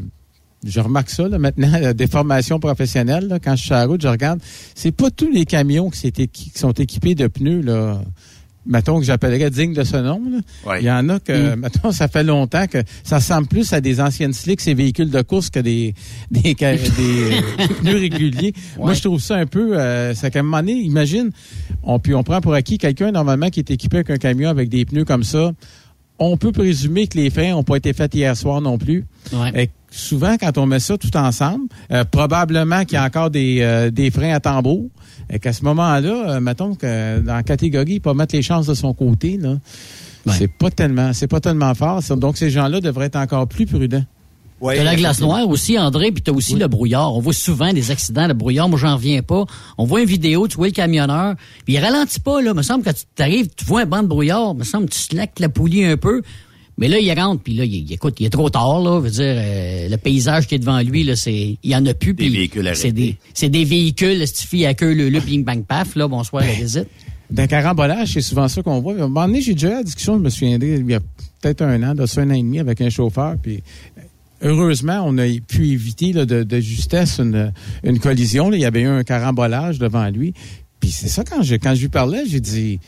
je 0.66 0.80
remarque 0.80 1.09
ça 1.09 1.28
là, 1.28 1.38
maintenant, 1.38 1.93
des 1.93 2.07
formations 2.07 2.59
professionnelles. 2.59 3.28
Là, 3.28 3.39
quand 3.39 3.55
je 3.55 3.63
suis 3.63 3.74
à 3.74 3.80
la 3.80 3.86
route, 3.86 4.01
je 4.01 4.07
regarde. 4.07 4.39
C'est 4.74 4.91
pas 4.91 5.11
tous 5.11 5.32
les 5.32 5.45
camions 5.45 5.89
qui, 5.89 6.11
qui 6.11 6.51
sont 6.55 6.74
équipés 6.74 7.16
de 7.16 7.28
pneus 7.28 7.61
là 7.61 8.01
mettons 8.66 8.99
que 8.99 9.05
j'appellerais 9.05 9.49
digne 9.49 9.74
de 9.74 9.84
ce 9.84 9.97
nom. 9.97 10.22
Il 10.80 10.86
y 10.86 10.91
en 10.91 11.07
a 11.09 11.20
que, 11.20 11.55
mm. 11.55 11.59
mettons, 11.59 11.91
ça 11.91 12.07
fait 12.07 12.24
longtemps 12.24 12.68
que 12.68 12.80
ça 13.03 13.18
ressemble 13.18 13.47
plus 13.47 13.72
à 13.74 13.82
des 13.82 14.01
anciennes 14.01 14.34
slicks 14.34 14.61
ces 14.61 14.74
véhicules 14.74 15.09
de 15.09 15.22
course 15.22 15.49
que 15.49 15.59
des 15.59 15.93
des, 16.32 16.55
des, 16.55 16.55
pneus 17.82 17.97
réguliers. 17.97 18.53
Moi, 18.78 18.93
je 18.93 19.01
trouve 19.01 19.22
ça 19.22 19.36
un 19.36 19.45
peu, 19.45 19.78
euh, 19.78 20.13
ça 20.13 20.30
qu'à 20.30 20.39
un 20.39 20.43
moment 20.43 20.59
donné, 20.59 20.74
imagine, 20.74 21.32
on 21.84 21.99
puis 21.99 22.16
on 22.16 22.24
prend 22.24 22.41
pour 22.41 22.53
acquis 22.53 22.78
quelqu'un 22.78 23.11
normalement 23.11 23.49
qui 23.49 23.59
est 23.59 23.72
équipé 23.72 23.97
avec 23.97 24.09
un 24.09 24.18
camion 24.18 24.49
avec 24.49 24.70
des 24.70 24.86
pneus 24.86 25.05
comme 25.05 25.24
ça. 25.24 25.51
On 26.18 26.38
peut 26.38 26.53
présumer 26.53 27.07
que 27.07 27.18
les 27.18 27.30
freins 27.30 27.51
n'ont 27.51 27.63
pas 27.63 27.76
été 27.76 27.91
faits 27.91 28.16
hier 28.16 28.36
soir 28.38 28.61
non 28.61 28.78
plus. 28.78 29.03
Ouais. 29.34 29.70
Souvent, 29.95 30.37
quand 30.37 30.57
on 30.57 30.65
met 30.65 30.79
ça 30.79 30.97
tout 30.97 31.15
ensemble, 31.17 31.67
euh, 31.91 32.03
probablement 32.03 32.83
qu'il 32.85 32.93
y 32.93 32.97
a 32.97 33.03
encore 33.03 33.29
des, 33.29 33.59
euh, 33.61 33.91
des 33.91 34.11
freins 34.11 34.33
à 34.33 34.39
tambour. 34.39 34.89
Et 35.29 35.39
qu'à 35.39 35.53
ce 35.53 35.63
moment-là, 35.63 36.35
euh, 36.35 36.39
mettons 36.39 36.75
que 36.75 37.19
dans 37.19 37.33
la 37.33 37.43
catégorie, 37.43 37.99
pas 37.99 38.13
mettre 38.13 38.35
les 38.35 38.43
chances 38.43 38.67
de 38.67 38.75
son 38.75 38.93
côté, 38.93 39.37
là, 39.37 39.57
c'est 40.27 40.47
pas 40.47 40.69
tellement, 40.69 41.13
c'est 41.13 41.27
pas 41.27 41.39
tellement 41.39 41.73
fort. 41.73 42.01
Donc 42.17 42.37
ces 42.37 42.49
gens-là 42.49 42.79
devraient 42.79 43.07
être 43.07 43.15
encore 43.15 43.47
plus 43.47 43.65
prudents. 43.65 44.03
Ouais, 44.61 44.83
la 44.83 44.95
glace 44.95 45.19
noire 45.19 45.47
aussi, 45.49 45.77
André, 45.77 46.11
puis 46.11 46.23
t'as 46.23 46.31
aussi 46.31 46.55
le 46.55 46.67
brouillard. 46.67 47.13
On 47.13 47.19
voit 47.19 47.33
souvent 47.33 47.73
des 47.73 47.91
accidents, 47.91 48.25
le 48.25 48.33
brouillard. 48.33 48.69
Moi, 48.69 48.79
j'en 48.79 48.95
reviens 48.95 49.21
pas. 49.21 49.45
On 49.77 49.85
voit 49.85 50.01
une 50.01 50.07
vidéo, 50.07 50.47
tu 50.47 50.55
vois 50.55 50.67
le 50.67 50.71
camionneur, 50.71 51.35
puis 51.65 51.73
il 51.73 51.79
ralentit 51.79 52.21
pas, 52.21 52.41
là. 52.41 52.53
Me 52.53 52.61
semble 52.61 52.83
que 52.83 52.89
tu 52.89 53.21
arrives, 53.21 53.49
tu 53.55 53.65
vois 53.65 53.81
un 53.81 53.85
banc 53.85 54.01
de 54.01 54.07
brouillard, 54.07 54.55
me 54.55 54.63
semble 54.63 54.87
que 54.87 54.93
tu 54.93 54.99
slack 54.99 55.39
la 55.39 55.49
poulie 55.49 55.85
un 55.85 55.97
peu. 55.97 56.21
Mais 56.78 56.88
là, 56.89 56.99
il 56.99 57.11
rentre, 57.13 57.41
puis 57.41 57.53
là, 57.53 57.63
il, 57.63 57.91
écoute, 57.91 58.15
il 58.19 58.26
est 58.26 58.30
trop 58.30 58.49
tard, 58.49 58.82
là. 58.82 58.99
Je 58.99 59.03
veux 59.05 59.11
dire, 59.11 59.36
euh, 59.38 59.89
le 59.89 59.97
paysage 59.97 60.47
qui 60.47 60.55
est 60.55 60.59
devant 60.59 60.82
lui, 60.82 61.03
là, 61.03 61.15
c'est, 61.15 61.57
il 61.61 61.71
y 61.71 61.76
en 61.76 61.86
a 61.86 61.93
plus. 61.93 62.13
Des 62.13 62.30
véhicules 62.30 62.69
C'est 62.73 62.91
des, 62.91 63.17
c'est 63.34 63.49
des 63.49 63.63
véhicules, 63.63 64.28
stifi 64.28 64.65
à 64.65 64.73
queue, 64.73 64.93
le, 64.93 65.09
le 65.09 65.19
bing 65.21 65.43
bang 65.45 65.63
paf, 65.63 65.95
là. 65.95 66.07
Bonsoir, 66.07 66.43
la 66.43 66.51
visite. 66.51 66.88
D'un 67.32 67.47
carambolage, 67.47 68.13
c'est 68.13 68.21
souvent 68.21 68.47
ça 68.47 68.61
qu'on 68.61 68.82
voit. 68.82 68.93
À 68.93 68.97
un 68.97 69.07
moment 69.07 69.26
donné, 69.26 69.41
j'ai 69.41 69.53
déjà 69.53 69.69
eu 69.69 69.73
la 69.73 69.84
discussion, 69.84 70.17
je 70.17 70.23
me 70.23 70.30
souviendrai, 70.30 70.76
il 70.76 70.89
y 70.89 70.93
a 70.93 70.99
peut-être 71.41 71.61
un 71.61 71.82
an, 71.84 71.95
de 71.95 72.03
un 72.19 72.30
an 72.30 72.34
et 72.34 72.43
demi, 72.43 72.59
avec 72.59 72.82
un 72.82 72.89
chauffeur, 72.89 73.36
puis 73.41 73.63
heureusement, 74.41 75.03
on 75.05 75.17
a 75.17 75.26
pu 75.47 75.69
éviter 75.69 76.13
là, 76.13 76.26
de, 76.26 76.43
de, 76.43 76.59
justesse 76.59 77.19
une, 77.19 77.53
une 77.84 77.99
collision. 77.99 78.49
Là. 78.49 78.57
Il 78.57 78.61
y 78.61 78.65
avait 78.65 78.82
eu 78.82 78.88
un 78.88 79.03
carambolage 79.03 79.80
devant 79.80 80.07
lui. 80.09 80.34
Puis 80.80 80.91
c'est 80.91 81.07
ça, 81.07 81.23
quand 81.23 81.41
je, 81.41 81.55
quand 81.55 81.73
je 81.73 81.82
lui 81.82 81.89
parlais, 81.89 82.23
j'ai 82.28 82.39
dit 82.39 82.80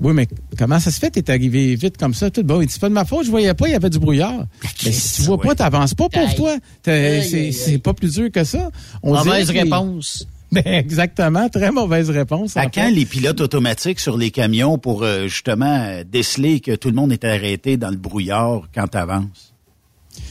oui, 0.00 0.12
mais 0.14 0.26
comment 0.58 0.80
ça 0.80 0.90
se 0.90 0.98
fait? 0.98 1.10
T'es 1.10 1.30
arrivé 1.30 1.74
vite 1.74 1.96
comme 1.98 2.14
ça, 2.14 2.30
tout 2.30 2.42
bon. 2.42 2.60
Il 2.60 2.66
dit, 2.66 2.72
c'est 2.72 2.80
pas 2.80 2.88
de 2.88 2.94
ma 2.94 3.04
faute, 3.04 3.26
je 3.26 3.30
voyais 3.30 3.54
pas, 3.54 3.68
il 3.68 3.72
y 3.72 3.74
avait 3.74 3.90
du 3.90 3.98
brouillard. 3.98 4.46
Mais 4.84 4.92
si 4.92 5.16
tu 5.16 5.22
vois 5.22 5.38
pas, 5.38 5.54
t'avances 5.54 5.94
pas, 5.94 6.08
pour 6.08 6.34
toi. 6.34 6.56
C'est 6.84 7.82
pas 7.82 7.94
plus 7.94 8.14
dur 8.14 8.30
que 8.32 8.44
ça. 8.44 8.70
mauvaise 9.02 9.50
réponse. 9.50 10.26
Ben, 10.52 10.66
exactement, 10.66 11.48
très 11.48 11.70
mauvaise 11.70 12.10
réponse. 12.10 12.56
À 12.56 12.66
quand 12.66 12.90
les 12.90 13.04
pilotes 13.04 13.40
automatiques 13.40 14.00
sur 14.00 14.16
les 14.16 14.32
camions 14.32 14.78
pour 14.78 15.04
euh, 15.04 15.28
justement 15.28 16.00
déceler 16.04 16.58
que 16.58 16.74
tout 16.74 16.88
le 16.88 16.96
monde 16.96 17.12
est 17.12 17.24
arrêté 17.24 17.76
dans 17.76 17.90
le 17.90 17.96
brouillard 17.96 18.62
quand 18.74 18.88
t'avances? 18.88 19.49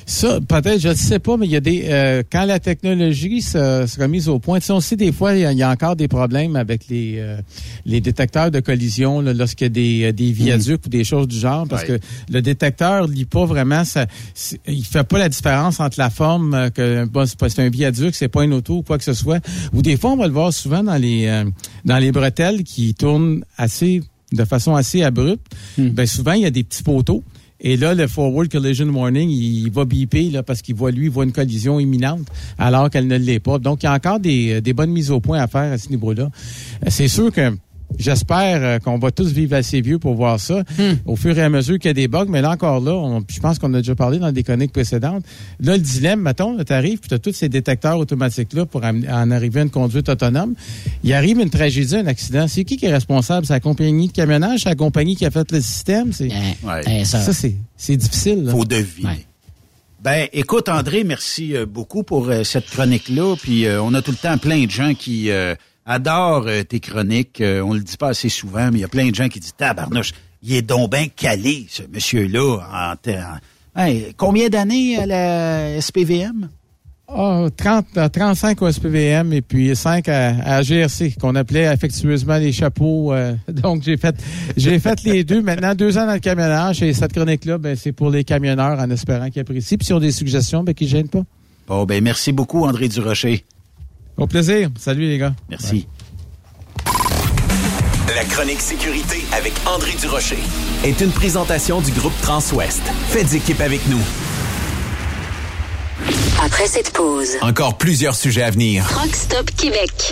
Ça, 0.05 0.39
peut-être, 0.41 0.79
je 0.79 0.89
ne 0.89 0.93
sais 0.95 1.19
pas, 1.19 1.37
mais 1.37 1.45
il 1.45 1.51
y 1.51 1.55
a 1.55 1.59
des. 1.59 1.85
Euh, 1.85 2.23
quand 2.31 2.45
la 2.45 2.59
technologie 2.59 3.43
sera 3.43 4.07
mise 4.07 4.27
au 4.27 4.39
point, 4.39 4.59
tu 4.59 4.65
sais, 4.65 4.73
on 4.73 4.79
sait 4.79 4.95
des 4.95 5.11
fois, 5.11 5.35
il 5.35 5.41
y, 5.41 5.63
a 5.63 5.69
encore 5.69 5.95
des 5.95 6.07
problèmes 6.07 6.55
avec 6.55 6.87
les 6.89 7.17
euh, 7.19 7.37
les 7.85 8.01
détecteurs 8.01 8.49
de 8.49 8.59
collision 8.59 9.21
lorsqu'il 9.21 9.65
y 9.65 9.67
a 9.67 9.69
des, 9.69 10.03
euh, 10.05 10.11
des 10.11 10.31
viaducs 10.31 10.83
ou 10.85 10.89
des 10.89 11.03
choses 11.03 11.27
du 11.27 11.37
genre, 11.37 11.67
parce 11.67 11.83
que 11.83 11.99
le 12.31 12.41
détecteur 12.41 13.05
lit 13.05 13.25
pas 13.25 13.45
vraiment 13.45 13.83
ça. 13.83 14.07
Il 14.67 14.83
fait 14.83 15.03
pas 15.03 15.19
la 15.19 15.29
différence 15.29 15.79
entre 15.79 15.99
la 15.99 16.09
forme 16.09 16.71
que 16.71 17.05
bon, 17.05 17.25
c'est 17.27 17.59
un 17.59 17.69
viaduc, 17.69 18.15
c'est 18.15 18.29
pas 18.29 18.43
une 18.43 18.53
auto 18.53 18.77
ou 18.77 18.81
quoi 18.81 18.97
que 18.97 19.03
ce 19.03 19.13
soit. 19.13 19.45
Ou 19.73 19.83
des 19.83 19.95
fois, 19.95 20.11
on 20.13 20.17
va 20.17 20.25
le 20.25 20.33
voir 20.33 20.51
souvent 20.51 20.81
dans 20.83 20.97
les 20.97 21.43
dans 21.85 21.97
les 21.97 22.11
bretelles 22.11 22.63
qui 22.63 22.95
tournent 22.95 23.43
assez 23.57 24.01
de 24.31 24.43
façon 24.45 24.75
assez 24.75 25.03
abrupte. 25.03 25.45
Ben 25.77 26.07
souvent, 26.07 26.33
il 26.33 26.41
y 26.41 26.45
a 26.45 26.51
des 26.51 26.63
petits 26.63 26.83
poteaux. 26.83 27.23
Et 27.61 27.77
là, 27.77 27.93
le 27.93 28.07
Forward 28.07 28.47
Collision 28.47 28.87
Warning, 28.87 29.29
il 29.29 29.69
va 29.69 29.85
biper 29.85 30.29
là, 30.29 30.43
parce 30.43 30.61
qu'il 30.61 30.75
voit, 30.75 30.91
lui, 30.91 31.05
il 31.05 31.09
voit 31.11 31.25
une 31.25 31.31
collision 31.31 31.79
imminente 31.79 32.27
alors 32.57 32.89
qu'elle 32.89 33.07
ne 33.07 33.17
l'est 33.17 33.39
pas. 33.39 33.59
Donc, 33.59 33.83
il 33.83 33.85
y 33.85 33.89
a 33.89 33.93
encore 33.93 34.19
des, 34.19 34.61
des 34.61 34.73
bonnes 34.73 34.91
mises 34.91 35.11
au 35.11 35.19
point 35.19 35.39
à 35.39 35.47
faire 35.47 35.73
à 35.73 35.77
ce 35.77 35.89
niveau-là. 35.89 36.23
Euh, 36.23 36.87
c'est 36.89 37.07
sûr 37.09 37.31
que 37.31 37.51
J'espère 37.97 38.59
euh, 38.63 38.79
qu'on 38.79 38.97
va 38.99 39.11
tous 39.11 39.31
vivre 39.31 39.55
assez 39.55 39.81
vieux 39.81 39.99
pour 39.99 40.13
voir 40.15 40.39
ça 40.39 40.63
Hmm. 40.77 40.93
au 41.05 41.15
fur 41.15 41.37
et 41.37 41.41
à 41.41 41.49
mesure 41.49 41.79
qu'il 41.79 41.89
y 41.89 41.91
a 41.91 41.93
des 41.93 42.07
bugs. 42.07 42.27
Mais 42.29 42.41
là 42.41 42.51
encore 42.51 42.79
là, 42.79 42.93
on- 42.93 43.23
je 43.27 43.39
pense 43.39 43.57
qu'on 43.59 43.73
a 43.73 43.77
déjà 43.77 43.95
parlé 43.95 44.19
dans 44.19 44.31
des 44.31 44.43
chroniques 44.43 44.71
précédentes. 44.71 45.23
Là, 45.59 45.73
le 45.73 45.79
dilemme, 45.81 46.21
mettons, 46.21 46.55
tu 46.63 46.71
arrives, 46.71 46.99
puis 46.99 47.09
tu 47.09 47.15
as 47.15 47.19
tous 47.19 47.33
ces 47.33 47.49
détecteurs 47.49 47.97
automatiques-là 47.97 48.65
pour 48.65 48.83
en 48.83 49.31
arriver 49.31 49.59
à 49.61 49.63
une 49.63 49.69
conduite 49.69 50.07
autonome. 50.07 50.53
Il 51.03 51.13
arrive 51.13 51.39
une 51.39 51.49
tragédie, 51.49 51.95
un 51.97 52.07
accident. 52.07 52.47
C'est 52.47 52.63
qui 52.63 52.77
qui 52.77 52.85
est 52.85 52.93
responsable? 52.93 53.45
C'est 53.45 53.53
la 53.53 53.59
compagnie 53.59 54.07
de 54.07 54.13
camionnage? 54.13 54.61
C'est 54.63 54.69
la 54.69 54.75
compagnie 54.75 55.15
qui 55.15 55.25
a 55.25 55.31
fait 55.31 55.51
le 55.51 55.59
système? 55.59 56.13
C'est, 56.13 56.29
eh, 56.87 57.05
ça- 57.05 57.19
ça, 57.21 57.33
c'est, 57.33 57.55
c'est 57.75 57.97
difficile. 57.97 58.43
là. 58.45 58.51
Faut 58.51 58.65
deviner. 58.65 59.25
Ben, 60.01 60.27
écoute, 60.31 60.69
André, 60.69 61.03
merci 61.03 61.53
euh, 61.57 61.65
beaucoup 61.65 62.03
pour 62.03 62.29
euh, 62.29 62.45
cette 62.45 62.69
chronique-là. 62.69 63.35
Puis 63.35 63.65
euh, 63.65 63.81
on 63.81 63.93
a 63.93 64.01
tout 64.01 64.11
le 64.11 64.17
temps 64.17 64.37
plein 64.37 64.63
de 64.65 64.71
gens 64.71 64.93
qui 64.93 65.29
euh, 65.29 65.55
adorent 65.89 66.45
euh, 66.47 66.63
tes 66.63 66.79
chroniques. 66.79 67.41
Euh, 67.41 67.61
on 67.61 67.73
le 67.73 67.81
dit 67.81 67.97
pas 67.97 68.09
assez 68.09 68.29
souvent, 68.29 68.69
mais 68.71 68.77
il 68.79 68.81
y 68.81 68.85
a 68.85 68.87
plein 68.87 69.09
de 69.09 69.15
gens 69.15 69.27
qui 69.27 69.39
disent 69.39 69.55
Tabarnouche, 69.57 70.13
il 70.43 70.53
est 70.55 70.61
donc 70.61 70.91
bien 70.91 71.07
calé, 71.07 71.65
ce 71.69 71.83
monsieur-là. 71.91 72.59
En, 72.71 72.95
te- 72.95 73.09
en- 73.09 73.39
Hey, 73.75 74.13
combien 74.17 74.49
d'années 74.49 74.97
à 74.97 75.05
la 75.05 75.81
SPVM? 75.81 76.49
Ah, 77.11 77.47
30, 77.55 77.85
euh, 77.97 78.07
35 78.09 78.61
au 78.61 78.71
SPVM 78.71 79.33
et 79.33 79.41
puis 79.41 79.75
5 79.75 80.07
à, 80.09 80.35
à 80.57 80.61
GRC, 80.61 81.15
qu'on 81.19 81.33
appelait 81.35 81.65
affectueusement 81.65 82.37
les 82.37 82.51
chapeaux. 82.51 83.13
euh, 83.13 83.33
donc, 83.51 83.83
j'ai 83.83 83.97
fait 83.97 84.15
j'ai 84.57 84.77
fait 84.79 85.01
les 85.03 85.23
deux. 85.23 85.41
Maintenant, 85.41 85.73
deux 85.75 85.97
ans 85.97 86.05
dans 86.05 86.13
le 86.13 86.19
camionnage 86.19 86.83
et 86.83 86.93
cette 86.93 87.13
chronique-là, 87.13 87.57
ben, 87.57 87.75
c'est 87.75 87.91
pour 87.93 88.09
les 88.11 88.23
camionneurs 88.23 88.79
en 88.79 88.89
espérant 88.91 89.29
qu'ils 89.29 89.41
apprécient. 89.41 89.77
Puis 89.77 89.85
s'ils 89.87 89.95
ont 89.95 89.99
des 89.99 90.11
suggestions, 90.11 90.63
ben, 90.63 90.73
qu'ils 90.75 90.87
ne 90.87 90.91
gênent 90.91 91.09
pas. 91.09 91.23
Bon, 91.67 91.85
ben 91.85 92.03
merci 92.03 92.31
beaucoup, 92.31 92.65
André 92.65 92.87
Durocher. 92.89 93.43
Au 94.19 94.27
plaisir. 94.27 94.69
Salut, 94.77 95.07
les 95.07 95.17
gars. 95.17 95.33
Merci. 95.49 95.87
La 98.13 98.25
chronique 98.25 98.59
sécurité 98.59 99.23
avec 99.31 99.53
André 99.65 99.93
Durocher 99.99 100.39
est 100.83 100.99
une 100.99 101.11
présentation 101.11 101.79
du 101.79 101.91
groupe 101.91 102.13
Transouest. 102.21 102.81
Faites 103.09 103.33
équipe 103.33 103.61
avec 103.61 103.79
nous. 103.87 104.01
Après 106.43 106.67
cette 106.67 106.91
pause, 106.91 107.37
Encore 107.41 107.77
plusieurs 107.77 108.15
sujets 108.15 108.43
à 108.43 108.51
venir. 108.51 108.85
Truck 108.89 109.15
Stop 109.15 109.51
Québec. 109.55 110.11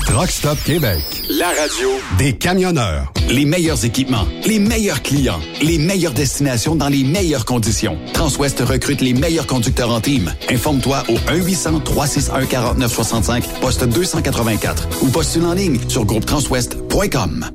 Truck 0.11 0.29
Stop 0.29 0.61
Québec. 0.65 1.01
La 1.29 1.47
radio 1.47 1.87
Des 2.17 2.33
camionneurs. 2.33 3.13
Les 3.29 3.45
meilleurs 3.45 3.85
équipements, 3.85 4.27
les 4.45 4.59
meilleurs 4.59 5.01
clients, 5.01 5.39
les 5.61 5.77
meilleures 5.77 6.11
destinations 6.11 6.75
dans 6.75 6.89
les 6.89 7.05
meilleures 7.05 7.45
conditions. 7.45 7.97
Transwest 8.11 8.59
recrute 8.59 8.99
les 8.99 9.13
meilleurs 9.13 9.47
conducteurs 9.47 9.89
en 9.89 10.01
team. 10.01 10.33
Informe-toi 10.49 11.05
au 11.07 11.15
1-800-361-4965, 11.31 13.43
poste 13.61 13.85
284 13.85 15.01
ou 15.01 15.07
postule 15.07 15.45
en 15.45 15.53
ligne 15.53 15.79
sur 15.87 16.03
groupetranswest.com. 16.03 17.45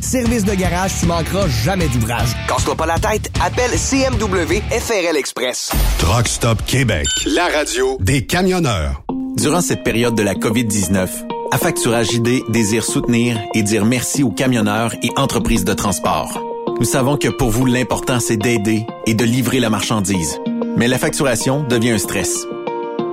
Service 0.00 0.44
de 0.44 0.54
garage, 0.54 0.92
tu 1.00 1.06
manqueras 1.06 1.46
jamais 1.48 1.88
d'ouvrage. 1.88 2.28
Casse-toi 2.48 2.74
pas 2.74 2.86
la 2.86 2.98
tête, 2.98 3.30
appelle 3.40 3.70
CMW 3.70 4.60
FRL 4.70 5.16
Express. 5.16 5.70
Truck 5.98 6.26
Stop 6.26 6.64
Québec. 6.66 7.06
La 7.26 7.46
radio 7.48 7.96
des 8.00 8.26
camionneurs. 8.26 9.02
Durant 9.36 9.60
cette 9.60 9.84
période 9.84 10.14
de 10.16 10.22
la 10.22 10.34
COVID-19, 10.34 11.08
Affacturage 11.52 12.12
ID 12.12 12.42
désire 12.48 12.84
soutenir 12.84 13.36
et 13.54 13.62
dire 13.62 13.84
merci 13.84 14.22
aux 14.22 14.30
camionneurs 14.30 14.94
et 15.02 15.10
entreprises 15.16 15.64
de 15.64 15.72
transport. 15.72 16.40
Nous 16.78 16.86
savons 16.86 17.16
que 17.16 17.28
pour 17.28 17.50
vous, 17.50 17.66
l'important, 17.66 18.20
c'est 18.20 18.36
d'aider 18.36 18.86
et 19.06 19.14
de 19.14 19.24
livrer 19.24 19.58
la 19.58 19.68
marchandise. 19.68 20.38
Mais 20.76 20.86
la 20.86 20.96
facturation 20.96 21.64
devient 21.64 21.90
un 21.90 21.98
stress. 21.98 22.46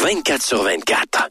24 0.00 0.42
sur 0.42 0.62
24. 0.62 1.30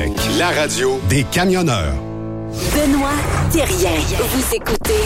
la 0.37 0.49
radio 0.49 0.99
des 1.09 1.23
camionneurs. 1.23 1.93
Benoît 2.73 3.09
Thérien. 3.51 3.99
Vous 4.17 4.55
écoutez 4.55 5.03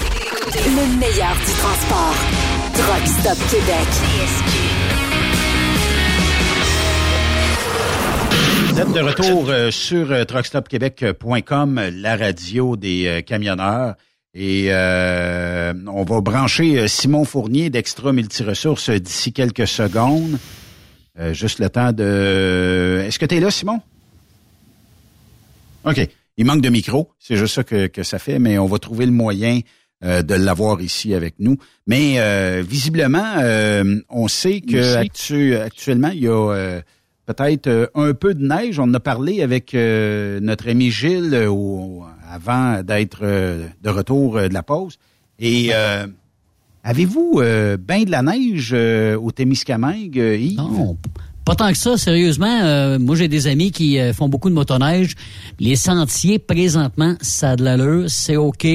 le 0.65 0.99
meilleur 0.99 1.35
du 1.35 1.51
transport. 1.59 2.15
Truck 2.73 3.07
Stop 3.07 3.37
Québec. 3.49 3.87
Vous 8.67 8.81
êtes 8.81 8.91
de 8.91 8.99
retour 8.99 9.49
euh, 9.49 9.71
sur 9.71 10.11
euh, 10.11 10.23
truckstopquebec.com, 10.25 11.81
la 11.93 12.17
radio 12.17 12.75
des 12.75 13.05
euh, 13.07 13.21
camionneurs. 13.21 13.95
Et 14.33 14.67
euh, 14.69 15.73
on 15.87 16.03
va 16.03 16.21
brancher 16.21 16.87
Simon 16.87 17.23
Fournier 17.23 17.69
d'Extra 17.69 18.11
Multiresources 18.11 18.89
euh, 18.89 18.99
d'ici 18.99 19.31
quelques 19.31 19.67
secondes. 19.67 20.37
Euh, 21.17 21.33
juste 21.33 21.59
le 21.59 21.69
temps 21.69 21.93
de... 21.93 23.03
Est-ce 23.05 23.17
que 23.17 23.25
tu 23.25 23.35
es 23.35 23.39
là, 23.39 23.49
Simon? 23.49 23.79
OK. 25.85 26.07
Il 26.37 26.45
manque 26.45 26.61
de 26.61 26.69
micro. 26.69 27.11
C'est 27.19 27.37
juste 27.37 27.55
ça 27.55 27.63
que, 27.63 27.87
que 27.87 28.03
ça 28.03 28.19
fait, 28.19 28.39
mais 28.39 28.57
on 28.57 28.65
va 28.65 28.77
trouver 28.79 29.05
le 29.05 29.11
moyen 29.13 29.61
euh, 30.03 30.21
de 30.21 30.35
l'avoir 30.35 30.81
ici 30.81 31.13
avec 31.13 31.35
nous. 31.39 31.55
Mais 31.87 32.15
euh, 32.19 32.61
visiblement, 32.67 33.35
euh, 33.37 34.01
on 34.09 34.27
sait 34.27 34.59
que 34.61 34.75
actu- 34.97 35.55
actuellement, 35.55 36.09
il 36.09 36.23
y 36.23 36.27
a 36.27 36.31
euh, 36.51 36.81
peut-être 37.25 37.67
euh, 37.67 37.87
un 37.95 38.13
peu 38.13 38.33
de 38.35 38.45
neige. 38.45 38.79
On 38.79 38.83
en 38.83 38.93
a 38.95 38.99
parlé 38.99 39.41
avec 39.41 39.73
euh, 39.73 40.39
notre 40.41 40.69
ami 40.69 40.91
Gilles 40.91 41.33
au- 41.49 42.03
avant 42.29 42.83
d'être 42.83 43.19
euh, 43.21 43.65
de 43.81 43.89
retour 43.89 44.33
de 44.35 44.53
la 44.53 44.63
pause. 44.63 44.97
Et 45.39 45.69
euh, 45.73 46.05
avez-vous 46.83 47.39
euh, 47.41 47.77
bien 47.77 48.03
de 48.03 48.11
la 48.11 48.21
neige 48.21 48.71
euh, 48.73 49.17
au 49.17 49.31
Témiscamingue, 49.31 50.15
Yves? 50.17 50.57
Non, 50.57 50.97
pas 51.45 51.55
tant 51.55 51.71
que 51.71 51.77
ça, 51.77 51.95
sérieusement. 51.95 52.61
Euh, 52.63 52.97
moi, 52.97 53.15
j'ai 53.15 53.27
des 53.27 53.45
amis 53.45 53.71
qui 53.71 53.99
euh, 53.99 54.13
font 54.13 54.27
beaucoup 54.27 54.49
de 54.49 54.55
motoneige. 54.55 55.13
Les 55.59 55.75
sentiers, 55.75 56.39
présentement, 56.39 57.15
ça 57.21 57.51
a 57.51 57.55
de 57.55 57.63
l'allure, 57.63 58.05
c'est 58.09 58.35
OK, 58.35 58.65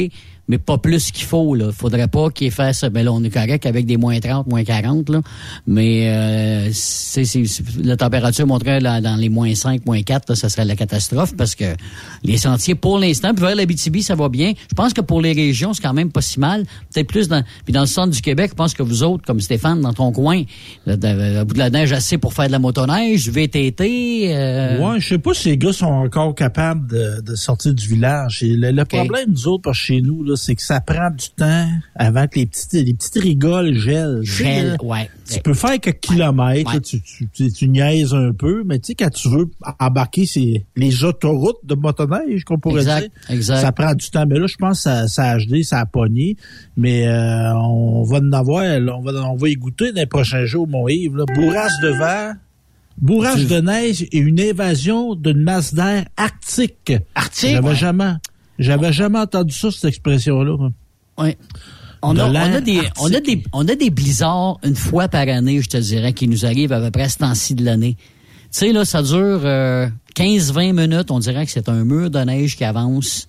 mais 0.51 0.59
pas 0.59 0.79
plus 0.79 1.13
qu'il 1.13 1.25
faut. 1.27 1.55
Là. 1.55 1.71
Faudrait 1.71 2.09
pas 2.09 2.29
qu'ils 2.31 2.51
fassent... 2.51 2.85
Ben 2.85 3.05
là, 3.05 3.13
on 3.13 3.23
est 3.23 3.31
correct 3.31 3.67
avec 3.67 3.87
des 3.87 3.97
moins 3.97 4.19
30, 4.19 4.49
moins 4.49 4.65
40, 4.65 5.09
là. 5.09 5.21
mais 5.69 6.09
euh, 6.11 6.71
c'est, 6.73 7.23
la 7.81 7.97
température 7.97 8.49
montrait 8.49 8.81
là, 8.81 9.01
dans 9.01 9.15
les 9.15 9.29
moins 9.29 9.55
5, 9.55 9.87
moins 9.87 10.03
4, 10.03 10.29
là, 10.31 10.35
ça 10.35 10.49
serait 10.49 10.65
la 10.65 10.75
catastrophe 10.75 11.37
parce 11.37 11.55
que 11.55 11.77
les 12.25 12.37
sentiers, 12.37 12.75
pour 12.75 12.99
l'instant, 12.99 13.33
puis 13.33 13.45
vers 13.45 13.55
l'Abitibi, 13.55 14.03
ça 14.03 14.17
va 14.17 14.29
bien. 14.29 14.53
Je 14.69 14.75
pense 14.75 14.93
que 14.93 15.01
pour 15.01 15.21
les 15.21 15.33
régions, 15.33 15.73
c'est 15.73 15.83
quand 15.83 15.95
même 15.95 16.11
pas 16.11 16.21
si 16.21 16.41
mal. 16.41 16.65
Peut-être 16.93 17.07
plus 17.07 17.29
dans... 17.29 17.45
Puis 17.65 17.73
dans 17.73 17.83
le 17.83 17.87
centre 17.87 18.11
du 18.11 18.21
Québec, 18.21 18.51
je 18.51 18.57
pense 18.57 18.75
que 18.75 18.83
vous 18.83 19.05
autres, 19.05 19.25
comme 19.25 19.39
Stéphane, 19.41 19.81
dans 19.81 19.93
ton 19.93 20.11
coin, 20.11 20.43
là, 20.85 20.95
à 20.95 21.45
bout 21.45 21.55
de 21.55 21.59
la 21.59 21.71
neige 21.71 21.93
assez 21.93 22.19
pour 22.19 22.35
faire 22.35 22.49
de 22.49 22.53
la 22.53 22.59
motoneige, 22.59 23.23
du 23.23 23.31
VTT... 23.31 24.35
euh, 24.35 24.79
Ouais, 24.81 24.99
je 24.99 25.09
sais 25.11 25.19
pas 25.19 25.33
si 25.33 25.51
les 25.51 25.59
gars 25.59 25.73
sont 25.73 25.87
encore 25.87 26.35
capables 26.35 26.89
de, 26.89 27.21
de 27.21 27.35
sortir 27.37 27.73
du 27.73 27.87
village. 27.87 28.43
Et 28.43 28.57
le, 28.57 28.73
le 28.73 28.85
problème, 28.85 29.27
nous 29.29 29.47
autres, 29.47 29.63
par 29.63 29.75
chez 29.75 30.01
nous, 30.01 30.25
là, 30.25 30.37
c'est 30.41 30.55
que 30.55 30.63
ça 30.63 30.81
prend 30.81 31.11
du 31.11 31.29
temps 31.37 31.69
avant 31.95 32.27
que 32.27 32.39
les 32.39 32.47
petites, 32.47 32.73
les 32.73 32.95
petites 32.95 33.19
rigoles 33.23 33.75
gèlent. 33.75 34.21
Gèlent, 34.23 34.77
ouais. 34.83 35.09
Tu 35.33 35.41
peux 35.41 35.55
faire 35.55 35.79
quelques 35.79 36.01
kilomètres, 36.01 36.73
là, 36.75 36.81
tu, 36.81 37.01
tu, 37.01 37.29
tu, 37.33 37.53
tu 37.53 37.69
niaises 37.69 38.15
un 38.15 38.33
peu, 38.33 38.63
mais 38.65 38.79
tu 38.79 38.89
sais, 38.89 38.95
quand 38.95 39.11
tu 39.11 39.29
veux 39.29 39.49
embarquer 39.79 40.27
c'est 40.27 40.65
les 40.77 41.05
autoroutes 41.05 41.65
de 41.65 41.75
motoneige, 41.75 42.45
qu'on 42.45 42.59
pourrait 42.59 42.81
Exact, 42.83 43.01
dire, 43.01 43.11
exact. 43.37 43.61
ça 43.61 43.73
prend 43.73 43.95
du 43.95 44.11
temps. 44.11 44.25
Mais 44.27 44.39
là, 44.39 44.47
je 44.47 44.57
pense 44.57 44.79
que 44.79 44.83
ça, 44.85 45.09
ça 45.09 45.25
a 45.31 45.39
gelé, 45.39 45.63
ça 45.63 45.81
a 45.81 45.87
pogné. 45.87 46.37
Mais 46.77 47.07
euh, 47.07 47.55
on 47.57 48.03
va 48.05 48.19
en 48.19 48.33
avoir, 48.33 48.65
là, 48.81 48.97
on 48.97 49.03
va, 49.03 49.13
on 49.29 49.37
va 49.37 49.49
y 49.49 49.55
goûter 49.55 49.93
dans 49.93 50.01
les 50.01 50.07
prochains 50.07 50.45
jours, 50.47 50.67
mon 50.67 50.89
Yves. 50.89 51.17
Là. 51.17 51.25
Bourrasse 51.35 51.79
de 51.83 51.89
verre. 51.89 52.35
Bourrage 53.01 53.47
de 53.47 53.61
neige 53.61 54.03
et 54.13 54.19
une 54.19 54.39
évasion 54.39 55.15
d'une 55.15 55.43
masse 55.43 55.73
d'air 55.73 56.05
arctique. 56.19 56.93
Arctique? 57.15 57.53
J'avais 57.53 57.69
Ouais. 57.69 57.75
jamais, 57.75 58.13
j'avais 58.61 58.93
jamais 58.93 59.19
entendu 59.19 59.53
ça, 59.55 59.71
cette 59.71 59.87
expression-là. 59.87 60.71
Ouais. 61.19 61.37
On 62.03 62.17
a 62.17 62.61
des, 62.61 62.81
on, 62.99 63.13
a 63.13 63.21
des, 63.21 63.43
on 63.53 63.69
a 63.69 63.75
des 63.75 63.91
blizzards 63.91 64.59
une 64.65 64.75
fois 64.77 65.09
par 65.09 65.29
année, 65.29 65.61
je 65.61 65.69
te 65.69 65.77
dirais, 65.77 66.13
qui 66.13 66.29
nous 66.29 66.47
arrivent 66.47 66.73
à 66.73 66.81
peu 66.81 66.91
près 66.91 67.03
à 67.03 67.09
ce 67.09 67.19
temps-ci 67.19 67.55
de 67.55 67.65
l'année. 67.65 67.97
Tu 68.53 68.59
sais, 68.59 68.73
là, 68.73 68.85
ça 68.85 69.03
dure 69.03 69.41
euh, 69.45 69.89
15-20 70.17 70.73
minutes. 70.73 71.11
On 71.11 71.21
dirait 71.21 71.47
que 71.47 71.53
c'est 71.53 71.69
un 71.69 71.85
mur 71.85 72.11
de 72.11 72.19
neige 72.19 72.57
qui 72.57 72.65
avance. 72.65 73.29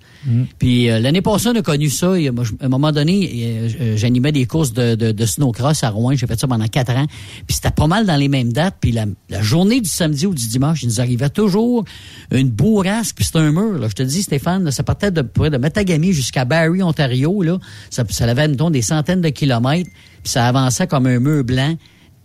Puis 0.60 0.90
euh, 0.90 1.00
l'année 1.00 1.22
passée, 1.22 1.50
on 1.50 1.56
a 1.56 1.62
connu 1.64 1.90
ça. 1.90 2.18
Il 2.18 2.24
y 2.24 2.28
a- 2.28 2.32
moi, 2.32 2.44
je- 2.44 2.54
à 2.60 2.66
un 2.66 2.70
moment 2.70 2.92
donné, 2.92 3.30
euh, 3.34 3.70
euh, 3.82 3.98
j'animais 3.98 4.32
des 4.32 4.46
courses 4.46 4.72
de, 4.74 4.94
de, 4.96 5.12
de 5.12 5.26
snowcross 5.26 5.84
à 5.84 5.90
Rouen. 5.90 6.14
J'ai 6.16 6.28
fait 6.28 6.40
ça 6.40 6.48
pendant 6.48 6.68
quatre 6.68 6.92
ans. 6.92 7.06
Puis 7.48 7.56
c'était 7.56 7.72
pas 7.72 7.88
mal 7.88 8.06
dans 8.06 8.16
les 8.16 8.28
mêmes 8.30 8.52
dates. 8.54 8.76
Puis 8.82 8.92
la, 8.92 9.06
la 9.30 9.42
journée 9.42 9.80
du 9.82 9.90
samedi 9.90 10.26
ou 10.28 10.34
du 10.34 10.48
dimanche, 10.48 10.82
il 10.84 10.88
nous 10.90 11.00
arrivait 11.02 11.30
toujours 11.30 11.86
une 12.32 12.50
bourrasque. 12.50 13.16
Puis 13.16 13.26
c'était 13.26 13.40
un 13.40 13.52
mur. 13.52 13.80
Là. 13.80 13.88
Je 13.90 13.94
te 13.96 14.04
dis, 14.04 14.22
Stéphane, 14.24 14.64
là, 14.64 14.72
ça 14.72 14.82
partait 14.84 15.12
de, 15.12 15.22
près 15.22 15.50
de 15.52 15.58
Matagami 15.58 16.14
jusqu'à 16.14 16.46
Barrie, 16.46 16.82
Ontario. 16.84 17.42
Là. 17.44 17.58
Ça, 17.90 18.04
ça 18.10 18.26
avait, 18.26 18.48
mettons, 18.48 18.70
des 18.72 18.82
centaines 18.84 19.22
de 19.22 19.30
kilomètres. 19.30 19.90
Puis 20.24 20.32
ça 20.34 20.48
avançait 20.48 20.86
comme 20.88 21.06
un 21.08 21.20
mur 21.20 21.44
blanc. 21.44 21.76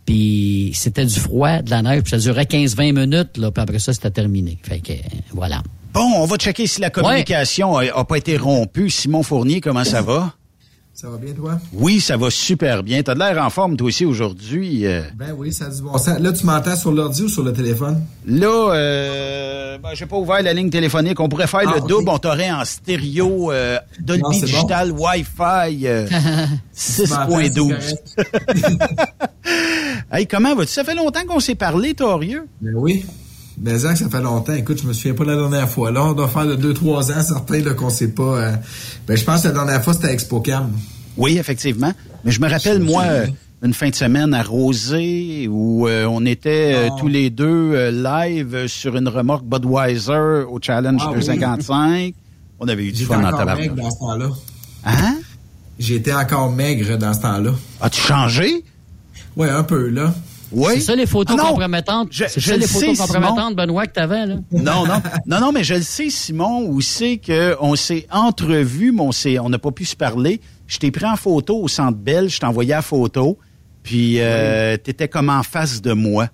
Puis 0.07 0.71
c'était 0.75 1.05
du 1.05 1.19
froid, 1.19 1.61
de 1.63 1.71
la 1.71 1.83
neige. 1.83 2.03
Puis 2.03 2.11
ça 2.11 2.19
durait 2.19 2.45
15-20 2.45 2.93
minutes. 2.93 3.37
Là, 3.37 3.51
puis 3.51 3.63
après 3.63 3.79
ça, 3.79 3.93
c'était 3.93 4.11
terminé. 4.11 4.59
Fait 4.63 4.79
que, 4.79 4.93
voilà. 5.33 5.63
Bon, 5.93 6.13
on 6.17 6.27
va 6.27 6.37
checker 6.37 6.67
si 6.67 6.81
la 6.81 6.91
communication 6.91 7.77
a, 7.77 7.85
a 7.87 8.05
pas 8.05 8.19
été 8.19 8.37
rompue. 8.37 8.91
Simon 8.91 9.23
Fournier, 9.23 9.61
comment 9.61 9.85
ça 9.85 10.03
va? 10.03 10.35
Ça 10.97 11.11
va 11.11 11.19
bien, 11.19 11.35
toi? 11.35 11.59
Oui, 11.75 12.01
ça 12.01 12.17
va 12.17 12.31
super 12.31 12.83
bien. 12.83 13.03
T'as 13.03 13.13
de 13.13 13.19
l'air 13.19 13.45
en 13.45 13.51
forme, 13.51 13.77
toi 13.77 13.89
aussi, 13.89 14.07
aujourd'hui. 14.07 14.87
euh. 14.87 15.03
Ben 15.15 15.35
oui, 15.37 15.53
ça 15.53 15.67
bon 15.83 15.99
sens. 15.99 16.19
Là, 16.19 16.33
tu 16.33 16.47
m'entends 16.47 16.75
sur 16.75 16.91
l'ordi 16.91 17.25
ou 17.25 17.29
sur 17.29 17.43
le 17.43 17.53
téléphone? 17.53 18.03
Là, 18.25 18.73
euh, 18.75 19.77
ben, 19.77 19.91
j'ai 19.93 20.07
pas 20.07 20.17
ouvert 20.17 20.41
la 20.41 20.55
ligne 20.55 20.71
téléphonique. 20.71 21.21
On 21.21 21.29
pourrait 21.29 21.49
faire 21.49 21.65
Ah, 21.67 21.75
le 21.75 21.87
double. 21.87 22.09
On 22.09 22.17
t'aurait 22.17 22.51
en 22.51 22.65
stéréo 22.65 23.53
euh, 23.53 23.79
Dolby 24.01 24.23
Non, 24.23 24.33
c'est 24.33 24.41
bon. 24.41 24.47
Digital 24.47 24.91
Wi-Fi 24.93 25.87
euh, 25.87 26.07
Tu 26.09 26.13
m'entends, 26.13 26.57
c'est 26.73 27.05
6.12. 27.05 27.95
hey, 30.13 30.27
comment 30.27 30.55
vas-tu? 30.55 30.73
Ça 30.73 30.83
fait 30.83 30.95
longtemps 30.95 31.27
qu'on 31.29 31.41
s'est 31.41 31.57
parlé, 31.57 31.93
Torieux. 31.93 32.47
Ben 32.63 32.73
oui. 32.75 33.05
Ben 33.57 33.79
Zach, 33.79 33.97
ça 33.97 34.09
fait 34.11 34.21
longtemps. 34.21 34.53
Écoute, 34.53 34.81
je 34.83 34.87
me 34.87 34.93
souviens 34.93 35.15
pas 35.15 35.25
de 35.25 35.31
la 35.31 35.37
dernière 35.37 35.69
fois. 35.69 35.91
Là, 35.91 36.05
on 36.05 36.13
doit 36.13 36.29
faire 36.29 36.47
de 36.47 36.57
2-3 36.75 37.13
ans, 37.13 37.23
certains 37.23 37.63
qu'on 37.75 37.89
sait 37.91 38.09
pas. 38.09 38.23
euh, 38.23 38.53
Ben, 39.09 39.17
je 39.17 39.25
pense 39.25 39.43
que 39.43 39.49
la 39.49 39.55
dernière 39.55 39.83
fois, 39.83 39.95
c'était 39.95 40.09
à 40.09 40.13
ExpoCam. 40.13 40.71
Oui, 41.17 41.39
effectivement. 41.39 41.93
Mais 42.25 42.33
je 42.33 42.41
me 42.41 42.49
rappelle, 42.49 42.81
moi, 42.81 43.05
euh, 43.05 43.27
une 43.63 43.73
fin 43.73 43.89
de 43.89 43.95
semaine 43.95 44.35
à 44.35 44.43
Rosé 44.43 45.49
où 45.51 45.89
euh, 45.89 46.05
on 46.05 46.27
était 46.27 46.75
euh, 46.75 46.89
tous 46.99 47.09
les 47.09 47.31
deux 47.31 47.89
live 47.91 48.67
sur 48.67 48.95
une 48.97 49.09
remorque 49.09 49.45
Budweiser 49.47 50.45
au 50.51 50.59
Challenge 50.61 51.01
Ah 51.03 51.09
oui. 51.13 51.21
255. 51.21 52.15
On 52.61 52.69
avait 52.69 52.85
eu 52.85 52.93
du 52.93 53.05
fun 53.07 53.21
tabarnak. 53.23 53.59
maigre 53.59 53.75
dans 53.77 53.91
ce 53.91 53.99
temps-là. 53.99 54.29
Hein? 54.85 55.17
J'étais 55.79 56.13
encore 56.13 56.51
maigre 56.53 56.97
dans 56.99 57.15
ce 57.15 57.21
temps-là. 57.21 57.53
As-tu 57.81 58.01
changé? 58.03 58.65
Ouais, 59.37 59.49
un 59.51 59.63
peu, 59.63 59.89
là. 59.89 60.15
Oui. 60.57 60.73
C'est 60.75 60.81
ça 60.81 60.97
les 60.97 61.07
photos 61.07 61.37
Ah 61.39 61.43
non, 61.43 61.49
compromettantes? 61.51 62.09
je- 62.11 62.25
C'est 62.29 62.41
je 62.41 62.47
ça 62.49 62.55
le 62.55 62.61
les 62.61 62.67
photos 62.67 62.97
sais, 62.97 63.03
compromettantes, 63.03 63.55
Benoît, 63.55 63.87
que 63.87 63.93
t'avais, 63.93 64.27
là? 64.27 64.37
Non, 64.53 64.87
non, 64.87 65.03
non, 65.27 65.41
non, 65.41 65.53
mais 65.53 65.63
je 65.65 65.75
le 65.75 65.83
sais, 65.83 66.09
Simon, 66.11 66.67
où 66.69 66.81
c'est 66.81 67.19
qu'on 67.25 67.77
s'est 67.77 68.07
entrevus, 68.11 68.93
mais 68.93 69.39
on 69.39 69.49
n'a 69.51 69.59
pas 69.59 69.71
pu 69.71 69.85
se 69.85 69.95
parler. 69.97 70.41
Je 70.67 70.79
t'ai 70.79 70.91
pris 70.91 71.05
en 71.05 71.17
photo 71.17 71.59
au 71.61 71.69
Centre 71.69 71.99
Belle, 71.99 72.29
je 72.31 72.41
t'ai 72.41 72.47
envoyé 72.47 72.71
la 72.71 72.83
photo, 72.83 73.39
puis 73.83 74.17
euh, 74.19 74.77
t'étais 74.77 75.09
comme 75.09 75.29
en 75.31 75.43
face 75.43 75.83
de 75.83 75.93
moi. 75.93 76.29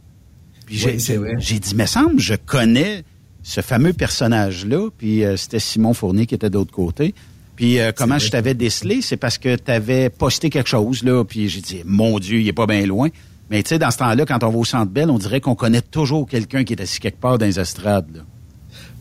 Puis 0.66 0.82
Oui, 0.86 0.98
j'ai 1.38 1.58
dit, 1.58 1.74
mais 1.74 1.86
semble, 1.86 2.18
je 2.20 2.34
connais 2.34 3.02
ce 3.42 3.60
fameux 3.60 3.92
personnage-là, 3.92 4.88
puis 4.96 5.24
euh, 5.24 5.36
c'était 5.36 5.58
Simon 5.58 5.94
Fournier 5.94 6.26
qui 6.26 6.34
était 6.36 6.48
de 6.48 6.54
l'autre 6.54 6.72
côté. 6.72 7.12
Puis 7.56 7.80
euh, 7.80 7.90
comment 7.94 8.18
je 8.18 8.30
t'avais 8.30 8.54
décelé, 8.54 9.02
c'est 9.02 9.16
parce 9.16 9.36
que 9.36 9.56
tu 9.56 9.70
avais 9.70 10.08
posté 10.10 10.48
quelque 10.48 10.68
chose, 10.68 11.02
là, 11.02 11.24
puis 11.24 11.48
j'ai 11.48 11.60
dit, 11.60 11.82
mon 11.84 12.18
Dieu, 12.18 12.40
il 12.40 12.48
est 12.48 12.52
pas 12.52 12.66
bien 12.66 12.86
loin. 12.86 13.08
Mais 13.52 13.62
tu 13.62 13.68
sais, 13.68 13.78
dans 13.78 13.90
ce 13.90 13.98
temps-là, 13.98 14.24
quand 14.24 14.42
on 14.44 14.48
va 14.48 14.56
au 14.56 14.64
Centre 14.64 14.90
Belle, 14.90 15.10
on 15.10 15.18
dirait 15.18 15.42
qu'on 15.42 15.54
connaît 15.54 15.82
toujours 15.82 16.26
quelqu'un 16.26 16.64
qui 16.64 16.72
est 16.72 16.80
assis 16.80 17.00
quelque 17.00 17.20
part 17.20 17.36
dans 17.36 17.44
les 17.44 17.60
estrades. 17.60 18.06
Là. 18.14 18.22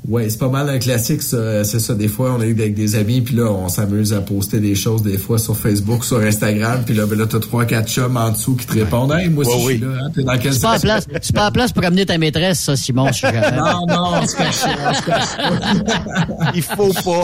Ouais, 0.09 0.29
c'est 0.29 0.39
pas 0.39 0.49
mal 0.49 0.67
un 0.67 0.77
classique, 0.77 1.21
ça. 1.21 1.63
C'est 1.63 1.79
ça. 1.79 1.93
Des 1.93 2.09
fois, 2.09 2.35
on 2.37 2.41
est 2.41 2.51
avec 2.51 2.75
des 2.75 2.95
amis, 2.97 3.21
puis 3.21 3.33
là, 3.35 3.49
on 3.49 3.69
s'amuse 3.69 4.11
à 4.11 4.19
poster 4.19 4.59
des 4.59 4.75
choses, 4.75 5.03
des 5.03 5.17
fois, 5.17 5.39
sur 5.39 5.55
Facebook, 5.55 6.03
sur 6.03 6.19
Instagram, 6.19 6.83
puis 6.85 6.95
là, 6.95 7.05
ben 7.05 7.17
là, 7.17 7.27
t'as 7.27 7.39
trois, 7.39 7.63
quatre 7.63 7.87
chums 7.87 8.17
en 8.17 8.31
dessous 8.31 8.57
qui 8.57 8.65
te 8.65 8.73
répondent. 8.73 9.13
Hey, 9.13 9.29
moi 9.29 9.47
aussi, 9.47 9.57
je 9.57 9.65
suis 9.69 9.77
là. 9.77 9.87
Hein, 10.01 10.11
t'es 10.13 10.23
dans 10.23 10.37
quel 10.37 10.53
C'est 10.53 10.61
pas, 10.61 10.79
place, 10.79 11.07
c'est 11.21 11.35
pas 11.35 11.47
en 11.47 11.51
place 11.53 11.71
pour 11.71 11.85
amener 11.85 12.05
ta 12.05 12.17
maîtresse, 12.17 12.59
ça, 12.59 12.75
Simon. 12.75 13.13
si 13.13 13.21
jamais. 13.21 13.51
Non, 13.51 13.85
non, 13.87 14.19
on 14.21 14.27
se 14.27 14.35
cache, 14.35 14.65
on 14.65 14.93
se 14.93 15.01
cache. 15.01 16.55
Il 16.55 16.61
faut 16.61 16.91
pas. 16.91 17.23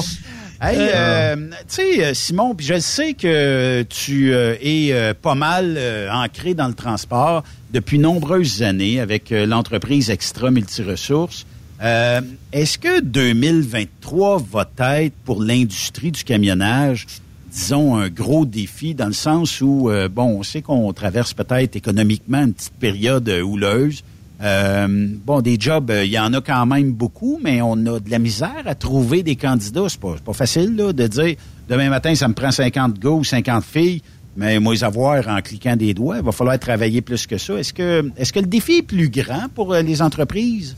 Hey, 0.59 0.77
euh, 0.79 1.35
tu 1.67 1.75
sais, 1.75 2.03
euh, 2.03 2.13
Simon, 2.15 2.55
puis 2.55 2.65
je 2.65 2.79
sais 2.79 3.13
que 3.13 3.83
tu 3.83 4.33
euh, 4.33 4.55
es 4.59 4.91
euh, 4.91 5.13
pas 5.13 5.35
mal 5.35 5.75
euh, 5.77 6.09
ancré 6.11 6.55
dans 6.55 6.67
le 6.67 6.73
transport 6.73 7.43
depuis 7.71 7.99
nombreuses 7.99 8.63
années 8.63 8.99
avec 8.99 9.31
euh, 9.31 9.45
l'entreprise 9.45 10.09
Extra 10.09 10.49
Multiresources. 10.49 11.45
Euh, 11.83 12.21
Est-ce 12.51 12.79
que 12.79 13.01
2023 13.01 14.41
va 14.51 14.67
être 15.03 15.13
pour 15.25 15.43
l'industrie 15.43 16.11
du 16.11 16.23
camionnage, 16.23 17.05
disons, 17.51 17.95
un 17.95 18.09
gros 18.09 18.45
défi 18.45 18.95
dans 18.95 19.05
le 19.05 19.13
sens 19.13 19.61
où, 19.61 19.91
euh, 19.91 20.09
bon, 20.09 20.39
on 20.39 20.43
sait 20.43 20.63
qu'on 20.63 20.91
traverse 20.91 21.35
peut-être 21.35 21.75
économiquement 21.75 22.41
une 22.43 22.53
petite 22.53 22.73
période 22.79 23.29
euh, 23.29 23.41
houleuse. 23.41 24.03
Euh, 24.41 24.87
bon, 25.25 25.41
des 25.41 25.57
jobs, 25.59 25.89
euh, 25.89 26.05
il 26.05 26.11
y 26.11 26.19
en 26.19 26.31
a 26.33 26.41
quand 26.41 26.65
même 26.65 26.91
beaucoup, 26.91 27.39
mais 27.41 27.61
on 27.61 27.73
a 27.73 27.99
de 27.99 28.09
la 28.09 28.19
misère 28.19 28.63
à 28.65 28.75
trouver 28.75 29.23
des 29.23 29.35
candidats. 29.35 29.87
C'est 29.89 29.99
pas, 29.99 30.33
facile 30.33 30.75
là, 30.75 30.93
de 30.93 31.07
dire 31.07 31.35
demain 31.67 31.89
matin, 31.89 32.13
ça 32.13 32.27
me 32.27 32.33
prend 32.33 32.51
50 32.51 32.99
gars 32.99 33.09
ou 33.09 33.23
50 33.23 33.63
filles, 33.63 34.01
mais 34.35 34.59
moi 34.59 34.73
les 34.73 34.83
avoir 34.83 35.27
en 35.27 35.41
cliquant 35.41 35.75
des 35.75 35.93
doigts. 35.93 36.17
Il 36.17 36.23
va 36.23 36.31
falloir 36.31 36.59
travailler 36.59 37.01
plus 37.01 37.25
que 37.25 37.37
ça. 37.37 37.55
Est-ce 37.55 37.73
que 37.73 38.11
est-ce 38.15 38.31
que 38.31 38.39
le 38.39 38.45
défi 38.45 38.77
est 38.77 38.83
plus 38.83 39.09
grand 39.09 39.47
pour 39.55 39.73
euh, 39.73 39.81
les 39.81 40.01
entreprises? 40.01 40.75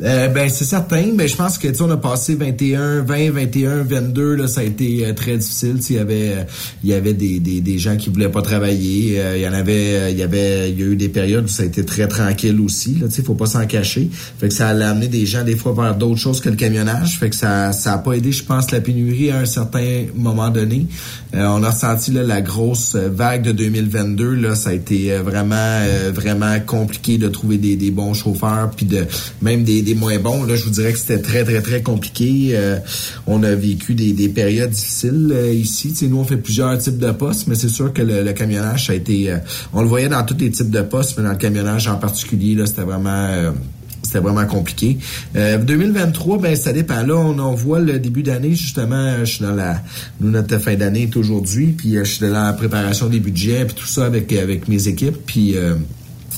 Euh, 0.00 0.28
ben 0.28 0.48
c'est 0.48 0.64
certain, 0.64 1.06
mais 1.12 1.26
je 1.26 1.34
pense 1.34 1.58
que 1.58 1.66
tu 1.66 1.82
on 1.82 1.90
a 1.90 1.96
passé 1.96 2.36
21, 2.36 3.02
20, 3.02 3.30
21, 3.32 3.82
22 3.82 4.36
là, 4.36 4.46
ça 4.46 4.60
a 4.60 4.64
été 4.64 5.04
euh, 5.04 5.12
très 5.12 5.36
difficile. 5.36 5.78
Il 5.90 5.96
y 5.96 5.98
avait, 5.98 6.34
euh, 6.36 6.44
il 6.84 6.90
y 6.90 6.94
avait 6.94 7.14
des, 7.14 7.40
des, 7.40 7.60
des 7.60 7.78
gens 7.78 7.96
qui 7.96 8.08
voulaient 8.08 8.28
pas 8.28 8.42
travailler. 8.42 9.20
Il 9.34 9.40
y 9.40 9.48
en 9.48 9.52
avait, 9.52 10.12
il 10.12 10.18
y 10.18 10.22
avait, 10.22 10.70
il 10.70 10.78
y 10.78 10.82
a 10.84 10.86
eu 10.86 10.96
des 10.96 11.08
périodes 11.08 11.46
où 11.46 11.48
ça 11.48 11.64
a 11.64 11.66
été 11.66 11.84
très 11.84 12.06
tranquille 12.06 12.60
aussi. 12.60 12.96
Là, 13.00 13.08
tu 13.08 13.22
faut 13.22 13.34
pas 13.34 13.46
s'en 13.46 13.66
cacher. 13.66 14.08
Fait 14.38 14.48
que 14.48 14.54
ça 14.54 14.68
allait 14.68 14.84
amener 14.84 15.08
des 15.08 15.26
gens 15.26 15.42
des 15.42 15.56
fois 15.56 15.72
vers 15.72 15.96
d'autres 15.96 16.20
choses 16.20 16.40
que 16.40 16.48
le 16.48 16.56
camionnage. 16.56 17.18
Fait 17.18 17.30
que 17.30 17.36
ça, 17.36 17.72
ça 17.72 17.94
a 17.94 17.98
pas 17.98 18.12
aidé, 18.12 18.30
je 18.30 18.44
pense, 18.44 18.70
la 18.70 18.80
pénurie 18.80 19.30
à 19.30 19.38
un 19.38 19.46
certain 19.46 20.04
moment 20.14 20.50
donné. 20.50 20.86
On 21.34 21.62
a 21.62 21.70
ressenti 21.70 22.12
là, 22.12 22.22
la 22.22 22.40
grosse 22.40 22.94
vague 22.94 23.42
de 23.42 23.52
2022. 23.52 24.34
Là, 24.34 24.54
ça 24.54 24.70
a 24.70 24.72
été 24.72 25.16
vraiment, 25.18 25.80
vraiment 26.14 26.58
compliqué 26.64 27.18
de 27.18 27.28
trouver 27.28 27.58
des, 27.58 27.76
des 27.76 27.90
bons 27.90 28.14
chauffeurs, 28.14 28.70
puis 28.74 28.86
de 28.86 29.04
même 29.42 29.64
des, 29.64 29.82
moins 29.94 30.18
bons. 30.18 30.44
Là, 30.44 30.56
je 30.56 30.64
vous 30.64 30.70
dirais 30.70 30.92
que 30.92 30.98
c'était 30.98 31.20
très, 31.20 31.44
très, 31.44 31.60
très 31.62 31.82
compliqué. 31.82 32.50
Euh, 32.52 32.78
on 33.26 33.42
a 33.42 33.54
vécu 33.54 33.94
des, 33.94 34.12
des 34.12 34.28
périodes 34.28 34.70
difficiles 34.70 35.30
euh, 35.32 35.52
ici. 35.52 35.90
Tu 35.90 35.94
sais, 35.96 36.06
nous, 36.08 36.18
on 36.18 36.24
fait 36.24 36.36
plusieurs 36.36 36.76
types 36.78 36.98
de 36.98 37.10
postes, 37.12 37.46
mais 37.46 37.54
c'est 37.54 37.68
sûr 37.68 37.92
que 37.92 38.02
le, 38.02 38.22
le 38.22 38.32
camionnage, 38.32 38.90
a 38.90 38.94
été. 38.94 39.30
euh, 39.30 39.38
on 39.72 39.82
le 39.82 39.88
voyait 39.88 40.08
dans 40.08 40.24
tous 40.24 40.36
les 40.38 40.50
types 40.50 40.70
de 40.70 40.82
postes, 40.82 41.14
mais 41.18 41.24
dans 41.24 41.30
le 41.32 41.36
camionnage 41.38 41.88
en 41.88 41.96
particulier, 41.96 42.54
là, 42.54 42.66
c'était 42.66 42.82
vraiment. 42.82 43.10
euh, 43.28 43.50
c'était 44.00 44.20
vraiment 44.20 44.46
compliqué. 44.46 44.96
Euh, 45.36 45.58
2023, 45.58 46.38
ben 46.38 46.54
ça 46.56 46.72
dépend. 46.72 47.02
Là, 47.02 47.16
on, 47.16 47.38
on 47.38 47.54
voit 47.54 47.80
le 47.80 47.98
début 47.98 48.22
d'année, 48.22 48.54
justement, 48.54 48.94
euh, 48.94 49.24
je 49.24 49.32
suis 49.34 49.44
dans 49.44 49.54
la. 49.54 49.82
Nous, 50.20 50.30
notre 50.30 50.56
fin 50.58 50.76
d'année 50.76 51.02
est 51.02 51.16
aujourd'hui, 51.16 51.74
puis 51.76 51.96
euh, 51.96 52.04
je 52.04 52.12
suis 52.12 52.20
dans 52.26 52.32
la 52.32 52.52
préparation 52.52 53.08
des 53.08 53.20
budgets, 53.20 53.64
puis 53.66 53.74
tout 53.74 53.86
ça 53.86 54.06
avec, 54.06 54.32
avec 54.32 54.68
mes 54.68 54.88
équipes, 54.88 55.16
puis. 55.26 55.56
euh, 55.56 55.74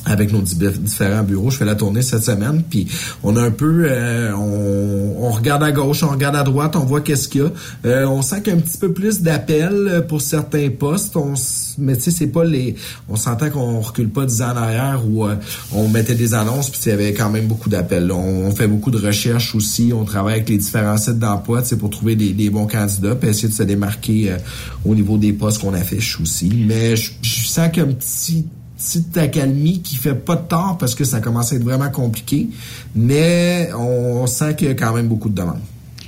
avec 0.04 0.32
nos 0.32 0.42
dif- 0.42 0.78
différents 0.78 1.22
bureaux. 1.22 1.50
Je 1.50 1.58
fais 1.58 1.64
la 1.64 1.74
tournée 1.74 2.02
cette 2.02 2.24
semaine, 2.24 2.62
puis 2.68 2.86
on 3.22 3.36
a 3.36 3.42
un 3.42 3.50
peu, 3.50 3.84
euh, 3.86 4.32
on, 4.34 5.26
on 5.26 5.30
regarde 5.30 5.62
à 5.62 5.72
gauche, 5.72 6.02
on 6.02 6.08
regarde 6.08 6.36
à 6.36 6.42
droite, 6.42 6.76
on 6.76 6.84
voit 6.84 7.00
qu'est-ce 7.00 7.28
qu'il 7.28 7.42
y 7.42 7.44
a. 7.44 7.50
Euh, 7.86 8.06
on 8.06 8.22
sent 8.22 8.42
qu'il 8.42 8.52
y 8.52 8.56
a 8.56 8.58
un 8.58 8.62
petit 8.62 8.78
peu 8.78 8.92
plus 8.92 9.20
d'appels 9.22 9.88
euh, 9.88 10.00
pour 10.00 10.20
certains 10.20 10.68
postes. 10.70 11.16
On, 11.16 11.34
mais 11.78 11.96
tu 11.96 12.02
sais, 12.02 12.10
c'est 12.10 12.26
pas 12.26 12.44
les, 12.44 12.74
on 13.08 13.16
s'entend 13.16 13.50
qu'on 13.50 13.80
recule 13.80 14.08
pas 14.08 14.26
dix 14.26 14.42
ans 14.42 14.52
en 14.52 14.56
arrière 14.56 15.02
où 15.06 15.24
euh, 15.24 15.36
on 15.72 15.88
mettait 15.88 16.14
des 16.14 16.34
annonces, 16.34 16.70
puis 16.70 16.80
il 16.86 16.88
y 16.90 16.92
avait 16.92 17.12
quand 17.12 17.30
même 17.30 17.46
beaucoup 17.46 17.68
d'appels. 17.68 18.10
On, 18.10 18.46
on 18.46 18.50
fait 18.50 18.68
beaucoup 18.68 18.90
de 18.90 18.98
recherches 18.98 19.54
aussi. 19.54 19.92
On 19.94 20.04
travaille 20.04 20.34
avec 20.34 20.48
les 20.48 20.58
différents 20.58 20.96
sites 20.98 21.18
d'emploi, 21.18 21.64
sais, 21.64 21.76
pour 21.76 21.90
trouver 21.90 22.16
des, 22.16 22.32
des 22.32 22.50
bons 22.50 22.66
candidats, 22.66 23.14
puis 23.14 23.30
essayer 23.30 23.48
de 23.48 23.54
se 23.54 23.62
démarquer 23.62 24.32
euh, 24.32 24.36
au 24.84 24.94
niveau 24.94 25.18
des 25.18 25.32
postes 25.32 25.60
qu'on 25.60 25.74
affiche 25.74 26.20
aussi. 26.20 26.50
Mais 26.66 26.96
je, 26.96 27.12
je 27.22 27.46
sens 27.46 27.68
qu'il 27.70 27.82
y 27.82 27.86
a 27.86 27.88
un 27.88 27.92
petit 27.92 28.46
petite 28.82 29.16
accalmie 29.18 29.80
qui 29.82 29.96
fait 29.96 30.14
pas 30.14 30.36
de 30.36 30.46
tort 30.48 30.76
parce 30.78 30.94
que 30.94 31.04
ça 31.04 31.20
commence 31.20 31.52
à 31.52 31.56
être 31.56 31.62
vraiment 31.64 31.90
compliqué, 31.90 32.48
mais 32.94 33.70
on 33.78 34.26
sent 34.26 34.56
qu'il 34.56 34.68
y 34.68 34.70
a 34.70 34.74
quand 34.74 34.94
même 34.94 35.06
beaucoup 35.08 35.28
de 35.28 35.34
demandes. 35.34 35.60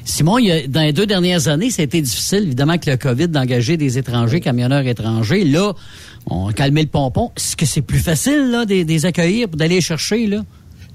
Simon, 0.05 0.39
il 0.39 0.47
y 0.47 0.51
a- 0.53 0.66
dans 0.66 0.81
les 0.82 0.93
deux 0.93 1.07
dernières 1.07 1.47
années, 1.49 1.70
ça 1.70 1.82
a 1.82 1.85
été 1.85 2.01
difficile, 2.01 2.44
évidemment, 2.44 2.73
avec 2.73 2.86
le 2.86 2.97
COVID, 2.97 3.28
d'engager 3.28 3.77
des 3.77 3.99
étrangers, 3.99 4.40
camionneurs 4.40 4.85
étrangers. 4.86 5.44
Là, 5.44 5.73
on 6.27 6.49
a 6.49 6.53
calmé 6.53 6.82
le 6.82 6.89
pompon. 6.89 7.31
Est-ce 7.36 7.57
que 7.57 7.66
c'est 7.66 7.82
plus 7.82 8.01
facile, 8.01 8.51
là, 8.51 8.65
des, 8.65 8.85
des 8.85 9.07
accueillir, 9.07 9.49
d'aller 9.49 9.77
les 9.77 9.81
chercher, 9.81 10.27
là? 10.27 10.43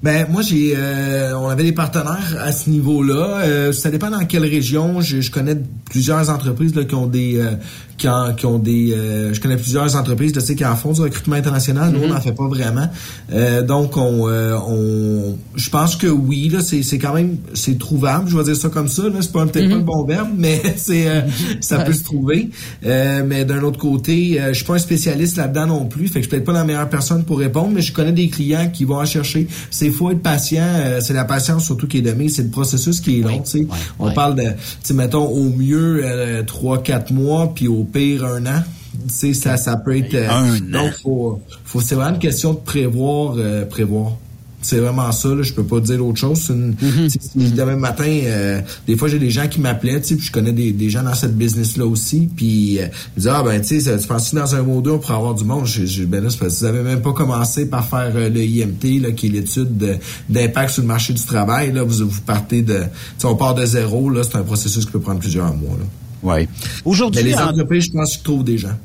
Ben 0.03 0.27
moi 0.29 0.43
j'ai 0.43 0.75
euh, 0.77 1.35
on 1.39 1.47
avait 1.47 1.63
des 1.63 1.71
partenaires 1.71 2.35
à 2.39 2.51
ce 2.51 2.69
niveau-là. 2.69 3.39
Euh, 3.41 3.71
ça 3.71 3.89
dépend 3.89 4.11
dans 4.11 4.23
quelle 4.27 4.45
région. 4.45 5.01
Je, 5.01 5.21
je 5.21 5.31
connais 5.31 5.57
plusieurs 5.89 6.29
entreprises 6.29 6.75
là, 6.75 6.83
qui 6.83 6.93
ont 6.93 7.07
des 7.07 7.37
euh, 7.39 7.53
qui, 7.97 8.07
en- 8.07 8.33
qui 8.33 8.45
ont 8.45 8.59
des 8.59 8.93
euh, 8.93 9.33
je 9.33 9.41
connais 9.41 9.57
plusieurs 9.57 9.95
entreprises 9.95 10.37
sais, 10.39 10.55
qui 10.55 10.63
en 10.65 10.75
font 10.75 10.91
du 10.93 11.01
recrutement 11.01 11.35
international. 11.35 11.91
Nous 11.91 12.03
on 12.03 12.07
n'en 12.09 12.21
fait 12.21 12.31
pas 12.31 12.47
vraiment. 12.47 12.87
Euh, 13.33 13.63
donc 13.63 13.97
on 13.97 14.27
euh, 14.29 14.55
on 14.67 15.37
je 15.55 15.69
pense 15.69 15.95
que 15.95 16.07
oui 16.07 16.49
là 16.49 16.59
c'est 16.61 16.83
c'est 16.83 16.99
quand 16.99 17.13
même 17.13 17.37
c'est 17.53 17.77
trouvable. 17.79 18.29
Je 18.29 18.37
vais 18.37 18.43
dire 18.43 18.55
ça 18.55 18.69
comme 18.69 18.87
ça. 18.87 19.03
C'est 19.21 19.31
pas 19.31 19.45
peut-être 19.45 19.69
pas 19.69 19.75
le 19.75 19.81
bon 19.81 20.05
verbe 20.05 20.29
mais 20.37 20.61
c'est 20.77 21.07
euh, 21.09 21.21
ça 21.59 21.79
peut 21.79 21.93
se 21.93 22.03
trouver. 22.03 22.49
Euh, 22.85 23.23
mais 23.25 23.45
d'un 23.45 23.63
autre 23.63 23.79
côté 23.79 24.39
euh, 24.39 24.49
je 24.49 24.57
suis 24.57 24.65
pas 24.65 24.75
un 24.75 24.79
spécialiste 24.79 25.37
là-dedans 25.37 25.65
non 25.67 25.85
plus. 25.85 26.07
Fait 26.07 26.19
que 26.19 26.19
je 26.19 26.21
suis 26.23 26.29
peut-être 26.29 26.45
pas 26.45 26.53
la 26.53 26.63
meilleure 26.63 26.89
personne 26.89 27.23
pour 27.23 27.39
répondre 27.39 27.69
mais 27.73 27.81
je 27.81 27.93
connais 27.93 28.11
des 28.11 28.29
clients 28.29 28.69
qui 28.71 28.85
vont 28.85 28.97
en 28.97 29.05
chercher. 29.05 29.47
C'est 29.71 29.89
faut 29.89 30.11
être 30.11 30.21
patient. 30.21 30.61
euh, 30.63 30.99
c'est 31.01 31.13
la 31.13 31.25
patience 31.25 31.65
surtout 31.65 31.87
qui 31.87 31.97
est 31.97 32.01
donnée. 32.01 32.29
C'est 32.29 32.43
le 32.43 32.49
processus 32.49 33.01
qui 33.01 33.19
est 33.19 33.21
long. 33.23 33.39
tu 33.39 33.49
sais. 33.51 33.67
On 33.99 34.11
parle 34.11 34.35
de, 34.35 34.41
tu 34.43 34.47
sais, 34.83 34.93
mettons, 34.93 35.25
au 35.25 35.49
mieux, 35.49 36.01
euh, 36.03 36.43
trois, 36.43 36.81
quatre 36.83 37.11
mois, 37.11 37.51
puis 37.55 37.67
au 37.67 37.83
pire, 37.91 38.25
un 38.25 38.45
an. 38.45 38.63
Tu 39.07 39.13
sais, 39.13 39.33
ça, 39.33 39.57
ça 39.57 39.77
peut 39.77 39.95
être... 39.97 40.13
euh, 40.15 40.27
donc, 40.71 40.91
faut, 41.03 41.41
faut, 41.65 41.81
c'est 41.81 41.95
vraiment 41.95 42.15
une 42.15 42.19
question 42.19 42.53
de 42.53 42.59
prévoir, 42.59 43.35
euh, 43.37 43.65
prévoir. 43.65 44.13
C'est 44.59 44.79
vraiment 44.79 45.11
ça, 45.11 45.29
là. 45.29 45.43
Je 45.43 45.53
peux 45.53 45.63
pas 45.63 45.79
dire 45.79 46.03
autre 46.05 46.17
chose. 46.17 46.49
Une- 46.49 46.75
si 47.09 47.51
Demain 47.51 47.75
matin, 47.75 48.03
euh, 48.07 48.59
des 48.87 48.97
fois, 48.97 49.07
j'ai 49.07 49.19
des 49.19 49.29
gens 49.29 49.47
qui 49.47 49.61
m'appelaient, 49.61 50.01
tu 50.01 50.07
sais, 50.09 50.15
puis 50.15 50.25
je 50.25 50.31
connais 50.31 50.51
des, 50.51 50.71
des 50.71 50.89
gens 50.89 51.03
dans 51.03 51.13
cette 51.13 51.37
business-là 51.37 51.85
aussi, 51.85 52.27
puis 52.35 52.79
euh, 52.79 52.87
ils 53.15 53.19
disaient, 53.19 53.29
ah, 53.35 53.43
ben, 53.43 53.61
tu 53.61 53.79
sais, 53.79 53.97
tu 53.99 54.07
penses 54.07 54.31
que 54.31 54.35
dans 54.35 54.55
un 54.55 54.63
mois 54.63 54.77
ou 54.77 54.81
deux, 54.81 54.91
on 54.91 54.97
pourrait 54.99 55.13
avoir 55.13 55.35
du 55.35 55.43
monde? 55.45 55.67
J'ai, 55.67 55.85
j'ai- 55.85 56.05
ben 56.07 56.23
là, 56.23 56.31
c'est 56.31 56.39
parce 56.39 56.55
que 56.55 56.59
vous 56.59 56.65
avez 56.65 56.81
même 56.81 57.01
pas 57.01 57.13
commencé 57.13 57.67
par 57.69 57.87
faire 57.87 58.11
euh, 58.15 58.29
le 58.29 58.41
IMT, 58.43 58.99
là, 58.99 59.11
qui 59.11 59.27
est 59.27 59.29
l'étude 59.29 59.77
de- 59.77 59.95
d'impact 60.27 60.71
sur 60.71 60.81
le 60.81 60.87
marché 60.87 61.13
du 61.13 61.23
travail, 61.23 61.71
là. 61.71 61.83
Vous, 61.83 62.09
vous 62.09 62.21
partez 62.25 62.63
de, 62.63 62.81
on 63.23 63.35
part 63.35 63.53
de 63.53 63.63
zéro, 63.63 64.09
là. 64.09 64.23
C'est 64.23 64.37
un 64.37 64.43
processus 64.43 64.85
qui 64.85 64.91
peut 64.91 64.99
prendre 64.99 65.19
plusieurs 65.19 65.53
mois, 65.55 65.77
là. 65.79 65.85
Oui. 66.23 66.47
Aujourd'hui, 66.85 67.23
Mais 67.23 67.29
les 67.31 67.35
en- 67.37 67.49
entreprises, 67.49 67.85
je 67.85 67.91
pense 67.91 68.21
trouvent 68.23 68.43
des 68.43 68.57
gens. 68.57 68.77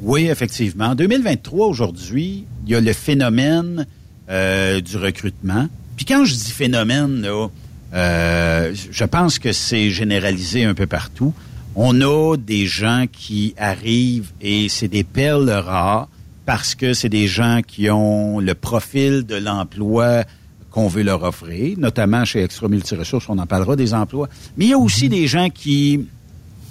Oui, 0.00 0.26
effectivement. 0.26 0.86
En 0.86 0.94
2023, 0.94 1.66
aujourd'hui, 1.68 2.44
il 2.66 2.72
y 2.72 2.74
a 2.74 2.80
le 2.80 2.92
phénomène 2.92 3.86
euh, 4.28 4.80
du 4.80 4.96
recrutement. 4.96 5.68
Puis 5.96 6.04
quand 6.04 6.24
je 6.24 6.34
dis 6.34 6.50
phénomène, 6.50 7.22
là, 7.22 7.48
euh, 7.94 8.74
je 8.90 9.04
pense 9.04 9.38
que 9.38 9.52
c'est 9.52 9.90
généralisé 9.90 10.64
un 10.64 10.74
peu 10.74 10.86
partout. 10.86 11.32
On 11.76 12.00
a 12.02 12.36
des 12.36 12.66
gens 12.66 13.06
qui 13.10 13.54
arrivent 13.56 14.30
et 14.40 14.68
c'est 14.68 14.88
des 14.88 15.04
perles 15.04 15.50
rares 15.50 16.08
parce 16.46 16.74
que 16.74 16.92
c'est 16.92 17.08
des 17.08 17.26
gens 17.26 17.60
qui 17.66 17.88
ont 17.90 18.38
le 18.40 18.54
profil 18.54 19.24
de 19.24 19.36
l'emploi 19.36 20.24
qu'on 20.70 20.88
veut 20.88 21.02
leur 21.04 21.22
offrir, 21.22 21.78
notamment 21.78 22.24
chez 22.24 22.42
Extra 22.42 22.66
Multiresources, 22.68 23.28
on 23.28 23.38
en 23.38 23.46
parlera 23.46 23.76
des 23.76 23.94
emplois. 23.94 24.28
Mais 24.56 24.64
il 24.66 24.70
y 24.70 24.74
a 24.74 24.78
aussi 24.78 25.08
des 25.08 25.26
gens 25.28 25.48
qui 25.48 26.06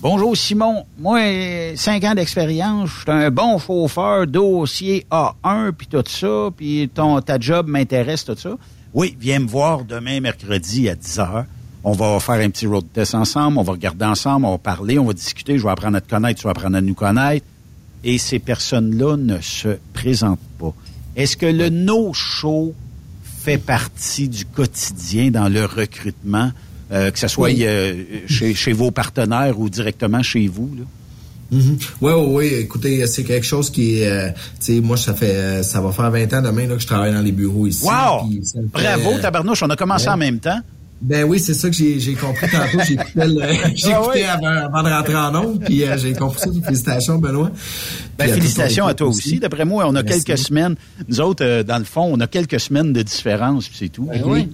Bonjour 0.03 0.35
Simon, 0.35 0.85
moi, 0.99 1.21
cinq 1.77 2.03
ans 2.03 2.13
d'expérience, 2.13 2.89
je 2.89 3.01
suis 3.03 3.09
un 3.09 3.31
bon 3.31 3.57
chauffeur, 3.57 4.27
dossier 4.27 5.07
A1, 5.09 5.71
puis 5.71 5.87
tout 5.87 6.03
ça, 6.05 6.49
puis 6.57 6.91
ton 6.93 7.21
ta 7.21 7.39
job 7.39 7.69
m'intéresse, 7.69 8.25
tout 8.25 8.35
ça. 8.35 8.57
Oui, 8.93 9.15
viens 9.17 9.39
me 9.39 9.47
voir 9.47 9.85
demain, 9.85 10.19
mercredi, 10.19 10.89
à 10.89 10.95
10 10.95 11.19
heures. 11.19 11.45
On 11.85 11.93
va 11.93 12.19
faire 12.19 12.35
un 12.35 12.49
petit 12.49 12.67
road 12.67 12.83
test 12.91 13.15
ensemble, 13.15 13.57
on 13.57 13.63
va 13.63 13.71
regarder 13.71 14.03
ensemble, 14.03 14.45
on 14.45 14.51
va 14.51 14.57
parler, 14.57 14.99
on 14.99 15.05
va 15.05 15.13
discuter, 15.13 15.57
je 15.57 15.63
vais 15.63 15.71
apprendre 15.71 15.95
à 15.95 16.01
te 16.01 16.09
connaître, 16.09 16.41
tu 16.41 16.47
vas 16.47 16.51
apprendre 16.51 16.75
à 16.75 16.81
nous 16.81 16.95
connaître. 16.95 17.45
Et 18.03 18.17
ces 18.17 18.39
personnes-là 18.39 19.15
ne 19.15 19.39
se 19.39 19.77
présentent 19.93 20.39
pas. 20.59 20.73
Est-ce 21.15 21.37
que 21.37 21.45
le 21.45 21.69
no-show 21.69 22.73
fait 23.23 23.57
partie 23.57 24.27
du 24.27 24.43
quotidien 24.43 25.31
dans 25.31 25.47
le 25.47 25.63
recrutement, 25.63 26.51
euh, 26.93 27.11
que 27.11 27.19
ce 27.19 27.27
soit 27.27 27.49
Oui. 27.49 27.57
euh, 27.61 28.03
chez, 28.27 28.53
chez 28.53 28.71
vos 28.73 28.91
partenaires 28.91 29.59
ou 29.59 29.69
directement 29.69 30.21
chez 30.23 30.47
vous? 30.47 30.69
Là? 30.77 30.83
Ouais, 32.01 32.13
ouais, 32.13 32.25
ouais. 32.25 32.61
Écoutez, 32.61 33.05
c'est 33.05 33.23
quelque 33.23 33.45
chose 33.45 33.69
qui 33.69 33.99
est, 33.99 34.07
euh, 34.07 34.29
tu 34.59 34.75
sais, 34.75 34.81
moi, 34.81 34.97
ça 34.97 35.13
fait, 35.13 35.35
euh, 35.35 35.63
ça 35.63 35.81
va 35.81 35.91
faire 35.91 36.09
20 36.09 36.33
ans 36.33 36.41
demain 36.41 36.65
là, 36.67 36.75
que 36.75 36.81
je 36.81 36.87
travaille 36.87 37.13
dans 37.13 37.21
les 37.21 37.31
bureaux 37.31 37.67
ici. 37.67 37.85
Wow! 37.85 38.27
fait, 38.27 38.59
Bravo, 38.71 39.19
tabarnouche, 39.21 39.61
on 39.61 39.69
a 39.69 39.75
commencé 39.75 40.07
ouais. 40.07 40.13
en 40.13 40.17
même 40.17 40.39
temps. 40.39 40.59
Ben 41.01 41.25
oui, 41.25 41.37
c'est 41.37 41.53
ça 41.53 41.69
que 41.69 41.75
j'ai 41.75 42.13
compris 42.13 42.47
tantôt. 42.49 42.79
J'ai 42.87 42.97
Ah 43.19 43.25
écouté 43.99 44.09
oui. 44.13 44.23
avant, 44.23 44.47
avant 44.73 44.83
de 44.83 44.89
rentrer 44.93 45.15
en 45.15 45.35
ondes, 45.35 45.61
puis 45.65 45.83
euh, 45.83 45.97
j'ai 45.97 46.13
compris 46.13 46.39
ça. 46.39 46.49
Félicitations, 46.65 47.17
Benoît. 47.19 47.51
Ben, 48.17 48.29
félicitations 48.33 48.87
à 48.87 48.93
toi 48.93 49.07
aussi. 49.09 49.37
D'après 49.39 49.65
moi, 49.65 49.85
on 49.87 49.95
a 49.95 50.01
Merci. 50.01 50.23
quelques 50.23 50.39
semaines. 50.39 50.75
Nous 51.09 51.19
autres, 51.19 51.63
dans 51.63 51.77
le 51.77 51.83
fond, 51.83 52.09
on 52.09 52.19
a 52.21 52.27
quelques 52.27 52.59
semaines 52.59 52.93
de 52.93 53.01
différence, 53.01 53.67
puis 53.67 53.77
c'est 53.79 53.89
tout. 53.89 54.05
Ben 54.05 54.21
oui. 54.25 54.47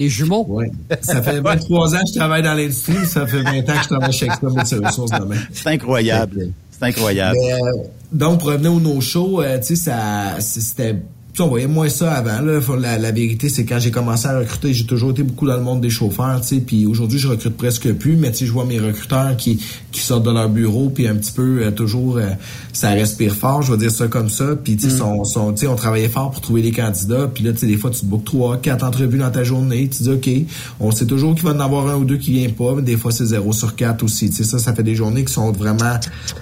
Des 0.00 0.08
jumeaux. 0.08 0.46
Ouais. 0.48 0.72
Ça 1.02 1.20
fait 1.20 1.40
23 1.40 1.94
ans 1.94 1.98
que 1.98 2.04
je 2.14 2.18
travaille 2.18 2.42
dans 2.42 2.54
l'industrie, 2.54 3.04
ça 3.04 3.26
fait 3.26 3.42
20 3.42 3.58
ans 3.58 3.76
que 3.76 3.82
je 3.82 3.88
travaille 3.88 4.12
chez 4.14 4.24
Expo 4.24 4.48
Ressources 4.48 5.10
demain. 5.10 5.36
C'est 5.52 5.68
incroyable. 5.68 6.48
C'est 6.70 6.86
incroyable. 6.86 7.36
Mais, 7.38 7.52
euh, 7.52 7.82
donc, 8.10 8.40
pour 8.40 8.48
revenir 8.48 8.72
au 8.72 8.80
no-show, 8.80 9.42
euh, 9.42 9.58
tu 9.58 9.76
sais, 9.76 9.76
ça, 9.76 10.36
c'était... 10.40 10.96
tu 11.40 11.44
sais, 11.44 11.48
on 11.48 11.48
voyait 11.48 11.66
moins 11.66 11.88
ça 11.88 12.12
avant. 12.12 12.42
Là. 12.42 12.60
La, 12.78 12.98
la 12.98 13.12
vérité, 13.12 13.48
c'est 13.48 13.64
quand 13.64 13.78
j'ai 13.78 13.90
commencé 13.90 14.26
à 14.26 14.38
recruter, 14.38 14.74
j'ai 14.74 14.84
toujours 14.84 15.12
été 15.12 15.22
beaucoup 15.22 15.46
dans 15.46 15.56
le 15.56 15.62
monde 15.62 15.80
des 15.80 15.88
chauffeurs, 15.88 16.40
tu 16.42 16.48
sais, 16.48 16.60
puis 16.60 16.84
aujourd'hui, 16.84 17.18
je 17.18 17.28
recrute 17.28 17.56
presque 17.56 17.90
plus, 17.94 18.16
mais 18.16 18.30
tu 18.30 18.38
sais, 18.38 18.46
je 18.46 18.52
vois 18.52 18.66
mes 18.66 18.78
recruteurs 18.78 19.36
qui, 19.38 19.58
qui 19.90 20.02
sortent 20.02 20.24
de 20.24 20.30
leur 20.30 20.50
bureau, 20.50 20.90
puis 20.90 21.08
un 21.08 21.14
petit 21.14 21.32
peu, 21.32 21.62
euh, 21.62 21.70
toujours, 21.70 22.18
euh, 22.18 22.28
ça 22.74 22.90
respire 22.90 23.34
fort, 23.34 23.62
je 23.62 23.72
vais 23.72 23.78
dire 23.78 23.90
ça 23.90 24.06
comme 24.06 24.28
ça, 24.28 24.54
puis 24.62 24.76
tu 24.76 24.90
sais, 24.90 24.96
tu 24.96 25.56
sais, 25.56 25.66
on 25.66 25.76
travaillait 25.76 26.08
fort 26.08 26.30
pour 26.30 26.42
trouver 26.42 26.60
des 26.62 26.72
candidats, 26.72 27.30
puis 27.32 27.42
là, 27.42 27.52
tu 27.52 27.60
sais, 27.60 27.66
des 27.66 27.76
fois, 27.76 27.90
tu 27.90 28.00
te 28.00 28.06
bookes 28.06 28.24
trois, 28.24 28.58
quatre 28.58 28.84
entrevues 28.84 29.18
dans 29.18 29.30
ta 29.30 29.42
journée, 29.42 29.88
tu 29.88 30.02
dis, 30.02 30.10
OK, 30.10 30.30
on 30.78 30.90
sait 30.90 31.06
toujours 31.06 31.34
qu'il 31.34 31.44
va 31.44 31.52
en 31.52 31.60
avoir 31.60 31.88
un 31.88 31.96
ou 31.96 32.04
deux 32.04 32.18
qui 32.18 32.32
vient 32.32 32.50
pas, 32.50 32.74
mais 32.76 32.82
des 32.82 32.96
fois, 32.96 33.12
c'est 33.12 33.24
zéro 33.24 33.52
sur 33.52 33.76
quatre 33.76 34.02
aussi, 34.02 34.28
tu 34.28 34.36
sais, 34.36 34.44
ça, 34.44 34.58
ça 34.58 34.74
fait 34.74 34.82
des 34.82 34.94
journées 34.94 35.24
qui 35.24 35.32
sont 35.32 35.52
vraiment, 35.52 35.98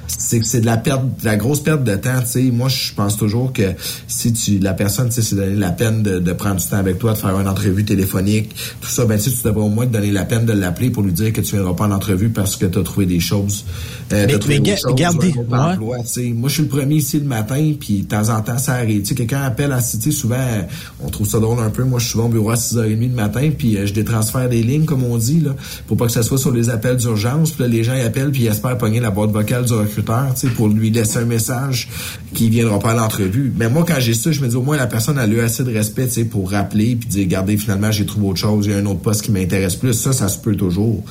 c'est 0.09 0.45
c'est 0.45 0.61
de 0.61 0.67
la 0.67 0.77
perte, 0.77 1.03
de 1.21 1.25
la 1.25 1.37
grosse 1.37 1.61
perte 1.61 1.85
de 1.85 1.95
temps, 1.95 2.21
tu 2.21 2.27
sais, 2.27 2.43
moi, 2.51 2.69
je 2.69 2.93
pense 2.95 3.17
toujours 3.17 3.53
que 3.53 3.75
si 4.09 4.33
tu, 4.33 4.59
la 4.59 4.75
personne, 4.75 4.88
tu 4.89 5.13
sais, 5.13 5.23
c'est 5.23 5.37
donner 5.37 5.55
la 5.57 5.71
peine 5.71 6.03
de, 6.03 6.19
de 6.19 6.33
prendre 6.33 6.57
du 6.57 6.67
temps 6.67 6.77
avec 6.77 6.99
toi, 6.99 7.13
de 7.13 7.19
faire 7.19 7.39
une 7.39 7.49
entrevue 7.49 7.85
téléphonique, 7.85 8.51
tout 8.81 8.89
ça, 8.89 9.05
ben, 9.05 9.19
tu 9.19 9.31
tu 9.31 9.43
devrais 9.45 9.63
au 9.65 9.69
moins 9.69 9.87
te 9.87 9.93
donner 9.93 10.11
la 10.11 10.25
peine 10.25 10.47
de 10.47 10.53
l'appeler 10.53 10.91
pour 10.91 11.03
lui 11.03 11.13
dire 11.13 11.33
que 11.33 11.41
tu 11.41 11.53
viendras 11.55 11.75
pas 11.75 11.85
en 11.87 11.91
entrevue 11.93 12.31
parce 12.31 12.57
que 12.57 12.67
tu 12.67 12.79
as 12.79 12.83
trouvé 12.83 13.07
des 13.07 13.21
choses, 13.21 13.65
euh, 14.13 14.25
Mais- 14.27 14.39
trouvé 14.39 14.55
mais 14.55 14.61
des 14.61 14.71
ga- 14.71 14.77
choses, 14.77 14.95
gardez- 14.95 15.33
un 15.37 15.41
autre 15.41 15.51
ouais. 15.51 15.59
emploi, 15.75 15.99
tu 16.01 16.07
sais. 16.07 16.29
Moi, 16.31 16.49
je 16.49 16.55
suis 16.55 16.63
le 16.63 16.69
premier 16.69 16.95
ici 16.97 17.19
le 17.19 17.25
matin, 17.27 17.73
puis 17.79 18.01
de 18.01 18.07
temps 18.09 18.29
en 18.31 18.41
temps, 18.41 18.59
ça 18.59 18.75
arrive. 18.75 19.03
Tu 19.03 19.09
sais, 19.09 19.15
quelqu'un 19.15 19.43
appelle 19.43 19.73
à 19.73 19.83
tu 19.83 19.99
sais, 20.01 20.11
souvent, 20.11 20.37
euh, 20.37 20.63
on 21.05 21.09
trouve 21.11 21.29
ça 21.29 21.39
drôle 21.39 21.59
un 21.61 21.71
peu. 21.71 21.85
Moi, 21.85 21.99
je 21.99 22.05
suis 22.05 22.13
souvent 22.13 22.27
au 22.27 22.29
bureau 22.31 22.51
à 22.51 22.57
6h30 22.57 23.09
le 23.11 23.15
matin, 23.15 23.51
puis 23.57 23.77
euh, 23.77 23.87
je 23.87 23.93
détransfère 23.93 24.49
des 24.49 24.63
lignes, 24.63 24.85
comme 24.87 25.05
on 25.05 25.17
dit, 25.19 25.41
là, 25.41 25.55
pour 25.87 25.97
pas 25.97 26.07
que 26.07 26.13
ça 26.13 26.23
soit 26.23 26.39
sur 26.39 26.51
les 26.53 26.71
appels 26.71 26.97
d'urgence. 26.97 27.51
Puis 27.53 27.63
là, 27.63 27.69
les 27.69 27.85
gens 27.85 27.95
ils 27.95 28.01
appellent, 28.07 28.31
puis 28.31 28.45
ils 28.45 28.49
espèrent 28.49 28.79
pogner 28.79 29.01
la 29.01 29.11
boîte 29.11 29.31
vocale 29.31 29.65
du 29.67 29.73
recruteur, 29.75 30.33
tu 30.35 30.47
sais, 30.49 30.55
pour 30.55 30.69
lui 30.69 30.91
laisser 30.91 31.19
un 31.19 31.25
message 31.27 31.89
qui 32.35 32.49
viendra 32.49 32.79
pas 32.79 32.93
à 32.93 32.95
l'entrevue. 32.95 33.53
Mais 33.57 33.69
moi, 33.69 33.85
quand 33.87 33.97
j'ai 33.99 34.15
ça, 34.15 34.33
je 34.33 34.41
me 34.41 34.49
dis 34.49 34.57
au 34.57 34.63
moins 34.63 34.78
la 34.79 34.87
personne 34.87 35.19
a 35.19 35.27
eu 35.27 35.41
assez 35.41 35.65
de 35.65 35.73
respect, 35.73 36.09
pour 36.25 36.51
rappeler, 36.51 36.97
puis 36.97 37.09
dire, 37.09 37.25
regardez, 37.25 37.57
finalement, 37.57 37.91
j'ai 37.91 38.07
trouvé 38.07 38.29
autre 38.29 38.39
chose, 38.39 38.67
il 38.67 38.73
y 38.73 38.75
a 38.75 38.79
un 38.79 38.87
autre 38.87 39.01
poste 39.01 39.23
qui 39.23 39.33
m'intéresse 39.33 39.77
plus. 39.77 39.93
Ça, 39.93 40.13
ça 40.13 40.29
se 40.29 40.39
peut 40.39 40.57
toujours. 40.57 41.03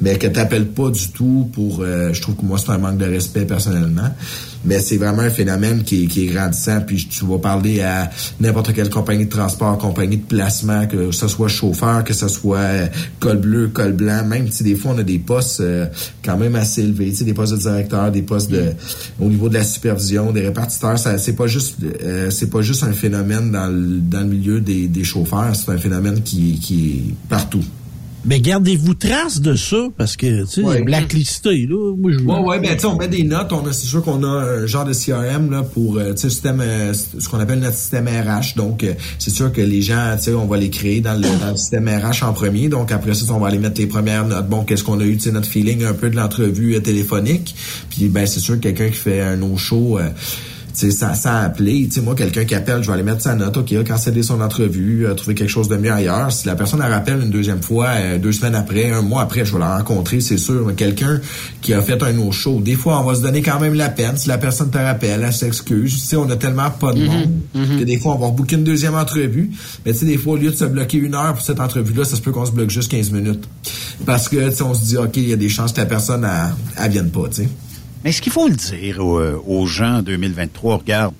Mais 0.00 0.16
que 0.18 0.26
t'appelles 0.26 0.68
pas 0.68 0.90
du 0.90 1.08
tout 1.08 1.50
pour, 1.52 1.80
euh, 1.80 2.12
je 2.12 2.20
trouve 2.20 2.36
que 2.36 2.44
moi, 2.44 2.58
c'est 2.58 2.70
un 2.70 2.78
manque 2.78 2.98
de 2.98 3.06
respect 3.06 3.44
personnellement. 3.46 4.10
Mais 4.64 4.78
c'est 4.80 4.96
vraiment 4.96 5.22
un 5.22 5.30
phénomène 5.30 5.82
qui 5.82 6.08
qui 6.08 6.24
est 6.24 6.26
grandissant. 6.26 6.80
Puis 6.86 7.08
tu 7.08 7.24
vas 7.24 7.38
parler 7.38 7.80
à 7.80 8.10
n'importe 8.40 8.72
quelle 8.72 8.90
compagnie 8.90 9.26
de 9.26 9.30
transport, 9.30 9.76
compagnie 9.78 10.16
de 10.16 10.24
placement, 10.24 10.86
que 10.86 11.10
ce 11.10 11.28
soit 11.28 11.48
chauffeur, 11.48 12.04
que 12.04 12.14
ce 12.14 12.28
soit 12.28 12.58
euh, 12.58 12.86
col 13.20 13.38
bleu, 13.38 13.68
col 13.68 13.92
blanc. 13.92 14.24
Même 14.24 14.50
si 14.50 14.62
des 14.62 14.74
fois 14.74 14.92
on 14.94 14.98
a 14.98 15.02
des 15.02 15.18
postes 15.18 15.60
euh, 15.60 15.86
quand 16.24 16.36
même 16.36 16.54
assez 16.56 16.82
élevés, 16.82 17.10
tu 17.10 17.16
sais, 17.16 17.24
des 17.24 17.34
postes 17.34 17.52
de 17.52 17.58
directeur, 17.58 18.10
des 18.10 18.22
postes 18.22 18.50
de 18.50 18.72
au 19.20 19.28
niveau 19.28 19.48
de 19.48 19.54
la 19.54 19.64
supervision, 19.64 20.32
des 20.32 20.42
répartiteurs. 20.42 20.98
Ça, 20.98 21.18
c'est 21.18 21.36
pas 21.36 21.46
juste, 21.46 21.76
euh, 22.02 22.30
c'est 22.30 22.50
pas 22.50 22.62
juste 22.62 22.82
un 22.82 22.92
phénomène 22.92 23.50
dans 23.50 23.66
le, 23.66 23.98
dans 23.98 24.20
le 24.20 24.26
milieu 24.26 24.60
des, 24.60 24.88
des 24.88 25.04
chauffeurs. 25.04 25.54
C'est 25.54 25.70
un 25.70 25.78
phénomène 25.78 26.22
qui, 26.22 26.58
qui 26.58 26.90
est 26.90 27.14
partout. 27.28 27.64
Mais 28.26 28.40
gardez-vous 28.40 28.94
trace 28.94 29.40
de 29.40 29.54
ça, 29.54 29.76
parce 29.98 30.16
que, 30.16 30.44
tu 30.44 30.46
sais, 30.46 30.62
Ouais. 30.62 30.82
blacklisté, 30.82 31.66
là, 31.66 31.94
moi, 31.96 32.10
je 32.12 32.18
Ouais, 32.24 32.38
ouais, 32.38 32.58
ben, 32.60 32.72
tu 32.74 32.80
sais, 32.80 32.86
on 32.86 32.96
met 32.96 33.08
des 33.08 33.22
notes. 33.22 33.52
On 33.52 33.66
a, 33.66 33.72
c'est 33.72 33.86
sûr 33.86 34.02
qu'on 34.02 34.22
a 34.24 34.26
un 34.28 34.66
genre 34.66 34.84
de 34.86 34.94
CRM, 34.94 35.50
là, 35.50 35.62
pour, 35.62 35.98
euh, 35.98 36.12
tu 36.14 36.22
sais, 36.22 36.30
système, 36.30 36.60
euh, 36.62 36.92
ce 36.94 37.28
qu'on 37.28 37.38
appelle 37.38 37.60
notre 37.60 37.76
système 37.76 38.06
RH. 38.08 38.56
Donc, 38.56 38.82
euh, 38.82 38.94
c'est 39.18 39.30
sûr 39.30 39.52
que 39.52 39.60
les 39.60 39.82
gens, 39.82 40.14
tu 40.16 40.24
sais, 40.24 40.32
on 40.34 40.46
va 40.46 40.56
les 40.56 40.70
créer 40.70 41.00
dans 41.00 41.14
le, 41.14 41.28
dans 41.40 41.50
le 41.50 41.56
système 41.56 41.86
RH 41.88 42.22
en 42.24 42.32
premier. 42.32 42.68
Donc, 42.68 42.92
après 42.92 43.12
ça, 43.14 43.24
on 43.32 43.38
va 43.40 43.48
aller 43.48 43.58
mettre 43.58 43.80
les 43.80 43.86
premières 43.86 44.26
notes. 44.26 44.48
Bon, 44.48 44.64
qu'est-ce 44.64 44.84
qu'on 44.84 45.00
a 45.00 45.04
eu, 45.04 45.16
tu 45.16 45.24
sais, 45.24 45.32
notre 45.32 45.48
feeling 45.48 45.84
un 45.84 45.92
peu 45.94 46.08
de 46.08 46.16
l'entrevue 46.16 46.76
euh, 46.76 46.80
téléphonique. 46.80 47.54
Puis, 47.90 48.08
ben, 48.08 48.26
c'est 48.26 48.40
sûr 48.40 48.54
que 48.54 48.60
quelqu'un 48.60 48.88
qui 48.88 48.96
fait 48.98 49.20
un 49.20 49.36
no-show, 49.36 49.98
euh, 49.98 50.08
tu 50.74 50.80
sais, 50.80 50.90
sans, 50.90 51.14
sans 51.14 51.42
appeler, 51.42 51.86
tu 51.86 51.92
sais, 51.92 52.00
moi, 52.00 52.16
quelqu'un 52.16 52.44
qui 52.44 52.54
appelle, 52.54 52.82
je 52.82 52.88
vais 52.88 52.94
aller 52.94 53.02
mettre 53.04 53.22
sa 53.22 53.34
note, 53.36 53.56
OK, 53.56 53.72
a 53.72 53.84
cancellé 53.84 54.22
son 54.24 54.40
entrevue, 54.40 55.06
a 55.06 55.14
trouvé 55.14 55.34
quelque 55.34 55.48
chose 55.48 55.68
de 55.68 55.76
mieux 55.76 55.92
ailleurs. 55.92 56.32
Si 56.32 56.46
la 56.48 56.56
personne 56.56 56.80
la 56.80 56.88
rappelle 56.88 57.20
une 57.22 57.30
deuxième 57.30 57.62
fois, 57.62 57.90
euh, 57.90 58.18
deux 58.18 58.32
semaines 58.32 58.56
après, 58.56 58.90
un 58.90 59.02
mois 59.02 59.22
après, 59.22 59.44
je 59.44 59.52
vais 59.52 59.60
la 59.60 59.76
rencontrer, 59.76 60.20
c'est 60.20 60.36
sûr. 60.36 60.74
Quelqu'un 60.76 61.20
qui 61.60 61.74
a 61.74 61.80
fait 61.80 62.02
un 62.02 62.12
no-show, 62.12 62.60
des 62.60 62.74
fois, 62.74 63.00
on 63.00 63.04
va 63.04 63.14
se 63.14 63.22
donner 63.22 63.40
quand 63.40 63.60
même 63.60 63.74
la 63.74 63.88
peine. 63.88 64.16
Si 64.16 64.28
la 64.28 64.38
personne 64.38 64.70
te 64.70 64.78
rappelle, 64.78 65.22
elle 65.24 65.32
s'excuse. 65.32 65.94
Tu 65.94 66.00
sais, 66.00 66.16
on 66.16 66.28
a 66.28 66.36
tellement 66.36 66.70
pas 66.70 66.92
de 66.92 67.04
monde 67.04 67.30
que 67.52 67.84
des 67.84 67.98
fois, 67.98 68.14
on 68.14 68.18
va 68.18 68.26
rebooker 68.26 68.56
une 68.56 68.64
deuxième 68.64 68.94
entrevue. 68.94 69.50
Mais 69.86 69.92
tu 69.92 70.00
sais, 70.00 70.06
des 70.06 70.18
fois, 70.18 70.34
au 70.34 70.36
lieu 70.36 70.50
de 70.50 70.56
se 70.56 70.64
bloquer 70.64 70.98
une 70.98 71.14
heure 71.14 71.34
pour 71.34 71.42
cette 71.42 71.60
entrevue-là, 71.60 72.04
ça 72.04 72.16
se 72.16 72.20
peut 72.20 72.32
qu'on 72.32 72.46
se 72.46 72.52
bloque 72.52 72.70
juste 72.70 72.90
15 72.90 73.12
minutes. 73.12 73.44
Parce 74.06 74.28
que, 74.28 74.54
tu 74.54 74.62
on 74.62 74.74
se 74.74 74.84
dit, 74.84 74.96
OK, 74.96 75.16
il 75.16 75.28
y 75.28 75.32
a 75.32 75.36
des 75.36 75.48
chances 75.48 75.72
que 75.72 75.80
la 75.80 75.86
personne, 75.86 76.24
elle, 76.24 76.84
elle 76.84 76.90
vienne 76.90 77.10
pas, 77.10 77.28
tu 77.28 77.42
sais. 77.42 77.48
Mais 78.04 78.10
est-ce 78.10 78.20
qu'il 78.22 78.32
faut 78.32 78.46
le 78.48 78.54
dire 78.54 79.04
aux, 79.04 79.18
euh, 79.18 79.40
aux 79.46 79.66
gens 79.66 79.96
en 79.96 80.02
2023? 80.02 80.76
Regarde, 80.76 81.14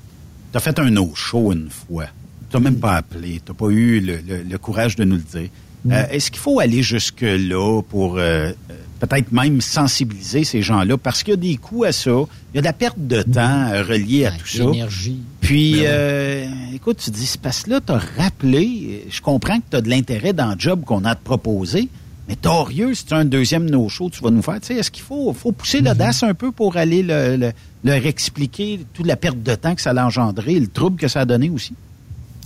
t'as 0.52 0.60
fait 0.60 0.78
un 0.78 0.90
no-show 0.90 1.52
une 1.52 1.70
fois. 1.70 2.04
T'as 2.50 2.60
même 2.60 2.76
pas 2.76 2.96
appelé. 2.96 3.40
T'as 3.44 3.54
pas 3.54 3.68
eu 3.70 4.00
le, 4.00 4.18
le- 4.28 4.42
le 4.42 4.58
courage 4.58 4.94
de 4.94 5.04
nous 5.04 5.16
le 5.16 5.40
dire. 5.40 5.48
Euh, 5.90 6.04
est-ce 6.10 6.30
qu'il 6.30 6.40
faut 6.40 6.60
aller 6.60 6.82
jusque-là 6.82 7.82
pour 7.82 8.16
euh, 8.16 8.52
peut-être 9.00 9.32
même 9.32 9.60
sensibiliser 9.60 10.44
ces 10.44 10.62
gens-là? 10.62 10.96
Parce 10.96 11.22
qu'il 11.22 11.32
y 11.32 11.34
a 11.34 11.40
des 11.40 11.56
coûts 11.56 11.84
à 11.84 11.92
ça. 11.92 12.10
Il 12.52 12.56
y 12.56 12.58
a 12.58 12.60
de 12.62 12.66
la 12.66 12.72
perte 12.72 12.96
de 12.98 13.20
temps 13.22 13.68
euh, 13.72 13.82
reliée 13.82 14.24
à 14.26 14.30
tout 14.30 14.46
ça. 14.46 14.64
L'énergie. 14.64 15.20
Puis, 15.42 15.80
euh, 15.84 16.46
écoute, 16.74 16.98
tu 17.04 17.10
dis, 17.10 17.26
c'est 17.26 17.40
parce 17.40 17.64
que 17.64 17.70
là, 17.70 17.80
t'as 17.84 18.00
rappelé, 18.16 19.04
je 19.10 19.20
comprends 19.20 19.58
que 19.58 19.64
t'as 19.70 19.80
de 19.82 19.90
l'intérêt 19.90 20.32
dans 20.32 20.52
le 20.52 20.58
job 20.58 20.84
qu'on 20.86 21.04
a 21.04 21.10
à 21.10 21.14
te 21.16 21.24
proposer, 21.24 21.88
mais 22.28 22.36
tu 22.36 22.48
as 22.48 23.16
un 23.18 23.24
deuxième 23.24 23.68
no-show, 23.68 24.08
tu 24.10 24.22
vas 24.22 24.30
nous 24.30 24.42
faire, 24.42 24.60
tu 24.60 24.68
sais, 24.68 24.74
est-ce 24.76 24.90
qu'il 24.90 25.02
faut, 25.04 25.32
faut 25.32 25.52
pousser 25.52 25.80
l'audace 25.80 26.22
un 26.22 26.34
peu 26.34 26.52
pour 26.52 26.76
aller 26.76 27.02
le- 27.02 27.36
le- 27.36 27.52
leur 27.84 28.06
expliquer 28.06 28.80
toute 28.94 29.06
la 29.06 29.16
perte 29.16 29.42
de 29.42 29.54
temps 29.54 29.74
que 29.74 29.80
ça 29.82 29.90
a 29.90 30.04
engendré, 30.06 30.58
le 30.58 30.68
trouble 30.68 30.96
que 30.98 31.08
ça 31.08 31.20
a 31.20 31.24
donné 31.26 31.50
aussi? 31.50 31.74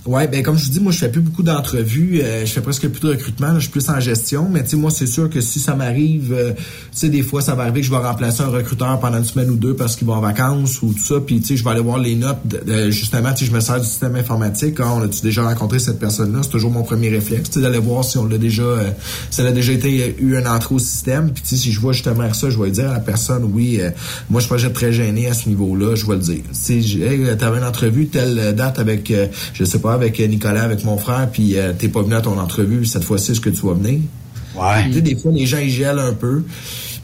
Ouais, 0.09 0.27
ben 0.27 0.43
comme 0.43 0.57
je 0.57 0.65
vous 0.65 0.71
dis, 0.71 0.81
moi 0.81 0.91
je 0.91 0.97
fais 0.97 1.11
plus 1.11 1.21
beaucoup 1.21 1.43
d'entrevues, 1.43 2.23
euh, 2.23 2.47
je 2.47 2.51
fais 2.55 2.63
presque 2.63 2.89
plus 2.89 3.01
de 3.03 3.09
recrutement, 3.11 3.49
là, 3.49 3.55
je 3.57 3.65
suis 3.65 3.71
plus 3.71 3.91
en 3.91 4.01
gestion, 4.01 4.49
mais 4.51 4.63
tu 4.65 4.71
sais 4.71 4.77
moi 4.77 4.91
c'est 4.91 5.07
sûr 5.07 5.29
que 5.29 5.43
si 5.43 5.61
ça 5.61 5.75
m'arrive, 5.75 6.33
euh, 6.33 6.53
tu 6.55 6.63
sais 6.93 7.09
des 7.11 7.23
fois 7.23 7.43
ça 7.43 7.55
va 7.55 7.65
arriver 7.65 7.83
que 7.83 7.87
je 7.87 7.91
vais 7.91 7.99
remplacer 7.99 8.41
un 8.43 8.47
recruteur 8.49 8.99
pendant 9.01 9.19
une 9.19 9.25
semaine 9.27 9.51
ou 9.51 9.57
deux 9.57 9.75
parce 9.77 9.97
qu'il 9.97 10.07
va 10.07 10.15
en 10.15 10.23
vacances 10.23 10.81
ou 10.81 10.95
tout 10.95 11.05
ça, 11.05 11.17
puis 11.21 11.41
tu 11.43 11.49
sais 11.49 11.57
je 11.59 11.65
vais 11.65 11.69
aller 11.73 11.83
voir 11.83 11.99
les 11.99 12.15
notes, 12.17 12.39
justement 12.89 13.35
tu 13.35 13.45
sais 13.45 13.51
je 13.51 13.55
me 13.55 13.61
sers 13.61 13.81
du 13.81 13.87
système 13.87 14.17
informatique, 14.17 14.77
Ah, 14.81 14.95
on 14.95 15.03
a-tu 15.03 15.21
déjà 15.21 15.43
rencontré 15.43 15.79
cette 15.79 15.99
personne-là, 15.99 16.39
c'est 16.43 16.49
toujours 16.49 16.71
mon 16.71 16.85
premier 16.85 17.11
réflexe, 17.11 17.51
tu 17.51 17.57
sais 17.57 17.61
d'aller 17.61 17.79
voir 17.79 18.03
si 18.03 18.17
on 18.17 18.25
l'a 18.25 18.39
déjà, 18.39 18.63
euh, 18.63 18.91
si 19.29 19.43
elle 19.43 19.49
a 19.49 19.53
déjà 19.53 19.73
été 19.73 20.03
euh, 20.03 20.13
eu 20.25 20.37
un 20.39 20.47
entrée 20.47 20.75
au 20.75 20.79
système, 20.79 21.33
puis 21.33 21.43
tu 21.43 21.51
sais 21.51 21.57
si 21.57 21.71
je 21.71 21.81
vois 21.81 21.93
justement 21.93 22.33
ça, 22.33 22.49
je 22.49 22.59
vais 22.59 22.71
dire 22.71 22.89
à 22.89 22.95
la 22.95 23.01
personne 23.01 23.45
oui, 23.45 23.77
euh, 23.83 23.91
moi 24.31 24.41
je 24.41 24.47
suis 24.47 24.55
pas 24.57 24.63
être 24.63 24.73
très 24.73 24.91
gêné 24.91 25.27
à 25.29 25.35
ce 25.35 25.51
niveau-là, 25.51 25.97
je 25.97 26.07
vais 26.07 26.15
le 26.15 26.21
dire. 26.23 26.41
Tu 26.51 26.55
sais, 26.55 26.81
j'ai- 26.81 27.37
t'avais 27.37 27.59
une 27.59 27.65
entrevue 27.65 28.07
telle 28.07 28.55
date 28.57 28.79
avec, 28.79 29.11
euh, 29.11 29.27
je 29.53 29.65
sais 29.65 29.81
pas, 29.81 29.98
avec 29.99 30.19
Nicolas, 30.21 30.63
avec 30.63 30.85
mon 30.85 30.99
frère, 30.99 31.29
puis 31.31 31.57
euh, 31.57 31.73
t'es 31.77 31.89
pas 31.89 32.03
venu 32.03 32.15
à 32.15 32.21
ton 32.21 32.39
entrevue, 32.39 32.85
cette 32.85 33.05
fois-ci, 33.05 33.33
est-ce 33.33 33.41
que 33.41 33.51
tu 33.51 33.67
vas 33.67 33.75
venir? 33.75 34.01
Ouais. 34.57 34.87
Tu 34.87 34.95
sais, 34.95 35.03
des 35.03 35.17
fois, 35.17 35.33
les 35.33 35.47
gens, 35.47 35.59
ils 35.59 35.71
gèlent 35.71 35.99
un 35.99 36.15
peu. 36.15 36.43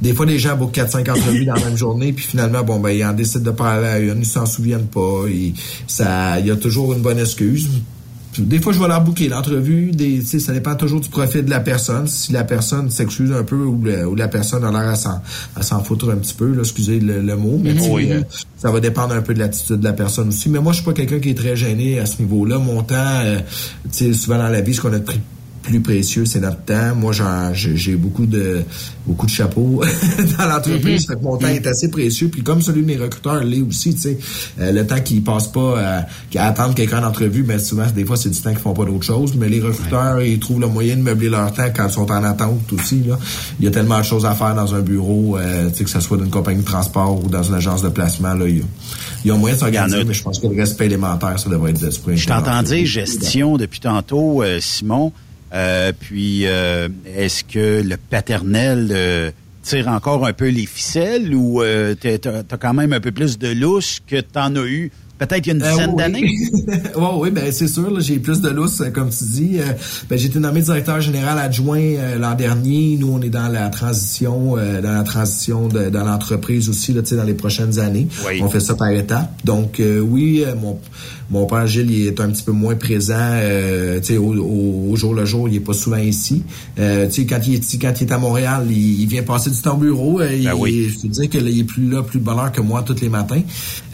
Des 0.03 0.13
fois, 0.13 0.27
les 0.27 0.39
gens 0.39 0.57
bookent 0.57 0.77
4-5 0.77 1.11
entrevues 1.11 1.45
dans 1.45 1.55
la 1.55 1.65
même 1.65 1.77
journée, 1.77 2.13
puis 2.13 2.25
finalement, 2.25 2.63
bon, 2.63 2.81
ben, 2.81 2.91
ils 2.91 3.05
en 3.05 3.13
décident 3.13 3.45
de 3.45 3.57
parler 3.57 3.87
à 3.87 3.99
une, 3.99 4.21
ils 4.21 4.27
s'en 4.27 4.47
souviennent 4.47 4.87
pas, 4.87 5.23
ça, 5.87 6.41
il 6.41 6.47
y 6.47 6.51
a 6.51 6.57
toujours 6.57 6.93
une 6.93 7.01
bonne 7.01 7.19
excuse. 7.19 7.69
Des 8.39 8.61
fois, 8.61 8.73
je 8.73 8.81
vais 8.81 8.89
leur 8.89 9.01
booker 9.03 9.29
l'entrevue. 9.29 9.91
Des, 9.93 10.23
ça 10.23 10.53
dépend 10.53 10.75
toujours 10.75 11.01
du 11.01 11.09
profil 11.09 11.45
de 11.45 11.51
la 11.51 11.61
personne. 11.61 12.07
Si 12.07 12.33
la 12.33 12.45
personne 12.45 12.91
s'excuse 12.91 13.33
un 13.33 13.45
peu 13.45 13.57
ou, 13.57 13.81
le- 13.83 14.07
ou 14.07 14.15
la 14.15 14.29
personne 14.29 14.65
a 14.65 14.71
l'air 14.71 14.89
à 14.91 14.97
s'en, 14.97 15.21
à 15.57 15.63
s'en 15.63 15.83
foutre 15.85 16.11
un 16.11 16.17
petit 16.17 16.35
peu, 16.35 16.53
là, 16.53 16.61
excusez 16.61 17.01
le, 17.01 17.21
le 17.23 17.37
mot, 17.37 17.61
mais 17.63 17.75
Oui. 17.91 18.09
euh, 18.11 18.23
ça 18.57 18.71
va 18.71 18.81
dépendre 18.81 19.15
un 19.15 19.23
peu 19.23 19.35
de 19.35 19.39
l'attitude 19.39 19.81
de 19.81 19.85
la 19.85 19.93
personne 19.93 20.29
aussi. 20.29 20.49
Mais 20.49 20.59
moi, 20.61 20.73
je 20.73 20.77
suis 20.79 20.85
pas 20.85 20.93
quelqu'un 20.93 21.21
qui 21.21 21.31
est 21.31 21.35
très 21.35 21.57
gêné 21.57 21.99
à 22.01 22.07
ce 22.07 22.21
niveau-là. 22.23 22.59
Mon 22.59 22.83
temps, 22.83 22.95
euh, 22.99 23.39
tu 23.93 24.07
sais, 24.07 24.13
souvent 24.15 24.39
dans 24.39 24.49
la 24.49 24.61
vie, 24.61 24.75
ce 24.75 24.81
qu'on 24.81 24.93
a 24.93 24.99
de 24.99 25.05
pris 25.05 25.21
plus 25.65 25.81
précieux, 25.81 26.27
c'est 26.27 26.41
notre 26.41 26.63
temps. 26.63 26.95
Moi, 26.95 27.13
j'ai 27.53 27.97
beaucoup 27.97 28.27
de 28.27 28.63
beaucoup 29.07 29.27
de 29.27 29.31
chapeaux 29.31 29.83
dans 30.39 30.47
l'entreprise. 30.47 31.07
Fait 31.07 31.15
que 31.15 31.23
mon 31.23 31.37
temps 31.37 31.49
est 31.49 31.67
assez 31.67 31.91
précieux. 31.91 32.29
Puis 32.29 32.43
comme 32.43 32.63
celui 32.63 32.83
de 32.83 32.87
mes 32.87 32.97
recruteurs 32.97 33.43
l'est 33.43 33.61
aussi, 33.61 33.95
tu 33.95 34.01
sais, 34.01 34.19
euh, 34.61 34.73
le 34.73 34.87
temps 34.87 35.01
qu'ils 35.01 35.23
passent 35.23 35.51
pas 35.51 35.61
euh, 35.61 36.01
à 36.37 36.47
attendre 36.47 36.75
quelqu'un 36.75 37.03
en 37.03 37.09
entrevue, 37.09 37.43
ben 37.43 37.59
souvent, 37.59 37.87
des 37.95 38.05
fois, 38.05 38.17
c'est 38.17 38.31
du 38.31 38.41
temps 38.41 38.51
qu'ils 38.51 38.61
font 38.61 38.75
pas 38.75 38.85
d'autre 38.85 39.05
chose. 39.05 39.35
Mais 39.37 39.49
les 39.49 39.61
recruteurs, 39.61 40.23
ils 40.23 40.39
trouvent 40.39 40.61
le 40.61 40.69
moyen 40.69 40.97
de 40.97 41.03
meubler 41.03 41.29
leur 41.29 41.53
temps 41.53 41.71
quand 41.75 41.89
ils 41.89 41.93
sont 41.93 42.11
en 42.11 42.25
attente 42.25 42.73
aussi. 42.73 43.03
Là. 43.07 43.19
Il 43.59 43.65
y 43.65 43.69
a 43.69 43.71
tellement 43.71 43.99
de 43.99 44.05
choses 44.05 44.27
à 44.27 44.35
faire 44.35 44.55
dans 44.55 44.75
un 44.75 44.81
bureau, 44.81 45.37
euh, 45.37 45.71
tu 45.71 45.79
sais, 45.79 45.85
que 45.85 45.91
ce 45.91 46.01
soit 46.01 46.19
d'une 46.19 46.31
compagnie 46.31 46.61
de 46.61 46.67
transport 46.67 47.23
ou 47.23 47.29
dans 47.29 47.43
une 47.43 47.55
agence 47.55 47.83
de 47.83 47.89
placement. 47.89 48.35
Là, 48.35 48.47
il 48.49 48.59
y 48.59 48.61
a, 48.61 48.65
il 49.25 49.29
y 49.29 49.31
a 49.31 49.37
moyen 49.37 49.55
de 49.55 49.61
s'organiser, 49.61 50.05
mais 50.05 50.15
je 50.15 50.23
pense 50.23 50.39
que 50.39 50.47
le 50.47 50.57
respect 50.57 50.87
élémentaire, 50.87 51.39
ça 51.39 51.49
devrait 51.49 51.71
être 51.71 51.81
de 51.81 51.91
ce 51.91 51.99
point 51.99 52.13
de 52.13 52.19
Je 52.19 52.27
t'entends 52.27 52.63
dire 52.63 52.87
gestion 52.87 53.57
depuis 53.57 53.81
tantôt, 53.81 54.43
euh, 54.43 54.59
Simon. 54.61 55.13
Euh, 55.55 55.93
puis, 55.99 56.47
euh, 56.47 56.89
est-ce 57.17 57.45
que 57.45 57.83
le 57.83 57.97
paternel 57.97 58.89
euh, 58.91 59.31
tire 59.63 59.89
encore 59.89 60.27
un 60.27 60.33
peu 60.33 60.49
les 60.49 60.67
ficelles 60.67 61.35
ou 61.35 61.63
euh, 61.63 61.95
t'as 61.95 62.43
as 62.51 62.57
quand 62.59 62.75
même 62.75 62.93
un 62.93 63.01
peu 63.01 63.13
plus 63.13 63.39
de 63.39 63.49
lousse 63.49 64.01
que 64.07 64.21
t'en 64.21 64.55
as 64.57 64.67
eu 64.67 64.91
peut-être 65.17 65.47
il 65.47 65.49
y 65.49 65.51
a 65.51 65.55
une 65.55 65.63
Euh, 65.63 65.71
dizaine 65.71 65.91
oui. 65.91 65.97
d'années? 65.97 66.25
oui, 66.97 67.07
oui, 67.19 67.31
ben 67.31 67.53
c'est 67.53 67.69
sûr, 67.69 67.91
là, 67.91 68.01
j'ai 68.01 68.19
plus 68.19 68.41
de 68.41 68.49
lousse, 68.51 68.83
comme 68.93 69.11
tu 69.11 69.25
dis. 69.25 69.59
Euh, 69.61 69.65
ben, 70.11 70.19
j'ai 70.19 70.27
été 70.27 70.39
nommé 70.41 70.61
directeur 70.61 71.01
général 71.01 71.39
adjoint 71.39 71.79
euh, 71.79 72.19
l'an 72.19 72.35
dernier. 72.35 72.97
Nous, 72.99 73.11
on 73.13 73.23
est 73.23 73.31
dans 73.31 73.49
la 73.49 73.69
transition, 73.69 74.57
euh, 74.59 74.81
dans 74.83 74.93
la 74.93 75.05
transition 75.05 75.69
de, 75.69 75.89
dans 75.89 76.05
l'entreprise 76.05 76.69
aussi, 76.69 76.93
là, 76.93 77.03
dans 77.03 77.23
les 77.23 77.35
prochaines 77.35 77.79
années. 77.79 78.09
Oui. 78.27 78.41
On 78.43 78.49
fait 78.51 78.61
ça 78.61 78.75
par 78.75 78.91
étapes. 78.91 79.31
Donc, 79.45 79.79
euh, 79.81 80.01
oui, 80.01 80.43
euh, 80.45 80.55
mon, 80.57 80.79
mon 81.35 81.47
père 81.47 81.67
Gilles, 81.67 81.91
il 81.91 82.07
est 82.07 82.21
un 82.21 82.29
petit 82.31 82.45
peu 82.45 82.53
moins 82.53 82.77
présent, 82.77 83.15
euh, 83.19 83.99
tu 84.01 84.07
sais, 84.07 84.17
au, 84.17 84.33
au- 84.35 84.91
au 84.93 84.97
jour 84.97 85.15
le 85.15 85.25
jour, 85.25 85.49
il 85.49 85.57
est 85.57 85.61
pas 85.61 85.73
souvent 85.73 85.97
ici. 85.97 86.45
Euh, 86.79 87.07
tu 87.09 87.23
sais, 87.23 87.27
quand 87.27 87.41
il 87.47 87.55
est, 87.57 87.79
quand 87.83 87.93
il 88.01 88.07
est 88.09 88.13
à 88.13 88.19
Montréal, 88.19 88.67
il, 88.71 89.01
il 89.03 89.07
vient 89.09 89.23
passer 89.25 89.51
du 89.51 89.57
temps 89.61 89.75
au 89.75 89.79
bureau. 89.79 90.21
euh, 90.21 90.33
il, 90.33 90.45
Ben 90.45 90.55
oui. 90.57 90.89
je 90.95 91.01
te 91.01 91.07
dis 91.09 91.29
qu'il 91.29 91.59
est 91.61 91.65
plus 91.65 91.91
là, 91.91 92.03
plus 92.03 92.21
de 92.21 92.25
bonheur 92.25 92.53
que 92.53 92.61
moi 92.61 92.83
tous 92.83 93.01
les 93.03 93.09
matins. 93.09 93.43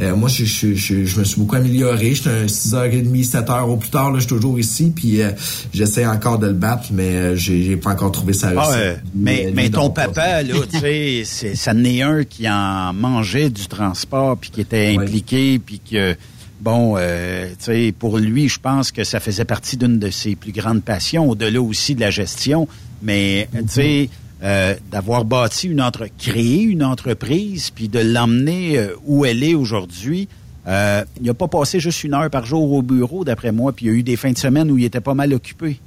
Euh, 0.01 0.15
moi, 0.15 0.29
je, 0.29 0.45
je, 0.45 0.75
je, 0.75 1.05
je 1.05 1.19
me 1.19 1.25
suis 1.25 1.41
beaucoup 1.41 1.57
amélioré. 1.57 2.15
J'étais 2.15 2.29
un 2.31 2.45
6h30, 2.47 3.31
7h 3.31 3.63
au 3.69 3.77
plus 3.77 3.91
tard, 3.91 4.11
là, 4.11 4.17
je 4.19 4.27
suis 4.27 4.29
toujours 4.29 4.59
ici, 4.59 4.93
puis 4.95 5.23
euh, 5.23 5.31
j'essaie 5.73 6.07
encore 6.07 6.39
de 6.39 6.47
le 6.49 6.53
battre, 6.53 6.89
mais 6.93 7.09
euh, 7.09 7.37
j'ai 7.37 7.63
j'ai 7.63 7.77
pas 7.77 7.91
encore 7.91 8.13
trouvé 8.13 8.33
sa 8.35 8.53
Ah, 8.57 8.69
euh, 8.75 8.95
mais 9.15 9.51
mais 9.55 9.71
ton 9.71 9.89
papa, 9.91 10.43
là, 10.43 10.55
tu 10.71 10.79
sais, 10.79 11.23
c'est- 11.25 11.55
ça 11.55 11.73
n'est 11.73 12.03
un 12.03 12.25
qui 12.25 12.49
en 12.49 12.93
mangeait 12.93 13.49
du 13.51 13.67
transport, 13.67 14.37
puis 14.37 14.51
qui 14.51 14.61
était 14.61 14.95
impliqué, 14.99 15.59
puis 15.59 15.81
que, 15.91 16.15
bon, 16.61 16.95
euh, 16.97 17.49
tu 17.51 17.65
sais, 17.65 17.95
pour 17.99 18.19
lui, 18.19 18.49
je 18.49 18.61
pense 18.61 18.93
que 18.93 19.05
ça 19.05 19.21
faisait 19.21 19.45
partie 19.45 19.77
d'une 19.77 19.99
de 19.99 20.11
ses 20.11 20.37
plus 20.37 20.53
grandes 20.53 20.83
passions, 20.83 21.29
au-delà 21.29 21.61
aussi 21.61 21.95
de 21.95 22.01
la 22.01 22.11
gestion. 22.11 22.69
Mais, 23.03 23.49
tu 23.53 23.69
sais, 23.69 24.11
euh, 24.43 24.75
d'avoir 24.91 25.27
bâti 25.27 25.69
une 25.69 25.83
entre 25.83 26.07
créé 26.19 26.63
une 26.63 26.83
entreprise, 26.83 27.71
puis 27.71 27.89
de 27.89 27.99
l'emmener 27.99 28.79
euh, 28.79 28.95
où 29.05 29.27
elle 29.27 29.43
est 29.43 29.55
aujourd'hui. 29.55 30.29
Euh, 30.67 31.05
il 31.21 31.27
n'a 31.27 31.35
pas 31.35 31.49
passé 31.49 31.79
juste 31.79 32.05
une 32.05 32.15
heure 32.15 32.31
par 32.31 32.47
jour 32.47 32.73
au 32.73 32.81
bureau, 32.81 33.23
d'après 33.23 33.53
moi, 33.53 33.73
puis 33.73 33.87
il 33.87 33.93
y 33.93 33.95
a 33.95 33.99
eu 33.99 34.03
des 34.03 34.17
fins 34.17 34.33
de 34.33 34.39
semaine 34.39 34.71
où 34.71 34.79
il 34.79 34.85
était 34.85 35.01
pas 35.01 35.13
mal 35.13 35.35
occupé. 35.35 35.79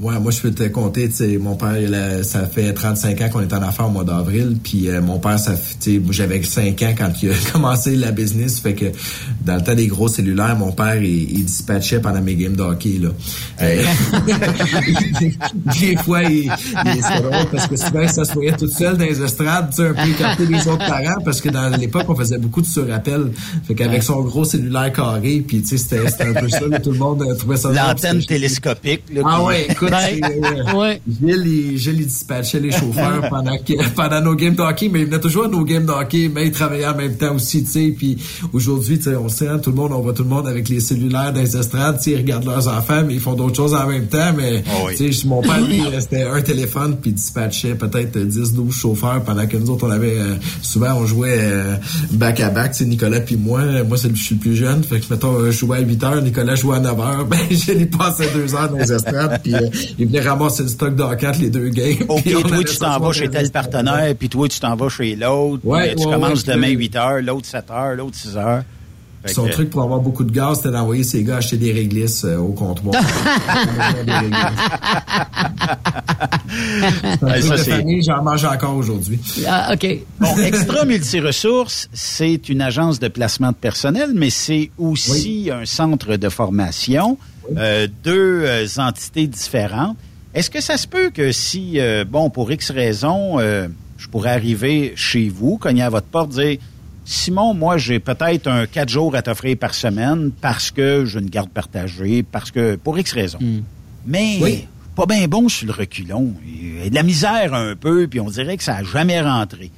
Ouais, 0.00 0.18
moi 0.18 0.32
je 0.32 0.40
peux 0.40 0.50
te 0.50 0.64
compter, 0.64 1.08
tu 1.08 1.14
sais, 1.16 1.38
mon 1.38 1.54
père, 1.54 1.78
il 1.78 1.94
a- 1.94 2.24
ça 2.24 2.44
fait 2.46 2.72
35 2.72 3.20
ans 3.20 3.28
qu'on 3.28 3.40
est 3.40 3.52
en 3.52 3.62
affaires 3.62 3.86
au 3.86 3.90
mois 3.90 4.02
d'avril, 4.04 4.56
puis 4.62 4.88
euh, 4.88 5.00
mon 5.00 5.18
père, 5.20 5.38
ça, 5.38 5.52
j'avais 6.10 6.42
5 6.42 6.82
ans 6.82 6.94
quand 6.96 7.10
il 7.22 7.30
a 7.30 7.34
commencé 7.52 7.94
la 7.94 8.10
business, 8.10 8.58
fait 8.58 8.74
que 8.74 8.86
dans 9.44 9.54
le 9.56 9.62
temps 9.62 9.74
des 9.74 9.86
gros 9.86 10.08
cellulaires, 10.08 10.56
mon 10.56 10.72
père, 10.72 10.96
il, 11.00 11.30
il 11.38 11.44
dispatchait 11.44 12.00
pendant 12.00 12.20
mes 12.20 12.34
games 12.34 12.56
de 12.56 12.62
hockey, 12.62 12.98
là. 13.00 13.10
Euh, 13.60 13.82
des 15.80 15.96
fois, 15.98 16.22
il, 16.24 16.44
il 16.50 17.02
c'est 17.02 17.20
drôle 17.22 17.46
parce 17.50 17.66
que 17.68 17.76
souvent, 17.76 18.08
ça 18.08 18.24
se 18.24 18.32
voyait 18.32 18.56
tout 18.56 18.68
seul 18.68 18.96
dans 18.96 19.04
les 19.04 19.22
estrades, 19.22 19.70
tu 19.70 19.76
sais, 19.76 19.88
un 19.88 19.94
peu 19.94 20.08
écarté 20.10 20.46
des 20.46 20.68
autres 20.68 20.78
parents, 20.86 21.20
parce 21.24 21.40
que 21.40 21.48
dans 21.48 21.68
l'époque, 21.76 22.06
on 22.08 22.14
faisait 22.16 22.38
beaucoup 22.38 22.60
de 22.62 22.66
surappels, 22.66 23.30
fait 23.64 23.74
qu'avec 23.74 24.02
son 24.02 24.22
gros 24.22 24.44
cellulaire 24.44 24.92
carré, 24.92 25.44
puis 25.46 25.62
tu 25.62 25.78
sais, 25.78 25.78
c'était 25.78 26.24
un 26.24 26.34
peu 26.34 26.48
ça, 26.48 26.66
là, 26.68 26.80
tout 26.80 26.92
le 26.92 26.98
monde 26.98 27.22
euh, 27.22 27.34
trouvait 27.34 27.56
ça 27.56 27.70
L'antenne 27.70 28.24
télescopique. 28.24 29.02
Là, 29.14 29.22
ah 29.24 29.42
ouais, 29.44 29.66
écoute, 29.86 29.98
c'est, 30.00 30.24
euh, 30.24 30.72
Gilles, 31.20 31.46
il, 31.46 31.78
Gilles, 31.78 32.00
il 32.00 32.06
dispatchait 32.06 32.60
les 32.60 32.70
chauffeurs 32.72 33.26
pendant, 33.30 33.56
que- 33.58 33.88
pendant 33.94 34.20
nos 34.20 34.34
games 34.34 34.54
de 34.54 34.62
hockey, 34.62 34.88
mais 34.92 35.00
il 35.00 35.06
venait 35.06 35.20
toujours 35.20 35.44
à 35.44 35.48
nos 35.48 35.64
games 35.64 35.84
de 35.86 35.92
hockey, 35.92 36.30
mais 36.32 36.46
il 36.46 36.52
travaillait 36.52 36.86
en 36.86 36.96
même 36.96 37.16
temps 37.16 37.34
aussi, 37.34 37.64
tu 37.64 37.70
sais. 37.70 37.94
Puis 37.96 38.18
aujourd'hui, 38.52 38.98
tu 38.98 39.04
sais, 39.04 39.16
on 39.16 39.28
sait, 39.28 39.48
hein, 39.48 39.58
tout 39.58 39.70
le 39.70 39.76
monde, 39.76 39.92
on 39.92 40.00
voit 40.00 40.12
tout 40.12 40.22
le 40.22 40.28
monde 40.28 40.46
avec 40.48 40.68
les 40.68 40.80
cellulaires 40.80 41.32
dans 41.32 41.40
les 41.40 41.56
estrades, 41.56 41.98
tu 41.98 42.04
sais, 42.04 42.10
ils 42.12 42.16
regardent 42.18 42.44
leurs 42.46 42.68
enfants, 42.68 43.02
mais 43.06 43.14
ils 43.14 43.20
font 43.20 43.34
d'autres 43.34 43.56
choses 43.56 43.74
en 43.74 43.86
même 43.86 44.06
temps. 44.06 44.32
Mais, 44.36 44.62
Ah 44.66 44.92
tu 44.96 45.12
sais, 45.12 45.26
mon 45.26 45.42
père, 45.42 45.60
lui, 45.60 45.80
euh, 45.86 46.00
c'était 46.00 46.22
un 46.22 46.40
téléphone, 46.42 46.96
puis 47.00 47.10
il 47.10 47.14
dispatchait 47.14 47.74
peut-être 47.74 48.18
10, 48.18 48.52
12 48.52 48.74
chauffeurs 48.74 49.22
pendant 49.24 49.46
que 49.46 49.56
nous 49.56 49.70
autres, 49.70 49.86
on 49.86 49.90
avait, 49.90 50.18
euh, 50.18 50.34
souvent, 50.62 50.94
on 50.94 51.06
jouait 51.06 51.38
euh, 51.40 51.76
back 52.12 52.40
à 52.40 52.50
back, 52.50 52.72
tu 52.72 52.78
sais, 52.78 52.84
Nicolas 52.86 53.20
puis 53.20 53.36
moi. 53.36 53.60
Moi, 53.86 53.96
c'est 53.98 54.08
le- 54.08 54.14
je 54.14 54.22
suis 54.22 54.34
le 54.34 54.40
plus 54.40 54.56
jeune, 54.56 54.82
fait 54.84 55.00
que, 55.00 55.06
mettons, 55.12 55.34
euh, 55.38 55.50
je 55.50 55.58
jouais 55.58 55.78
à 55.78 55.80
8 55.80 56.02
heures, 56.04 56.22
Nicolas 56.22 56.54
jouait 56.54 56.76
à 56.76 56.80
9 56.80 57.00
heures. 57.00 57.26
Ben, 57.32 57.38
j'ai 57.50 57.86
passé 57.86 58.24
deux 58.34 58.54
heures 58.54 58.68
dans 58.70 58.76
les 58.78 58.92
estrades, 58.92 59.40
puis 59.42 59.54
euh, 59.54 59.68
il 59.98 60.06
venait 60.06 60.20
ramasser 60.20 60.62
le 60.64 60.68
stock 60.68 60.94
de 60.94 61.02
hockey 61.02 61.26
entre 61.26 61.40
les 61.40 61.50
deux 61.50 61.68
games. 61.68 61.96
OK, 62.08 62.24
toi, 62.24 62.64
tu 62.64 62.76
t'en 62.78 62.98
vas 62.98 63.12
chez 63.12 63.28
tel 63.28 63.50
partenaire, 63.50 64.14
puis 64.18 64.28
toi, 64.28 64.48
tu 64.48 64.58
t'en 64.60 64.76
vas 64.76 64.88
chez 64.88 65.16
l'autre. 65.16 65.62
Ouais, 65.64 65.94
tu 65.94 66.04
ouais, 66.06 66.12
commences 66.12 66.44
ouais, 66.46 66.54
demain 66.54 66.68
je- 66.72 66.76
8 66.78 66.96
heures, 66.96 67.22
l'autre 67.22 67.46
7 67.46 67.70
heures, 67.70 67.94
l'autre 67.96 68.16
6 68.16 68.36
heures. 68.36 68.62
Fait 69.24 69.32
Son 69.34 69.44
que- 69.46 69.52
truc 69.52 69.70
pour 69.70 69.82
avoir 69.82 70.00
beaucoup 70.00 70.24
de 70.24 70.32
gaz, 70.32 70.56
c'était 70.56 70.72
d'envoyer 70.72 71.04
ses 71.04 71.22
gars 71.22 71.36
acheter 71.36 71.56
des 71.56 71.70
réglisses 71.70 72.24
euh, 72.24 72.38
au 72.38 72.48
comptoir. 72.48 72.92
Des 74.04 74.12
réglisses. 74.12 74.36
C'est 76.50 77.22
un 77.22 77.26
Ouais, 77.26 77.38
truc 77.40 77.44
ça, 77.44 77.56
de 77.56 77.62
c'est- 77.62 77.70
famille, 77.70 78.02
j'en 78.02 78.22
mange 78.22 78.44
encore 78.44 78.74
aujourd'hui. 78.76 79.20
Ah, 79.46 79.70
OK. 79.74 79.86
Bon, 80.20 80.36
Extra 80.38 80.84
Multiressources, 80.84 81.88
c'est 81.92 82.48
une 82.48 82.60
agence 82.60 82.98
de 82.98 83.08
placement 83.08 83.50
de 83.50 83.56
personnel, 83.56 84.10
mais 84.14 84.30
c'est 84.30 84.70
aussi 84.78 85.50
un 85.52 85.64
centre 85.66 86.16
de 86.16 86.28
formation, 86.28 87.16
euh, 87.56 87.86
deux 88.02 88.42
euh, 88.44 88.66
entités 88.78 89.26
différentes. 89.26 89.96
Est-ce 90.34 90.50
que 90.50 90.60
ça 90.60 90.76
se 90.76 90.86
peut 90.86 91.10
que 91.10 91.30
si, 91.32 91.78
euh, 91.78 92.04
bon, 92.08 92.30
pour 92.30 92.50
X 92.50 92.70
raisons, 92.70 93.38
euh, 93.38 93.68
je 93.98 94.08
pourrais 94.08 94.30
arriver 94.30 94.92
chez 94.96 95.28
vous, 95.28 95.58
cogner 95.58 95.82
à 95.82 95.90
votre 95.90 96.06
porte, 96.06 96.30
dire 96.30 96.58
Simon, 97.04 97.52
moi, 97.52 97.78
j'ai 97.78 97.98
peut-être 97.98 98.46
un 98.46 98.66
quatre 98.66 98.88
jours 98.88 99.14
à 99.14 99.22
t'offrir 99.22 99.56
par 99.58 99.74
semaine 99.74 100.30
parce 100.40 100.70
que 100.70 101.04
j'ai 101.04 101.18
une 101.18 101.28
garde 101.28 101.50
partagée, 101.50 102.22
parce 102.22 102.50
que 102.50 102.76
pour 102.76 102.98
X 102.98 103.12
raisons. 103.12 103.38
Mais 104.06 104.66
pas 104.94 105.06
bien 105.06 105.26
bon 105.26 105.48
sur 105.48 105.66
le 105.66 105.72
reculon. 105.72 106.34
Il 106.46 106.84
y 106.84 106.86
a 106.86 106.90
de 106.90 106.94
la 106.94 107.02
misère 107.02 107.54
un 107.54 107.74
peu, 107.74 108.06
puis 108.06 108.20
on 108.20 108.30
dirait 108.30 108.56
que 108.56 108.62
ça 108.62 108.74
n'a 108.74 108.84
jamais 108.84 109.20
rentré. 109.20 109.70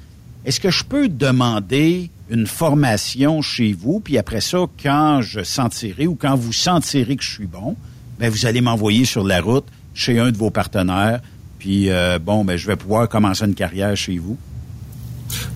Est-ce 0.45 0.61
que 0.61 0.71
je 0.71 0.85
peux 0.85 1.09
demander 1.09 2.11
une 2.31 2.47
formation 2.47 3.43
chez 3.43 3.73
vous, 3.73 4.01
puis 4.01 4.19
après 4.19 4.41
ça, 4.41 4.67
quand 4.83 5.21
je 5.21 5.43
sentirai 5.43 6.07
ou 6.07 6.15
quand 6.15 6.35
vous 6.35 6.53
sentirez 6.53 7.17
que 7.17 7.25
je 7.25 7.31
suis 7.31 7.47
bon, 7.47 7.77
ben 8.19 8.31
vous 8.31 8.47
allez 8.47 8.61
m'envoyer 8.61 9.05
sur 9.05 9.25
la 9.25 9.41
route 9.41 9.67
chez 9.95 10.19
un 10.19 10.31
de 10.31 10.37
vos 10.37 10.51
partenaires, 10.51 11.21
puis 11.59 11.91
euh, 11.91 12.19
bon, 12.19 12.45
ben 12.45 12.57
je 12.57 12.67
vais 12.67 12.77
pouvoir 12.77 13.09
commencer 13.09 13.45
une 13.45 13.55
carrière 13.55 13.97
chez 13.97 14.19
vous. 14.19 14.39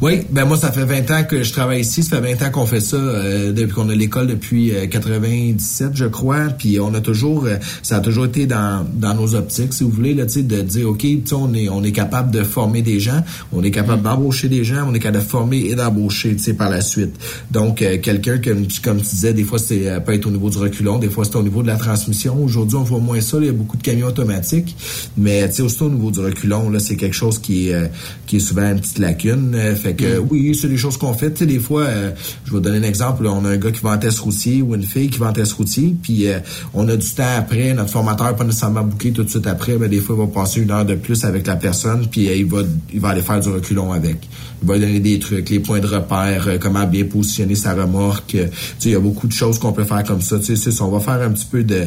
Oui, 0.01 0.23
ben 0.31 0.45
moi 0.45 0.57
ça 0.57 0.70
fait 0.73 0.85
20 0.85 1.11
ans 1.11 1.24
que 1.24 1.43
je 1.43 1.53
travaille 1.53 1.81
ici, 1.81 2.03
ça 2.03 2.20
fait 2.20 2.35
20 2.35 2.47
ans 2.47 2.51
qu'on 2.51 2.66
fait 2.66 2.81
ça 2.81 2.97
euh, 2.97 3.53
depuis 3.53 3.74
qu'on 3.74 3.89
a 3.89 3.95
l'école 3.95 4.27
depuis 4.28 4.73
euh, 4.74 4.86
97 4.86 5.90
je 5.95 6.05
crois, 6.07 6.47
puis 6.57 6.78
on 6.81 6.95
a 6.95 7.01
toujours 7.01 7.45
euh, 7.47 7.57
ça 7.82 7.97
a 7.97 8.01
toujours 8.01 8.27
été 8.27 8.47
dans, 8.47 8.86
dans 8.95 9.15
nos 9.15 9.35
optiques 9.35 9.73
si 9.73 9.85
vous 9.85 9.90
voulez 9.90 10.15
là 10.15 10.27
tu 10.27 10.35
sais 10.35 10.43
de 10.43 10.62
dire 10.62 10.89
OK, 10.89 11.01
tu 11.01 11.23
sais 11.24 11.35
on 11.35 11.53
est 11.55 11.69
on 11.69 11.82
est 11.85 11.93
capable 11.93 12.31
de 12.31 12.43
former 12.43 12.82
des 12.82 13.01
gens, 13.01 13.23
on 13.53 13.62
est 13.62 13.70
capable 13.70 14.03
d'embaucher 14.03 14.49
des 14.49 14.65
gens, 14.65 14.86
on 14.89 14.95
est 14.95 14.99
capable 15.01 15.24
de 15.24 15.28
former 15.28 15.59
et 15.59 15.74
d'embaucher 15.74 16.35
tu 16.36 16.43
sais 16.43 16.55
par 16.55 16.70
la 16.70 16.81
suite. 16.81 17.15
Donc 17.51 17.82
euh, 17.82 17.99
quelqu'un 17.99 18.39
comme 18.39 18.66
tu- 18.66 18.81
comme 18.81 18.99
tu 18.99 19.09
disais 19.11 19.32
des 19.35 19.45
fois 19.45 19.59
c'est 19.59 19.89
euh, 19.89 20.01
peut 20.01 20.15
être 20.15 20.27
au 20.27 20.31
niveau 20.31 20.49
du 20.51 20.59
reculon, 20.59 20.99
des 20.99 21.09
fois 21.11 21.24
c'est 21.24 21.36
au 21.36 21.43
niveau 21.43 21.62
de 21.62 21.69
la 21.69 21.77
transmission. 21.77 22.36
Aujourd'hui, 22.43 22.77
on 22.77 22.82
voit 22.85 23.01
moins 23.01 23.20
ça, 23.20 23.36
là, 23.39 23.45
il 23.45 23.47
y 23.47 23.51
a 23.51 23.53
beaucoup 23.53 23.77
de 23.77 23.82
camions 23.82 24.07
automatiques, 24.09 24.77
mais 25.16 25.49
tu 25.49 25.57
sais 25.57 25.62
aussi 25.62 25.82
au 25.82 25.90
niveau 25.90 26.11
du 26.11 26.20
reculon 26.20 26.70
là, 26.70 26.78
c'est 26.78 26.97
quelque 26.97 27.15
chose 27.16 27.39
qui 27.39 27.69
est 27.69 27.74
euh, 27.74 27.86
qui 28.27 28.36
est 28.36 28.40
souvent 28.40 28.70
une 28.70 28.81
petite 28.81 28.99
lacune. 28.99 29.55
Euh, 29.59 29.74
fait 29.74 29.94
que 29.94 30.18
oui, 30.18 30.55
c'est 30.55 30.68
des 30.68 30.76
choses 30.76 30.97
qu'on 30.97 31.14
fait. 31.14 31.32
Tu 31.32 31.40
sais, 31.40 31.47
des 31.47 31.59
fois, 31.59 31.82
euh, 31.82 32.10
je 32.44 32.52
vais 32.55 32.60
donner 32.60 32.78
un 32.78 32.89
exemple. 32.89 33.24
là, 33.24 33.32
on 33.32 33.44
a 33.44 33.51
un 33.51 33.56
gars 33.56 33.70
qui 33.70 33.80
va 33.80 33.90
en 33.90 33.98
test 33.98 34.18
routier 34.20 34.62
ou 34.62 34.74
une 34.74 34.82
fille 34.82 35.09
qui 35.09 35.18
va 35.18 35.28
en 35.28 35.32
test 35.32 35.52
routier, 35.52 35.94
puis 36.02 36.28
euh, 36.28 36.39
on 36.74 36.89
a 36.89 36.97
du 36.97 37.06
temps 37.09 37.36
après. 37.36 37.72
Notre 37.74 37.90
formateur 37.90 38.35
pas 38.36 38.44
nécessairement 38.44 38.82
booké 38.82 39.12
tout 39.12 39.24
de 39.24 39.30
suite 39.30 39.47
après, 39.47 39.76
mais 39.76 39.89
des 39.89 40.01
fois, 40.01 40.16
il 40.18 40.26
va 40.26 40.26
passer 40.26 40.60
une 40.60 40.70
heure 40.70 40.85
de 40.85 40.94
plus 40.94 41.24
avec 41.24 41.47
la 41.47 41.56
personne, 41.56 42.06
puis 42.10 42.26
il 42.26 42.47
va 42.47 42.59
il 42.93 43.01
va 43.01 43.10
aller 43.10 43.22
faire 43.22 43.40
du 43.40 43.48
reculon 43.48 43.93
avec. 43.93 44.16
Il 44.62 44.68
va 44.68 44.74
lui 44.74 44.86
donner 44.86 45.01
des 45.01 45.18
trucs, 45.18 45.51
les 45.51 45.60
points 45.60 45.80
de 45.80 45.86
repère, 45.86 46.59
comment 46.60 46.85
bien 46.86 47.05
positionner 47.05 47.55
sa 47.55 47.74
remorque. 47.74 48.26
Tu 48.30 48.39
sais, 48.39 48.89
il 48.89 48.93
y 48.93 48.97
a 48.97 49.01
beaucoup 49.01 49.26
de 49.26 49.32
choses 49.32 49.59
qu'on 49.59 49.72
peut 49.72 49.85
faire 49.85 50.02
comme 50.05 50.20
ça. 50.20 50.39
Tu 50.39 50.56
sais, 50.56 50.82
on 50.82 50.89
va 50.90 51.01
faire 51.01 51.22
un 51.22 51.30
petit 51.30 51.47
peu 51.47 51.62
de, 51.62 51.85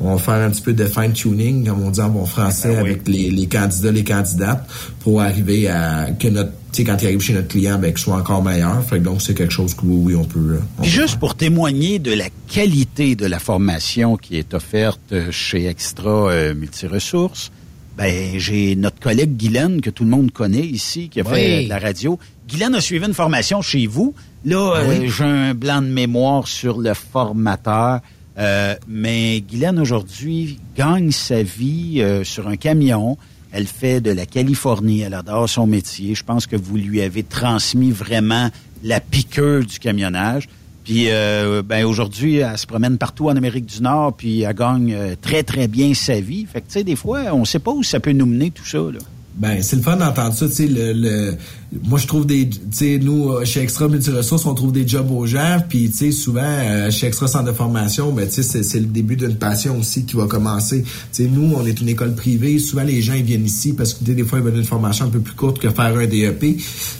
on 0.00 0.14
va 0.14 0.18
faire 0.18 0.34
un 0.34 0.50
petit 0.50 0.62
peu 0.62 0.72
de 0.72 0.84
fine 0.84 1.12
tuning, 1.12 1.66
comme 1.66 1.82
on 1.82 1.90
dit 1.90 2.00
en 2.00 2.10
bon 2.10 2.26
français, 2.26 2.76
avec 2.76 3.08
les, 3.08 3.30
les 3.30 3.46
candidats, 3.46 3.92
les 3.92 4.04
candidates, 4.04 4.68
pour 5.00 5.20
arriver 5.20 5.68
à 5.68 6.10
que 6.18 6.28
notre 6.28 6.52
sais, 6.76 6.84
quand 6.84 6.96
il 7.02 7.06
arrive 7.06 7.20
chez 7.20 7.32
notre 7.34 7.48
client, 7.48 7.78
ben, 7.78 7.90
qu'il 7.90 7.98
soit 7.98 8.16
encore 8.16 8.42
meilleur. 8.42 8.82
Fait 8.84 8.98
que 8.98 9.04
donc, 9.04 9.22
c'est 9.22 9.34
quelque 9.34 9.52
chose 9.52 9.74
que 9.74 9.82
oui, 9.84 10.12
oui, 10.12 10.14
on 10.16 10.24
peut. 10.24 10.38
euh, 10.38 10.60
on 10.78 10.82
Puis 10.82 10.90
juste 10.90 11.18
pour 11.18 11.34
témoigner 11.34 11.98
de 11.98 12.12
la 12.12 12.26
qualité 12.48 13.16
de 13.16 13.26
la 13.26 13.38
formation 13.38 14.16
qui 14.16 14.36
est 14.36 14.54
offerte 14.54 15.00
euh, 15.12 15.30
chez 15.30 15.66
Extra 15.66 16.10
euh, 16.30 16.54
Multiressources, 16.54 17.50
ben 17.98 18.38
j'ai 18.38 18.76
notre 18.76 18.98
collègue 19.00 19.36
Guylaine, 19.36 19.80
que 19.80 19.90
tout 19.90 20.04
le 20.04 20.10
monde 20.10 20.30
connaît 20.30 20.66
ici, 20.66 21.08
qui 21.08 21.20
a 21.20 21.24
Oui. 21.24 21.30
fait 21.34 21.60
euh, 21.60 21.64
de 21.64 21.68
la 21.68 21.78
radio. 21.78 22.18
Guylaine 22.48 22.74
a 22.74 22.80
suivi 22.80 23.04
une 23.06 23.14
formation 23.14 23.60
chez 23.62 23.86
vous. 23.86 24.14
Là, 24.44 24.72
Ah 24.76 24.78
euh, 24.80 24.98
oui. 25.00 25.08
j'ai 25.10 25.24
un 25.24 25.54
blanc 25.54 25.82
de 25.82 25.88
mémoire 25.88 26.48
sur 26.48 26.78
le 26.78 26.94
formateur. 26.94 28.00
Euh, 28.38 28.74
mais 28.88 29.40
Guylaine, 29.42 29.78
aujourd'hui, 29.78 30.58
gagne 30.76 31.10
sa 31.10 31.42
vie 31.42 32.00
euh, 32.00 32.24
sur 32.24 32.48
un 32.48 32.56
camion. 32.56 33.18
Elle 33.52 33.66
fait 33.66 34.00
de 34.00 34.10
la 34.10 34.26
Californie. 34.26 35.00
Elle 35.00 35.14
adore 35.14 35.48
son 35.48 35.66
métier. 35.66 36.14
Je 36.14 36.24
pense 36.24 36.46
que 36.46 36.56
vous 36.56 36.76
lui 36.76 37.00
avez 37.02 37.22
transmis 37.22 37.90
vraiment 37.90 38.50
la 38.82 39.00
piqûre 39.00 39.64
du 39.64 39.78
camionnage. 39.78 40.48
Puis 40.84 41.04
euh, 41.10 41.62
ben 41.64 41.84
aujourd'hui, 41.84 42.36
elle 42.36 42.56
se 42.56 42.66
promène 42.66 42.96
partout 42.96 43.28
en 43.28 43.36
Amérique 43.36 43.66
du 43.66 43.82
Nord, 43.82 44.14
puis 44.16 44.40
elle 44.40 44.54
gagne 44.54 44.94
euh, 44.94 45.14
très, 45.20 45.42
très 45.42 45.68
bien 45.68 45.92
sa 45.94 46.18
vie. 46.20 46.46
Fait 46.50 46.60
que, 46.62 46.66
tu 46.66 46.72
sais, 46.72 46.84
des 46.84 46.96
fois, 46.96 47.20
on 47.32 47.44
sait 47.44 47.58
pas 47.58 47.70
où 47.70 47.82
ça 47.82 48.00
peut 48.00 48.12
nous 48.12 48.26
mener, 48.26 48.50
tout 48.50 48.64
ça, 48.66 48.78
là. 48.78 48.98
Ben, 49.34 49.62
c'est 49.62 49.76
le 49.76 49.82
fun 49.82 49.96
d'entendre 49.96 50.34
ça, 50.34 50.48
tu 50.48 50.54
sais, 50.54 50.66
le- 50.66 51.36
moi 51.84 51.98
je 51.98 52.06
trouve 52.06 52.26
des, 52.26 52.48
tu 52.48 52.58
sais, 52.72 52.98
nous, 52.98 53.30
euh, 53.30 53.44
chez 53.44 53.62
Extra 53.62 53.86
Multiresources, 53.86 54.44
on 54.46 54.54
trouve 54.54 54.72
des 54.72 54.86
jobs 54.86 55.10
aux 55.10 55.26
gens, 55.26 55.58
puis 55.68 55.88
tu 55.90 55.96
sais, 55.96 56.10
souvent, 56.10 56.40
euh, 56.42 56.90
chez 56.90 57.06
Extra 57.06 57.28
Centre 57.28 57.44
de 57.44 57.52
formation, 57.52 58.12
ben, 58.12 58.28
tu 58.28 58.42
sais, 58.42 58.62
c'est, 58.62 58.80
le 58.80 58.86
début 58.86 59.16
d'une 59.16 59.36
passion 59.36 59.78
aussi 59.78 60.04
qui 60.04 60.16
va 60.16 60.26
commencer. 60.26 60.82
Tu 60.82 60.88
sais, 61.12 61.28
nous, 61.28 61.54
on 61.56 61.64
est 61.64 61.80
une 61.80 61.88
école 61.88 62.14
privée, 62.14 62.58
souvent 62.58 62.82
les 62.82 63.00
gens, 63.02 63.14
ils 63.14 63.22
viennent 63.22 63.46
ici 63.46 63.72
parce 63.72 63.94
que, 63.94 64.02
des 64.04 64.24
fois, 64.24 64.40
ils 64.40 64.44
veulent 64.44 64.56
une 64.56 64.64
formation 64.64 65.04
un 65.06 65.10
peu 65.10 65.20
plus 65.20 65.34
courte 65.34 65.60
que 65.60 65.70
faire 65.70 65.96
un 65.96 66.06
DEP, 66.06 66.56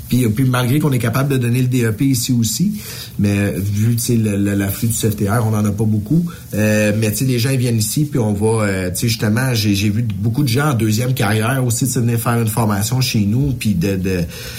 puis, 0.08 0.28
puis 0.28 0.44
malgré 0.44 0.78
qu'on 0.78 0.92
est 0.92 0.98
capable 0.98 1.30
de 1.30 1.38
donner 1.38 1.62
le 1.62 1.68
DEP 1.68 2.02
ici 2.02 2.32
aussi, 2.32 2.74
mais 3.18 3.36
euh, 3.38 3.52
vu, 3.58 3.96
tu 3.96 4.02
sais, 4.02 4.16
l'afflux 4.16 4.88
du 4.88 4.94
CFTR, 4.94 5.44
on 5.44 5.54
en 5.54 5.64
a 5.64 5.70
pas 5.72 5.84
beaucoup, 5.84 6.24
euh, 6.54 6.92
mais 6.96 7.10
tu 7.10 7.18
sais, 7.18 7.24
les 7.24 7.40
gens, 7.40 7.50
ils 7.50 7.58
viennent 7.58 7.78
ici, 7.78 8.04
puis 8.04 8.20
on 8.20 8.32
va, 8.32 8.64
euh, 8.64 8.90
tu 8.90 8.96
sais, 8.96 9.08
justement, 9.08 9.52
j'ai, 9.52 9.74
j'ai 9.74 9.90
vu 9.90 10.02
beaucoup 10.02 10.42
de 10.42 10.48
gens 10.48 10.70
en 10.70 10.74
deuxième 10.74 11.12
carrière 11.12 11.64
aussi, 11.64 11.86
de 11.86 11.90
venir 11.90 12.20
faire 12.20 12.40
une 12.40 12.46
formation 12.46 13.00
chez 13.00 13.20
nous, 13.20 13.52
puis 13.52 13.74
de, 13.74 13.96
de 13.96 14.20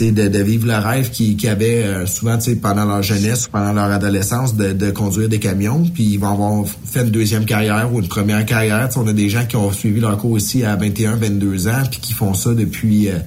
de, 0.00 0.28
de 0.28 0.38
vivre 0.40 0.66
le 0.66 0.76
rêve 0.76 1.10
qui, 1.10 1.36
qui 1.36 1.48
avaient 1.48 1.82
euh, 1.84 2.06
souvent 2.06 2.38
pendant 2.60 2.84
leur 2.84 3.02
jeunesse 3.02 3.46
ou 3.46 3.50
pendant 3.50 3.72
leur 3.72 3.90
adolescence 3.90 4.56
de, 4.56 4.72
de 4.72 4.90
conduire 4.90 5.28
des 5.28 5.38
camions 5.38 5.84
puis 5.92 6.04
ils 6.04 6.18
vont 6.18 6.32
avoir 6.32 6.64
fait 6.84 7.02
une 7.02 7.10
deuxième 7.10 7.44
carrière 7.44 7.92
ou 7.92 8.00
une 8.00 8.08
première 8.08 8.44
carrière 8.44 8.88
Tu 8.88 8.94
sais, 8.94 9.00
on 9.00 9.06
a 9.06 9.12
des 9.12 9.28
gens 9.28 9.46
qui 9.46 9.56
ont 9.56 9.72
suivi 9.72 10.00
leur 10.00 10.16
cours 10.18 10.36
ici 10.38 10.64
à 10.64 10.76
21 10.76 11.16
22 11.16 11.68
ans 11.68 11.82
puis 11.90 12.00
qui 12.00 12.12
font 12.12 12.34
ça 12.34 12.54
depuis 12.54 13.08
euh, 13.08 13.18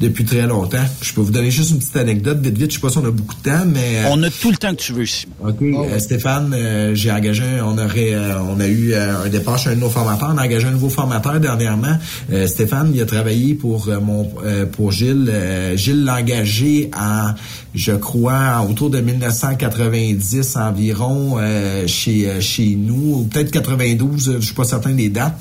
depuis 0.00 0.24
très 0.24 0.46
longtemps 0.46 0.84
je 1.02 1.12
peux 1.12 1.20
vous 1.20 1.30
donner 1.32 1.50
juste 1.50 1.70
une 1.70 1.78
petite 1.78 1.96
anecdote 1.96 2.40
vite 2.40 2.58
vite 2.58 2.70
je 2.70 2.76
sais 2.76 2.80
pas 2.80 2.90
si 2.90 2.98
on 2.98 3.04
a 3.04 3.10
beaucoup 3.10 3.34
de 3.34 3.42
temps 3.42 3.64
mais 3.66 4.04
euh, 4.04 4.08
On 4.10 4.22
a 4.22 4.30
tout 4.30 4.50
le 4.50 4.56
temps 4.56 4.70
que 4.74 4.80
tu 4.80 4.92
veux, 4.92 5.06
Simon. 5.06 5.34
OK. 5.46 5.62
Euh, 5.62 5.98
Stéphane, 5.98 6.52
euh, 6.54 6.94
j'ai 6.94 7.10
engagé, 7.10 7.44
on 7.62 7.78
aurait, 7.78 8.14
euh, 8.14 8.40
on 8.40 8.60
a 8.60 8.66
eu 8.66 8.94
un 8.94 9.28
départ 9.28 9.58
chez 9.58 9.70
un 9.70 9.74
de 9.74 9.80
nos 9.80 9.90
formateurs. 9.90 10.30
On 10.34 10.38
a 10.38 10.44
engagé 10.44 10.66
un 10.66 10.72
nouveau 10.72 10.88
formateur 10.88 11.40
dernièrement. 11.40 11.96
Euh, 12.32 12.46
Stéphane, 12.46 12.90
il 12.94 13.00
a 13.00 13.06
travaillé 13.06 13.54
pour 13.54 13.88
mon, 14.00 14.30
euh, 14.44 14.66
pour 14.66 14.92
Gilles. 14.92 15.30
Euh, 15.32 15.76
Gilles 15.76 16.07
l'a 16.08 16.16
engagé 16.16 16.90
en, 16.96 17.34
je 17.74 17.92
crois, 17.92 18.66
autour 18.68 18.90
de 18.90 19.00
1990 19.00 20.56
environ 20.56 21.36
euh, 21.38 21.86
chez 21.86 22.28
euh, 22.28 22.40
chez 22.40 22.76
nous, 22.76 23.20
ou 23.20 23.24
peut-être 23.24 23.50
92, 23.50 24.28
euh, 24.28 24.36
je 24.40 24.46
suis 24.46 24.54
pas 24.54 24.64
certain 24.64 24.90
des 24.90 25.08
dates. 25.08 25.40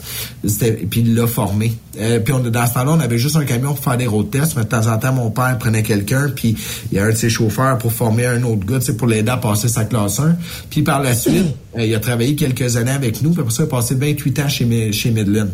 Puis 0.90 1.02
il 1.02 1.16
l'a 1.16 1.28
formé. 1.28 1.74
Euh, 2.00 2.20
puis 2.20 2.34
on, 2.34 2.40
dans 2.40 2.68
ce 2.68 2.74
temps-là, 2.74 2.92
on 2.92 3.00
avait 3.00 3.18
juste 3.18 3.36
un 3.36 3.46
camion 3.46 3.74
pour 3.74 3.84
faire 3.84 3.98
des 3.98 4.08
road 4.08 4.30
tests. 4.30 4.56
Mais 4.56 4.64
de 4.64 4.70
temps 4.70 4.88
en 4.88 4.98
temps, 4.98 5.14
mon 5.14 5.32
père 5.32 5.58
prenait 5.58 5.84
quelqu'un, 5.84 6.30
puis 6.36 6.56
il 6.92 6.98
y 6.98 7.00
a 7.00 7.06
un 7.06 7.10
de 7.10 7.16
ses 7.16 7.30
chauffeurs 7.30 7.78
pour 7.78 7.92
former 7.92 8.26
un 8.26 8.44
autre 8.44 8.66
gars, 8.66 8.80
pour 8.98 9.08
l'aider 9.08 9.32
à 9.32 9.38
passer 9.38 9.68
sa 9.68 9.86
classe 9.86 10.20
1. 10.20 10.36
Puis 10.70 10.84
par 10.84 11.02
la 11.02 11.16
suite, 11.16 11.56
il 11.78 11.94
a 11.94 12.00
travaillé 12.00 12.36
quelques 12.36 12.76
années 12.76 12.92
avec 12.92 13.22
nous. 13.22 13.32
Puis 13.32 13.42
après 13.42 13.54
ça, 13.54 13.64
il 13.64 13.68
a 13.68 13.70
passé 13.70 13.96
28 13.96 14.40
ans 14.40 14.50
chez, 14.50 14.92
chez 14.92 15.12
Midland. 15.12 15.48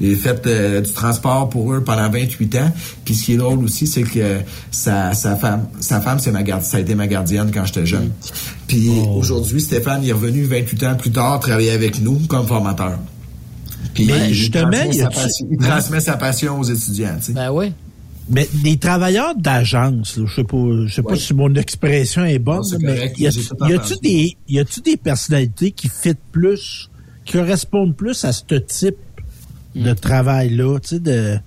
Il 0.00 0.12
a 0.12 0.16
fait 0.16 0.46
euh, 0.46 0.80
du 0.82 0.92
transport 0.92 1.48
pour 1.48 1.72
eux 1.72 1.82
pendant 1.82 2.10
28 2.10 2.54
ans. 2.56 2.72
Puis 3.04 3.14
ce 3.14 3.24
qui 3.24 3.32
est 3.32 3.36
drôle 3.36 3.64
aussi, 3.64 3.86
c'est 3.86 4.02
que 4.02 4.40
sa, 4.70 5.14
sa 5.14 5.36
femme, 5.36 5.68
sa 5.80 6.00
femme, 6.00 6.18
c'est 6.18 6.32
ma 6.32 6.42
garde, 6.42 6.62
ça 6.62 6.76
a 6.76 6.80
été 6.80 6.94
ma 6.94 7.06
gardienne 7.06 7.50
quand 7.52 7.64
j'étais 7.64 7.86
jeune. 7.86 8.10
Puis 8.66 8.90
aujourd'hui, 9.14 9.60
Stéphane, 9.60 10.04
est 10.04 10.12
revenu 10.12 10.44
28 10.44 10.82
ans 10.84 10.94
plus 10.96 11.10
tard 11.12 11.40
travailler 11.40 11.70
avec 11.70 12.00
nous 12.02 12.18
comme 12.28 12.46
formateur. 12.46 12.98
Puis 13.94 14.06
Mais 14.06 14.28
il 14.28 14.34
justement, 14.34 14.70
transmet 14.70 14.88
il 14.88 14.94
sa 14.98 15.06
a- 15.06 15.10
passion- 15.10 15.46
il 15.50 15.56
transmet 15.58 16.00
sa 16.00 16.16
passion 16.18 16.60
aux 16.60 16.64
étudiants. 16.64 17.16
tu 17.18 17.26
sais. 17.26 17.32
Ben 17.32 17.50
oui. 17.50 17.72
Mais 18.28 18.48
les 18.64 18.76
travailleurs 18.76 19.34
d'agence, 19.36 20.18
je 20.26 20.34
sais 20.34 20.42
pas, 20.44 20.56
je 20.86 20.92
sais 20.92 21.02
pas 21.02 21.14
si 21.16 21.32
mon 21.32 21.54
expression 21.54 22.24
est 22.24 22.40
bonne, 22.40 22.56
Non, 22.72 22.78
mais 22.80 22.94
correct, 22.96 23.18
y 23.20 23.26
a- 23.28 23.30
j'ai 23.30 23.40
tout 23.44 23.56
y 23.66 23.72
a-tu 23.72 23.94
des, 24.02 24.36
y 24.48 24.58
a-tu 24.58 24.80
des 24.80 24.96
personnalités 24.96 25.70
qui 25.70 25.88
fit 25.88 26.16
plus, 26.32 26.90
qui 27.24 27.34
correspondent 27.34 27.94
plus 27.96 28.24
à 28.24 28.32
ce 28.32 28.42
type 28.56 28.96
de 29.84 29.92
travail-là, 29.92 30.78
tu 30.80 30.88
sais, 30.88 31.00
de... 31.00 31.38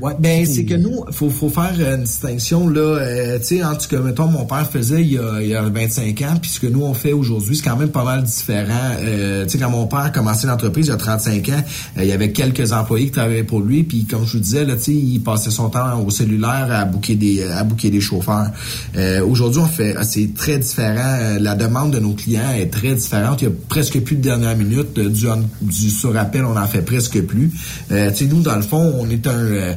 Ouais, 0.00 0.12
ben 0.18 0.44
c'est 0.44 0.66
que 0.66 0.74
nous, 0.74 1.04
faut 1.12 1.30
faut 1.30 1.48
faire 1.48 1.72
une 1.80 2.04
distinction 2.04 2.68
là, 2.68 2.80
euh, 2.80 3.38
tu 3.38 3.44
sais, 3.44 3.64
en 3.64 3.74
tout 3.74 3.88
cas, 3.88 4.00
mettons, 4.00 4.26
mon 4.26 4.44
père 4.44 4.68
faisait 4.70 5.00
il 5.00 5.14
y 5.14 5.18
a, 5.18 5.40
il 5.40 5.48
y 5.48 5.54
a 5.54 5.62
25 5.62 6.22
ans, 6.22 6.34
puis 6.40 6.50
ce 6.50 6.60
que 6.60 6.66
nous 6.66 6.82
on 6.82 6.92
fait 6.92 7.14
aujourd'hui, 7.14 7.56
c'est 7.56 7.62
quand 7.62 7.76
même 7.76 7.88
pas 7.88 8.04
mal 8.04 8.22
différent. 8.22 8.96
Euh, 9.00 9.44
tu 9.44 9.52
sais, 9.52 9.58
quand 9.58 9.70
mon 9.70 9.86
père 9.86 10.00
a 10.00 10.10
commencé 10.10 10.46
l'entreprise 10.46 10.86
il 10.86 10.90
y 10.90 10.92
a 10.92 10.98
35 10.98 11.48
ans, 11.48 11.52
euh, 11.96 12.02
il 12.02 12.08
y 12.08 12.12
avait 12.12 12.32
quelques 12.32 12.72
employés 12.72 13.06
qui 13.06 13.12
travaillaient 13.12 13.44
pour 13.44 13.60
lui, 13.60 13.82
puis 13.82 14.04
comme 14.04 14.26
je 14.26 14.32
vous 14.34 14.42
disais 14.42 14.66
là, 14.66 14.76
tu 14.76 14.82
sais, 14.82 14.92
il 14.92 15.20
passait 15.20 15.50
son 15.50 15.70
temps 15.70 15.98
au 16.04 16.10
cellulaire 16.10 16.68
à 16.70 16.84
booker 16.84 17.14
des 17.14 17.44
à 17.44 17.64
booker 17.64 17.88
des 17.90 18.02
chauffeurs. 18.02 18.50
Euh, 18.96 19.24
aujourd'hui, 19.24 19.62
on 19.62 19.66
fait, 19.68 19.96
c'est 20.02 20.34
très 20.34 20.58
différent. 20.58 21.16
Euh, 21.20 21.38
La 21.40 21.54
demande 21.54 21.92
de 21.92 21.98
nos 21.98 22.12
clients 22.12 22.50
est 22.54 22.70
très 22.70 22.94
différente. 22.94 23.40
Il 23.40 23.46
y 23.46 23.48
a 23.48 23.54
presque 23.68 23.98
plus 24.00 24.16
de 24.16 24.22
dernière 24.22 24.56
minute 24.56 24.98
Euh, 24.98 25.08
du 25.08 25.26
du 25.62 25.90
sur-appel, 25.90 26.44
on 26.44 26.56
en 26.56 26.66
fait 26.66 26.82
presque 26.82 27.20
plus. 27.22 27.50
Euh, 27.90 28.10
tu 28.10 28.16
sais, 28.16 28.24
nous 28.26 28.42
dans 28.42 28.56
le 28.56 28.62
fond, 28.62 28.94
on 28.98 29.08
est 29.08 29.26
un 29.26 29.76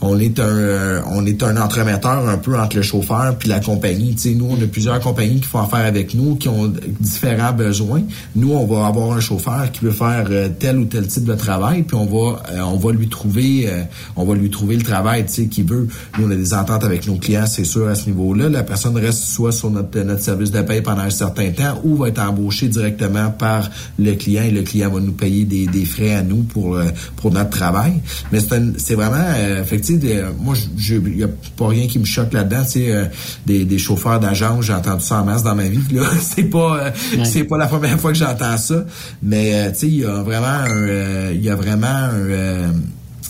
on 0.00 0.18
est 0.18 0.38
un 0.38 0.44
euh, 0.44 1.00
on 1.10 1.24
est 1.26 1.42
un 1.42 1.56
entremetteur 1.56 2.28
un 2.28 2.36
peu 2.36 2.58
entre 2.58 2.76
le 2.76 2.82
chauffeur 2.82 3.36
puis 3.38 3.48
la 3.48 3.60
compagnie. 3.60 4.14
Tu 4.14 4.30
sais, 4.30 4.34
nous, 4.34 4.48
on 4.50 4.62
a 4.62 4.66
plusieurs 4.66 5.00
compagnies 5.00 5.40
qui 5.40 5.48
font 5.48 5.60
affaire 5.60 5.86
avec 5.86 6.14
nous, 6.14 6.36
qui 6.36 6.48
ont 6.48 6.72
différents 7.00 7.52
besoins. 7.52 8.02
Nous, 8.34 8.52
on 8.52 8.66
va 8.66 8.86
avoir 8.86 9.16
un 9.16 9.20
chauffeur 9.20 9.70
qui 9.72 9.84
veut 9.84 9.90
faire 9.90 10.26
euh, 10.30 10.48
tel 10.58 10.78
ou 10.78 10.84
tel 10.84 11.06
type 11.06 11.24
de 11.24 11.34
travail, 11.34 11.82
puis 11.82 11.96
on 11.96 12.06
va 12.06 12.42
euh, 12.50 12.60
on 12.60 12.76
va 12.76 12.92
lui 12.92 13.08
trouver 13.08 13.68
on 14.16 14.24
va 14.24 14.34
lui 14.34 14.50
trouver 14.50 14.76
le 14.76 14.82
travail, 14.82 15.24
tu 15.26 15.32
sais, 15.32 15.46
qu'il 15.46 15.64
veut. 15.64 15.88
Nous, 16.18 16.26
on 16.26 16.30
a 16.30 16.34
des 16.34 16.54
ententes 16.54 16.84
avec 16.84 17.06
nos 17.06 17.16
clients, 17.16 17.46
c'est 17.46 17.64
sûr 17.64 17.88
à 17.88 17.94
ce 17.94 18.06
niveau-là. 18.06 18.48
La 18.48 18.62
personne 18.62 18.96
reste 18.96 19.24
soit 19.24 19.52
sur 19.52 19.70
notre 19.70 19.98
notre 20.00 20.22
service 20.22 20.50
de 20.50 20.60
paie 20.62 20.82
pendant 20.82 21.02
un 21.02 21.10
certain 21.10 21.50
temps, 21.50 21.80
ou 21.84 21.96
va 21.96 22.08
être 22.08 22.20
embauchée 22.20 22.68
directement 22.68 23.30
par 23.30 23.70
le 23.98 24.14
client 24.14 24.44
et 24.44 24.50
le 24.50 24.62
client 24.62 24.90
va 24.90 25.00
nous 25.00 25.12
payer 25.12 25.44
des, 25.44 25.66
des 25.66 25.84
frais 25.84 26.14
à 26.14 26.22
nous 26.22 26.42
pour 26.42 26.78
pour 27.16 27.32
notre 27.32 27.50
travail. 27.50 27.94
Mais 28.32 28.40
c'est 28.78 28.94
vraiment 28.94 29.16
que, 29.64 29.85
tu 29.86 29.92
sais, 29.94 29.98
des- 29.98 30.24
moi 30.40 30.54
il 30.78 31.18
y 31.18 31.24
a 31.24 31.28
pas 31.56 31.68
rien 31.68 31.86
qui 31.86 31.98
me 31.98 32.04
choque 32.04 32.32
là-dedans, 32.32 32.64
tu 32.64 32.70
sais, 32.72 32.90
euh, 32.92 33.04
des, 33.46 33.64
des 33.64 33.78
chauffeurs 33.78 34.18
d'agence, 34.20 34.64
j'ai 34.66 34.72
entendu 34.74 35.02
ça 35.04 35.20
en 35.20 35.24
masse 35.24 35.42
dans 35.42 35.54
ma 35.54 35.68
vie. 35.68 35.78
Là, 35.92 36.02
c'est 36.20 36.44
pas 36.44 36.78
euh, 36.86 36.90
Ouais. 37.18 37.24
c'est 37.24 37.44
pas 37.44 37.56
la 37.58 37.66
première 37.66 37.98
fois 38.00 38.12
que 38.12 38.18
j'entends 38.18 38.56
ça, 38.56 38.84
mais 39.22 39.54
euh, 39.54 39.70
tu 39.70 39.78
sais, 39.78 39.86
il 39.88 39.94
y 40.00 40.04
a 40.04 40.22
vraiment 40.22 40.46
un, 40.46 40.68
euh, 40.70 41.32
il 41.34 41.42
y 41.42 41.50
a 41.50 41.54
vraiment 41.56 41.86
un 41.86 42.72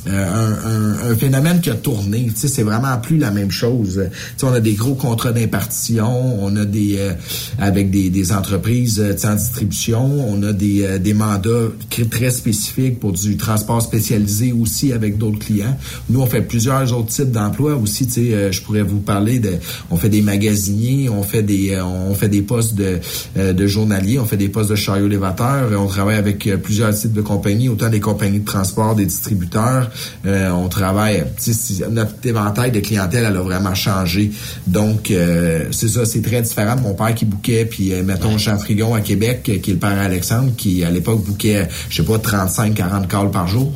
euh, 0.06 0.10
euh, 0.10 0.94
un, 1.04 1.10
un- 1.10 1.16
phénomène 1.16 1.60
qui 1.60 1.70
a 1.70 1.74
tourné. 1.74 2.26
Tu 2.34 2.40
sais, 2.40 2.48
c'est 2.48 2.62
vraiment 2.62 2.96
plus 2.98 3.16
la 3.18 3.30
même 3.30 3.50
chose. 3.50 4.02
Tu 4.10 4.18
sais, 4.36 4.46
on 4.46 4.52
a 4.52 4.60
des 4.60 4.74
gros 4.74 4.94
contrats 4.94 5.32
d'impartition, 5.32 6.42
on 6.44 6.54
a 6.56 6.64
des 6.64 6.96
euh, 6.98 7.12
avec 7.58 7.90
des, 7.90 8.10
des 8.10 8.32
entreprises 8.32 9.00
euh, 9.00 9.14
en 9.24 9.34
distribution, 9.34 10.28
on 10.28 10.42
a 10.42 10.52
des, 10.52 10.82
euh, 10.84 10.98
des 10.98 11.14
mandats 11.14 11.68
très 12.10 12.30
spécifiques 12.30 13.00
pour 13.00 13.12
du 13.12 13.36
transport 13.36 13.80
spécialisé 13.82 14.52
aussi 14.52 14.92
avec 14.92 15.18
d'autres 15.18 15.38
clients. 15.38 15.76
Nous, 16.10 16.20
on 16.20 16.26
fait 16.26 16.42
plusieurs 16.42 16.92
autres 16.96 17.08
types 17.08 17.30
d'emplois 17.30 17.74
aussi. 17.76 18.06
Tu 18.06 18.12
sais, 18.12 18.34
euh, 18.34 18.52
je 18.52 18.60
pourrais 18.62 18.82
vous 18.82 19.00
parler 19.00 19.38
de, 19.38 19.54
on 19.90 19.96
fait 19.96 20.08
des 20.10 20.22
magasiniers, 20.22 21.08
on 21.08 21.22
fait 21.22 21.42
des, 21.42 21.70
euh, 21.72 21.84
on 21.84 22.14
fait 22.14 22.28
des 22.28 22.42
postes 22.42 22.74
de, 22.74 22.98
euh, 23.36 23.52
de 23.52 23.66
journaliers, 23.66 24.18
on 24.18 24.24
fait 24.26 24.36
des 24.36 24.48
postes 24.48 24.70
de 24.70 24.76
chariot 24.76 25.06
élévateur, 25.06 25.70
on 25.80 25.86
travaille 25.86 26.16
avec 26.16 26.46
euh, 26.46 26.56
plusieurs 26.56 26.94
types 26.94 27.12
de 27.12 27.22
compagnies, 27.22 27.68
autant 27.68 27.88
des 27.88 28.00
compagnies 28.00 28.40
de 28.40 28.44
transport, 28.44 28.94
des 28.94 29.06
distributeurs. 29.06 29.90
Euh, 30.26 30.50
on 30.50 30.68
travaille, 30.68 31.24
si- 31.38 31.82
notre 31.90 32.14
éventail 32.24 32.70
de 32.72 32.80
clientèle, 32.80 33.26
elle 33.28 33.36
a 33.36 33.42
vraiment 33.42 33.74
changé. 33.74 34.30
Donc, 34.66 35.10
euh, 35.10 35.64
c'est 35.70 35.88
ça, 35.88 36.04
c'est 36.04 36.22
très 36.22 36.42
différent 36.42 36.76
de 36.76 36.80
mon 36.82 36.94
père 36.94 37.14
qui 37.14 37.24
bouquait, 37.24 37.64
puis 37.64 37.92
euh, 37.92 38.02
mettons 38.02 38.38
Jean 38.38 38.58
Frigon 38.58 38.94
à 38.94 39.00
Québec, 39.00 39.48
euh, 39.48 39.58
qui 39.58 39.70
est 39.70 39.74
le 39.74 39.80
père 39.80 39.98
Alexandre, 39.98 40.52
qui 40.56 40.84
à 40.84 40.90
l'époque 40.90 41.24
bouquait, 41.24 41.68
je 41.88 41.96
sais 41.96 42.02
pas, 42.02 42.18
35-40 42.18 43.06
calls 43.08 43.30
par 43.30 43.46
jour. 43.48 43.72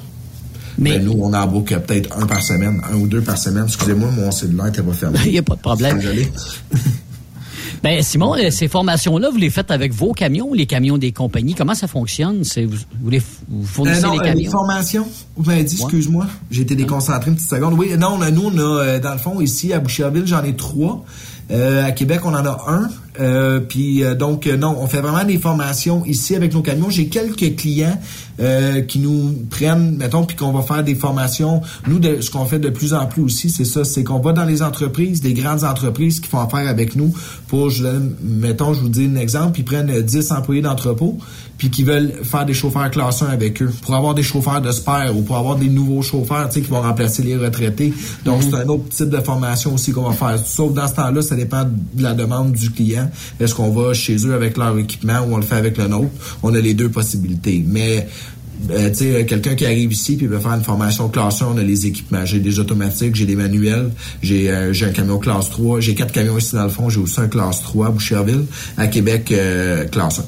Mais 0.78 0.98
nous, 0.98 1.14
on 1.20 1.32
en 1.34 1.46
boucle 1.46 1.78
peut-être 1.80 2.16
un 2.18 2.26
par 2.26 2.40
semaine, 2.42 2.80
un 2.90 2.96
ou 2.96 3.06
deux 3.06 3.20
par 3.20 3.36
semaine. 3.36 3.64
Excusez-moi, 3.66 4.10
mon 4.16 4.30
cellulaire 4.30 4.68
était 4.68 4.82
pas 4.82 4.92
fermé. 4.94 5.18
Il 5.26 5.32
n'y 5.32 5.38
a 5.38 5.42
pas 5.42 5.56
de 5.56 5.60
problème. 5.60 6.00
Ben, 7.82 8.02
Simon, 8.02 8.34
euh, 8.36 8.50
ces 8.50 8.68
formations-là, 8.68 9.30
vous 9.30 9.38
les 9.38 9.48
faites 9.48 9.70
avec 9.70 9.94
vos 9.94 10.12
camions, 10.12 10.52
les 10.52 10.66
camions 10.66 10.98
des 10.98 11.12
compagnies? 11.12 11.54
Comment 11.54 11.74
ça 11.74 11.86
fonctionne? 11.86 12.42
Vous, 12.42 12.76
vous 13.02 13.10
les, 13.10 13.22
vous 13.48 13.64
fournissez 13.66 14.04
Euh, 14.04 14.08
non, 14.08 14.12
les 14.12 14.18
euh, 14.18 14.22
camions? 14.22 14.50
formations. 14.50 15.06
Vous 15.36 15.44
m'avez 15.44 15.64
dit, 15.64 15.76
Ouais. 15.76 15.82
excuse-moi. 15.84 16.26
J'ai 16.50 16.62
été 16.62 16.74
déconcentré 16.74 17.30
une 17.30 17.36
petite 17.36 17.48
seconde. 17.48 17.74
Oui, 17.78 17.92
non, 17.98 18.18
nous, 18.18 18.50
on 18.54 18.58
a, 18.58 18.60
euh, 18.60 18.98
dans 19.00 19.12
le 19.12 19.18
fond, 19.18 19.40
ici, 19.40 19.72
à 19.72 19.78
Boucherville, 19.80 20.26
j'en 20.26 20.44
ai 20.44 20.54
trois. 20.54 21.04
Euh, 21.50 21.84
à 21.84 21.92
Québec, 21.92 22.20
on 22.24 22.34
en 22.34 22.44
a 22.44 22.64
un. 22.68 22.88
Euh, 23.20 23.60
puis 23.60 24.02
euh, 24.02 24.14
donc 24.14 24.46
euh, 24.46 24.56
non, 24.56 24.76
on 24.80 24.86
fait 24.86 25.00
vraiment 25.00 25.24
des 25.24 25.38
formations 25.38 26.04
ici 26.06 26.34
avec 26.34 26.54
nos 26.54 26.62
camions. 26.62 26.90
J'ai 26.90 27.08
quelques 27.08 27.56
clients 27.56 27.98
euh, 28.40 28.80
qui 28.80 29.00
nous 29.00 29.34
prennent, 29.50 29.96
mettons, 29.98 30.24
puis 30.24 30.34
qu'on 30.34 30.52
va 30.52 30.62
faire 30.62 30.82
des 30.82 30.94
formations. 30.94 31.60
Nous, 31.86 31.98
de, 31.98 32.22
ce 32.22 32.30
qu'on 32.30 32.46
fait 32.46 32.58
de 32.58 32.70
plus 32.70 32.94
en 32.94 33.04
plus 33.04 33.22
aussi, 33.22 33.50
c'est 33.50 33.66
ça, 33.66 33.84
c'est 33.84 34.02
qu'on 34.02 34.18
va 34.18 34.32
dans 34.32 34.46
les 34.46 34.62
entreprises, 34.62 35.20
des 35.20 35.34
grandes 35.34 35.62
entreprises 35.62 36.20
qui 36.20 36.28
font 36.28 36.40
affaire 36.40 36.66
avec 36.66 36.96
nous 36.96 37.12
pour, 37.48 37.68
je 37.68 37.86
mettons, 38.22 38.72
je 38.72 38.80
vous 38.80 38.88
dis 38.88 39.04
un 39.04 39.16
exemple, 39.16 39.58
ils 39.60 39.64
prennent 39.64 39.90
euh, 39.90 40.00
10 40.00 40.32
employés 40.32 40.62
d'entrepôt, 40.62 41.18
puis 41.58 41.68
qui 41.68 41.84
veulent 41.84 42.14
faire 42.22 42.46
des 42.46 42.54
chauffeurs 42.54 42.90
classe 42.90 43.20
1 43.20 43.26
avec 43.26 43.60
eux, 43.60 43.70
pour 43.82 43.94
avoir 43.94 44.14
des 44.14 44.22
chauffeurs 44.22 44.62
de 44.62 44.72
spare 44.72 45.14
ou 45.14 45.20
pour 45.20 45.36
avoir 45.36 45.56
des 45.56 45.68
nouveaux 45.68 46.00
chauffeurs, 46.00 46.48
tu 46.48 46.54
sais, 46.54 46.60
qui 46.62 46.70
vont 46.70 46.80
remplacer 46.80 47.22
les 47.22 47.36
retraités. 47.36 47.92
Donc, 48.24 48.42
c'est 48.42 48.56
un 48.56 48.68
autre 48.68 48.88
type 48.88 49.10
de 49.10 49.20
formation 49.20 49.74
aussi 49.74 49.92
qu'on 49.92 50.08
va 50.08 50.14
faire. 50.14 50.38
Sauf 50.42 50.72
dans 50.72 50.88
ce 50.88 50.94
temps-là, 50.94 51.20
ça 51.20 51.36
dépend 51.36 51.64
de 51.64 52.02
la 52.02 52.14
demande 52.14 52.52
du 52.52 52.70
client. 52.70 53.09
Est-ce 53.38 53.54
qu'on 53.54 53.70
va 53.70 53.94
chez 53.94 54.16
eux 54.26 54.34
avec 54.34 54.56
leur 54.56 54.76
équipement 54.78 55.20
ou 55.20 55.34
on 55.34 55.36
le 55.36 55.42
fait 55.42 55.56
avec 55.56 55.78
le 55.78 55.88
nôtre? 55.88 56.10
On 56.42 56.54
a 56.54 56.60
les 56.60 56.74
deux 56.74 56.88
possibilités. 56.88 57.64
Mais 57.66 58.06
euh, 58.70 58.90
tu 58.90 59.24
quelqu'un 59.24 59.54
qui 59.54 59.64
arrive 59.64 59.92
ici 59.92 60.16
puis 60.16 60.26
veut 60.26 60.38
faire 60.38 60.52
une 60.52 60.62
formation 60.62 61.08
classe 61.08 61.42
1, 61.42 61.46
on 61.46 61.58
a 61.58 61.62
les 61.62 61.86
équipements. 61.86 62.24
J'ai 62.24 62.40
des 62.40 62.58
automatiques, 62.58 63.14
j'ai 63.16 63.24
des 63.24 63.36
manuels, 63.36 63.90
j'ai 64.22 64.50
euh, 64.50 64.72
un 64.82 64.90
camion 64.90 65.18
classe 65.18 65.50
3, 65.50 65.80
j'ai 65.80 65.94
quatre 65.94 66.12
camions 66.12 66.38
ici 66.38 66.54
dans 66.54 66.64
le 66.64 66.68
fond, 66.70 66.88
j'ai 66.88 67.00
aussi 67.00 67.20
un 67.20 67.28
classe 67.28 67.62
3 67.62 67.86
à 67.86 67.90
Boucherville, 67.90 68.44
à 68.76 68.86
Québec, 68.86 69.32
euh, 69.32 69.86
classe 69.86 70.20
1. 70.20 70.24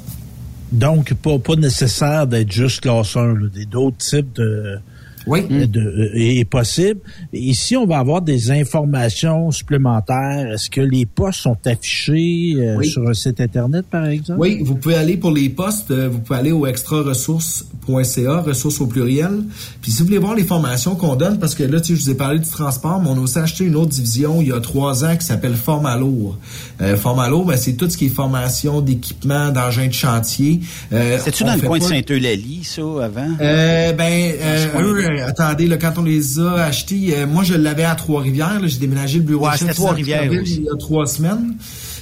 Donc, 0.73 1.13
pas, 1.15 1.39
pas 1.39 1.57
nécessaire 1.57 2.27
d'être 2.27 2.51
juste 2.51 2.81
classe 2.81 3.17
1, 3.17 3.35
là, 3.35 3.49
des 3.55 3.67
d'autres 3.67 3.99
types 3.99 4.33
de 4.35 4.79
oui. 5.27 5.43
de, 5.69 5.81
euh, 5.81 6.11
est 6.15 6.45
possible. 6.45 7.01
Ici, 7.33 7.77
on 7.77 7.87
va 7.87 7.99
avoir 7.99 8.23
des 8.23 8.51
informations 8.51 9.51
supplémentaires. 9.51 10.51
Est-ce 10.53 10.71
que 10.71 10.81
les 10.81 11.07
postes 11.07 11.41
sont 11.41 11.57
affichés 11.67 12.55
euh, 12.57 12.77
Oui. 12.79 12.89
sur 12.89 13.09
un 13.09 13.15
site 13.15 13.41
Internet, 13.41 13.87
par 13.91 14.07
exemple? 14.07 14.41
Oui, 14.41 14.61
vous 14.63 14.75
pouvez 14.77 14.95
aller 14.97 15.17
pour 15.17 15.31
les 15.31 15.49
postes, 15.49 15.91
euh, 15.91 16.09
vous 16.09 16.19
pouvez 16.21 16.39
aller 16.39 16.53
au 16.53 16.67
extraressources.ca, 16.67 18.41
ressources 18.41 18.81
au 18.81 18.87
pluriel. 18.87 19.43
Puis 19.81 19.91
si 19.91 20.01
vous 20.01 20.07
voulez 20.07 20.19
voir 20.19 20.35
les 20.35 20.45
formations 20.45 20.95
qu'on 20.95 21.17
donne, 21.17 21.39
parce 21.39 21.55
que 21.55 21.63
là, 21.65 21.81
tu 21.81 21.89
sais, 21.89 21.97
je 21.97 22.05
vous 22.05 22.11
ai 22.11 22.15
parlé 22.15 22.39
du 22.39 22.49
transport, 22.49 23.01
mais 23.03 23.09
on 23.11 23.17
a 23.17 23.21
aussi 23.21 23.39
acheté 23.39 23.65
une 23.65 23.77
autre 23.77 23.91
division 23.91 24.41
il 24.41 24.49
y 24.49 24.53
a 24.53 24.61
trois 24.61 25.05
ans 25.05 25.17
qui 25.17 25.25
s'appelle 25.27 25.55
Formalour. 25.55 26.39
Euh, 26.81 26.97
Formalour, 26.97 27.45
ben, 27.45 27.57
c'est 27.57 27.75
tout 27.75 27.89
ce 27.89 27.97
qui 27.97 28.07
est 28.07 28.09
formation 28.09 28.81
d'équipement, 28.81 29.51
d'engins 29.51 29.87
de 29.89 29.93
chantier. 29.93 30.61
Euh, 30.93 31.19
C'est-tu 31.23 31.45
dans 31.45 31.55
le 31.55 31.61
coin 31.61 31.79
de 31.79 31.85
Saint-Eulalie, 31.85 32.63
ça, 32.65 32.83
avant? 32.83 33.29
Euh, 33.41 33.93
ben, 33.93 34.33
euh, 34.41 34.67
eux, 34.81 35.12
euh, 35.21 35.27
attendez, 35.29 35.67
là, 35.67 35.77
quand 35.77 35.93
on 35.99 36.03
les 36.03 36.39
a 36.41 36.65
achetés, 36.65 37.15
euh, 37.17 37.27
moi, 37.27 37.45
je 37.45 37.55
l'avais 37.55 37.85
à 37.85 37.95
Trois-Rivières. 37.95 38.61
J'ai 38.65 38.79
déménagé 38.79 39.19
le 39.19 39.25
bureau 39.25 39.47
Ouais, 39.49 39.59
de 39.59 39.73
Trois-Rivières 39.73 40.25
il 40.33 40.63
y 40.65 40.69
a 40.69 40.77
trois 40.79 41.07
semaines. 41.07 41.55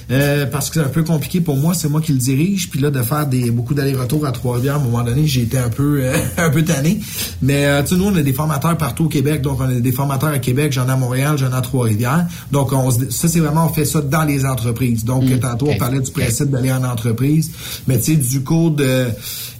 Euh, 0.09 0.45
parce 0.45 0.69
que 0.69 0.79
c'est 0.81 0.85
un 0.85 0.89
peu 0.89 1.03
compliqué 1.03 1.39
pour 1.39 1.55
moi, 1.55 1.73
c'est 1.73 1.87
moi 1.87 2.01
qui 2.01 2.11
le 2.11 2.17
dirige, 2.17 2.69
puis 2.69 2.81
là 2.81 2.89
de 2.89 3.01
faire 3.01 3.27
des 3.27 3.49
beaucoup 3.49 3.73
d'allers-retours 3.73 4.25
à 4.25 4.31
Trois-Rivières, 4.33 4.75
à 4.75 4.77
un 4.77 4.81
moment 4.83 5.03
donné, 5.03 5.25
j'ai 5.25 5.43
été 5.43 5.57
un 5.57 5.69
peu 5.69 6.01
euh, 6.03 6.13
un 6.37 6.49
peu 6.49 6.63
tanné. 6.63 6.99
Mais 7.41 7.65
euh, 7.65 7.81
tu 7.81 7.89
sais, 7.89 7.95
nous 7.95 8.07
on 8.07 8.15
a 8.15 8.21
des 8.21 8.33
formateurs 8.33 8.75
partout 8.75 9.05
au 9.05 9.07
Québec, 9.07 9.41
donc 9.41 9.61
on 9.61 9.69
a 9.69 9.79
des 9.79 9.91
formateurs 9.93 10.31
à 10.31 10.39
Québec, 10.39 10.73
j'en 10.73 10.87
ai 10.87 10.91
à 10.91 10.97
Montréal, 10.97 11.37
j'en 11.37 11.51
ai 11.51 11.55
à 11.55 11.61
Trois-Rivières. 11.61 12.25
Donc 12.51 12.73
on 12.73 12.91
se- 12.91 13.09
ça 13.09 13.29
c'est 13.29 13.39
vraiment 13.39 13.67
on 13.67 13.73
fait 13.73 13.85
ça 13.85 14.01
dans 14.01 14.23
les 14.23 14.43
entreprises. 14.45 15.05
Donc 15.05 15.23
Mm. 15.23 15.39
tantôt 15.39 15.67
on 15.69 15.77
parlait 15.77 16.01
du 16.01 16.11
principe 16.11 16.49
d'aller 16.49 16.73
en 16.73 16.83
entreprise, 16.83 17.49
mais 17.87 17.97
tu 17.99 18.05
sais 18.11 18.15
du 18.17 18.41
cours 18.43 18.71
de 18.71 19.05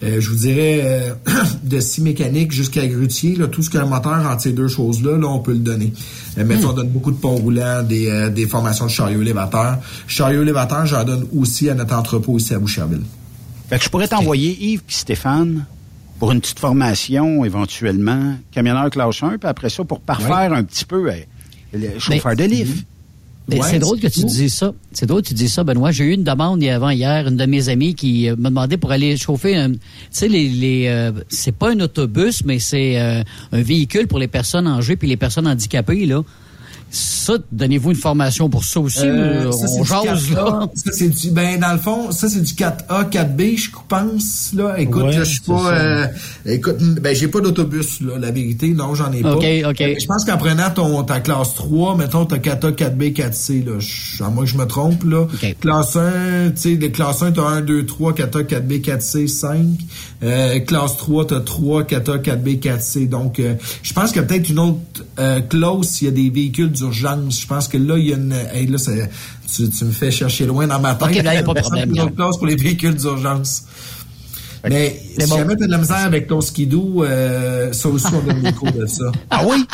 je 0.01 0.29
vous 0.29 0.35
dirais 0.35 0.81
euh, 0.83 1.13
de 1.63 1.79
scie 1.79 2.01
mécanique 2.01 2.51
jusqu'à 2.51 2.87
grutier, 2.87 3.35
là, 3.35 3.47
tout 3.47 3.61
ce 3.61 3.69
qu'un 3.69 3.85
moteur 3.85 4.25
entre 4.25 4.41
ces 4.41 4.51
deux 4.51 4.67
choses-là, 4.67 5.17
là, 5.17 5.27
on 5.27 5.39
peut 5.39 5.53
le 5.53 5.59
donner. 5.59 5.93
Euh, 6.37 6.43
mais 6.45 6.57
sais, 6.57 6.65
on 6.65 6.73
donne 6.73 6.89
beaucoup 6.89 7.11
de 7.11 7.17
ponts 7.17 7.35
roulants, 7.35 7.83
des, 7.83 8.07
euh, 8.09 8.29
des 8.29 8.47
formations 8.47 8.85
de 8.85 8.91
chariot 8.91 9.21
élévateur. 9.21 9.77
Chariot 10.07 10.41
élévateur, 10.41 10.85
j'en 10.87 11.03
donne 11.03 11.27
aussi 11.37 11.69
à 11.69 11.75
notre 11.75 11.95
entrepôt 11.95 12.37
ici 12.37 12.53
à 12.53 12.59
Boucherville. 12.59 13.03
Fait 13.69 13.77
que 13.77 13.83
je 13.83 13.89
pourrais 13.89 14.07
t'envoyer 14.07 14.57
Yves 14.59 14.81
et 14.89 14.91
Stéphane 14.91 15.65
pour 16.19 16.31
une 16.31 16.41
petite 16.41 16.59
formation, 16.59 17.45
éventuellement, 17.45 18.35
camionneur 18.51 18.89
classe 18.89 19.21
1, 19.21 19.37
puis 19.37 19.49
après 19.49 19.69
ça, 19.69 19.83
pour 19.83 19.99
parfaire 20.01 20.51
un 20.53 20.63
petit 20.63 20.85
peu 20.85 21.11
euh, 21.11 21.15
le 21.73 21.99
chauffeur 21.99 22.35
de 22.35 22.43
livre. 22.43 22.73
C'est 23.49 23.79
drôle 23.79 23.99
que 23.99 24.07
tu 24.07 24.23
dises 24.23 24.53
ça. 24.53 24.73
C'est 24.93 25.05
drôle 25.05 25.21
que 25.21 25.29
tu 25.29 25.33
dises 25.33 25.53
ça, 25.53 25.63
Benoît. 25.63 25.91
J'ai 25.91 26.05
eu 26.05 26.13
une 26.13 26.23
demande 26.23 26.63
avant 26.63 26.89
hier, 26.89 27.27
une 27.27 27.37
de 27.37 27.45
mes 27.45 27.69
amies 27.69 27.95
qui 27.95 28.29
euh, 28.29 28.35
m'a 28.37 28.49
demandé 28.49 28.77
pour 28.77 28.91
aller 28.91 29.17
chauffer 29.17 29.55
un. 29.55 29.71
Tu 29.71 29.79
sais, 30.11 30.27
les, 30.27 30.47
les 30.47 30.87
euh, 30.87 31.11
c'est 31.29 31.51
pas 31.51 31.71
un 31.71 31.79
autobus, 31.79 32.43
mais 32.45 32.59
c'est 32.59 32.99
euh, 32.99 33.23
un 33.51 33.61
véhicule 33.61 34.07
pour 34.07 34.19
les 34.19 34.27
personnes 34.27 34.67
âgées 34.67 34.95
puis 34.95 35.07
les 35.07 35.17
personnes 35.17 35.47
handicapées 35.47 36.05
là. 36.05 36.21
Ça, 36.93 37.35
donnez-vous 37.51 37.91
une 37.91 37.95
formation 37.95 38.49
pour 38.49 38.65
ça 38.65 38.81
aussi. 38.81 38.99
Euh, 39.05 39.49
ça, 39.53 39.67
c'est 39.67 39.79
on 39.79 39.83
du 39.83 39.87
jase 39.87 40.29
4A. 40.31 40.35
là? 40.35 40.67
Ça, 40.75 40.91
c'est 40.91 41.07
du, 41.09 41.31
ben, 41.31 41.57
dans 41.59 41.71
le 41.71 41.77
fond, 41.79 42.11
ça, 42.11 42.27
c'est 42.27 42.41
du 42.41 42.53
4A, 42.53 43.09
4B, 43.09 43.57
je 43.57 43.69
pense, 43.87 44.51
là. 44.53 44.75
Écoute, 44.77 45.03
Ouais, 45.03 45.11
je 45.13 45.23
suis 45.23 45.39
pas, 45.41 45.71
euh, 45.73 46.07
écoute, 46.45 46.75
ben, 47.01 47.15
j'ai 47.15 47.29
pas 47.29 47.39
d'autobus, 47.39 48.01
là, 48.01 48.17
la 48.19 48.31
vérité. 48.31 48.69
Non, 48.69 48.93
j'en 48.93 49.11
ai 49.13 49.21
pas. 49.21 49.35
OK, 49.35 49.45
OK. 49.69 49.81
Euh, 49.81 49.95
Je 49.99 50.05
pense 50.05 50.25
qu'en 50.25 50.37
prenant 50.37 50.69
ton, 50.69 51.01
ta 51.03 51.21
classe 51.21 51.53
3, 51.55 51.95
mettons, 51.95 52.25
ta 52.25 52.37
4A, 52.39 52.71
4B, 52.73 53.13
4C, 53.13 53.63
là, 53.65 53.79
je- 53.79 54.21
à 54.23 54.29
moins 54.29 54.43
que 54.43 54.49
je 54.49 54.57
me 54.57 54.65
trompe, 54.65 55.03
là. 55.05 55.27
Classe 55.61 55.95
1, 55.95 56.51
tu 56.51 56.61
sais, 56.61 56.69
les 56.75 56.91
classes 56.91 57.21
1, 57.21 57.31
t'as 57.31 57.43
1, 57.47 57.61
2, 57.61 57.85
3, 57.85 58.13
4A, 58.13 58.43
4B, 58.43 58.81
4C, 58.81 59.27
5. 59.27 59.65
Euh, 60.23 60.59
classe 60.59 60.97
3, 60.97 61.25
t'as 61.27 61.39
3, 61.39 61.83
4A, 61.83 62.21
4B, 62.21 62.59
4C. 62.59 63.09
Donc, 63.09 63.39
euh, 63.39 63.55
je 63.81 63.91
pense 63.93 64.11
qu'il 64.11 64.21
y 64.21 64.23
a 64.23 64.27
peut-être 64.27 64.49
une 64.49 64.59
autre 64.59 64.77
euh, 65.19 65.41
clause 65.41 65.87
s'il 65.87 66.05
y 66.05 66.11
a 66.11 66.13
des 66.13 66.29
véhicules 66.29 66.71
d'urgence. 66.71 67.41
Je 67.41 67.47
pense 67.47 67.67
que 67.67 67.77
là, 67.77 67.97
il 67.97 68.07
y 68.07 68.13
a 68.13 68.17
une... 68.17 68.33
hey, 68.53 68.67
là, 68.67 68.77
ça- 68.77 68.91
tu, 69.53 69.67
tu 69.69 69.85
me 69.85 69.91
fais 69.91 70.11
chercher 70.11 70.45
loin 70.45 70.67
dans 70.67 70.79
ma 70.79 70.93
tête. 70.95 71.07
OK, 71.09 71.23
là, 71.23 71.33
y 71.33 71.37
a 71.37 71.43
pas 71.43 71.53
de 71.53 71.59
Il 71.59 71.61
problème, 71.63 71.89
une 71.91 72.01
autre 72.01 72.15
clause 72.15 72.37
pour 72.37 72.45
les 72.47 72.55
véhicules 72.55 72.95
d'urgence. 72.95 73.63
Mais 74.69 75.01
si 75.19 75.27
bon. 75.27 75.37
jamais 75.37 75.55
t'as 75.55 75.65
de 75.65 75.71
la 75.71 75.79
misère 75.79 75.97
avec 75.97 76.27
ton 76.27 76.39
skidoo, 76.39 77.03
euh, 77.03 77.73
ça 77.73 77.89
aussi, 77.89 78.05
on 78.13 78.21
donne 78.21 78.43
des 78.43 78.53
cours 78.53 78.71
de 78.71 78.85
ça. 78.85 79.05
Ah 79.31 79.43
oui? 79.47 79.65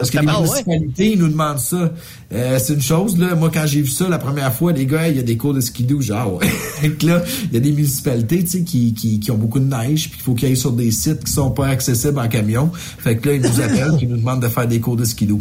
Parce 0.00 0.10
que 0.10 0.18
les 0.18 0.26
Ah 0.28 0.40
ouais? 0.40 0.46
municipalités, 0.48 1.12
ils 1.12 1.18
nous 1.18 1.28
demandent 1.28 1.58
ça. 1.58 1.92
Euh, 2.32 2.58
c'est 2.58 2.74
une 2.74 2.80
chose, 2.82 3.18
là. 3.18 3.34
Moi, 3.34 3.50
quand 3.52 3.64
j'ai 3.66 3.82
vu 3.82 3.88
ça 3.90 4.08
la 4.08 4.18
première 4.18 4.52
fois, 4.52 4.72
les 4.72 4.86
gars, 4.86 5.08
il 5.08 5.16
y 5.16 5.18
a 5.18 5.22
des 5.22 5.36
cours 5.36 5.54
de 5.54 5.60
skidoo, 5.60 6.00
genre, 6.00 6.34
ouais. 6.34 6.46
Fait 6.80 6.90
que 6.90 7.06
là, 7.06 7.22
il 7.48 7.54
y 7.54 7.56
a 7.56 7.60
des 7.60 7.72
municipalités, 7.72 8.42
tu 8.44 8.50
sais, 8.50 8.62
qui, 8.64 8.94
qui, 8.94 9.20
qui 9.20 9.30
ont 9.30 9.36
beaucoup 9.36 9.58
de 9.60 9.64
neige, 9.64 10.08
puis 10.10 10.18
il 10.20 10.22
faut 10.22 10.34
qu'ils 10.34 10.48
aillent 10.48 10.56
sur 10.56 10.72
des 10.72 10.90
sites 10.90 11.24
qui 11.24 11.32
sont 11.32 11.50
pas 11.50 11.66
accessibles 11.68 12.18
en 12.18 12.28
camion. 12.28 12.70
Fait 12.72 13.16
que 13.16 13.28
là, 13.28 13.34
ils 13.36 13.42
nous 13.42 13.60
appellent, 13.62 13.96
puis 13.96 14.06
ils 14.06 14.08
nous 14.08 14.16
demandent 14.18 14.42
de 14.42 14.48
faire 14.48 14.66
des 14.66 14.80
cours 14.80 14.96
de 14.96 15.04
skidoo. 15.04 15.40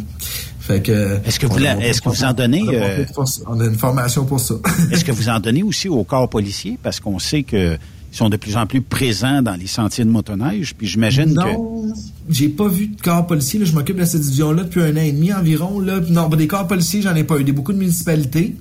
Fait 0.59 0.81
que. 0.81 1.17
Est-ce 1.25 1.39
que 1.39 1.47
vous 1.47 1.57
la- 1.57 1.77
est-ce 1.79 2.01
que 2.01 2.09
vous 2.09 2.23
en 2.23 2.33
donnez, 2.33 2.61
On 2.63 2.69
a, 2.69 2.73
euh, 2.73 3.05
on 3.47 3.59
a 3.59 3.65
une 3.65 3.75
formation 3.77 4.25
pour 4.25 4.39
ça. 4.39 4.55
Est-ce 4.91 5.03
que 5.03 5.11
vous 5.13 5.29
en 5.29 5.39
donnez 5.39 5.63
aussi 5.63 5.89
au 5.89 6.03
corps 6.03 6.29
policier? 6.29 6.77
Parce 6.83 6.99
qu'on 6.99 7.17
sait 7.17 7.43
que 7.43 7.77
ils 8.11 8.17
sont 8.17 8.29
de 8.29 8.37
plus 8.37 8.57
en 8.57 8.65
plus 8.65 8.81
présents 8.81 9.41
dans 9.41 9.55
les 9.55 9.67
sentiers 9.67 10.03
de 10.03 10.09
motoneige, 10.09 10.73
puis 10.75 10.87
j'imagine 10.87 11.35
que... 11.35 11.53
Non, 11.55 11.93
j'ai 12.29 12.49
pas 12.49 12.67
vu 12.67 12.87
de 12.87 13.01
corps 13.01 13.25
policier. 13.25 13.59
là. 13.59 13.65
Je 13.65 13.73
m'occupe 13.73 13.97
de 13.97 14.05
cette 14.05 14.21
division-là 14.21 14.63
depuis 14.63 14.81
un 14.81 14.95
an 14.97 15.01
et 15.01 15.11
demi 15.11 15.33
environ. 15.33 15.79
Là. 15.79 15.99
Non, 16.09 16.27
ben, 16.29 16.37
des 16.37 16.47
corps 16.47 16.67
policiers, 16.67 17.01
j'en 17.01 17.15
ai 17.15 17.23
pas 17.23 17.37
eu. 17.37 17.43
Des 17.43 17.51
beaucoup 17.51 17.73
de 17.73 17.77
municipalités, 17.77 18.55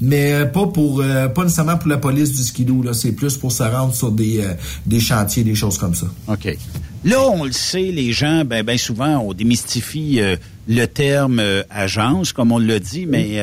mais 0.00 0.32
euh, 0.32 0.46
pas 0.46 0.66
pour 0.66 1.00
euh, 1.00 1.28
pas 1.28 1.44
nécessairement 1.44 1.78
pour 1.78 1.88
la 1.88 1.98
police 1.98 2.32
du 2.32 2.42
skidoo. 2.42 2.82
Là, 2.82 2.92
c'est 2.94 3.12
plus 3.12 3.36
pour 3.36 3.52
se 3.52 3.62
rendre 3.62 3.94
sur 3.94 4.10
des 4.10 4.40
euh, 4.40 4.54
des 4.86 4.98
chantiers, 4.98 5.44
des 5.44 5.54
choses 5.54 5.78
comme 5.78 5.94
ça. 5.94 6.06
OK. 6.28 6.56
Là, 7.04 7.20
on 7.28 7.44
le 7.44 7.52
sait, 7.52 7.90
les 7.92 8.12
gens, 8.12 8.44
ben, 8.44 8.64
ben 8.64 8.78
souvent, 8.78 9.18
on 9.18 9.32
démystifie 9.32 10.20
euh, 10.20 10.36
le 10.68 10.86
terme 10.86 11.42
agence, 11.70 12.32
comme 12.32 12.52
on 12.52 12.58
l'a 12.58 12.78
dit, 12.78 13.06
mais 13.06 13.38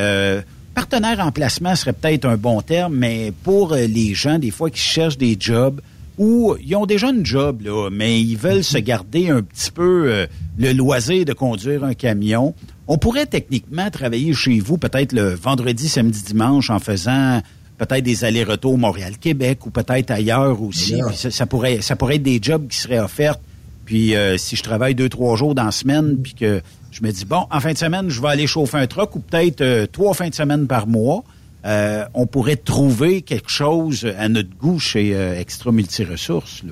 partenaire 0.79 1.19
en 1.19 1.33
placement 1.33 1.75
serait 1.75 1.91
peut-être 1.91 2.23
un 2.23 2.37
bon 2.37 2.61
terme, 2.61 2.95
mais 2.95 3.33
pour 3.43 3.73
euh, 3.73 3.85
les 3.85 4.13
gens, 4.13 4.39
des 4.39 4.49
fois, 4.49 4.69
qui 4.69 4.79
cherchent 4.79 5.17
des 5.17 5.35
jobs 5.37 5.81
ou 6.17 6.55
ils 6.63 6.73
ont 6.77 6.85
déjà 6.85 7.09
une 7.09 7.25
job, 7.25 7.63
là, 7.65 7.89
mais 7.91 8.21
ils 8.21 8.37
veulent 8.37 8.63
se 8.63 8.77
garder 8.77 9.29
un 9.29 9.41
petit 9.41 9.71
peu 9.71 10.05
euh, 10.07 10.25
le 10.57 10.71
loisir 10.71 11.25
de 11.25 11.33
conduire 11.33 11.83
un 11.83 11.95
camion, 11.95 12.55
on 12.87 12.97
pourrait 12.97 13.25
techniquement 13.25 13.89
travailler 13.89 14.33
chez 14.33 14.61
vous 14.61 14.77
peut-être 14.77 15.11
le 15.11 15.35
vendredi, 15.35 15.89
samedi, 15.89 16.23
dimanche 16.23 16.69
en 16.69 16.79
faisant 16.79 17.41
peut-être 17.77 18.05
des 18.05 18.23
allers-retours 18.23 18.77
Montréal-Québec 18.77 19.65
ou 19.65 19.71
peut-être 19.71 20.11
ailleurs 20.11 20.61
aussi. 20.61 21.01
Ça, 21.13 21.29
ça 21.29 21.45
pourrait, 21.45 21.81
ça 21.81 21.97
pourrait 21.97 22.15
être 22.15 22.23
des 22.23 22.39
jobs 22.41 22.69
qui 22.69 22.77
seraient 22.77 22.99
offerts. 22.99 23.35
Puis 23.83 24.15
euh, 24.15 24.37
si 24.37 24.55
je 24.55 24.63
travaille 24.63 24.95
deux, 24.95 25.09
trois 25.09 25.35
jours 25.35 25.55
dans 25.55 25.65
la 25.65 25.71
semaine, 25.71 26.15
puis 26.23 26.35
que 26.35 26.61
je 26.91 27.03
me 27.03 27.11
dis, 27.11 27.25
bon, 27.25 27.45
en 27.51 27.59
fin 27.59 27.73
de 27.73 27.77
semaine, 27.77 28.09
je 28.09 28.21
vais 28.21 28.27
aller 28.29 28.47
chauffer 28.47 28.77
un 28.77 28.87
truck 28.87 29.15
ou 29.15 29.19
peut-être 29.19 29.61
euh, 29.61 29.85
trois 29.91 30.13
fins 30.13 30.29
de 30.29 30.35
semaine 30.35 30.67
par 30.67 30.87
mois, 30.87 31.23
euh, 31.65 32.05
on 32.13 32.25
pourrait 32.25 32.55
trouver 32.55 33.21
quelque 33.21 33.49
chose 33.49 34.07
à 34.17 34.29
notre 34.29 34.49
goût 34.59 34.79
chez 34.79 35.13
euh, 35.13 35.39
Extra 35.39 35.71
Multiressources. 35.71 36.63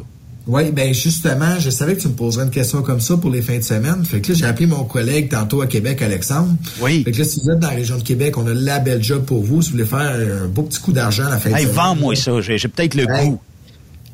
Oui, 0.47 0.71
ben 0.71 0.93
justement, 0.93 1.59
je 1.59 1.69
savais 1.69 1.97
que 1.97 2.01
tu 2.01 2.07
me 2.07 2.13
poserais 2.13 2.45
une 2.45 2.51
question 2.51 2.81
comme 2.81 3.01
ça 3.01 3.17
pour 3.17 3.29
les 3.29 3.41
fins 3.41 3.57
de 3.57 3.63
semaine. 3.63 4.05
Fait 4.05 4.21
que 4.21 4.31
là, 4.31 4.37
j'ai 4.39 4.45
appelé 4.45 4.65
mon 4.65 4.85
collègue 4.85 5.29
tantôt 5.29 5.61
à 5.61 5.67
Québec, 5.67 6.01
Alexandre. 6.01 6.55
Oui. 6.79 7.03
Fait 7.03 7.11
que 7.11 7.17
là, 7.17 7.25
si 7.25 7.41
vous 7.43 7.51
êtes 7.51 7.59
dans 7.59 7.67
la 7.67 7.73
région 7.75 7.97
de 7.97 8.03
Québec, 8.03 8.37
on 8.37 8.47
a 8.47 8.53
la 8.53 8.79
belle 8.79 9.03
job 9.03 9.25
pour 9.25 9.43
vous. 9.43 9.61
Si 9.61 9.71
vous 9.71 9.75
voulez 9.75 9.85
faire 9.89 9.99
un 10.43 10.47
beau 10.47 10.61
petit 10.63 10.79
coup 10.79 10.93
d'argent 10.93 11.25
à 11.25 11.31
la 11.31 11.37
fin 11.37 11.49
Hey, 11.49 11.55
de 11.65 11.69
semaine. 11.69 11.75
vends-moi 11.75 12.15
ça, 12.15 12.39
j'ai 12.39 12.57
peut-être 12.69 12.95
le 12.95 13.03
Hey, 13.11 13.27
goût. 13.31 13.39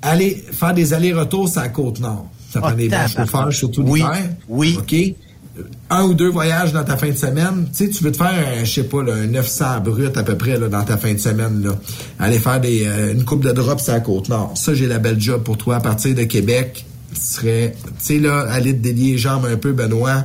Allez 0.01 0.43
faire 0.51 0.73
des 0.73 0.91
allers-retours 0.93 1.47
sur 1.49 1.61
la 1.61 1.69
côte 1.69 1.99
nord. 1.99 2.27
Ça 2.51 2.59
prend 2.61 2.69
Ah, 2.71 2.75
des 2.75 2.89
bons 2.89 3.07
chauffeurs, 3.07 3.53
surtout 3.53 3.83
Oui, 3.83 3.99
l'hiver. 3.99 4.29
oui. 4.49 4.75
OK? 4.79 4.95
Un 5.89 6.03
ou 6.05 6.13
deux 6.15 6.29
voyages 6.29 6.73
dans 6.73 6.83
ta 6.83 6.97
fin 6.97 7.09
de 7.09 7.15
semaine. 7.17 7.67
Tu 7.75 7.85
sais, 7.85 7.89
tu 7.91 8.03
veux 8.03 8.11
te 8.11 8.17
faire, 8.17 8.33
un, 8.59 8.63
je 8.63 8.71
sais 8.73 8.83
pas, 8.85 9.03
là, 9.03 9.13
un 9.13 9.27
900 9.27 9.81
brut 9.81 10.17
à 10.17 10.23
peu 10.23 10.35
près 10.35 10.57
là, 10.57 10.67
dans 10.67 10.83
ta 10.83 10.97
fin 10.97 11.13
de 11.13 11.19
semaine. 11.19 11.61
Là. 11.63 11.75
Aller 12.19 12.39
faire 12.39 12.59
des, 12.59 12.85
euh, 12.87 13.13
une 13.13 13.23
coupe 13.23 13.43
de 13.43 13.51
drops 13.51 13.87
la 13.87 13.99
côte 13.99 14.29
nord. 14.29 14.53
Ça, 14.55 14.73
j'ai 14.73 14.87
la 14.87 14.97
belle 14.97 15.19
job 15.21 15.43
pour 15.43 15.57
toi. 15.57 15.75
À 15.75 15.79
partir 15.79 16.15
de 16.15 16.23
Québec, 16.23 16.85
tu 17.13 17.21
serais, 17.21 17.75
tu 17.85 17.91
sais, 17.99 18.19
là, 18.19 18.47
aller 18.49 18.73
te 18.75 18.81
délier 18.81 19.11
les 19.11 19.17
jambes 19.19 19.45
un 19.45 19.57
peu, 19.57 19.73
Benoît. 19.73 20.23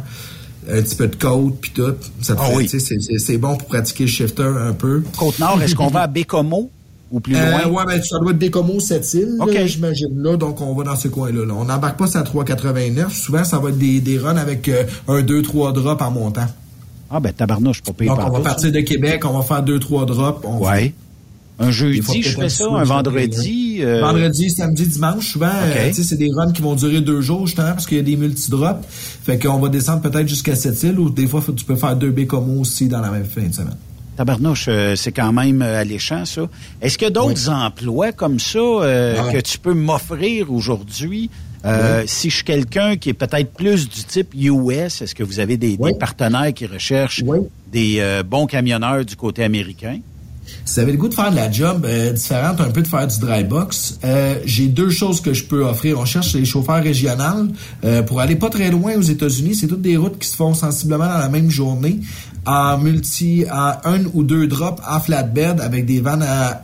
Un 0.70 0.82
petit 0.82 0.96
peu 0.96 1.09
de 1.09 1.16
côte, 1.16 1.59
puis 1.60 1.70
tout. 1.74 1.94
Ça 2.20 2.34
te 2.34 2.40
Ah 2.42 2.48
fait, 2.50 2.56
oui. 2.56 3.18
c'est 3.18 3.38
bon 3.38 3.56
pour 3.56 3.68
pratiquer 3.68 4.05
le 4.05 4.10
shifter 4.10 4.42
un 4.42 4.72
peu. 4.72 5.02
Côte-Nord, 5.16 5.60
est-ce 5.62 5.74
qu'on 5.74 5.88
va 5.88 6.02
à 6.02 6.06
Bécomo? 6.06 6.70
Ou 7.10 7.20
plus 7.20 7.35
Euh, 7.36 7.51
loin? 7.51 7.66
ouais, 7.70 7.85
ben, 7.86 8.02
ça 8.02 8.18
doit 8.18 8.32
être 8.32 8.39
Bécomo, 8.39 8.80
cette 8.80 9.12
île, 9.14 9.36
là, 9.39 9.44
OK. 9.44 9.66
j'imagine, 9.66 10.22
là. 10.22 10.36
Donc, 10.36 10.60
on 10.60 10.74
va 10.74 10.85
dans 10.85 10.97
ce 10.97 11.09
coin-là. 11.09 11.44
là. 11.47 11.55
On 11.55 11.64
n'embarque 11.64 11.98
pas 11.98 12.06
sur 12.06 12.18
la 12.18 12.24
389. 12.24 13.12
Souvent, 13.14 13.44
ça 13.44 13.59
va 13.59 13.70
être 13.70 13.78
des, 13.78 14.01
des 14.01 14.18
runs 14.18 14.36
avec 14.36 14.68
euh, 14.68 14.85
un, 15.09 15.22
deux, 15.22 15.43
trois 15.43 15.72
drops 15.72 16.02
en 16.02 16.10
montant. 16.10 16.47
Ah, 17.10 17.20
ben, 17.20 17.32
tabarnouche, 17.32 17.80
pas 17.82 17.93
payé 17.93 18.10
Donc, 18.10 18.20
on 18.22 18.30
va 18.30 18.40
partir 18.40 18.70
de 18.70 18.80
Québec, 18.80 19.24
on 19.24 19.32
va 19.39 19.43
faire 19.43 19.62
deux, 19.62 19.78
trois 19.78 20.05
drops. 20.05 20.44
On 20.44 20.59
Ouais. 20.66 20.93
Un 21.60 21.66
Des 21.66 21.72
jeudi, 21.72 22.22
je 22.22 22.36
fais 22.39 22.48
ça. 22.48 22.66
un 22.70 22.85
vendredi. 22.85 23.78
euh, 23.80 24.01
Vendredi, 24.01 24.48
samedi, 24.48 24.86
dimanche, 24.86 25.32
souvent, 25.32 25.51
euh, 25.51 25.93
sais, 25.93 26.05
c'est 26.05 26.14
des 26.16 26.30
runs 26.32 26.52
qui 26.52 26.62
vont 26.62 26.76
durer 26.76 27.01
deux 27.01 27.20
jours, 27.20 27.47
justement, 27.48 27.72
parce 27.72 27.85
qu'il 27.86 27.97
y 27.97 28.01
a 28.01 28.05
des 28.05 28.16
multi-drops. 28.16 28.85
Fait 28.89 29.40
qu'on 29.40 29.59
va 29.59 29.68
descendre 29.68 30.01
peut-être 30.02 30.28
jusqu'à 30.28 30.55
cette 30.55 30.80
île, 30.85 31.01
ou 31.01 31.10
des 31.10 31.26
fois, 31.26 31.43
tu 31.56 31.64
peux 31.64 31.74
faire 31.74 31.97
deux 31.97 32.10
bécomos 32.12 32.60
aussi 32.60 32.86
dans 32.86 33.01
la 33.01 33.10
même 33.10 33.24
fin 33.24 33.43
de 33.43 33.52
semaine. 33.52 33.74
Tabarnouche, 34.19 34.65
euh, 34.66 34.97
c'est 34.97 35.12
quand 35.12 35.32
même 35.32 35.62
euh, 35.62 35.81
alléchant, 35.81 36.24
ça. 36.24 36.49
Est-ce 36.82 36.99
qu'il 36.99 37.07
y 37.07 37.11
a 37.11 37.12
d'autres 37.12 37.49
emplois 37.49 38.11
comme 38.11 38.40
ça 38.40 38.59
euh, 38.59 39.15
Ah 39.16 39.32
que 39.32 39.39
tu 39.39 39.61
peux 39.61 39.74
m'offrir 39.74 40.53
aujourd'hui? 40.53 41.31
Euh. 41.65 42.03
Si 42.09 42.28
je 42.28 42.35
suis 42.35 42.45
quelqu'un 42.45 42.97
qui 42.97 43.11
est 43.11 43.15
peut-être 43.15 43.53
plus 43.53 43.89
du 43.89 44.03
type 44.03 44.35
US, 44.35 45.03
est-ce 45.03 45.15
que 45.15 45.23
vous 45.23 45.39
avez 45.39 45.57
des, 45.57 45.77
des 45.77 45.95
partenaires 45.95 46.53
qui 46.53 46.66
recherchent 46.66 47.23
des 47.70 47.99
euh, 48.01 48.24
bons 48.24 48.47
camionneurs 48.47 49.05
du 49.05 49.15
côté 49.15 49.45
américain? 49.45 50.01
Si 50.65 50.74
vous 50.74 50.81
avez 50.81 50.93
le 50.93 50.99
goût 50.99 51.09
de 51.09 51.15
faire 51.15 51.31
de 51.31 51.36
la 51.36 51.51
job 51.51 51.85
euh, 51.85 52.12
différente, 52.12 52.61
un 52.61 52.70
peu 52.70 52.82
de 52.82 52.86
faire 52.86 53.07
du 53.07 53.19
dry 53.19 53.45
box, 53.45 53.99
euh, 54.05 54.36
j'ai 54.45 54.66
deux 54.66 54.90
choses 54.90 55.20
que 55.20 55.32
je 55.32 55.45
peux 55.45 55.65
offrir. 55.65 55.99
On 55.99 56.05
cherche 56.05 56.35
les 56.35 56.45
chauffeurs 56.45 56.82
régionaux 56.82 57.49
euh, 57.85 58.03
pour 58.03 58.20
aller 58.20 58.36
pas 58.36 58.51
très 58.51 58.70
loin 58.70 58.95
aux 58.97 59.03
États-Unis. 59.03 59.55
C'est 59.55 59.66
toutes 59.66 59.82
des 59.82 59.97
routes 59.97 60.19
qui 60.19 60.28
se 60.28 60.36
font 60.36 60.55
sensiblement 60.55 61.07
dans 61.07 61.19
la 61.19 61.28
même 61.28 61.51
journée 61.51 62.01
en 62.49 62.79
multi, 62.79 63.45
en 63.53 63.73
un 63.85 64.01
ou 64.15 64.23
deux 64.23 64.47
drops 64.47 64.81
en 64.89 65.01
flatbed 65.01 65.61
avec 65.61 65.85
des 65.85 66.01
vannes 66.01 66.25
à, 66.27 66.61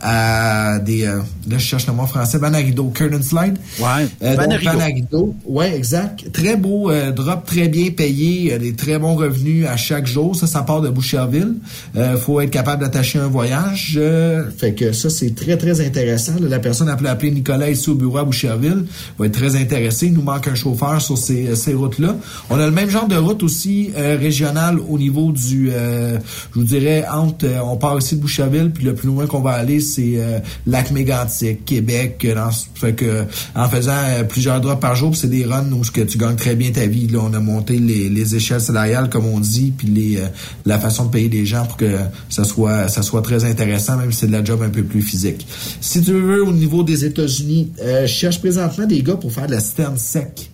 à 0.73 0.79
des, 0.79 1.05
euh, 1.05 1.19
là 1.47 1.57
je 1.59 1.63
cherche 1.65 1.85
le 1.85 1.93
mot 1.93 2.07
français, 2.07 2.39
vannes 2.39 2.55
à 2.55 2.57
rideau, 2.57 2.85
curtain 2.89 3.21
slide. 3.21 3.57
Ouais, 3.79 4.07
Euh, 4.23 4.35
à 4.37 4.45
van 4.71 4.79
à 4.79 4.85
rideau. 4.85 5.35
Ouais, 5.45 5.75
exact. 5.75 6.31
Très 6.31 6.55
beau 6.55 6.89
euh, 6.89 7.11
drop, 7.11 7.45
très 7.45 7.67
bien 7.67 7.91
payé, 7.91 8.53
euh, 8.53 8.57
des 8.57 8.73
très 8.73 8.97
bons 8.97 9.15
revenus 9.15 9.67
à 9.67 9.77
chaque 9.77 10.07
jour. 10.07 10.35
Ça, 10.35 10.47
ça 10.47 10.63
part 10.63 10.81
de 10.81 10.89
Boucherville. 10.89 11.55
Euh, 11.95 12.17
faut 12.17 12.41
être 12.41 12.49
capable 12.49 12.81
d'attacher 12.81 13.19
un 13.19 13.27
voyage. 13.27 13.93
Euh, 14.01 14.49
fait 14.57 14.73
que 14.73 14.91
ça, 14.91 15.09
c'est 15.11 15.35
très, 15.35 15.55
très 15.57 15.85
intéressant. 15.85 16.33
Là, 16.41 16.49
la 16.49 16.59
personne 16.59 16.89
a 16.89 16.95
pu 16.95 17.07
appeler 17.07 17.31
Nicolas 17.31 17.69
ici 17.69 17.89
au 17.91 17.95
bureau 17.95 18.17
à 18.17 18.23
Boucherville. 18.23 18.85
Va 19.19 19.27
être 19.27 19.33
très 19.33 19.55
intéressé. 19.55 20.07
Il 20.07 20.13
nous 20.13 20.23
manque 20.23 20.47
un 20.47 20.55
chauffeur 20.55 20.99
sur 21.01 21.17
ces, 21.17 21.55
ces 21.55 21.73
routes-là. 21.75 22.15
On 22.49 22.59
a 22.59 22.65
le 22.65 22.71
même 22.71 22.89
genre 22.89 23.07
de 23.07 23.15
route 23.15 23.43
aussi 23.43 23.91
euh, 23.97 24.17
régionale 24.19 24.79
au 24.89 24.97
niveau 24.97 25.31
du, 25.31 25.71
euh, 25.75 26.17
je 26.53 26.59
vous 26.59 26.65
dirais, 26.65 27.05
euh, 27.05 27.59
on 27.63 27.77
part 27.77 27.97
ici 27.97 28.15
de 28.15 28.21
Boucherville, 28.21 28.71
puis 28.71 28.83
le 28.83 28.95
plus 28.95 29.07
loin 29.07 29.27
qu'on 29.27 29.41
va 29.41 29.51
aller, 29.51 29.79
c'est 29.79 30.13
euh, 30.15 30.39
Lac 30.65 30.91
Mégantic, 30.91 31.65
Québec. 31.65 32.25
en 33.55 33.69
faisant 33.69 33.93
plusieurs 34.27 34.61
drops 34.61 34.79
par 34.79 34.95
jour, 34.95 35.15
c'est 35.15 35.29
des 35.29 35.45
runs 35.45 35.71
où 35.71 35.83
tu 35.85 36.17
gagnes 36.17 36.35
très 36.35 36.55
bien 36.55 36.71
ta 36.71 36.85
vie. 36.85 37.07
Là, 37.07 37.19
on 37.23 37.33
a 37.33 37.39
monté 37.39 37.77
les, 37.77 38.09
les 38.09 38.35
échelles 38.35 38.61
salariales, 38.61 39.09
comme 39.09 39.25
on 39.25 39.39
dit, 39.39 39.73
puis 39.75 39.87
les, 39.87 40.19
la 40.65 40.79
façon 40.79 41.05
de 41.05 41.11
payer 41.11 41.29
des 41.29 41.45
gens 41.45 41.65
pour 41.65 41.77
que 41.77 41.97
ça 42.29 42.43
soit, 42.43 43.21
très 43.21 43.45
intéressant, 43.45 43.97
même 43.97 44.11
si 44.11 44.19
c'est 44.19 44.27
de 44.27 44.31
la 44.31 44.43
job 44.43 44.61
un 44.61 44.69
peu 44.69 44.83
plus 44.83 45.01
physique. 45.01 45.45
Si 45.81 46.01
tu 46.01 46.11
veux, 46.11 46.43
au 46.43 46.51
niveau 46.51 46.83
des 46.83 47.05
États-Unis, 47.05 47.71
je 47.79 48.05
cherche 48.05 48.39
présentement 48.39 48.85
des 48.85 49.01
gars 49.01 49.15
pour 49.15 49.31
faire 49.31 49.47
de 49.47 49.51
la 49.51 49.59
citerne 49.59 49.97
sec. 49.97 50.49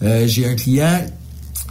J'ai 0.00 0.46
un 0.46 0.54
client 0.54 1.00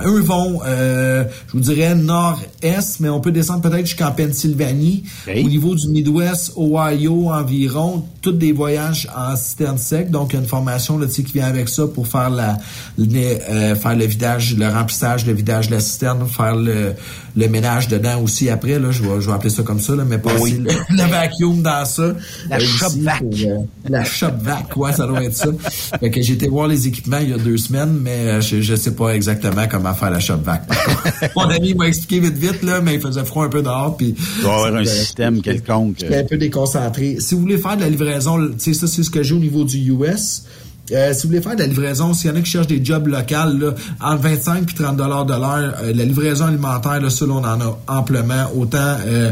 eux 0.05 0.21
vont, 0.21 0.61
euh, 0.65 1.25
je 1.47 1.53
vous 1.53 1.59
dirais, 1.59 1.95
nord-est, 1.95 2.99
mais 2.99 3.09
on 3.09 3.19
peut 3.19 3.31
descendre 3.31 3.61
peut-être 3.61 3.85
jusqu'en 3.85 4.11
Pennsylvanie. 4.11 5.03
Au 5.27 5.47
niveau 5.47 5.75
du 5.75 5.87
Midwest, 5.89 6.53
Ohio 6.57 7.29
environ, 7.31 8.05
tous 8.21 8.31
des 8.31 8.51
voyages 8.51 9.09
en 9.15 9.35
citerne 9.35 9.77
sec. 9.77 10.11
Donc, 10.11 10.31
il 10.31 10.35
y 10.35 10.39
a 10.39 10.41
une 10.41 10.47
formation 10.47 10.97
là, 10.97 11.07
qui 11.07 11.23
vient 11.23 11.47
avec 11.47 11.69
ça 11.69 11.87
pour 11.87 12.07
faire 12.07 12.29
la, 12.29 12.57
le, 12.97 13.07
euh, 13.15 13.75
faire 13.75 13.95
le 13.95 14.05
vidage, 14.05 14.55
le 14.57 14.67
remplissage, 14.67 15.25
le 15.25 15.33
vidage 15.33 15.67
de 15.67 15.75
la 15.75 15.79
citerne, 15.79 16.27
faire 16.27 16.55
le, 16.55 16.93
le 17.39 17.47
ménage 17.47 17.87
dedans 17.87 18.21
aussi 18.21 18.49
après. 18.49 18.77
Là, 18.79 18.91
je 18.91 19.01
vais, 19.01 19.21
je 19.21 19.27
vais 19.27 19.33
appeler 19.33 19.49
ça 19.49 19.63
comme 19.63 19.79
ça, 19.79 19.95
là, 19.95 20.03
mais 20.05 20.17
passer 20.17 20.35
Oui. 20.41 20.57
le, 20.59 20.69
le 20.95 21.09
vacuum 21.09 21.61
dans 21.61 21.85
ça. 21.85 22.13
La 22.49 22.57
Euh, 22.57 22.59
shop 22.59 22.87
ici, 22.89 23.01
vac. 23.01 23.19
pour, 23.19 23.29
euh, 23.33 23.57
la 23.89 24.03
shop 24.03 24.27
vac, 24.41 24.75
ouais, 24.77 24.91
ça 24.93 25.07
doit 25.07 25.23
être 25.23 25.35
ça. 25.35 25.47
Fait 25.99 26.11
que 26.11 26.21
j'ai 26.21 26.33
été 26.33 26.47
voir 26.47 26.67
les 26.67 26.87
équipements 26.87 27.19
il 27.21 27.29
y 27.29 27.33
a 27.33 27.37
deux 27.37 27.57
semaines, 27.57 27.97
mais 28.01 28.11
euh, 28.27 28.41
je, 28.41 28.61
je 28.61 28.75
sais 28.75 28.91
pas 28.95 29.09
exactement 29.15 29.65
comment 29.69 29.93
faire 29.93 30.11
la 30.11 30.19
shop 30.19 30.37
vac. 30.43 30.63
Mon 31.35 31.49
ami 31.49 31.73
m'a 31.73 31.87
expliqué 31.87 32.19
vite 32.19 32.37
vite, 32.37 32.61
là, 32.63 32.81
mais 32.81 32.95
il 32.95 33.01
faisait 33.01 33.23
froid 33.25 33.45
un 33.45 33.49
peu 33.49 33.61
dehors, 33.61 33.95
puis... 33.97 34.15
Il 34.37 34.41
doit 34.43 34.51
y 34.51 34.55
avoir 34.55 34.75
un 34.75 34.85
système 34.85 35.41
quelconque. 35.41 35.95
J'étais 35.99 36.17
un 36.17 36.23
peu 36.25 36.37
déconcentré. 36.37 37.17
Si 37.19 37.35
vous 37.35 37.41
voulez 37.41 37.57
faire 37.57 37.75
de 37.77 37.81
la 37.81 37.89
livraison, 37.89 38.37
tu 38.49 38.53
sais, 38.57 38.73
ça, 38.73 38.87
c'est 38.87 39.03
ce 39.03 39.09
que 39.09 39.23
j'ai 39.23 39.33
au 39.35 39.39
niveau 39.39 39.63
du 39.63 39.77
US. 39.91 40.43
Euh, 40.91 41.13
si 41.13 41.23
vous 41.23 41.29
voulez 41.29 41.41
faire 41.41 41.55
de 41.55 41.61
la 41.61 41.67
livraison, 41.67 42.13
s'il 42.13 42.29
y 42.29 42.33
en 42.33 42.35
a 42.35 42.41
qui 42.41 42.49
cherchent 42.49 42.67
des 42.67 42.83
jobs 42.83 43.07
locales, 43.07 43.57
là, 43.59 43.73
entre 44.01 44.23
25 44.23 44.71
et 44.71 44.75
30 44.75 44.97
dollars 44.97 45.25
de 45.25 45.33
l'heure, 45.33 45.75
euh, 45.81 45.93
la 45.93 46.05
livraison 46.05 46.45
alimentaire, 46.45 47.01
là, 47.01 47.09
ça, 47.09 47.25
on 47.25 47.37
en 47.37 47.61
a 47.61 47.79
amplement. 47.87 48.45
Autant 48.55 48.97
euh, 49.05 49.31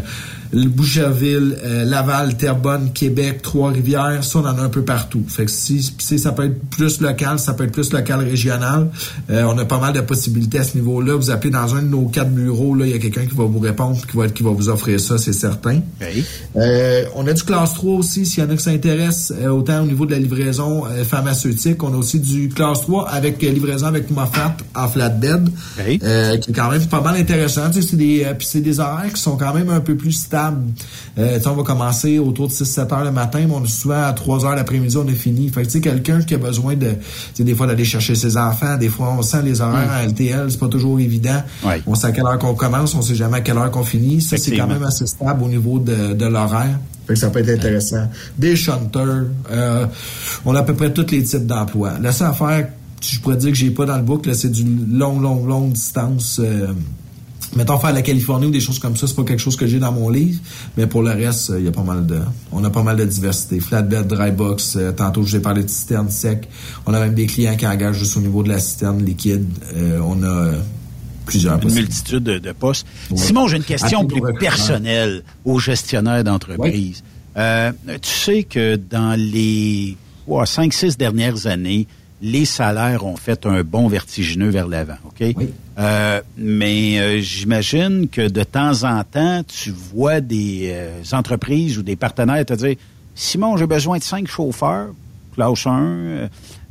Boucherville, 0.53 1.57
euh, 1.63 1.85
Laval, 1.85 2.37
Terrebonne, 2.37 2.91
Québec, 2.93 3.41
Trois-Rivières, 3.41 4.23
ça, 4.23 4.39
on 4.39 4.45
en 4.45 4.57
a 4.57 4.61
un 4.61 4.69
peu 4.69 4.83
partout. 4.83 5.23
Fait 5.27 5.45
que 5.45 5.51
si, 5.51 5.93
si 5.97 6.19
ça 6.19 6.31
peut 6.31 6.45
être 6.45 6.59
plus 6.69 7.01
local, 7.01 7.39
ça 7.39 7.53
peut 7.53 7.65
être 7.65 7.71
plus 7.71 7.91
local 7.91 8.19
régional. 8.21 8.89
Euh, 9.29 9.43
on 9.43 9.57
a 9.57 9.65
pas 9.65 9.79
mal 9.79 9.93
de 9.93 10.01
possibilités 10.01 10.59
à 10.59 10.63
ce 10.63 10.75
niveau-là. 10.77 11.15
Vous 11.15 11.31
appelez 11.31 11.51
dans 11.51 11.75
un 11.75 11.81
de 11.81 11.87
nos 11.87 12.05
quatre 12.05 12.31
bureaux, 12.31 12.75
là, 12.75 12.85
il 12.85 12.91
y 12.91 12.95
a 12.95 12.99
quelqu'un 12.99 13.25
qui 13.25 13.35
va 13.35 13.43
vous 13.43 13.59
répondre, 13.59 13.99
qui 14.05 14.15
va, 14.15 14.27
qui 14.29 14.43
va 14.43 14.51
vous 14.51 14.69
offrir 14.69 14.99
ça, 14.99 15.17
c'est 15.17 15.33
certain. 15.33 15.81
Euh, 16.55 17.05
on 17.15 17.27
a 17.27 17.33
du 17.33 17.43
classe 17.43 17.73
3 17.73 17.95
aussi, 17.97 18.25
s'il 18.25 18.43
y 18.43 18.47
en 18.47 18.49
a 18.49 18.55
qui 18.55 18.63
s'intéressent, 18.63 19.33
autant 19.49 19.83
au 19.83 19.85
niveau 19.85 20.05
de 20.05 20.11
la 20.11 20.19
livraison 20.19 20.83
pharmaceutique. 21.03 21.83
On 21.83 21.93
a 21.93 21.97
aussi 21.97 22.19
du 22.19 22.49
classe 22.49 22.81
3 22.81 23.09
avec 23.09 23.41
livraison 23.41 23.87
avec 23.87 24.09
Moffat 24.11 24.57
en 24.75 24.87
flatbed, 24.87 25.49
qui 25.77 26.51
est 26.51 26.53
quand 26.53 26.71
même 26.71 26.85
pas 26.85 27.01
mal 27.01 27.15
intéressant. 27.15 27.69
Tu 27.69 27.81
sais, 27.81 27.89
c'est 27.89 27.97
des, 27.97 28.25
c'est 28.39 28.61
des 28.61 28.79
horaires 28.79 29.11
qui 29.13 29.21
sont 29.21 29.37
quand 29.37 29.53
même 29.53 29.69
un 29.69 29.79
peu 29.79 29.95
plus 29.95 30.13
stables. 30.13 30.36
Euh, 31.17 31.39
on 31.45 31.53
va 31.53 31.63
commencer 31.63 32.19
autour 32.19 32.47
de 32.47 32.53
6-7 32.53 32.93
heures 32.93 33.03
le 33.03 33.11
matin, 33.11 33.39
mais 33.47 33.53
on 33.53 33.63
est 33.63 33.67
souvent 33.67 34.03
à 34.03 34.13
3 34.13 34.45
heures 34.45 34.55
l'après-midi, 34.55 34.97
on 34.97 35.07
est 35.07 35.13
fini. 35.13 35.49
Fait 35.49 35.61
que 35.61 35.67
tu 35.67 35.73
sais, 35.73 35.81
quelqu'un 35.81 36.21
qui 36.21 36.35
a 36.35 36.37
besoin 36.37 36.75
de, 36.75 36.89
tu 36.89 36.95
sais, 37.33 37.43
des 37.43 37.55
fois 37.55 37.67
d'aller 37.67 37.85
chercher 37.85 38.15
ses 38.15 38.37
enfants, 38.37 38.77
des 38.77 38.89
fois 38.89 39.13
on 39.17 39.21
sent 39.21 39.41
les 39.43 39.61
horaires 39.61 39.89
en 39.91 40.07
LTL, 40.07 40.51
c'est 40.51 40.59
pas 40.59 40.67
toujours 40.67 40.99
évident. 40.99 41.41
On 41.85 41.95
sait 41.95 42.07
à 42.07 42.11
quelle 42.11 42.25
heure 42.25 42.39
qu'on 42.39 42.55
commence, 42.55 42.93
on 42.95 43.01
sait 43.01 43.15
jamais 43.15 43.37
à 43.37 43.41
quelle 43.41 43.57
heure 43.57 43.71
qu'on 43.71 43.83
finit. 43.83 44.21
Ça, 44.21 44.37
c'est 44.37 44.55
quand 44.55 44.67
même 44.67 44.83
assez 44.83 45.07
stable 45.07 45.43
au 45.43 45.47
niveau 45.47 45.79
de, 45.79 46.13
de 46.13 46.25
l'horaire. 46.25 46.79
Fait 47.07 47.13
que 47.13 47.19
ça 47.19 47.29
peut 47.29 47.39
être 47.39 47.49
intéressant. 47.49 48.09
Des 48.37 48.57
shunters, 48.57 49.25
euh, 49.49 49.85
on 50.45 50.53
a 50.55 50.59
à 50.59 50.63
peu 50.63 50.73
près 50.73 50.91
tous 50.91 51.09
les 51.11 51.23
types 51.23 51.45
d'emplois. 51.45 51.93
La 52.01 52.11
seule 52.11 52.27
affaire, 52.27 52.67
je 53.01 53.19
pourrais 53.21 53.37
dire 53.37 53.51
que 53.51 53.55
j'ai 53.55 53.71
pas 53.71 53.85
dans 53.85 53.95
le 53.95 54.03
book, 54.03 54.27
c'est 54.33 54.51
du 54.51 54.65
long, 54.91 55.19
long, 55.19 55.45
longue 55.45 55.71
distance. 55.71 56.41
Euh, 56.43 56.67
mettons 57.57 57.77
faire 57.79 57.93
la 57.93 58.01
Californie 58.01 58.45
ou 58.45 58.51
des 58.51 58.59
choses 58.59 58.79
comme 58.79 58.95
ça, 58.95 59.07
c'est 59.07 59.15
pas 59.15 59.23
quelque 59.23 59.39
chose 59.39 59.55
que 59.55 59.67
j'ai 59.67 59.79
dans 59.79 59.91
mon 59.91 60.09
livre, 60.09 60.39
mais 60.77 60.87
pour 60.87 61.03
le 61.03 61.11
reste, 61.11 61.51
il 61.57 61.65
y 61.65 61.67
a 61.67 61.71
pas 61.71 61.83
mal 61.83 62.05
de, 62.05 62.19
on 62.51 62.63
a 62.63 62.69
pas 62.69 62.83
mal 62.83 62.95
de 62.95 63.05
diversité. 63.05 63.59
Flatbed, 63.59 64.07
dry 64.07 64.31
box, 64.31 64.75
euh, 64.75 64.91
tantôt 64.91 65.23
je 65.23 65.31
vous 65.31 65.35
ai 65.37 65.41
parlé 65.41 65.63
de 65.63 65.69
citerne 65.69 66.09
sec. 66.09 66.47
On 66.85 66.93
a 66.93 66.99
même 66.99 67.15
des 67.15 67.25
clients 67.25 67.55
qui 67.55 67.67
engagent 67.67 67.97
juste 67.97 68.15
au 68.17 68.21
niveau 68.21 68.43
de 68.43 68.49
la 68.49 68.59
citerne 68.59 69.03
liquide. 69.03 69.45
Euh, 69.75 69.99
on 70.03 70.23
a 70.23 70.27
euh, 70.27 70.61
plusieurs 71.25 71.61
Une 71.61 71.73
multitude 71.73 72.23
de, 72.23 72.37
de 72.37 72.51
postes. 72.51 72.87
Ouais. 73.11 73.17
Simon, 73.17 73.47
j'ai 73.47 73.57
une 73.57 73.63
question 73.63 74.01
Appelez 74.01 74.21
plus 74.21 74.33
personnelle 74.35 75.23
aux 75.45 75.59
gestionnaires 75.59 76.23
d'entreprise. 76.23 77.03
Euh, 77.37 77.71
tu 78.01 78.09
sais 78.09 78.43
que 78.43 78.75
dans 78.75 79.17
les 79.17 79.95
ouais, 80.27 80.43
5-6 80.43 80.97
dernières 80.97 81.45
années, 81.45 81.87
les 82.21 82.45
salaires 82.45 83.05
ont 83.05 83.15
fait 83.15 83.45
un 83.45 83.63
bond 83.63 83.87
vertigineux 83.87 84.49
vers 84.49 84.67
l'avant, 84.67 84.97
OK? 85.05 85.21
Euh, 85.77 86.21
mais 86.37 86.99
euh, 86.99 87.19
j'imagine 87.21 88.07
que 88.09 88.27
de 88.27 88.43
temps 88.43 88.83
en 88.83 89.03
temps, 89.03 89.43
tu 89.43 89.71
vois 89.71 90.19
des 90.21 90.69
euh, 90.73 91.01
entreprises 91.11 91.77
ou 91.77 91.83
des 91.83 91.95
partenaires 91.95 92.43
te 92.45 92.53
dire 92.53 92.75
Simon, 93.13 93.57
j'ai 93.57 93.67
besoin 93.67 93.99
de 93.99 94.03
cinq 94.03 94.27
chauffeurs, 94.27 94.87
classe 95.35 95.67
1, 95.67 95.71
euh, 95.71 96.27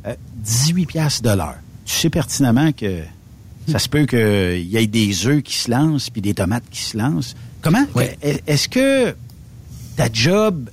euh, 0.07 0.15
18 0.37 0.85
piastres 0.85 1.21
de 1.23 1.29
l'heure. 1.35 1.55
Tu 1.85 1.93
sais 1.95 2.09
pertinemment 2.09 2.71
que 2.73 2.99
ça 3.69 3.79
se 3.79 3.87
peut 3.89 4.05
qu'il 4.05 4.65
y 4.67 4.75
ait 4.77 4.87
des 4.87 5.27
œufs 5.27 5.41
qui 5.43 5.55
se 5.55 5.71
lancent 5.71 6.09
puis 6.09 6.21
des 6.21 6.33
tomates 6.33 6.63
qui 6.69 6.81
se 6.81 6.97
lancent. 6.97 7.35
Comment? 7.61 7.85
Est- 8.21 8.43
Est-ce 8.47 8.67
que 8.69 9.15
ta 9.95 10.07
job 10.11 10.69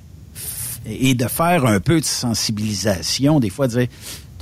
est 0.87 1.15
de 1.15 1.27
faire 1.29 1.65
un 1.67 1.79
peu 1.81 2.01
de 2.01 2.05
sensibilisation, 2.05 3.41
des 3.41 3.51
fois 3.51 3.69
de 3.69 3.79
dire 3.79 3.89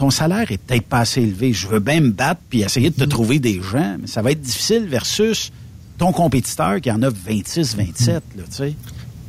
ton 0.03 0.11
salaire 0.11 0.51
est 0.51 0.59
peut-être 0.59 0.87
pas 0.87 0.99
assez 0.99 1.23
élevé, 1.23 1.53
je 1.53 1.69
veux 1.69 1.79
bien 1.79 2.01
me 2.01 2.11
battre 2.11 2.41
puis 2.51 2.63
essayer 2.63 2.91
de 2.91 2.97
te 2.97 3.05
trouver 3.05 3.39
des 3.39 3.61
gens, 3.63 3.99
mais 4.01 4.09
ça 4.09 4.21
va 4.21 4.33
être 4.33 4.41
difficile 4.41 4.85
versus 4.89 5.53
ton 5.97 6.11
compétiteur 6.11 6.81
qui 6.81 6.91
en 6.91 7.01
a 7.05 7.09
26, 7.09 7.77
27, 7.77 8.09
là, 8.09 8.43
tu 8.51 8.57
sais. 8.57 8.75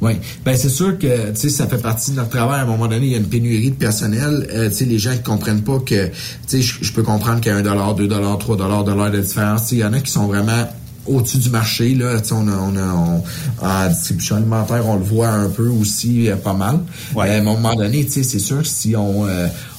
Oui, 0.01 0.13
ben 0.43 0.57
c'est 0.57 0.69
sûr 0.69 0.97
que 0.97 1.29
tu 1.29 1.35
sais 1.41 1.49
ça 1.49 1.67
fait 1.67 1.77
partie 1.77 2.09
de 2.09 2.15
notre 2.15 2.31
travail. 2.31 2.59
À 2.61 2.63
un 2.63 2.65
moment 2.65 2.87
donné, 2.87 3.05
il 3.05 3.11
y 3.11 3.15
a 3.15 3.19
une 3.19 3.29
pénurie 3.29 3.69
de 3.69 3.75
personnel. 3.75 4.47
Euh, 4.51 4.67
tu 4.69 4.75
sais, 4.77 4.85
les 4.85 4.97
gens 4.97 5.13
qui 5.15 5.21
comprennent 5.21 5.61
pas 5.61 5.77
que, 5.77 6.07
tu 6.07 6.11
sais, 6.47 6.61
je 6.61 6.91
peux 6.91 7.03
comprendre 7.03 7.39
qu'il 7.39 7.51
y 7.51 7.55
a 7.55 7.57
un 7.59 7.61
dollar, 7.61 7.93
deux 7.93 8.07
dollars, 8.07 8.39
trois 8.39 8.57
dollars 8.57 8.83
de 8.83 8.93
l'heure 8.93 9.11
de 9.11 9.19
différence. 9.21 9.71
Il 9.73 9.77
y 9.77 9.83
en 9.85 9.93
a 9.93 9.99
qui 9.99 10.11
sont 10.11 10.25
vraiment 10.25 10.67
au-dessus 11.05 11.37
du 11.37 11.49
marché 11.51 11.93
là. 11.93 12.19
Tu 12.19 12.29
sais, 12.29 12.33
on 12.33 12.47
a, 12.47 12.57
on 12.57 12.75
a, 12.75 12.93
on- 12.95 13.23
en 13.65 13.89
distribution 13.89 14.37
alimentaire, 14.37 14.85
on 14.89 14.95
le 14.95 15.03
voit 15.03 15.29
un 15.29 15.49
peu 15.49 15.67
aussi 15.67 16.29
euh, 16.29 16.35
pas 16.35 16.53
mal. 16.53 16.79
Euh, 17.15 17.19
à 17.19 17.25
un 17.25 17.41
moment 17.43 17.75
donné, 17.75 18.03
tu 18.05 18.11
sais, 18.13 18.23
c'est 18.23 18.39
sûr 18.39 18.63
que 18.63 18.67
si 18.67 18.95
on 18.97 19.25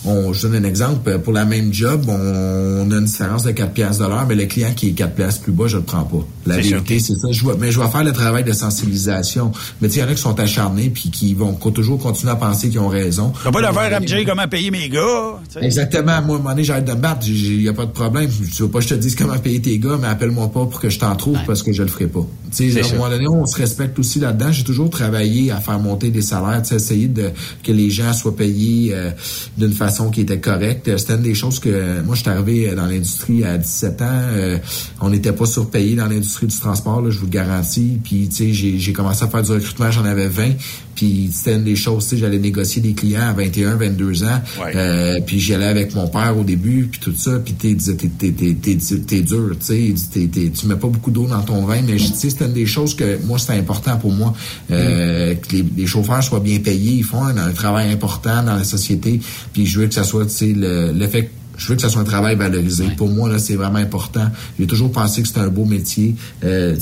on, 0.05 0.32
je 0.32 0.47
donne 0.47 0.64
un 0.64 0.68
exemple, 0.68 1.18
pour 1.20 1.32
la 1.32 1.44
même 1.44 1.72
job, 1.72 2.05
on, 2.09 2.90
a 2.90 2.94
une 2.94 3.05
différence 3.05 3.43
de 3.44 3.51
4 3.51 3.72
piastres 3.72 4.05
de 4.05 4.09
l'heure, 4.09 4.26
mais 4.28 4.35
le 4.35 4.47
client 4.47 4.72
qui 4.74 4.89
est 4.89 4.93
4 4.93 5.14
piastres 5.14 5.43
plus 5.43 5.52
bas, 5.52 5.66
je 5.66 5.76
le 5.76 5.82
prends 5.82 6.05
pas. 6.05 6.26
La 6.47 6.56
vérité, 6.59 6.98
c'est 6.98 7.14
ça. 7.14 7.28
Je 7.31 7.44
mais 7.59 7.70
je 7.70 7.81
vais 7.81 7.89
faire 7.89 8.05
le 8.05 8.12
travail 8.12 8.44
de 8.44 8.52
sensibilisation. 8.52 9.52
Mais 9.81 9.89
tu 9.89 9.98
il 9.98 10.01
y 10.01 10.05
en 10.05 10.09
a 10.09 10.14
qui 10.14 10.20
sont 10.20 10.39
acharnés 10.39 10.90
puis 10.90 11.10
qui 11.10 11.35
vont 11.35 11.55
toujours 11.55 11.98
continuer 11.98 12.32
à 12.32 12.36
penser 12.36 12.68
qu'ils 12.68 12.81
ont 12.81 12.89
raison. 12.89 13.32
Tu 13.44 13.51
pas 13.51 13.60
l'affaire 13.60 13.97
à 13.97 14.01
me 14.01 14.06
dire 14.06 14.24
comment 14.26 14.48
payer 14.48 14.70
mes 14.70 14.89
gars. 14.89 15.40
Exactement. 15.60 16.05
Moi, 16.05 16.14
à 16.14 16.18
un 16.18 16.22
moment 16.22 16.51
donné, 16.51 16.64
j'arrête 16.64 16.85
de 16.85 16.93
me 16.93 16.98
battre. 16.98 17.26
Il 17.26 17.60
n'y 17.60 17.68
a 17.68 17.72
pas 17.72 17.86
de 17.86 17.93
problème. 17.93 18.31
Tu 18.55 18.62
veux 18.62 18.68
pas 18.68 18.78
que 18.78 18.85
je 18.85 18.90
te 18.90 18.94
dise 18.94 19.14
comment 19.14 19.39
payer 19.39 19.60
tes 19.60 19.78
gars, 19.78 19.97
mais 20.01 20.09
appelle-moi 20.09 20.48
pas 20.48 20.66
pour 20.66 20.81
que 20.81 20.90
je 20.90 20.98
t'en 20.98 21.14
trouve 21.16 21.39
parce 21.47 21.62
que 21.62 21.72
je 21.72 21.82
le 21.82 21.89
ferai 21.89 22.06
pas. 22.06 22.26
Tu 22.55 22.70
sais, 22.70 22.82
à 22.82 22.86
un 22.86 22.93
moment 22.93 23.09
donné, 23.09 23.28
on 23.28 23.47
se 23.47 23.56
respecte 23.56 23.98
aussi 23.98 24.20
là-dedans. 24.20 24.52
J'ai 24.52 24.64
toujours 24.64 24.90
travaillé 24.90 25.51
à 25.51 25.59
faire 25.59 25.78
monter 25.78 26.10
des 26.10 26.22
salaires, 26.22 26.62
essayer 26.70 27.09
de 27.09 27.31
que 27.62 27.72
les 27.72 27.90
gens 27.90 28.12
soient 28.12 28.36
payés 28.36 28.90
euh, 28.93 29.10
d'une 29.59 29.72
façon 29.72 30.10
qui 30.10 30.20
était 30.20 30.39
correcte. 30.39 30.97
C'était 30.97 31.14
une 31.14 31.22
des 31.22 31.35
choses 31.35 31.59
que 31.59 32.01
moi, 32.02 32.14
je 32.14 32.20
suis 32.20 32.31
arrivé 32.31 32.72
dans 32.74 32.86
l'industrie 32.86 33.44
à 33.44 33.59
17 33.59 34.02
ans. 34.02 34.06
Euh, 34.10 34.59
on 35.01 35.10
n'était 35.10 35.32
pas 35.32 35.47
surpayé 35.47 35.97
dans 35.97 36.06
l'industrie 36.06 36.47
du 36.47 36.59
transport, 36.59 37.01
là, 37.01 37.10
je 37.10 37.18
vous 37.18 37.26
le 37.26 37.31
garantis. 37.31 37.98
Puis, 38.02 38.28
tu 38.28 38.55
sais, 38.55 38.78
j'ai 38.78 38.93
commencé 38.93 39.24
à 39.24 39.28
faire 39.28 39.43
du 39.43 39.51
recrutement, 39.51 39.90
j'en 39.90 40.05
avais 40.05 40.28
20. 40.28 40.52
Puis 40.94 41.30
c'était 41.32 41.56
une 41.56 41.64
des 41.64 41.76
choses, 41.76 42.04
tu 42.04 42.10
sais, 42.10 42.16
j'allais 42.18 42.38
négocier 42.38 42.80
des 42.80 42.94
clients 42.94 43.28
à 43.28 43.32
21, 43.32 43.76
22 43.76 44.24
ans. 44.24 44.40
Euh, 44.74 45.20
puis 45.26 45.40
j'y 45.40 45.54
allais 45.54 45.66
avec 45.66 45.94
mon 45.94 46.08
père 46.08 46.36
au 46.38 46.44
début, 46.44 46.88
puis 46.90 47.00
tout 47.00 47.14
ça. 47.16 47.38
Puis 47.38 47.54
tu 47.54 47.74
disais, 47.74 47.94
t'es, 47.94 48.08
t'es, 48.08 48.32
t'es, 48.32 48.76
t'es, 48.76 49.20
dur, 49.20 49.56
tu 49.58 49.94
sais, 49.94 50.50
tu 50.50 50.66
mets 50.66 50.76
pas 50.76 50.88
beaucoup 50.88 51.10
d'eau 51.10 51.26
dans 51.26 51.42
ton 51.42 51.64
vin. 51.64 51.82
Mais 51.82 51.96
tu 51.96 52.04
sais, 52.04 52.30
c'était 52.30 52.46
une 52.46 52.52
des 52.52 52.66
choses 52.66 52.94
que 52.94 53.18
moi, 53.24 53.38
c'était 53.38 53.54
important 53.54 53.96
pour 53.96 54.12
moi. 54.12 54.34
Euh, 54.70 55.34
que 55.34 55.56
les, 55.56 55.64
les, 55.76 55.86
chauffeurs 55.86 56.22
soient 56.22 56.40
bien 56.40 56.58
payés. 56.58 56.92
Ils 56.92 57.04
font 57.04 57.22
un, 57.22 57.36
un, 57.36 57.52
travail 57.52 57.92
important 57.92 58.42
dans 58.42 58.54
la 58.54 58.64
société. 58.64 59.20
Puis 59.52 59.66
je 59.66 59.80
veux 59.80 59.86
que 59.86 59.94
ça 59.94 60.04
soit, 60.04 60.26
tu 60.26 60.32
sais, 60.32 60.52
l'effet 60.54 61.30
je 61.56 61.68
veux 61.68 61.76
que 61.76 61.82
ça 61.82 61.89
soit 61.89 62.01
un 62.01 62.05
travail 62.05 62.36
valorisé. 62.36 62.86
Pour 62.97 63.09
moi, 63.09 63.28
là, 63.28 63.39
c'est 63.39 63.56
vraiment 63.56 63.78
important. 63.78 64.28
J'ai 64.59 64.66
toujours 64.66 64.90
pensé 64.90 65.22
que 65.22 65.28
c'était 65.28 65.40
un 65.40 65.48
beau 65.48 65.64
métier. 65.64 66.14
Euh, 66.44 66.76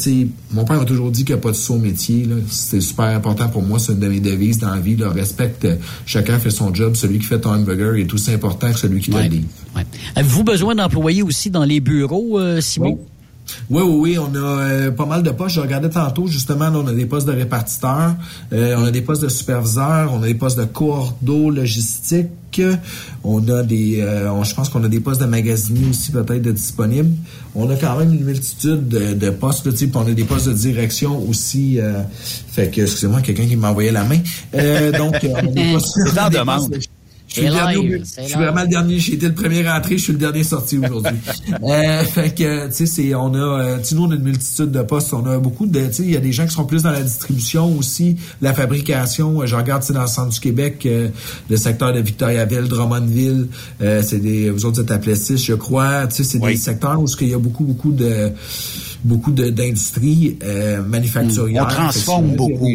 mon 0.53 0.65
père 0.65 0.81
a 0.81 0.85
toujours 0.85 1.11
dit 1.11 1.25
qu'il 1.25 1.35
n'y 1.35 1.41
a 1.41 1.43
pas 1.43 1.51
de 1.51 1.57
saut 1.57 1.79
métier. 1.79 2.29
C'est 2.49 2.81
super 2.81 3.07
important 3.07 3.49
pour 3.49 3.63
moi. 3.63 3.79
C'est 3.79 3.93
une 3.93 4.01
de 4.01 4.09
mes 4.09 4.21
devises 4.21 4.59
dans 4.59 4.71
la 4.71 4.81
vie. 4.81 4.97
Là. 4.97 5.11
Respecte, 5.11 5.67
chacun 6.07 6.39
fait 6.39 6.51
son 6.51 6.75
job. 6.75 6.95
Celui 6.97 7.19
qui 7.19 7.27
fait 7.27 7.41
ton 7.41 7.51
hamburger 7.51 7.97
est 7.97 8.13
aussi 8.13 8.33
important 8.33 8.73
que 8.73 8.79
celui 8.79 9.01
qui 9.01 9.13
ouais. 9.13 9.29
te 9.29 9.33
livre. 9.33 9.49
Avez-vous 10.15 10.45
besoin 10.45 10.75
d'employés 10.75 11.23
aussi 11.23 11.51
dans 11.51 11.65
les 11.65 11.81
bureaux, 11.81 12.39
euh, 12.39 12.61
Simon? 12.61 12.99
Oui, 13.01 13.12
oui, 13.71 13.83
oui, 13.83 14.19
on 14.19 14.35
a 14.35 14.39
euh, 14.39 14.91
pas 14.91 15.07
mal 15.07 15.23
de 15.23 15.31
postes. 15.31 15.57
Je 15.57 15.61
regardais 15.61 15.91
tantôt, 15.91 16.27
justement, 16.27 16.71
là, 16.71 16.79
on 16.79 16.87
a 16.87 16.93
des 16.93 17.07
postes 17.07 17.27
de 17.27 17.33
répartiteurs, 17.33 18.15
euh, 18.53 18.77
on 18.79 18.85
a 18.85 18.91
des 18.91 19.03
postes 19.03 19.23
de 19.23 19.29
superviseurs, 19.29 20.13
on 20.13 20.23
a 20.23 20.27
des 20.27 20.35
postes 20.35 20.59
de 20.59 20.65
cordeau 20.65 21.51
logistique, 21.51 22.63
on 23.25 23.49
a 23.49 23.63
des, 23.63 24.01
euh, 24.01 24.45
je 24.45 24.55
pense 24.55 24.69
qu'on 24.69 24.85
a 24.85 24.89
des 24.89 25.01
postes 25.01 25.21
de 25.21 25.27
magasinier 25.27 25.89
aussi 25.91 26.13
peut-être 26.13 26.43
disponibles. 26.43 27.11
On 27.55 27.69
a 27.71 27.77
quand 27.77 27.99
même 27.99 28.13
une 28.13 28.25
multitude 28.25 28.89
de, 28.89 29.15
de 29.15 29.31
postes, 29.31 29.67
là, 29.67 29.73
on 29.95 30.07
a 30.07 30.13
des 30.13 30.25
postes 30.25 30.49
de 30.49 30.55
direction 30.55 31.23
aussi. 31.29 31.79
fait 32.51 32.71
que, 32.71 32.83
excusez-moi, 32.83 33.21
quelqu'un 33.21 33.47
qui 33.47 33.57
m'a 33.57 33.71
envoyé 33.71 33.91
la 33.91 34.05
main. 34.05 34.19
donc, 34.99 35.15
on 35.23 35.35
a 35.35 35.43
des 35.43 35.73
postes, 35.73 35.99
C'est 36.07 36.31
demande. 36.31 36.77
Je 37.35 37.41
suis, 37.41 37.51
dernier, 37.51 37.99
je 37.99 38.23
suis 38.25 38.35
vraiment 38.35 38.63
le 38.63 38.69
dernier. 38.69 38.99
J'ai 38.99 39.15
été 39.15 39.27
le 39.29 39.35
premier 39.35 39.67
rentré, 39.67 39.97
je 39.97 40.05
suis 40.05 40.13
le 40.13 40.19
dernier 40.19 40.45
sorti 40.45 40.77
aujourd'hui. 40.79 41.17
euh, 41.63 42.05
fait 42.05 42.35
que, 42.35 42.69
tu 42.77 42.87
sais, 42.87 43.15
on 43.15 43.35
a, 43.35 43.39
euh, 43.39 43.79
nous, 43.93 44.05
on 44.05 44.11
a 44.11 44.15
une 44.15 44.23
multitude 44.23 44.71
de 44.71 44.83
postes. 44.83 45.15
On 45.15 45.25
a 45.25 45.39
beaucoup 45.39 45.67
de, 45.67 45.87
tu 45.87 45.93
sais, 45.93 46.03
il 46.03 46.11
y 46.11 46.17
a 46.17 46.21
des 46.21 46.33
gens 46.33 46.47
qui 46.47 46.53
sont 46.53 46.67
plus 46.67 46.83
dans 46.83 46.91
la 46.91 47.01
distribution 47.01 47.75
aussi, 47.79 48.17
la 48.43 48.53
fabrication. 48.53 49.47
Je 49.47 49.57
regarde, 49.57 49.83
tu 49.83 49.93
dans 49.93 50.03
le 50.03 50.07
centre 50.09 50.29
du 50.31 50.41
Québec, 50.41 50.85
euh, 50.85 51.09
le 51.49 51.57
secteur 51.57 51.93
de 51.93 52.01
Victoriaville, 52.01 52.69
Drummondville. 52.69 53.49
Euh, 53.81 54.03
c'est 54.05 54.19
des, 54.19 54.51
vous 54.51 54.67
autres, 54.67 54.83
êtes 54.83 54.91
à 54.91 54.99
Plessis, 54.99 55.39
je 55.39 55.55
crois. 55.55 56.07
Tu 56.09 56.17
sais, 56.17 56.25
c'est 56.25 56.39
des 56.39 56.57
secteurs 56.57 57.01
où 57.01 57.07
il 57.21 57.29
y 57.29 57.35
a 57.35 57.39
beaucoup, 57.39 57.65
beaucoup 57.65 57.93
de, 57.93 58.31
beaucoup 59.05 59.33
d'industries 59.33 60.39
euh, 60.43 60.83
manufacturières. 60.83 61.65
On 61.65 61.75
transforme 61.75 62.37
beaucoup. 62.37 62.69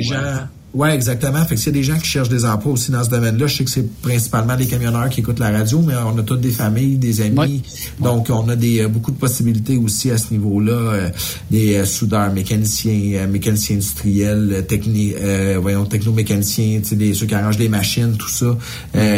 Oui, 0.73 0.89
exactement. 0.89 1.43
Fait 1.45 1.55
que 1.55 1.61
s'il 1.61 1.73
y 1.73 1.77
a 1.77 1.79
des 1.79 1.83
gens 1.83 1.97
qui 1.97 2.07
cherchent 2.07 2.29
des 2.29 2.45
emplois 2.45 2.73
aussi 2.73 2.91
dans 2.91 3.03
ce 3.03 3.09
domaine-là, 3.09 3.47
je 3.47 3.57
sais 3.57 3.63
que 3.63 3.71
c'est 3.71 3.89
principalement 4.01 4.55
des 4.55 4.67
camionneurs 4.67 5.09
qui 5.09 5.21
écoutent 5.21 5.39
la 5.39 5.49
radio, 5.49 5.81
mais 5.81 5.93
on 5.95 6.17
a 6.19 6.23
toutes 6.23 6.41
des 6.41 6.51
familles, 6.51 6.97
des 6.97 7.21
amis. 7.21 7.63
Donc, 7.99 8.27
on 8.29 8.47
a 8.49 8.55
des 8.55 8.81
euh, 8.81 8.87
beaucoup 8.87 9.11
de 9.11 9.17
possibilités 9.17 9.77
aussi 9.77 10.11
à 10.11 10.17
ce 10.17 10.31
niveau-là. 10.31 10.73
Euh, 10.73 11.09
des 11.49 11.75
euh, 11.75 11.85
soudeurs, 11.85 12.31
mécaniciens, 12.33 13.27
mécaniciens 13.27 13.77
industriels, 13.77 14.65
techni, 14.67 15.13
voyons, 15.59 15.85
technomécaniciens, 15.85 16.81
des, 16.91 17.13
ceux 17.13 17.25
qui 17.25 17.33
arrangent 17.33 17.57
des 17.57 17.69
machines, 17.69 18.15
tout 18.17 18.29
ça. 18.29 18.57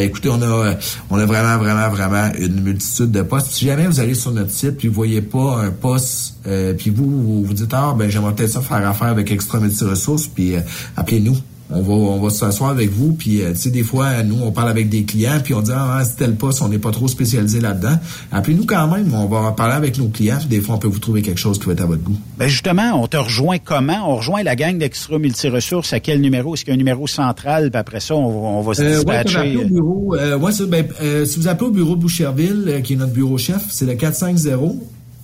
écoutez, 0.02 0.30
on 0.30 0.42
a 0.42 0.76
on 1.10 1.18
a 1.18 1.26
vraiment, 1.26 1.58
vraiment, 1.58 1.90
vraiment 1.90 2.32
une 2.38 2.62
multitude 2.62 3.12
de 3.12 3.22
postes. 3.22 3.48
Si 3.52 3.66
jamais 3.66 3.88
vous 3.88 4.00
allez 4.00 4.14
sur 4.14 4.32
notre 4.32 4.52
site 4.52 4.78
puis 4.78 4.88
vous 4.88 4.94
voyez 4.94 5.22
pas 5.22 5.62
un 5.62 5.72
poste, 5.72 6.36
puis 6.44 6.90
vous, 6.90 7.24
vous 7.24 7.44
vous 7.44 7.54
dites, 7.54 7.74
ah, 7.74 7.96
ben 7.98 8.10
j'aimerais 8.10 8.34
peut-être 8.34 8.52
ça 8.52 8.62
faire 8.62 8.88
affaire 8.88 9.10
avec 9.10 9.32
Extra 9.32 9.60
Multiressources, 9.60 10.28
puis 10.28 10.56
appelez-nous. 10.96 11.38
On 11.72 11.82
va 11.82 11.94
on 11.94 12.20
va 12.20 12.30
s'asseoir 12.32 12.72
avec 12.72 12.90
vous 12.90 13.14
puis 13.14 13.44
euh, 13.44 13.52
tu 13.52 13.58
sais 13.58 13.70
des 13.70 13.84
fois 13.84 14.24
nous 14.24 14.38
on 14.42 14.52
parle 14.52 14.70
avec 14.70 14.90
des 14.90 15.04
clients 15.04 15.40
puis 15.44 15.54
on 15.54 15.62
dit 15.62 15.72
ah 15.74 16.02
c'est 16.04 16.16
tel 16.16 16.36
poste 16.36 16.64
on 16.64 16.68
n'est 16.68 16.80
pas 16.80 16.90
trop 16.90 17.08
spécialisé 17.08 17.60
là-dedans. 17.60 17.96
Appelez-nous 18.32 18.66
quand 18.66 18.88
même 18.88 19.14
on 19.14 19.28
va 19.28 19.52
parler 19.52 19.76
avec 19.76 20.00
nos 20.00 20.08
clients 20.08 20.38
puis 20.40 20.48
des 20.48 20.62
fois 20.62 20.76
on 20.76 20.78
peut 20.80 20.88
vous 20.88 20.98
trouver 20.98 21.22
quelque 21.22 21.40
chose 21.40 21.60
qui 21.60 21.68
va 21.68 21.74
être 21.74 21.82
à 21.82 21.86
votre 21.86 22.02
goût. 22.02 22.18
Ben 22.40 22.48
justement 22.48 23.00
on 23.00 23.06
te 23.06 23.18
rejoint 23.18 23.60
comment? 23.60 24.12
On 24.12 24.16
rejoint 24.16 24.42
la 24.42 24.56
gang 24.56 24.80
d'extra 24.80 25.20
multiressources. 25.20 25.94
À 25.94 26.00
quel 26.00 26.22
numéro? 26.22 26.56
Est-ce 26.56 26.66
qu'il 26.66 26.72
y 26.72 26.74
a 26.74 26.76
un 26.76 26.78
numéro 26.78 27.06
central? 27.06 27.70
Puis 27.70 27.80
après 27.80 28.00
ça 28.00 28.16
on, 28.16 28.62
va 28.62 28.74
se 28.74 28.82
euh, 28.82 28.96
dispatcher. 28.96 29.38
ouais, 29.38 29.66
au 29.66 29.68
bureau 29.68 30.16
euh, 30.16 30.38
ouais, 30.40 30.52
ben, 30.68 30.88
euh, 31.02 31.26
si 31.26 31.38
vous 31.38 31.48
appelez 31.48 31.68
au 31.68 31.72
bureau 31.72 31.96
de 31.96 32.02
Boucherville 32.02 32.82
qui 32.84 32.94
est 32.94 32.96
notre 32.98 33.14
bureau 33.14 33.38
chef 33.38 33.62
c'est 33.70 33.86
le 33.86 33.94
450 33.94 34.76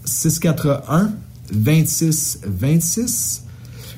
641 0.06 1.12
26 1.52 2.42
26 2.46 3.46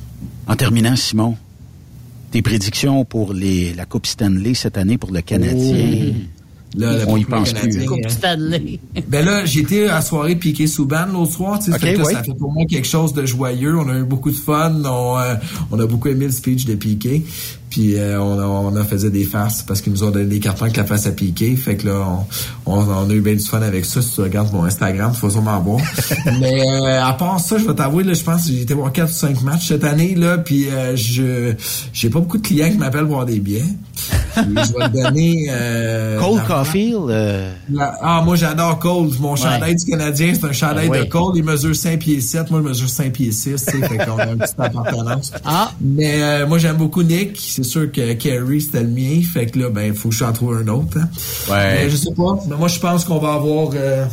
En 0.49 0.57
terminant, 0.57 0.97
Simon, 0.97 1.37
tes 2.31 2.43
prédictions 2.43 3.05
pour 3.05 3.33
les, 3.33 3.75
la 3.75 3.85
Coupe 3.85 4.07
Stanley 4.07 4.55
cette 4.55 4.79
année 4.79 4.99
pour 4.99 5.11
le 5.11 5.23
Canadien? 5.23 6.15
Là, 6.77 7.05
on 7.07 7.17
y 7.17 7.25
pense 7.25 7.53
plus. 7.53 7.87
Coupe 7.87 8.09
Stanley. 8.09 8.79
Ben 9.09 9.25
là, 9.25 9.45
j'étais 9.45 9.87
à 9.87 10.03
soirée 10.03 10.37
piqué 10.37 10.67
sous 10.67 10.85
ban 10.85 11.07
l'autre 11.07 11.33
soir. 11.33 11.59
Tu 11.59 11.73
sais, 11.73 11.79
Ça 11.79 12.23
fait 12.23 12.35
pour 12.39 12.53
moi 12.53 12.65
quelque 12.67 12.87
chose 12.87 13.15
de 13.15 13.25
joyeux. 13.25 13.79
On 13.79 13.89
a 13.89 13.99
eu 13.99 14.05
beaucoup 14.05 14.31
de 14.31 14.37
fun. 14.37 14.83
On, 14.85 15.17
euh, 15.17 15.35
on 15.71 15.79
a 15.79 15.87
beaucoup 15.87 16.09
aimé 16.09 16.27
le 16.27 16.33
speech 16.33 16.67
de 16.67 16.75
Piqué. 16.75 17.25
Puis 17.70 17.97
euh, 17.97 18.20
on, 18.20 18.38
a, 18.38 18.44
on 18.44 18.76
a 18.76 18.84
faisait 18.84 19.10
des 19.10 19.24
farces 19.24 19.62
parce 19.62 19.80
qu'ils 19.80 19.93
nous 19.93 20.05
ont 20.05 20.10
donné 20.10 20.26
des 20.26 20.40
cartons 20.40 20.64
avec 20.64 20.76
la 20.76 20.84
face 20.84 21.06
à 21.06 21.10
piquer. 21.12 21.56
Fait 21.56 21.76
que 21.76 21.86
là, 21.88 22.06
on, 22.64 22.72
on, 22.72 23.10
a 23.10 23.12
eu 23.12 23.20
bien 23.20 23.34
du 23.34 23.40
fun 23.40 23.60
avec 23.60 23.84
ça. 23.84 24.01
Si 24.01 24.14
tu 24.14 24.20
regardes 24.20 24.52
mon 24.52 24.64
Instagram, 24.64 25.12
tu 25.14 25.20
vas 25.20 25.30
sûrement 25.30 25.59
voir. 25.60 25.80
Mais 26.40 26.62
euh, 26.62 27.05
à 27.05 27.12
part 27.14 27.40
ça, 27.40 27.59
je 27.59 27.64
vais 27.64 27.74
t'avouer, 27.74 28.05
là, 28.05 28.14
je 28.14 28.22
pense 28.22 28.47
que 28.47 28.52
j'ai 28.52 28.62
été 28.62 28.74
voir 28.74 28.93
4 28.93 29.09
ou 29.09 29.12
5 29.12 29.43
matchs 29.43 29.68
cette 29.68 29.84
année. 29.84 30.14
là. 30.14 30.38
Puis 30.38 30.68
euh, 30.68 30.94
je 30.97 31.55
j'ai 31.93 32.09
pas 32.09 32.20
beaucoup 32.20 32.38
de 32.38 32.47
clients 32.47 32.70
qui 32.70 32.78
m'appellent 32.78 33.05
voir 33.05 33.26
des 33.26 33.40
billets. 33.40 33.64
je 34.36 34.43
vais 34.43 34.88
te 34.88 35.02
donner... 35.02 35.47
Cole 36.20 36.43
Caulfield? 36.47 37.12
ah, 37.80 38.22
moi 38.24 38.36
j'adore 38.36 38.78
Cole. 38.78 39.10
Mon 39.20 39.34
chandail 39.34 39.74
du 39.74 39.84
Canadien, 39.86 40.32
c'est 40.34 40.47
un 40.47 40.52
chandail 40.52 40.88
de 40.88 41.05
Cole. 41.05 41.32
Il 41.36 41.44
mesure 41.44 41.74
5 41.74 41.98
pieds 41.98 42.20
7. 42.20 42.51
Moi, 42.51 42.60
je 42.62 42.68
mesure 42.68 42.88
5 42.88 43.12
pieds 43.12 43.32
6. 43.32 43.64
Fait 43.64 43.98
qu'on 43.98 44.18
a 44.18 44.26
une 44.26 44.38
petite 44.38 44.59
appartenance. 44.59 45.32
Ah. 45.44 45.72
Mais 45.80 46.47
moi, 46.47 46.59
j'aime 46.59 46.76
beaucoup 46.76 47.02
Nick 47.02 47.56
c'est 47.57 47.62
sûr 47.62 47.91
que 47.91 48.12
Kerry, 48.12 48.61
c'était 48.61 48.83
le 48.83 48.91
mien. 48.91 49.23
Fait 49.23 49.47
que 49.47 49.59
là, 49.59 49.70
ben, 49.70 49.87
il 49.87 49.95
faut 49.95 50.11
que 50.11 50.15
je 50.15 50.24
en 50.24 50.33
trouve 50.33 50.59
un 50.59 50.69
autre. 50.69 50.99
Hein. 50.99 51.09
Ouais. 51.51 51.85
Mais 51.85 51.91
je 51.91 51.97
sais 51.97 52.12
pas. 52.15 52.39
Mais 52.49 52.57
moi, 52.57 52.69
je 52.69 52.78
pense 52.78 53.05
qu'on 53.05 53.19
va 53.19 53.33
avoir... 53.33 53.70
Euh, 53.74 54.05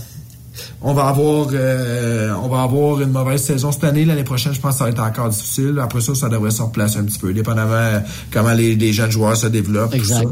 on 0.81 0.93
va 0.93 1.07
avoir 1.07 1.47
euh, 1.53 2.33
on 2.43 2.47
va 2.47 2.61
avoir 2.63 3.01
une 3.01 3.11
mauvaise 3.11 3.41
saison 3.41 3.71
cette 3.71 3.83
année. 3.83 4.05
L'année 4.05 4.23
prochaine, 4.23 4.53
je 4.53 4.59
pense 4.59 4.73
que 4.73 4.77
ça 4.79 4.83
va 4.85 4.91
être 4.91 5.01
encore 5.01 5.29
difficile. 5.29 5.79
Après 5.81 6.01
ça, 6.01 6.15
ça 6.15 6.29
devrait 6.29 6.51
se 6.51 6.61
replacer 6.61 6.99
un 6.99 7.03
petit 7.03 7.19
peu, 7.19 7.33
dépendamment 7.33 8.01
comment 8.31 8.53
les, 8.53 8.75
les 8.75 8.93
jeunes 8.93 9.11
joueurs 9.11 9.37
se 9.37 9.47
développent. 9.47 9.93
Exact. 9.93 10.27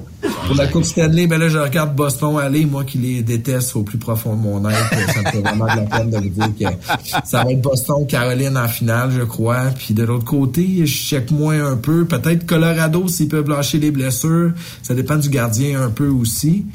Pour 0.47 0.55
la 0.55 0.67
Coupe 0.67 0.83
Stanley, 0.83 1.27
ben 1.27 1.39
là, 1.39 1.49
je 1.49 1.57
regarde 1.57 1.95
Boston 1.95 2.37
aller, 2.37 2.65
moi 2.65 2.83
qui 2.83 2.97
les 2.97 3.21
déteste 3.21 3.75
au 3.75 3.83
plus 3.83 3.97
profond 3.97 4.35
de 4.35 4.41
mon 4.41 4.67
être. 4.69 4.89
ça 5.13 5.21
me 5.21 5.31
fait 5.31 5.41
vraiment 5.41 5.65
de 5.65 5.79
la 5.79 5.81
peine 5.83 6.09
de 6.09 6.17
vous 6.17 6.29
dire 6.29 6.49
que 6.59 6.93
ça 7.23 7.43
va 7.43 7.51
être 7.51 7.61
Boston, 7.61 8.05
Caroline 8.07 8.57
en 8.57 8.67
finale, 8.67 9.11
je 9.11 9.23
crois. 9.23 9.65
Puis 9.77 9.93
de 9.93 10.03
l'autre 10.03 10.25
côté, 10.25 10.85
je 10.85 10.93
check 10.93 11.31
moins 11.31 11.71
un 11.71 11.77
peu. 11.77 12.05
Peut-être 12.05 12.45
Colorado 12.45 13.07
s'ils 13.07 13.27
peuvent 13.27 13.49
lâcher 13.49 13.79
les 13.79 13.91
blessures. 13.91 14.51
Ça 14.81 14.93
dépend 14.93 15.15
du 15.15 15.29
gardien 15.29 15.81
un 15.81 15.89
peu 15.89 16.07
aussi. 16.07 16.65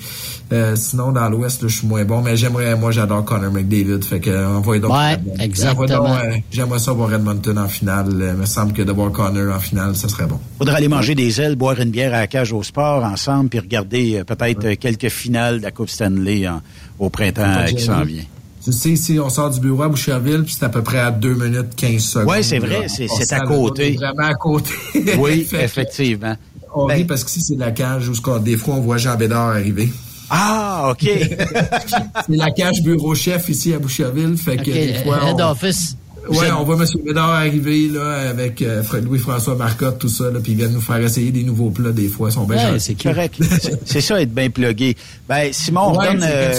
Euh, 0.52 0.76
sinon, 0.76 1.10
dans 1.10 1.28
l'Ouest, 1.28 1.62
je 1.62 1.66
suis 1.78 1.86
moins 1.88 2.04
bon, 2.04 2.22
mais 2.22 2.36
j'aimerais, 2.36 2.76
moi, 2.76 2.92
j'adore 2.92 3.24
Connor 3.24 3.50
McDavid. 3.50 4.04
Fait 4.04 4.20
que, 4.20 4.30
euh, 4.30 4.48
envoyez 4.56 4.80
donc. 4.80 4.92
Ouais, 4.92 5.14
Redmond. 5.14 5.34
exactement. 5.40 6.14
Euh, 6.18 6.36
j'aimerais 6.52 6.78
ça 6.78 6.92
voir 6.92 7.12
Edmonton 7.12 7.58
en 7.58 7.66
finale. 7.68 8.06
Il 8.12 8.38
me 8.40 8.46
semble 8.46 8.72
que 8.72 8.82
de 8.82 8.92
voir 8.92 9.10
Connor 9.10 9.54
en 9.56 9.58
finale, 9.58 9.96
ça 9.96 10.08
serait 10.08 10.26
bon. 10.26 10.38
Faudrait 10.58 10.76
aller 10.76 10.86
manger 10.88 11.16
des 11.16 11.40
ailes, 11.40 11.56
boire 11.56 11.80
une 11.80 11.90
bière 11.90 12.14
à 12.14 12.20
la 12.20 12.26
cage 12.28 12.52
au 12.52 12.62
sport 12.62 13.02
ensemble, 13.02 13.48
puis 13.48 13.58
regarder 13.58 14.18
euh, 14.18 14.24
peut-être 14.24 14.74
quelques 14.74 15.08
finales 15.08 15.58
de 15.58 15.64
la 15.64 15.72
Coupe 15.72 15.90
Stanley 15.90 16.46
en- 16.48 16.60
au 17.00 17.10
printemps 17.10 17.64
qui 17.68 17.80
s'en 17.82 18.02
vient. 18.04 18.22
Tu 18.64 18.72
sais, 18.72 18.90
ici, 18.90 19.18
on 19.20 19.28
sort 19.28 19.50
du 19.50 19.60
bureau 19.60 19.82
à 19.82 19.88
Boucherville, 19.88 20.42
puis 20.44 20.54
c'est 20.58 20.64
à 20.64 20.68
peu 20.68 20.82
près 20.82 20.98
à 20.98 21.10
2 21.12 21.34
minutes 21.34 21.74
15 21.76 22.02
secondes. 22.02 22.28
Ouais, 22.28 22.42
c'est 22.42 22.58
vrai, 22.58 22.86
c'est- 22.88 23.06
c'est 23.08 23.32
à 23.32 23.40
côté. 23.40 23.94
vraiment 23.94 24.28
à 24.28 24.34
côté. 24.34 24.70
Oui, 25.18 25.46
que 25.50 25.56
effectivement. 25.56 26.36
On 26.74 26.86
Ben- 26.86 26.94
rit 26.98 27.04
parce 27.04 27.24
qu'ici, 27.24 27.40
c'est 27.40 27.54
de 27.54 27.60
la 27.60 27.70
cage 27.70 28.08
où 28.08 28.14
ce 28.14 28.20
qu'on- 28.20 28.38
des 28.38 28.56
fois, 28.56 28.74
on 28.74 28.80
voit 28.80 28.96
Jean 28.98 29.16
Bédard 29.16 29.48
arriver. 29.48 29.88
Ah, 30.30 30.88
OK. 30.92 31.02
c'est 31.08 32.36
la 32.36 32.50
cage 32.50 32.82
bureau-chef 32.82 33.48
ici 33.48 33.72
à 33.74 33.78
Boucherville. 33.78 34.36
Fait 34.36 34.56
que 34.56 34.64
des 34.64 34.94
fois, 35.04 35.18
head 35.28 35.36
on- 35.40 35.50
office. 35.50 35.96
Ouais, 36.28 36.50
on 36.50 36.64
voit 36.64 36.74
M. 36.74 36.84
Bédard 37.04 37.30
arriver 37.30 37.86
là 37.88 38.30
avec 38.30 38.60
euh, 38.60 38.82
Fred- 38.82 39.04
Louis-François 39.04 39.54
Marcotte, 39.54 40.00
tout 40.00 40.08
ça, 40.08 40.24
là, 40.28 40.40
puis 40.42 40.52
ils 40.52 40.58
viennent 40.58 40.72
nous 40.72 40.80
faire 40.80 40.96
essayer 40.96 41.30
des 41.30 41.44
nouveaux 41.44 41.70
plats 41.70 41.92
des 41.92 42.08
fois. 42.08 42.30
Ils 42.30 42.32
sont 42.32 42.44
bien 42.46 42.72
Ouais, 42.72 42.80
c'est 42.80 43.00
correct. 43.00 43.36
C'est- 43.84 44.00
ça, 44.00 44.20
être 44.20 44.34
bien 44.34 44.50
plugué. 44.50 44.96
Ben, 45.28 45.52
Simon, 45.52 45.82
on 45.82 45.92
redonne, 45.92 46.24
euh, 46.24 46.52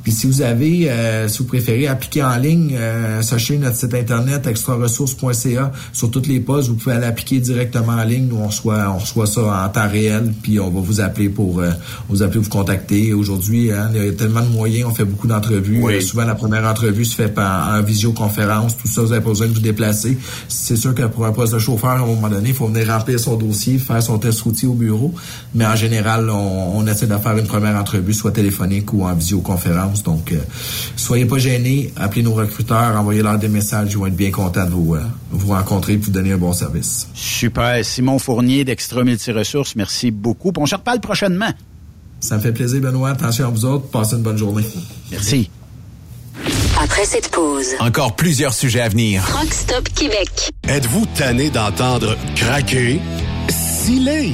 Puis 0.04 0.12
si 0.12 0.28
vous 0.28 0.42
avez, 0.42 0.92
euh, 0.92 1.30
si 1.30 1.40
vous 1.40 1.46
préférez 1.46 1.88
appliquer 1.88 2.24
en 2.24 2.36
ligne, 2.36 2.76
euh, 2.78 3.22
sachez 3.22 3.58
notre 3.58 3.78
site 3.78 3.94
internet 3.94 4.46
extraressources.ca 4.46 5.72
sur 5.94 6.12
toutes 6.12 6.28
les 6.28 6.42
postes, 6.42 6.68
vous 6.68 6.76
pouvez 6.76 6.96
aller 6.96 7.06
appliquer 7.06 7.40
directement 7.40 7.94
en 7.94 8.04
ligne. 8.04 8.28
Nous 8.28 8.36
on 8.36 8.48
reçoit, 8.48 8.94
on 8.94 8.98
reçoit 8.98 9.28
ça 9.28 9.64
en 9.66 9.70
temps 9.70 9.88
réel, 9.90 10.34
puis 10.44 10.60
on 10.60 10.70
va 10.70 10.82
vous 10.82 11.00
appeler 11.00 11.30
pour 11.30 11.62
euh, 11.62 11.72
vous 12.10 12.22
appeler, 12.22 12.42
vous 12.42 12.50
contacter. 12.50 13.14
Aujourd'hui, 13.14 13.72
hein, 13.72 13.92
il 13.96 14.06
y 14.06 14.10
a 14.10 14.12
tellement 14.12 14.42
de 14.42 14.50
moyens, 14.50 14.90
on 14.92 14.94
fait 14.94 15.06
beaucoup 15.06 15.28
d'entrevues. 15.28 15.82
Euh, 15.86 16.02
souvent 16.02 16.26
la 16.26 16.36
première 16.36 16.66
entrevue 16.66 17.06
se 17.06 17.16
fait 17.16 17.30
par, 17.30 17.74
en 17.74 17.82
visioconférence, 17.82 18.76
tout 18.78 18.90
ça, 18.90 19.02
vous 19.02 19.14
avez 19.14 19.22
pas 19.22 19.30
besoin 19.30 19.48
de 19.48 19.54
vous 19.54 19.62
déplacer. 19.62 20.18
C'est 20.50 20.76
sûr 20.76 20.94
que 20.94 21.04
pour 21.04 21.26
un 21.26 21.32
poste 21.32 21.54
de 21.54 21.60
chauffeur, 21.60 21.92
à 21.92 22.00
un 22.00 22.06
moment 22.06 22.28
donné, 22.28 22.50
il 22.50 22.56
faut 22.56 22.68
venir 22.68 22.88
remplir 22.88 23.22
son 23.22 23.38
dossier, 23.38 23.78
faire 23.78 24.04
son 24.04 24.18
test 24.18 24.42
routier 24.42 24.68
au 24.68 24.74
bureau. 24.74 25.14
Mais 25.56 25.66
en 25.66 25.78
général, 25.78 26.30
on, 26.30 26.74
on 26.76 26.88
essaie 26.88 27.08
de 27.08 27.16
faire 27.16 27.38
une 27.38 27.48
première 27.48 27.78
entrevue, 27.78 28.14
soit 28.14 28.32
téléphonique 28.32 28.92
ou 28.92 29.06
en 29.06 29.14
visioconférence. 29.14 29.93
Donc, 30.02 30.32
euh, 30.32 30.40
soyez 30.96 31.26
pas 31.26 31.38
gênés, 31.38 31.94
appelez 31.96 32.24
nos 32.24 32.34
recruteurs, 32.34 32.98
envoyez-leur 32.98 33.38
des 33.38 33.50
messages, 33.50 33.90
ils 33.92 33.98
vont 33.98 34.08
être 34.08 34.16
bien 34.16 34.32
contents 34.32 34.66
de 34.66 34.72
vous, 34.72 34.96
euh, 34.96 35.02
vous 35.30 35.50
rencontrer 35.54 35.94
et 35.94 35.98
de 35.98 36.04
vous 36.04 36.12
donner 36.12 36.32
un 36.32 36.38
bon 36.38 36.54
service. 36.54 37.08
Super. 37.14 37.86
Simon 37.86 38.18
Fournier 38.18 38.66
d'Extra 38.66 39.04
Multiressources, 39.04 39.76
merci 39.76 40.10
beaucoup. 40.10 40.52
On 40.58 40.66
se 40.66 40.76
reparle 40.76 41.00
prochainement. 41.02 41.52
Ça 42.20 42.38
me 42.38 42.42
fait 42.42 42.54
plaisir, 42.54 42.80
Benoît. 42.82 43.10
Attention 43.10 43.48
à 43.48 43.50
vous 43.50 43.66
autres. 43.66 43.88
Passez 43.88 44.16
une 44.16 44.22
bonne 44.22 44.38
journée. 44.38 44.64
Merci. 45.12 45.50
Après 46.82 47.06
cette 47.06 47.30
pause, 47.30 47.68
Encore 47.80 48.16
plusieurs 48.16 48.54
sujets 48.54 48.82
à 48.82 48.90
venir. 48.90 49.24
Rock 49.34 49.54
Stop 49.54 49.90
Québec. 49.90 50.52
Êtes-vous 50.68 51.06
tanné 51.16 51.50
d'entendre 51.50 52.18
craquer, 52.36 53.00
sciller, 53.50 54.34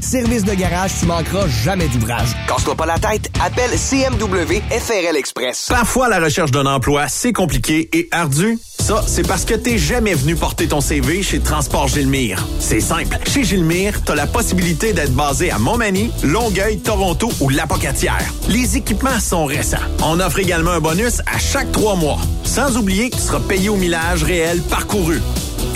Service 0.00 0.44
de 0.44 0.54
garage, 0.54 0.90
tu 0.98 1.06
manqueras 1.06 1.46
jamais 1.46 1.86
d'ouvrage. 1.88 2.30
Casse-toi 2.48 2.74
pas 2.74 2.86
la 2.86 2.98
tête, 2.98 3.30
appelle 3.40 3.70
CMW 3.70 4.60
FRL 4.68 5.16
Express. 5.16 5.66
Parfois, 5.68 6.08
la 6.08 6.18
recherche 6.18 6.50
d'un 6.50 6.66
emploi, 6.66 7.06
c'est 7.08 7.32
compliqué 7.32 7.88
et 7.92 8.08
ardu. 8.10 8.58
Ça, 8.80 9.04
c'est 9.06 9.26
parce 9.26 9.44
que 9.44 9.54
t'es 9.54 9.78
jamais 9.78 10.14
venu 10.14 10.34
porter 10.34 10.66
ton 10.66 10.80
CV 10.80 11.22
chez 11.22 11.38
Transport 11.38 11.86
Gilmire. 11.86 12.44
C'est 12.58 12.80
simple. 12.80 13.16
Chez 13.32 13.44
Gilmire, 13.44 14.02
t'as 14.04 14.16
la 14.16 14.26
possibilité 14.26 14.92
d'être 14.92 15.14
basé 15.14 15.52
à 15.52 15.58
Montmagny, 15.58 16.10
Longueuil, 16.24 16.78
Toronto 16.78 17.30
ou 17.40 17.48
Lapocatière. 17.48 18.24
Les 18.48 18.76
équipements 18.76 19.20
sont 19.20 19.44
récents. 19.44 19.76
On 20.02 20.18
offre 20.18 20.40
également 20.40 20.72
un 20.72 20.80
bonus 20.80 21.20
à 21.32 21.38
chaque 21.38 21.70
trois 21.70 21.94
mois. 21.94 22.18
Sans 22.42 22.76
oublier 22.76 23.10
que 23.10 23.16
tu 23.16 23.22
seras 23.22 23.40
payé 23.40 23.68
au 23.68 23.76
millage 23.76 24.24
réel 24.24 24.60
parcouru. 24.62 25.22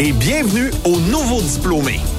Et 0.00 0.10
bienvenue 0.10 0.72
aux 0.84 0.98
nouveaux 0.98 1.42
diplômés. 1.42 2.00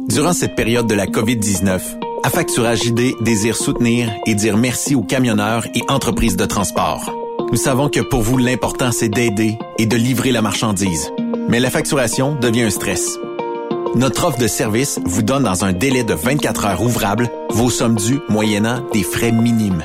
Durant 0.08 0.32
cette 0.32 0.54
période 0.54 0.86
de 0.86 0.94
la 0.94 1.06
COVID-19, 1.06 1.80
Affacturage 2.24 2.84
JD 2.84 3.16
désire 3.20 3.54
soutenir 3.54 4.10
et 4.26 4.34
dire 4.34 4.56
merci 4.56 4.94
aux 4.94 5.02
camionneurs 5.02 5.66
et 5.74 5.82
entreprises 5.88 6.36
de 6.36 6.46
transport. 6.46 7.12
Nous 7.52 7.58
savons 7.58 7.90
que 7.90 8.00
pour 8.00 8.22
vous, 8.22 8.38
l'important, 8.38 8.92
c'est 8.92 9.10
d'aider 9.10 9.58
et 9.78 9.84
de 9.84 9.94
livrer 9.94 10.32
la 10.32 10.40
marchandise. 10.40 11.10
Mais 11.50 11.60
la 11.60 11.68
facturation 11.68 12.34
devient 12.34 12.62
un 12.62 12.70
stress. 12.70 13.18
Notre 13.94 14.24
offre 14.24 14.38
de 14.38 14.48
service 14.48 14.98
vous 15.04 15.22
donne 15.22 15.42
dans 15.42 15.66
un 15.66 15.74
délai 15.74 16.02
de 16.02 16.14
24 16.14 16.64
heures 16.64 16.82
ouvrables 16.82 17.28
vos 17.50 17.68
sommes 17.68 17.96
dues 17.96 18.20
moyennant 18.30 18.80
des 18.94 19.02
frais 19.02 19.30
minimes. 19.30 19.84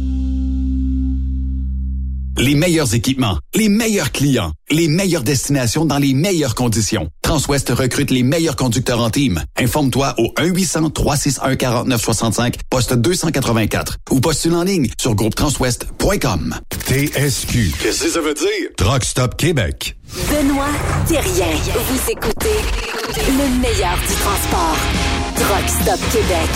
Les 2.41 2.55
meilleurs 2.55 2.93
équipements, 2.95 3.37
les 3.53 3.69
meilleurs 3.69 4.11
clients, 4.11 4.51
les 4.71 4.87
meilleures 4.87 5.21
destinations 5.21 5.85
dans 5.85 5.99
les 5.99 6.15
meilleures 6.15 6.55
conditions. 6.55 7.07
Transwest 7.21 7.69
recrute 7.69 8.09
les 8.09 8.23
meilleurs 8.23 8.55
conducteurs 8.55 8.99
en 8.99 9.11
team. 9.11 9.43
Informe-toi 9.59 10.15
au 10.17 10.33
1-800-361-4965, 10.39 12.55
poste 12.67 12.95
284 12.95 13.97
ou 14.09 14.19
postule 14.21 14.55
en 14.55 14.63
ligne 14.63 14.89
sur 14.99 15.13
groupetranswest.com. 15.13 16.55
TSQ. 16.87 17.73
Qu'est-ce 17.79 18.05
que 18.05 18.09
ça 18.09 18.21
veut 18.21 18.33
dire? 18.33 18.69
Truck 18.75 19.03
Stop 19.03 19.37
Québec. 19.37 19.95
Benoît 20.27 20.65
Thérien. 21.07 21.55
Vous 21.75 22.11
écoutez 22.11 22.57
le 23.17 23.61
meilleur 23.61 23.99
du 23.99 24.15
transport. 24.15 24.77
Truck 25.35 25.69
Stop 25.69 25.99
Québec. 26.11 26.49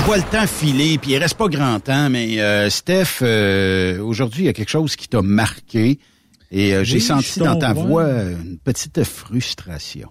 Je 0.00 0.06
vois 0.06 0.16
le 0.16 0.22
temps 0.22 0.46
filer, 0.46 0.96
puis 0.96 1.10
il 1.12 1.18
reste 1.18 1.34
pas 1.36 1.48
grand 1.48 1.78
temps, 1.78 2.08
mais 2.08 2.40
euh, 2.40 2.70
Steph, 2.70 3.18
euh, 3.20 4.00
aujourd'hui, 4.02 4.44
il 4.44 4.46
y 4.46 4.48
a 4.48 4.54
quelque 4.54 4.70
chose 4.70 4.96
qui 4.96 5.08
t'a 5.08 5.20
marqué. 5.20 5.98
Et 6.50 6.74
euh, 6.74 6.84
j'ai 6.84 6.96
Oui, 6.96 7.00
senti 7.02 7.38
dans 7.38 7.56
ta 7.58 7.74
voix 7.74 8.08
une 8.08 8.56
petite 8.64 9.04
frustration. 9.04 10.08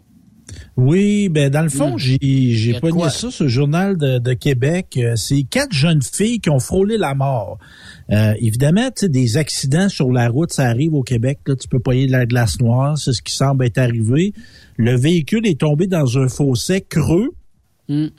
Oui, 0.78 1.28
ben 1.30 1.49
dans 1.49 1.64
le 1.64 1.70
fond, 1.70 1.95
Hmm. 1.95 1.98
j'ai 1.98 2.18
j'ai 2.22 2.80
ça 3.10 3.32
sur 3.32 3.44
le 3.45 3.49
journal 3.49 3.98
de, 3.98 4.20
de 4.20 4.34
Québec. 4.34 4.99
C'est 5.16 5.41
quatre 5.44 5.74
jeunes 5.74 6.03
filles 6.03 6.40
qui 6.40 6.52
ont 6.52 6.60
frôlé 6.60 6.98
la 6.98 7.16
mort. 7.16 7.57
Euh, 8.11 8.34
évidemment, 8.40 8.90
tu 8.90 9.02
sais, 9.02 9.10
des 9.10 9.38
accidents 9.38 9.90
sur 9.90 10.11
la 10.11 10.30
route, 10.30 10.53
ça 10.53 10.66
arrive 10.68 10.94
au 10.94 11.02
Québec. 11.03 11.40
Là, 11.48 11.56
tu 11.56 11.68
peux 11.68 11.80
payer 11.80 12.06
de 12.06 12.11
la 12.11 12.28
glace 12.28 12.60
noire, 12.60 12.95
c'est 12.98 13.11
ce 13.14 13.22
qui 13.24 13.34
semble 13.34 13.66
être 13.66 13.80
arrivé. 13.80 14.34
Le 14.78 14.95
véhicule 14.95 15.48
est 15.48 15.60
tombé 15.60 15.88
dans 15.88 16.18
un 16.20 16.30
fossé 16.30 16.82
creux 16.82 17.32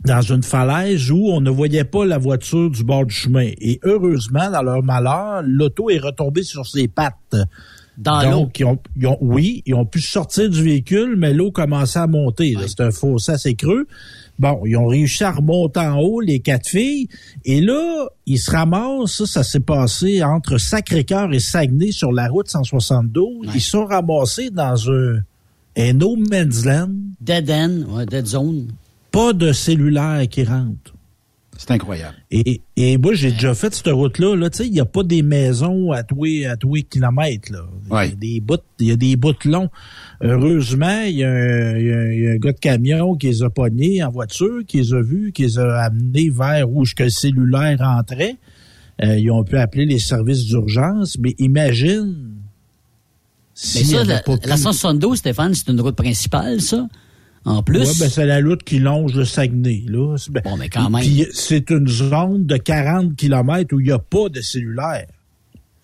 dans 0.05 0.21
une 0.21 0.43
falaise 0.43 1.11
où 1.11 1.29
on 1.29 1.41
ne 1.41 1.51
voyait 1.51 1.85
pas 1.85 2.05
la 2.05 2.19
voiture 2.19 2.71
du 2.71 2.83
bord 2.85 3.07
du 3.07 3.15
chemin. 3.15 3.49
Et 3.61 3.79
heureusement, 3.85 4.51
dans 4.51 4.63
leur 4.63 4.83
malheur, 4.83 5.43
l'auto 5.45 5.91
est 5.91 5.99
retombée 5.99 6.43
sur 6.43 6.67
ses 6.67 6.89
pattes. 6.89 7.37
Dans 7.97 8.23
Donc, 8.31 8.59
ils 8.59 8.65
ont, 8.65 8.79
ils 8.97 9.07
ont- 9.07 9.19
oui, 9.21 9.63
ils 9.67 9.75
ont 9.75 9.85
pu 9.85 10.01
sortir 10.01 10.49
du 10.49 10.63
véhicule, 10.63 11.17
mais 11.17 11.35
l'eau 11.35 11.51
commençait 11.53 11.99
à 11.99 12.07
monter. 12.07 12.57
C'est 12.67 12.81
un 12.81 12.91
fossé 12.91 13.33
assez 13.33 13.55
creux. 13.55 13.87
Bon, 14.39 14.63
ils 14.65 14.75
ont 14.77 14.87
réussi 14.87 15.23
à 15.23 15.33
remonter 15.33 15.81
en 15.81 15.99
haut, 15.99 16.21
les 16.23 16.41
quatre 16.41 16.67
filles. 16.67 17.09
Et 17.45 17.61
là, 17.61 18.07
ils 18.25 18.39
se 18.39 18.51
ramassent, 18.51 19.13
ça, 19.19 19.27
ça 19.27 19.43
s'est 19.43 19.61
passé 19.61 20.23
entre 20.25 20.57
Sacré-Cœur 20.57 21.33
et 21.35 21.41
Saguenay 21.41 21.93
sur 21.93 22.11
la 22.11 22.27
route 22.29 22.49
172. 22.49 23.49
Ils 23.55 23.61
sont 23.61 23.85
ramassés 23.85 24.49
dans 24.51 24.91
un 24.91 25.19
un 25.77 25.93
no 25.93 26.17
man's 26.17 26.65
land. 26.65 26.91
Dead 27.21 27.49
end, 27.51 27.83
ouais, 27.95 28.07
dead 28.07 28.27
zone. 28.27 28.69
Pas 29.11 29.33
de 29.33 29.53
cellulaire 29.53 30.27
qui 30.29 30.45
rentre. 30.45 30.95
C'est 31.59 31.73
incroyable. 31.73 32.17
Et, 32.31 32.63
et 32.77 32.97
moi, 32.97 33.13
j'ai 33.13 33.33
déjà 33.33 33.53
fait 33.53 33.75
cette 33.75 33.89
route-là. 33.89 34.35
Là, 34.35 34.49
tu 34.49 34.59
sais, 34.59 34.67
il 34.67 34.73
n'y 34.73 34.81
a 34.81 34.87
pas 34.87 35.03
des 35.03 35.21
maisons 35.23 35.93
à 35.93 36.03
tous 36.03 36.25
les, 36.25 36.47
à 36.47 36.57
tous 36.57 36.77
les 36.77 36.83
kilomètres. 36.85 37.53
Là. 37.53 37.67
Il 38.07 38.09
y 38.09 38.13
a 38.13 38.15
des 38.17 38.41
bouts, 38.41 38.57
il 38.79 38.87
y 38.89 38.91
a 38.93 38.97
des 38.97 39.17
bouts 39.17 39.35
longs. 39.45 39.69
Heureusement, 40.23 41.03
il 41.03 41.17
y, 41.17 41.25
a 41.25 41.31
un- 41.31 41.77
il 41.77 41.87
y 41.87 41.93
a 41.93 41.99
un- 41.99 42.13
il 42.13 42.21
y 42.23 42.27
a 42.29 42.31
un 42.31 42.37
gars 42.37 42.53
de 42.53 42.59
camion 42.59 43.15
qui 43.15 43.27
les 43.27 43.43
a 43.43 43.51
pognés 43.51 44.03
en 44.03 44.11
voiture, 44.11 44.61
qui 44.67 44.79
les 44.79 44.95
a 44.95 45.03
vus, 45.03 45.33
qui 45.33 45.43
les 45.43 45.59
a 45.59 45.83
amenés 45.83 46.31
vers 46.31 46.71
où 46.71 46.83
que 46.97 47.03
le 47.03 47.11
cellulaire 47.11 47.79
rentrait. 47.79 48.37
Euh, 49.03 49.19
ils 49.19 49.31
ont 49.31 49.45
pu 49.45 49.57
appeler 49.59 49.85
les 49.87 49.99
services 49.99 50.47
d'urgence. 50.47 51.19
Mais 51.19 51.35
imagine. 51.39 52.17
Mais 53.75 53.85
ça, 53.85 54.05
la, 54.05 54.15
la 54.15 54.21
pu- 54.23 54.33
172, 54.57 55.19
Stéphane, 55.19 55.53
c'est 55.55 55.69
une 55.69 55.81
route 55.81 55.97
principale, 55.97 56.61
ça? 56.63 56.89
En 57.45 57.63
plus. 57.63 57.79
Ouais, 57.79 57.85
ben, 58.01 58.11
c'est 58.11 58.27
la 58.27 58.41
route 58.41 58.63
qui 58.63 58.79
longe 58.81 59.15
le 59.15 59.25
Saguenay. 59.25 59.85
Là. 59.87 60.17
bon, 60.45 60.57
mais 60.59 60.69
quand 60.69 60.91
même. 60.91 61.01
Puis 61.01 61.27
c'est 61.33 61.71
une 61.71 61.89
zone 61.89 62.45
de 62.47 62.57
40 62.59 63.17
km 63.17 63.75
où 63.75 63.81
il 63.81 63.87
n'y 63.87 63.93
a 63.93 63.99
pas 63.99 64.29
de 64.29 64.41
cellulaire. 64.41 65.07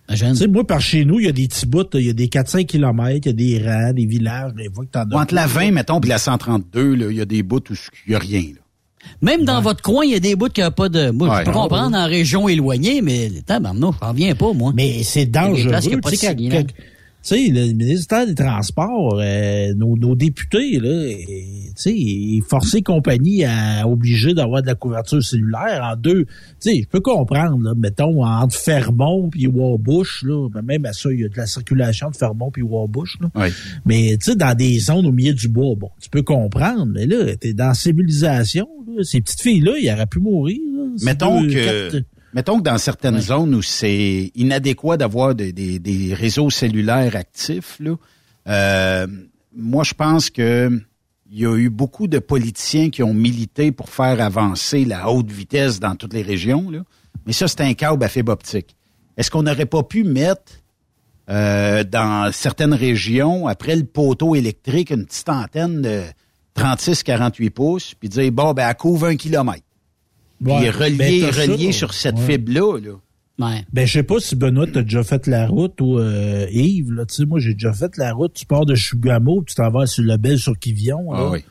Tu 0.09 0.35
sais, 0.37 0.47
moi, 0.47 0.65
par 0.65 0.81
chez 0.81 1.05
nous, 1.05 1.19
il 1.19 1.27
y 1.27 1.29
a 1.29 1.33
des 1.33 1.49
petits 1.49 1.67
bouts, 1.67 1.81
là, 1.93 1.99
il 1.99 2.07
y 2.07 2.11
a 2.11 2.13
des 2.13 2.29
400 2.29 2.63
km, 2.65 3.11
il 3.25 3.27
y 3.27 3.29
a 3.29 3.33
des 3.33 3.69
rangs, 3.69 3.93
des 3.93 4.07
villages, 4.07 4.53
des 4.55 4.69
fois 4.73 4.85
que 4.85 4.91
t'en 4.91 5.01
as. 5.11 5.21
Entre 5.23 5.35
la 5.35 5.47
20, 5.49 5.73
mettons, 5.73 5.99
puis 6.01 6.11
la 6.11 6.19
132, 6.19 6.95
là, 6.95 7.07
il 7.11 7.17
y 7.17 7.21
a 7.21 7.25
des 7.25 7.43
bouts 7.43 7.57
où 7.71 7.75
il 8.07 8.11
n'y 8.11 8.15
a 8.15 8.19
rien. 8.21 8.43
Là. 8.43 8.61
Même 9.23 9.45
dans 9.45 9.61
votre 9.61 9.83
coin, 9.83 10.05
il 10.05 10.13
y 10.13 10.15
a 10.15 10.21
des 10.21 10.37
bouts 10.37 10.49
qui 10.49 10.61
n'ont 10.61 10.71
pas 10.71 10.89
de. 10.89 11.11
Moi, 11.11 11.29
Ouais. 11.29 11.41
je 11.41 11.45
peux 11.47 11.53
comprendre 11.53 11.97
en 11.97 12.07
région 12.07 12.49
éloignée, 12.49 13.03
mais 13.03 13.31
tabarnak, 13.47 13.95
je 14.01 14.05
n'en 14.05 14.11
reviens 14.13 14.35
pas, 14.37 14.53
moi. 14.53 14.73
Mais 14.77 15.03
c'est 15.03 15.23
Il 15.23 15.35
y 15.35 15.39
a 15.39 15.49
des 15.49 15.49
dangereux. 15.65 15.71
pas 16.01 16.11
Tu 16.11 16.35
de 16.35 16.67
sais, 17.35 17.49
le 17.49 17.73
ministère 17.73 18.27
des 18.27 18.35
Transports, 18.35 19.19
euh, 19.21 19.75
nos, 19.75 19.97
nos 19.97 20.15
députés, 20.15 20.79
là, 20.79 21.09
tu 21.17 21.73
sais, 21.75 21.93
les 21.93 22.83
compagnies 22.83 23.45
à 23.45 23.87
obliger 23.89 24.35
d'avoir 24.35 24.63
de 24.63 24.67
la 24.67 24.75
couverture 24.75 25.23
cellulaire 25.23 25.83
en 25.83 25.97
deux. 25.97 26.25
Tu 26.25 26.31
sais, 26.61 26.81
je 26.83 26.89
peux 26.89 27.01
comprendre, 27.01 27.59
là, 27.63 27.75
mettons, 27.77 28.25
entre 28.25 28.55
Fermont 28.57 29.29
puis 29.31 29.47
Warbush, 29.47 30.23
là, 30.25 30.49
ben, 30.53 30.63
même 30.63 30.85
à 30.87 30.93
ça, 30.93 31.13
il 31.13 31.21
y 31.21 31.25
a 31.25 31.29
de 31.29 31.37
la 31.37 31.47
circulation 31.47 32.11
de 32.11 32.17
Fermont 32.17 32.51
puis 32.51 32.63
Warbush, 32.63 33.19
là. 33.21 33.29
Mais, 33.85 34.17
tu 34.19 34.31
sais, 34.31 34.37
dans 34.37 34.55
des 34.55 34.79
zones 34.79 35.07
au 35.07 35.13
milieu 35.13 35.35
du 35.35 35.49
bois, 35.49 35.75
bon, 35.77 35.91
tu 36.01 36.09
peux 36.11 36.23
comprendre, 36.23 36.87
mais 36.87 37.07
là, 37.07 37.37
t'es 37.37 37.53
dans 37.53 37.69
la 37.69 37.75
civilisation, 37.75 38.67
là, 38.87 39.03
ces 39.03 39.21
petites 39.21 39.41
filles-là, 39.41 39.73
ils 39.81 39.91
auraient 39.91 40.07
pu 40.07 40.21
mourir, 40.21 40.59
là. 40.77 40.85
Mettons 41.03 41.41
deux, 41.43 41.49
que, 41.49 41.91
quatre- 41.91 42.05
mettons 42.37 42.59
que 42.59 42.63
dans 42.63 42.79
certaines 42.79 43.21
zones 43.21 43.55
où 43.55 43.63
c'est 43.63 44.31
inadéquat 44.35 44.97
d'avoir 44.99 45.35
des, 45.35 45.53
des- 45.53 45.79
des 45.81 46.13
réseaux 46.15 46.51
cellulaires 46.51 47.17
actifs, 47.17 47.79
là, 47.81 47.95
euh, 48.47 49.07
moi, 49.57 49.83
je 49.85 49.95
pense 49.95 50.29
que 50.31 50.71
il 51.33 51.41
y 51.41 51.47
a 51.47 51.57
eu 51.57 51.71
beaucoup 51.71 52.07
de 52.07 52.21
politiciens 52.21 52.89
qui 52.91 53.03
ont 53.03 53.13
milité 53.15 53.73
pour 53.73 53.89
faire 53.89 54.21
avancer 54.21 54.85
la 54.85 55.09
haute 55.11 55.33
vitesse 55.33 55.81
dans 55.81 55.97
toutes 55.97 56.13
les 56.15 56.23
régions. 56.23 56.71
Là. 56.71 56.81
Mais 57.27 57.33
ça, 57.33 57.49
c'est 57.49 57.63
un 57.63 57.75
câble 57.75 58.05
à 58.05 58.09
fibre 58.09 58.31
optique. 58.33 58.77
Est-ce 59.17 59.31
qu'on 59.33 59.43
n'aurait 59.43 59.67
pas 59.67 59.83
pu 59.83 60.05
mettre 60.05 60.53
euh, 61.29 61.83
dans 61.83 62.31
certaines 62.33 62.75
régions, 62.75 63.49
après 63.49 63.75
le 63.75 63.83
poteau 63.85 64.37
électrique, 64.37 64.91
une 64.91 65.05
petite 65.07 65.29
antenne 65.29 65.83
de 65.83 66.03
36-48 66.57 67.51
pouces, 67.51 67.95
puis 67.99 68.09
dire, 68.09 68.31
bon, 68.31 68.53
ben, 68.53 68.69
elle 68.69 68.77
couvre 68.77 69.07
un 69.07 69.17
kilomètre? 69.17 69.66
Puis 70.43 70.53
Ouais, 70.53 70.71
relié, 70.71 70.97
ben, 70.97 71.21
t'as 71.23 71.33
ça, 71.33 71.43
relié 71.53 71.73
sur 71.73 71.95
cette 71.95 72.17
ouais. 72.17 72.27
fibre-là. 72.27 72.79
Là. 72.81 72.93
Ben, 73.73 73.87
je 73.87 73.93
sais 73.93 74.03
pas 74.03 74.19
si 74.19 74.35
Benoît 74.35 74.67
t'as 74.67 74.83
déjà 74.83 75.03
fait 75.05 75.27
la 75.27 75.47
route 75.47 75.79
ou 75.81 75.99
euh, 75.99 76.47
Yves, 76.51 76.93
là, 76.93 77.05
tu 77.05 77.15
sais, 77.17 77.25
moi 77.27 77.39
j'ai 77.39 77.53
déjà 77.53 77.73
fait 77.73 77.97
la 77.99 78.13
route, 78.13 78.33
tu 78.33 78.47
pars 78.47 78.65
de 78.65 78.75
Chugamo, 78.75 79.45
tu 79.47 79.55
t'en 79.55 79.71
vas 79.71 79.87
sur 79.87 80.05
le 80.05 80.17
bel 80.17 80.39
sur 80.39 80.59
Kivion. 80.59 81.13
là. 81.13 81.19
Ah 81.21 81.31
oui. 81.31 81.45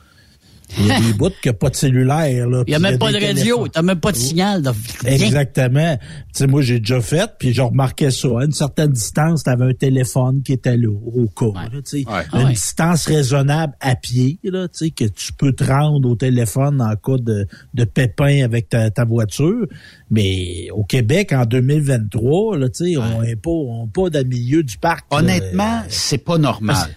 Il 0.78 0.86
y 0.86 0.90
a 0.92 1.00
des 1.00 1.12
bouts 1.12 1.30
qui 1.42 1.48
n'ont 1.48 1.54
pas 1.54 1.70
de 1.70 1.76
cellulaire. 1.76 2.48
Là, 2.48 2.64
Il 2.66 2.70
n'y 2.70 2.74
a 2.74 2.78
même 2.78 2.98
pas 2.98 3.12
de 3.12 3.24
radio, 3.24 3.66
tu 3.68 3.72
n'as 3.76 3.82
même 3.82 4.00
pas 4.00 4.12
de 4.12 4.16
signal. 4.16 4.62
De... 4.62 4.72
Exactement. 5.06 5.96
Tu 5.96 6.02
sais, 6.32 6.46
moi, 6.46 6.60
j'ai 6.62 6.80
déjà 6.80 7.00
fait, 7.00 7.30
puis 7.38 7.52
je 7.52 7.62
remarquais 7.62 8.10
ça. 8.10 8.28
À 8.40 8.44
une 8.44 8.52
certaine 8.52 8.90
distance, 8.90 9.44
tu 9.44 9.50
avais 9.50 9.64
un 9.66 9.74
téléphone 9.74 10.42
qui 10.42 10.52
était 10.52 10.76
là, 10.76 10.88
au 10.90 11.26
cas. 11.28 11.60
là, 11.62 11.68
tu 11.70 11.80
sais. 11.84 12.04
Ah 12.08 12.22
Une 12.34 12.46
ouais. 12.46 12.52
distance 12.52 13.06
raisonnable 13.06 13.74
à 13.80 13.94
pied, 13.96 14.38
là, 14.44 14.68
tu 14.68 14.78
sais, 14.86 14.90
que 14.90 15.04
tu 15.04 15.32
peux 15.32 15.52
te 15.52 15.64
rendre 15.64 16.08
au 16.08 16.16
téléphone 16.16 16.80
en 16.82 16.94
cas 16.96 17.18
de, 17.22 17.46
de 17.74 17.84
pépin 17.84 18.42
avec 18.44 18.68
ta, 18.68 18.90
ta 18.90 19.04
voiture. 19.04 19.66
Mais 20.10 20.68
au 20.72 20.84
Québec, 20.84 21.32
en 21.32 21.44
2023, 21.44 22.58
là, 22.58 22.68
tu 22.68 22.92
sais, 22.92 22.96
on 22.96 23.22
n'est 23.22 23.36
pas, 23.36 23.50
on 23.50 23.86
pas 23.86 24.10
dans 24.10 24.18
le 24.18 24.24
milieu 24.28 24.62
du 24.62 24.78
parc. 24.78 25.06
là. 25.12 25.18
Honnêtement, 25.18 25.82
c'est 25.88 26.18
pas 26.18 26.38
normal. 26.38 26.88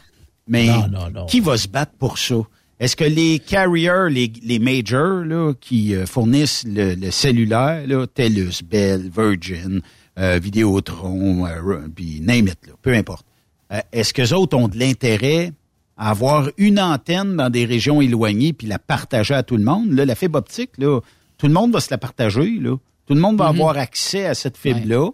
Mais 0.48 0.66
Non, 0.66 0.88
non, 0.88 1.10
non. 1.14 1.26
qui 1.28 1.40
va 1.40 1.58
se 1.58 1.68
battre 1.68 1.92
pour 2.00 2.18
ça? 2.18 2.36
Est-ce 2.80 2.96
que 2.96 3.04
les 3.04 3.40
carriers, 3.40 4.10
les, 4.10 4.32
les 4.44 4.60
majors 4.60 5.26
là, 5.26 5.54
qui 5.60 5.94
euh, 5.94 6.06
fournissent 6.06 6.64
le, 6.66 6.96
le 6.96 7.12
cellulaire, 7.12 7.86
là, 7.88 8.08
TELUS, 8.08 8.62
Bell, 8.64 9.10
Virgin, 9.14 9.82
euh, 10.18 10.40
Vidéotron, 10.42 11.46
euh, 11.46 11.88
puis 11.94 12.22
name 12.22 12.48
it, 12.48 12.58
là, 12.68 12.74
peu 12.82 12.94
importe. 12.94 13.26
Euh, 13.74 13.80
Est-ce 13.92 14.14
que 14.14 14.34
autres 14.34 14.56
ont 14.58 14.68
de 14.70 14.78
l'intérêt 14.80 15.52
à 15.98 16.12
avoir 16.12 16.50
une 16.58 16.80
antenne 16.80 17.36
dans 17.36 17.50
des 17.50 17.66
régions 17.66 18.00
éloignées 18.02 18.54
puis 18.54 18.68
la 18.68 18.80
partager 18.80 19.34
à 19.34 19.44
tout 19.44 19.58
le 19.58 19.64
monde? 19.64 19.92
Là, 19.92 20.06
la 20.06 20.16
fibre 20.16 20.40
optique, 20.40 20.72
là, 20.78 21.02
tout 21.38 21.48
le 21.48 21.54
monde 21.54 21.74
va 21.74 21.82
se 21.82 21.90
la 21.92 21.98
partager. 21.98 22.60
Là. 22.62 22.78
Tout 23.06 23.14
le 23.14 23.20
monde 23.20 23.38
va 23.38 23.46
Mhm. 23.52 23.56
avoir 23.60 23.78
accès 23.78 24.26
à 24.26 24.34
cette 24.36 24.56
fibre-là. 24.58 25.10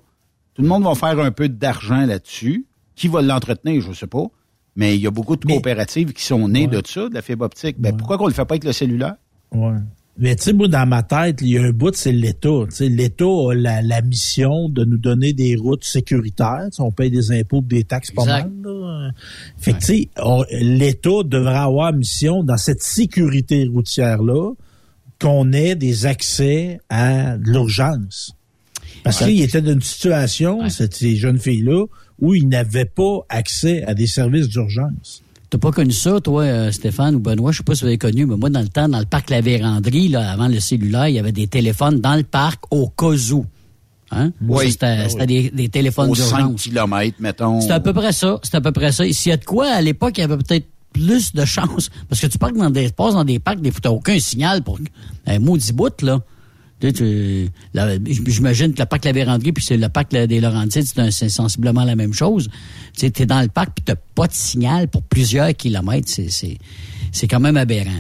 Tout 0.54 0.62
le 0.62 0.68
monde 0.68 0.84
va 0.84 0.94
faire 0.96 1.20
un 1.20 1.32
peu 1.32 1.50
d'argent 1.50 2.06
là-dessus. 2.06 2.66
Qui 2.96 3.08
va 3.10 3.22
l'entretenir, 3.22 3.82
je 3.82 3.90
ne 3.90 3.94
sais 3.94 4.08
pas. 4.08 4.26
Mais 4.76 4.96
il 4.96 5.02
y 5.02 5.08
a 5.08 5.12
beaucoup 5.12 5.36
de 5.38 5.46
coopératives 5.46 6.12
qui 6.14 6.24
sont 6.24 6.48
nées 6.50 6.68
de 6.68 6.82
ça, 6.86 7.08
de 7.10 7.14
la 7.14 7.22
fibre 7.22 7.46
optique. 7.46 7.78
Ben, 7.80 7.96
pourquoi 7.96 8.18
qu'on 8.18 8.28
le 8.28 8.34
fait 8.34 8.46
pas 8.46 8.56
avec 8.56 8.66
le 8.66 8.74
cellulaire? 8.74 9.16
Ouais. 9.52 9.78
Mais 10.18 10.36
tu 10.38 10.44
sais, 10.44 10.54
moi, 10.54 10.68
dans 10.70 10.88
ma 10.88 11.04
tête, 11.04 11.40
il 11.42 11.50
y 11.50 11.58
a 11.58 11.64
un 11.64 11.72
bout, 11.72 11.94
c'est 11.94 12.12
l'État. 12.14 12.50
L'État 12.80 13.26
a 13.26 13.54
la, 13.54 13.82
la 13.82 14.02
mission 14.02 14.70
de 14.70 14.86
nous 14.86 14.98
donner 14.98 15.34
des 15.34 15.56
routes 15.58 15.84
sécuritaires. 15.84 16.68
On 16.80 16.92
paye 16.92 17.12
des 17.12 17.32
impôts 17.34 17.62
des 17.62 17.84
taxes 17.84 18.12
pas 18.12 18.24
mal. 18.26 18.52
Là. 18.64 19.12
Fait 19.58 19.74
que, 19.74 19.80
tu 19.80 19.86
sais, 19.86 20.10
l'État 20.62 21.24
devrait 21.26 21.56
avoir 21.58 21.92
mission 21.94 22.44
dans 22.44 22.56
cette 22.58 22.82
sécurité 22.82 23.66
routière-là 23.68 24.54
qu'on 25.22 25.52
ait 25.54 25.76
des 25.76 26.06
accès 26.06 26.80
à 26.90 27.38
de 27.38 27.50
l'urgence. 27.50 28.34
Parce 29.04 29.20
Ouais. 29.22 29.28
qu'il 29.28 29.42
était 29.42 29.62
dans 29.62 29.74
une 29.74 29.82
situation, 29.82 30.68
cette- 30.70 30.96
ces 30.96 31.16
jeunes 31.18 31.40
filles-là, 31.40 31.86
où 32.22 32.34
ils 32.34 32.48
n'avaient 32.48 32.86
pas 32.86 33.20
accès 33.30 33.84
à 33.86 33.94
des 33.94 34.08
services 34.08 34.48
d'urgence. 34.50 35.22
T'as 35.50 35.58
pas 35.60 35.72
connu 35.72 35.92
ça, 35.92 36.20
toi, 36.22 36.44
euh, 36.44 36.72
Stéphane 36.72 37.16
ou 37.16 37.20
Benoît? 37.20 37.52
Je 37.52 37.58
sais 37.58 37.64
pas 37.64 37.76
si 37.76 37.82
vous 37.82 37.88
avez 37.88 37.98
connu, 37.98 38.26
mais 38.26 38.36
moi, 38.36 38.50
dans 38.50 38.62
le 38.62 38.68
temps, 38.68 38.90
dans 38.90 39.00
le 39.00 39.06
parc 39.06 39.30
La 39.30 39.42
Vérandrie, 39.42 40.08
là, 40.10 40.32
avant 40.32 40.48
le 40.48 40.60
cellulaire, 40.60 41.08
il 41.08 41.16
y 41.16 41.20
avait 41.20 41.32
des 41.32 41.48
téléphones 41.48 42.02
dans 42.02 42.16
le 42.16 42.24
parc 42.24 42.64
au 42.72 42.88
cas 42.90 43.16
où. 43.32 43.46
Hein? 44.12 44.32
Oui. 44.42 44.72
C'était 44.72 44.86
Ah 44.86 45.04
oui. 45.04 45.10
c'était 45.12 45.26
des, 45.28 45.50
des 45.52 45.70
téléphones 45.70 46.10
Aux 46.10 46.16
5 46.16 46.38
d'urgence. 46.38 46.64
km, 46.64 47.16
mettons. 47.20 47.62
C'est 47.62 47.72
à 47.72 47.80
peu 47.80 47.94
près 47.94 48.12
ça. 48.12 48.40
C'est 48.44 48.56
à 48.56 48.62
peu 48.62 48.72
près 48.72 48.92
ça. 48.92 49.06
Et 49.06 49.14
S'il 49.14 49.30
y 49.30 49.34
a 49.34 49.38
de 49.38 49.46
quoi, 49.46 49.68
à 49.68 49.82
l'époque, 49.82 50.18
il 50.18 50.22
y 50.22 50.24
avait 50.24 50.38
peut-être 50.38 50.68
plus 50.94 51.34
de 51.34 51.46
chance. 51.46 51.90
Parce 52.10 52.22
que 52.22 52.28
tu 52.28 52.38
parques 52.38 52.58
dans 52.58 52.70
des, 52.70 52.90
passes 52.90 53.14
dans 53.14 53.24
des 53.24 53.40
parcs, 53.40 53.62
des 53.62 53.72
fois, 53.72 53.80
t'as 53.84 53.90
aucun 53.92 54.18
signal 54.20 54.64
pour 54.64 54.80
un 55.28 55.40
maudit 55.40 55.74
bout, 55.74 56.02
là. 56.02 56.22
Tu 56.92 56.98
sais, 56.98 57.46
tu- 57.46 57.50
la- 57.74 57.98
J'imagine 58.28 58.74
que 58.74 58.80
le 58.80 58.86
parc 58.86 59.06
La 59.06 59.12
Vérandrie 59.12 59.52
puis 59.52 59.64
c'est 59.64 59.78
le 59.78 59.90
parc 59.90 60.12
des 60.12 60.40
Laurentides, 60.40 60.84
c'est 60.86 61.00
un- 61.00 61.12
c'est 61.12 61.30
sensiblement 61.30 61.84
la 61.84 61.96
même 61.96 62.14
chose. 62.14 62.48
Tu 62.94 63.02
sais, 63.02 63.10
t'es 63.12 63.26
dans 63.26 63.42
le 63.42 63.48
parc 63.48 63.72
puis 63.76 63.84
t'as 63.84 63.96
pas 63.96 64.28
de 64.28 64.34
signal 64.34 64.88
pour 64.88 65.02
plusieurs 65.04 65.54
kilomètres. 65.54 66.10
C'est- 66.10 66.30
C'est 66.30 66.58
c'est 67.12 67.28
quand 67.28 67.40
même 67.40 67.58
aberrant, 67.58 67.92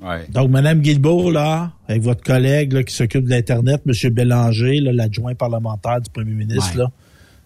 là. 0.00 0.18
Donc, 0.30 0.50
Mme 0.50 0.80
Guilbeault, 0.80 1.30
là, 1.30 1.72
avec 1.88 2.02
votre 2.02 2.22
collègue 2.22 2.72
là, 2.72 2.82
qui 2.84 2.94
s'occupe 2.94 3.24
de 3.24 3.30
l'Internet, 3.30 3.82
M. 3.86 4.10
Bélanger, 4.12 4.78
là, 4.80 4.92
l'adjoint 4.92 5.34
parlementaire 5.34 6.00
du 6.00 6.08
premier 6.10 6.32
ministre, 6.34 6.70
Ouais. 6.72 6.78
là, 6.82 6.90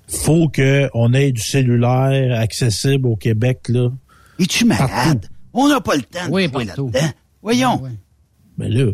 faut 0.08 0.48
qu'on 0.50 1.14
ait 1.14 1.32
du 1.32 1.40
cellulaire 1.40 2.38
accessible 2.38 3.06
au 3.06 3.16
Québec. 3.16 3.60
Là, 3.68 3.88
Es-tu 4.38 4.64
malade? 4.66 5.26
On 5.54 5.68
n'a 5.68 5.80
pas 5.80 5.94
le 5.96 6.02
temps 6.02 6.26
de 6.26 6.32
Oui, 6.32 6.42
jouer 6.52 6.66
partout. 6.66 6.90
là-dedans. 6.92 7.12
Voyons. 7.42 7.82
Mais 8.58 8.68
là. 8.68 8.90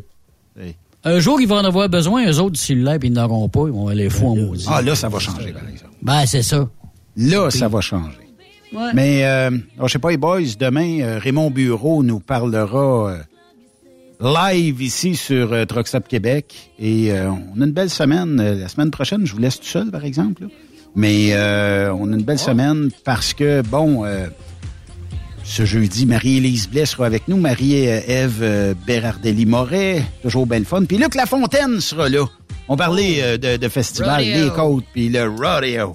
Un 1.04 1.20
jour, 1.20 1.40
ils 1.40 1.46
vont 1.48 1.56
en 1.56 1.64
avoir 1.64 1.88
besoin, 1.88 2.26
eux 2.28 2.38
autres, 2.40 2.52
du 2.56 2.60
cellulaire, 2.60 2.98
puis 2.98 3.08
ils 3.08 3.12
n'auront 3.14 3.48
pas. 3.48 3.64
Ils 3.66 3.72
vont 3.72 3.88
aller 3.88 4.10
fou 4.10 4.26
en 4.28 4.36
maudit. 4.36 4.66
Ah, 4.68 4.82
là, 4.82 4.94
ça 4.94 5.08
va 5.08 5.18
changer, 5.18 5.52
par 5.52 5.68
exemple. 5.68 5.92
Ben, 6.02 6.26
c'est 6.26 6.42
ça. 6.42 6.68
Là, 7.16 7.50
ça 7.50 7.68
va 7.68 7.80
changer. 7.80 8.18
Ouais. 8.72 8.90
Mais, 8.94 9.24
euh, 9.24 9.50
alors, 9.76 9.88
je 9.88 9.92
sais 9.92 9.98
pas, 9.98 10.10
les 10.10 10.16
boys, 10.16 10.40
demain, 10.58 11.00
euh, 11.00 11.18
Raymond 11.18 11.50
Bureau 11.50 12.02
nous 12.02 12.20
parlera 12.20 13.12
euh, 13.12 13.18
live 14.20 14.82
ici 14.82 15.14
sur 15.16 15.52
euh, 15.52 15.64
Truck 15.64 15.86
Stop 15.88 16.06
Québec. 16.08 16.70
Et 16.78 17.12
euh, 17.12 17.30
on 17.30 17.60
a 17.60 17.64
une 17.64 17.72
belle 17.72 17.90
semaine. 17.90 18.38
Euh, 18.40 18.54
La 18.60 18.68
semaine 18.68 18.90
prochaine, 18.90 19.24
je 19.24 19.32
vous 19.32 19.38
laisse 19.40 19.58
tout 19.60 19.66
seul, 19.66 19.90
par 19.90 20.04
exemple. 20.04 20.42
là. 20.42 20.48
Mais 20.96 21.28
euh, 21.32 21.92
on 21.94 22.12
a 22.12 22.16
une 22.16 22.24
belle 22.24 22.38
semaine 22.38 22.90
parce 23.04 23.32
que, 23.32 23.62
bon, 23.62 24.04
euh, 24.04 24.26
ce 25.48 25.64
jeudi, 25.64 26.04
Marie-Élise 26.04 26.68
Blais 26.68 26.84
sera 26.86 27.06
avec 27.06 27.26
nous. 27.26 27.38
Marie-Ève 27.38 28.40
euh, 28.42 28.74
Bérardelli-Moret, 28.86 30.02
toujours 30.22 30.46
belle 30.46 30.64
fun. 30.66 30.84
Puis 30.84 30.98
Luc 30.98 31.14
Lafontaine 31.14 31.80
sera 31.80 32.08
là. 32.08 32.26
On 32.68 32.76
parlait 32.76 33.22
euh, 33.22 33.38
de, 33.38 33.56
de 33.56 33.68
festival, 33.68 34.22
Rodeo. 34.24 34.44
les 34.44 34.50
côtes, 34.50 34.84
puis 34.92 35.08
le 35.08 35.24
rodeo. 35.28 35.94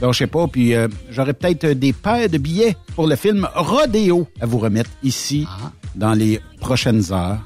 Donc, 0.00 0.14
je 0.14 0.18
sais 0.18 0.26
pas, 0.26 0.46
puis 0.48 0.74
euh, 0.74 0.88
j'aurais 1.10 1.32
peut-être 1.32 1.66
des 1.66 1.92
paires 1.92 2.28
de 2.28 2.38
billets 2.38 2.76
pour 2.96 3.06
le 3.06 3.14
film 3.16 3.48
Rodéo 3.54 4.26
à 4.40 4.46
vous 4.46 4.58
remettre 4.58 4.90
ici 5.02 5.46
dans 5.94 6.14
les 6.14 6.40
prochaines 6.60 7.12
heures. 7.12 7.38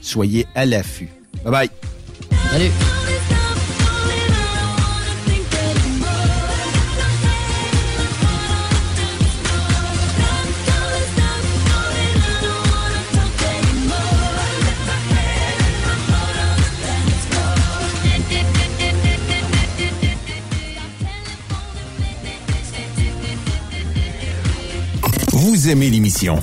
Soyez 0.00 0.46
à 0.54 0.64
l'affût. 0.66 1.08
Bye 1.44 1.52
bye. 1.52 1.70
Salut. 2.50 2.70
Aimez 25.68 25.88
l'émission? 25.88 26.42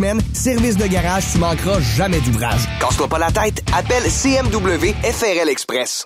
Service 0.33 0.77
de 0.77 0.87
garage, 0.87 1.25
tu 1.31 1.37
manqueras 1.37 1.79
jamais 1.79 2.19
d'ouvrage. 2.21 2.61
Casse-toi 2.79 3.07
pas 3.07 3.19
la 3.19 3.31
tête, 3.31 3.63
appelle 3.71 4.03
CMW 4.03 4.93
FRL 5.03 5.47
Express. 5.47 6.05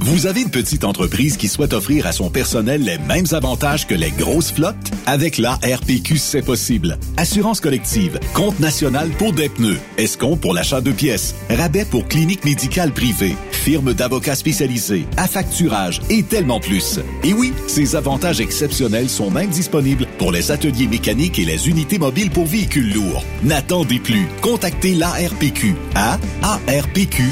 Vous 0.00 0.26
avez 0.26 0.42
une 0.42 0.50
petite 0.50 0.84
entreprise 0.84 1.38
qui 1.38 1.48
souhaite 1.48 1.72
offrir 1.72 2.06
à 2.06 2.12
son 2.12 2.28
personnel 2.28 2.82
les 2.82 2.98
mêmes 2.98 3.26
avantages 3.32 3.86
que 3.86 3.94
les 3.94 4.10
grosses 4.10 4.52
flottes? 4.52 4.76
Avec 5.06 5.38
la 5.38 5.54
RPQ, 5.54 6.18
c'est 6.18 6.42
possible. 6.42 6.98
Assurance 7.16 7.60
collective, 7.60 8.20
compte 8.34 8.60
national 8.60 9.08
pour 9.18 9.32
des 9.32 9.48
pneus, 9.48 9.78
escompte 9.96 10.42
pour 10.42 10.52
l'achat 10.52 10.82
de 10.82 10.92
pièces, 10.92 11.34
rabais 11.48 11.86
pour 11.86 12.06
clinique 12.06 12.44
médicale 12.44 12.92
privée, 12.92 13.34
firme 13.50 13.94
d'avocats 13.94 14.34
spécialisés, 14.36 15.06
affacturage 15.16 16.02
et 16.10 16.22
tellement 16.22 16.60
plus. 16.60 17.00
Et 17.22 17.32
oui, 17.32 17.54
ces 17.66 17.96
avantages 17.96 18.40
exceptionnels 18.40 19.08
sont 19.08 19.30
même 19.30 19.50
disponibles 19.50 20.06
pour 20.18 20.32
les 20.32 20.50
ateliers 20.50 20.86
mécaniques 20.86 21.38
et 21.38 21.46
les 21.46 21.68
unités 21.68 21.98
mobiles 21.98 22.30
pour 22.30 22.44
véhicules 22.44 22.92
lourds. 22.92 23.24
N'attendez 23.42 23.98
plus. 23.98 24.26
Contactez 24.40 24.94
l'ARPQ 24.94 25.74
à 25.94 26.18
arpq.org. 26.42 27.24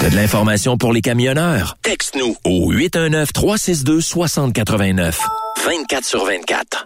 T'as 0.00 0.10
de 0.10 0.16
l'information 0.16 0.76
pour 0.78 0.92
les 0.92 1.00
camionneurs? 1.02 1.76
Texte-nous 1.82 2.34
Au 2.44 2.72
819-362-6089. 2.72 5.14
24 5.66 6.04
sur 6.04 6.24
24. 6.24 6.78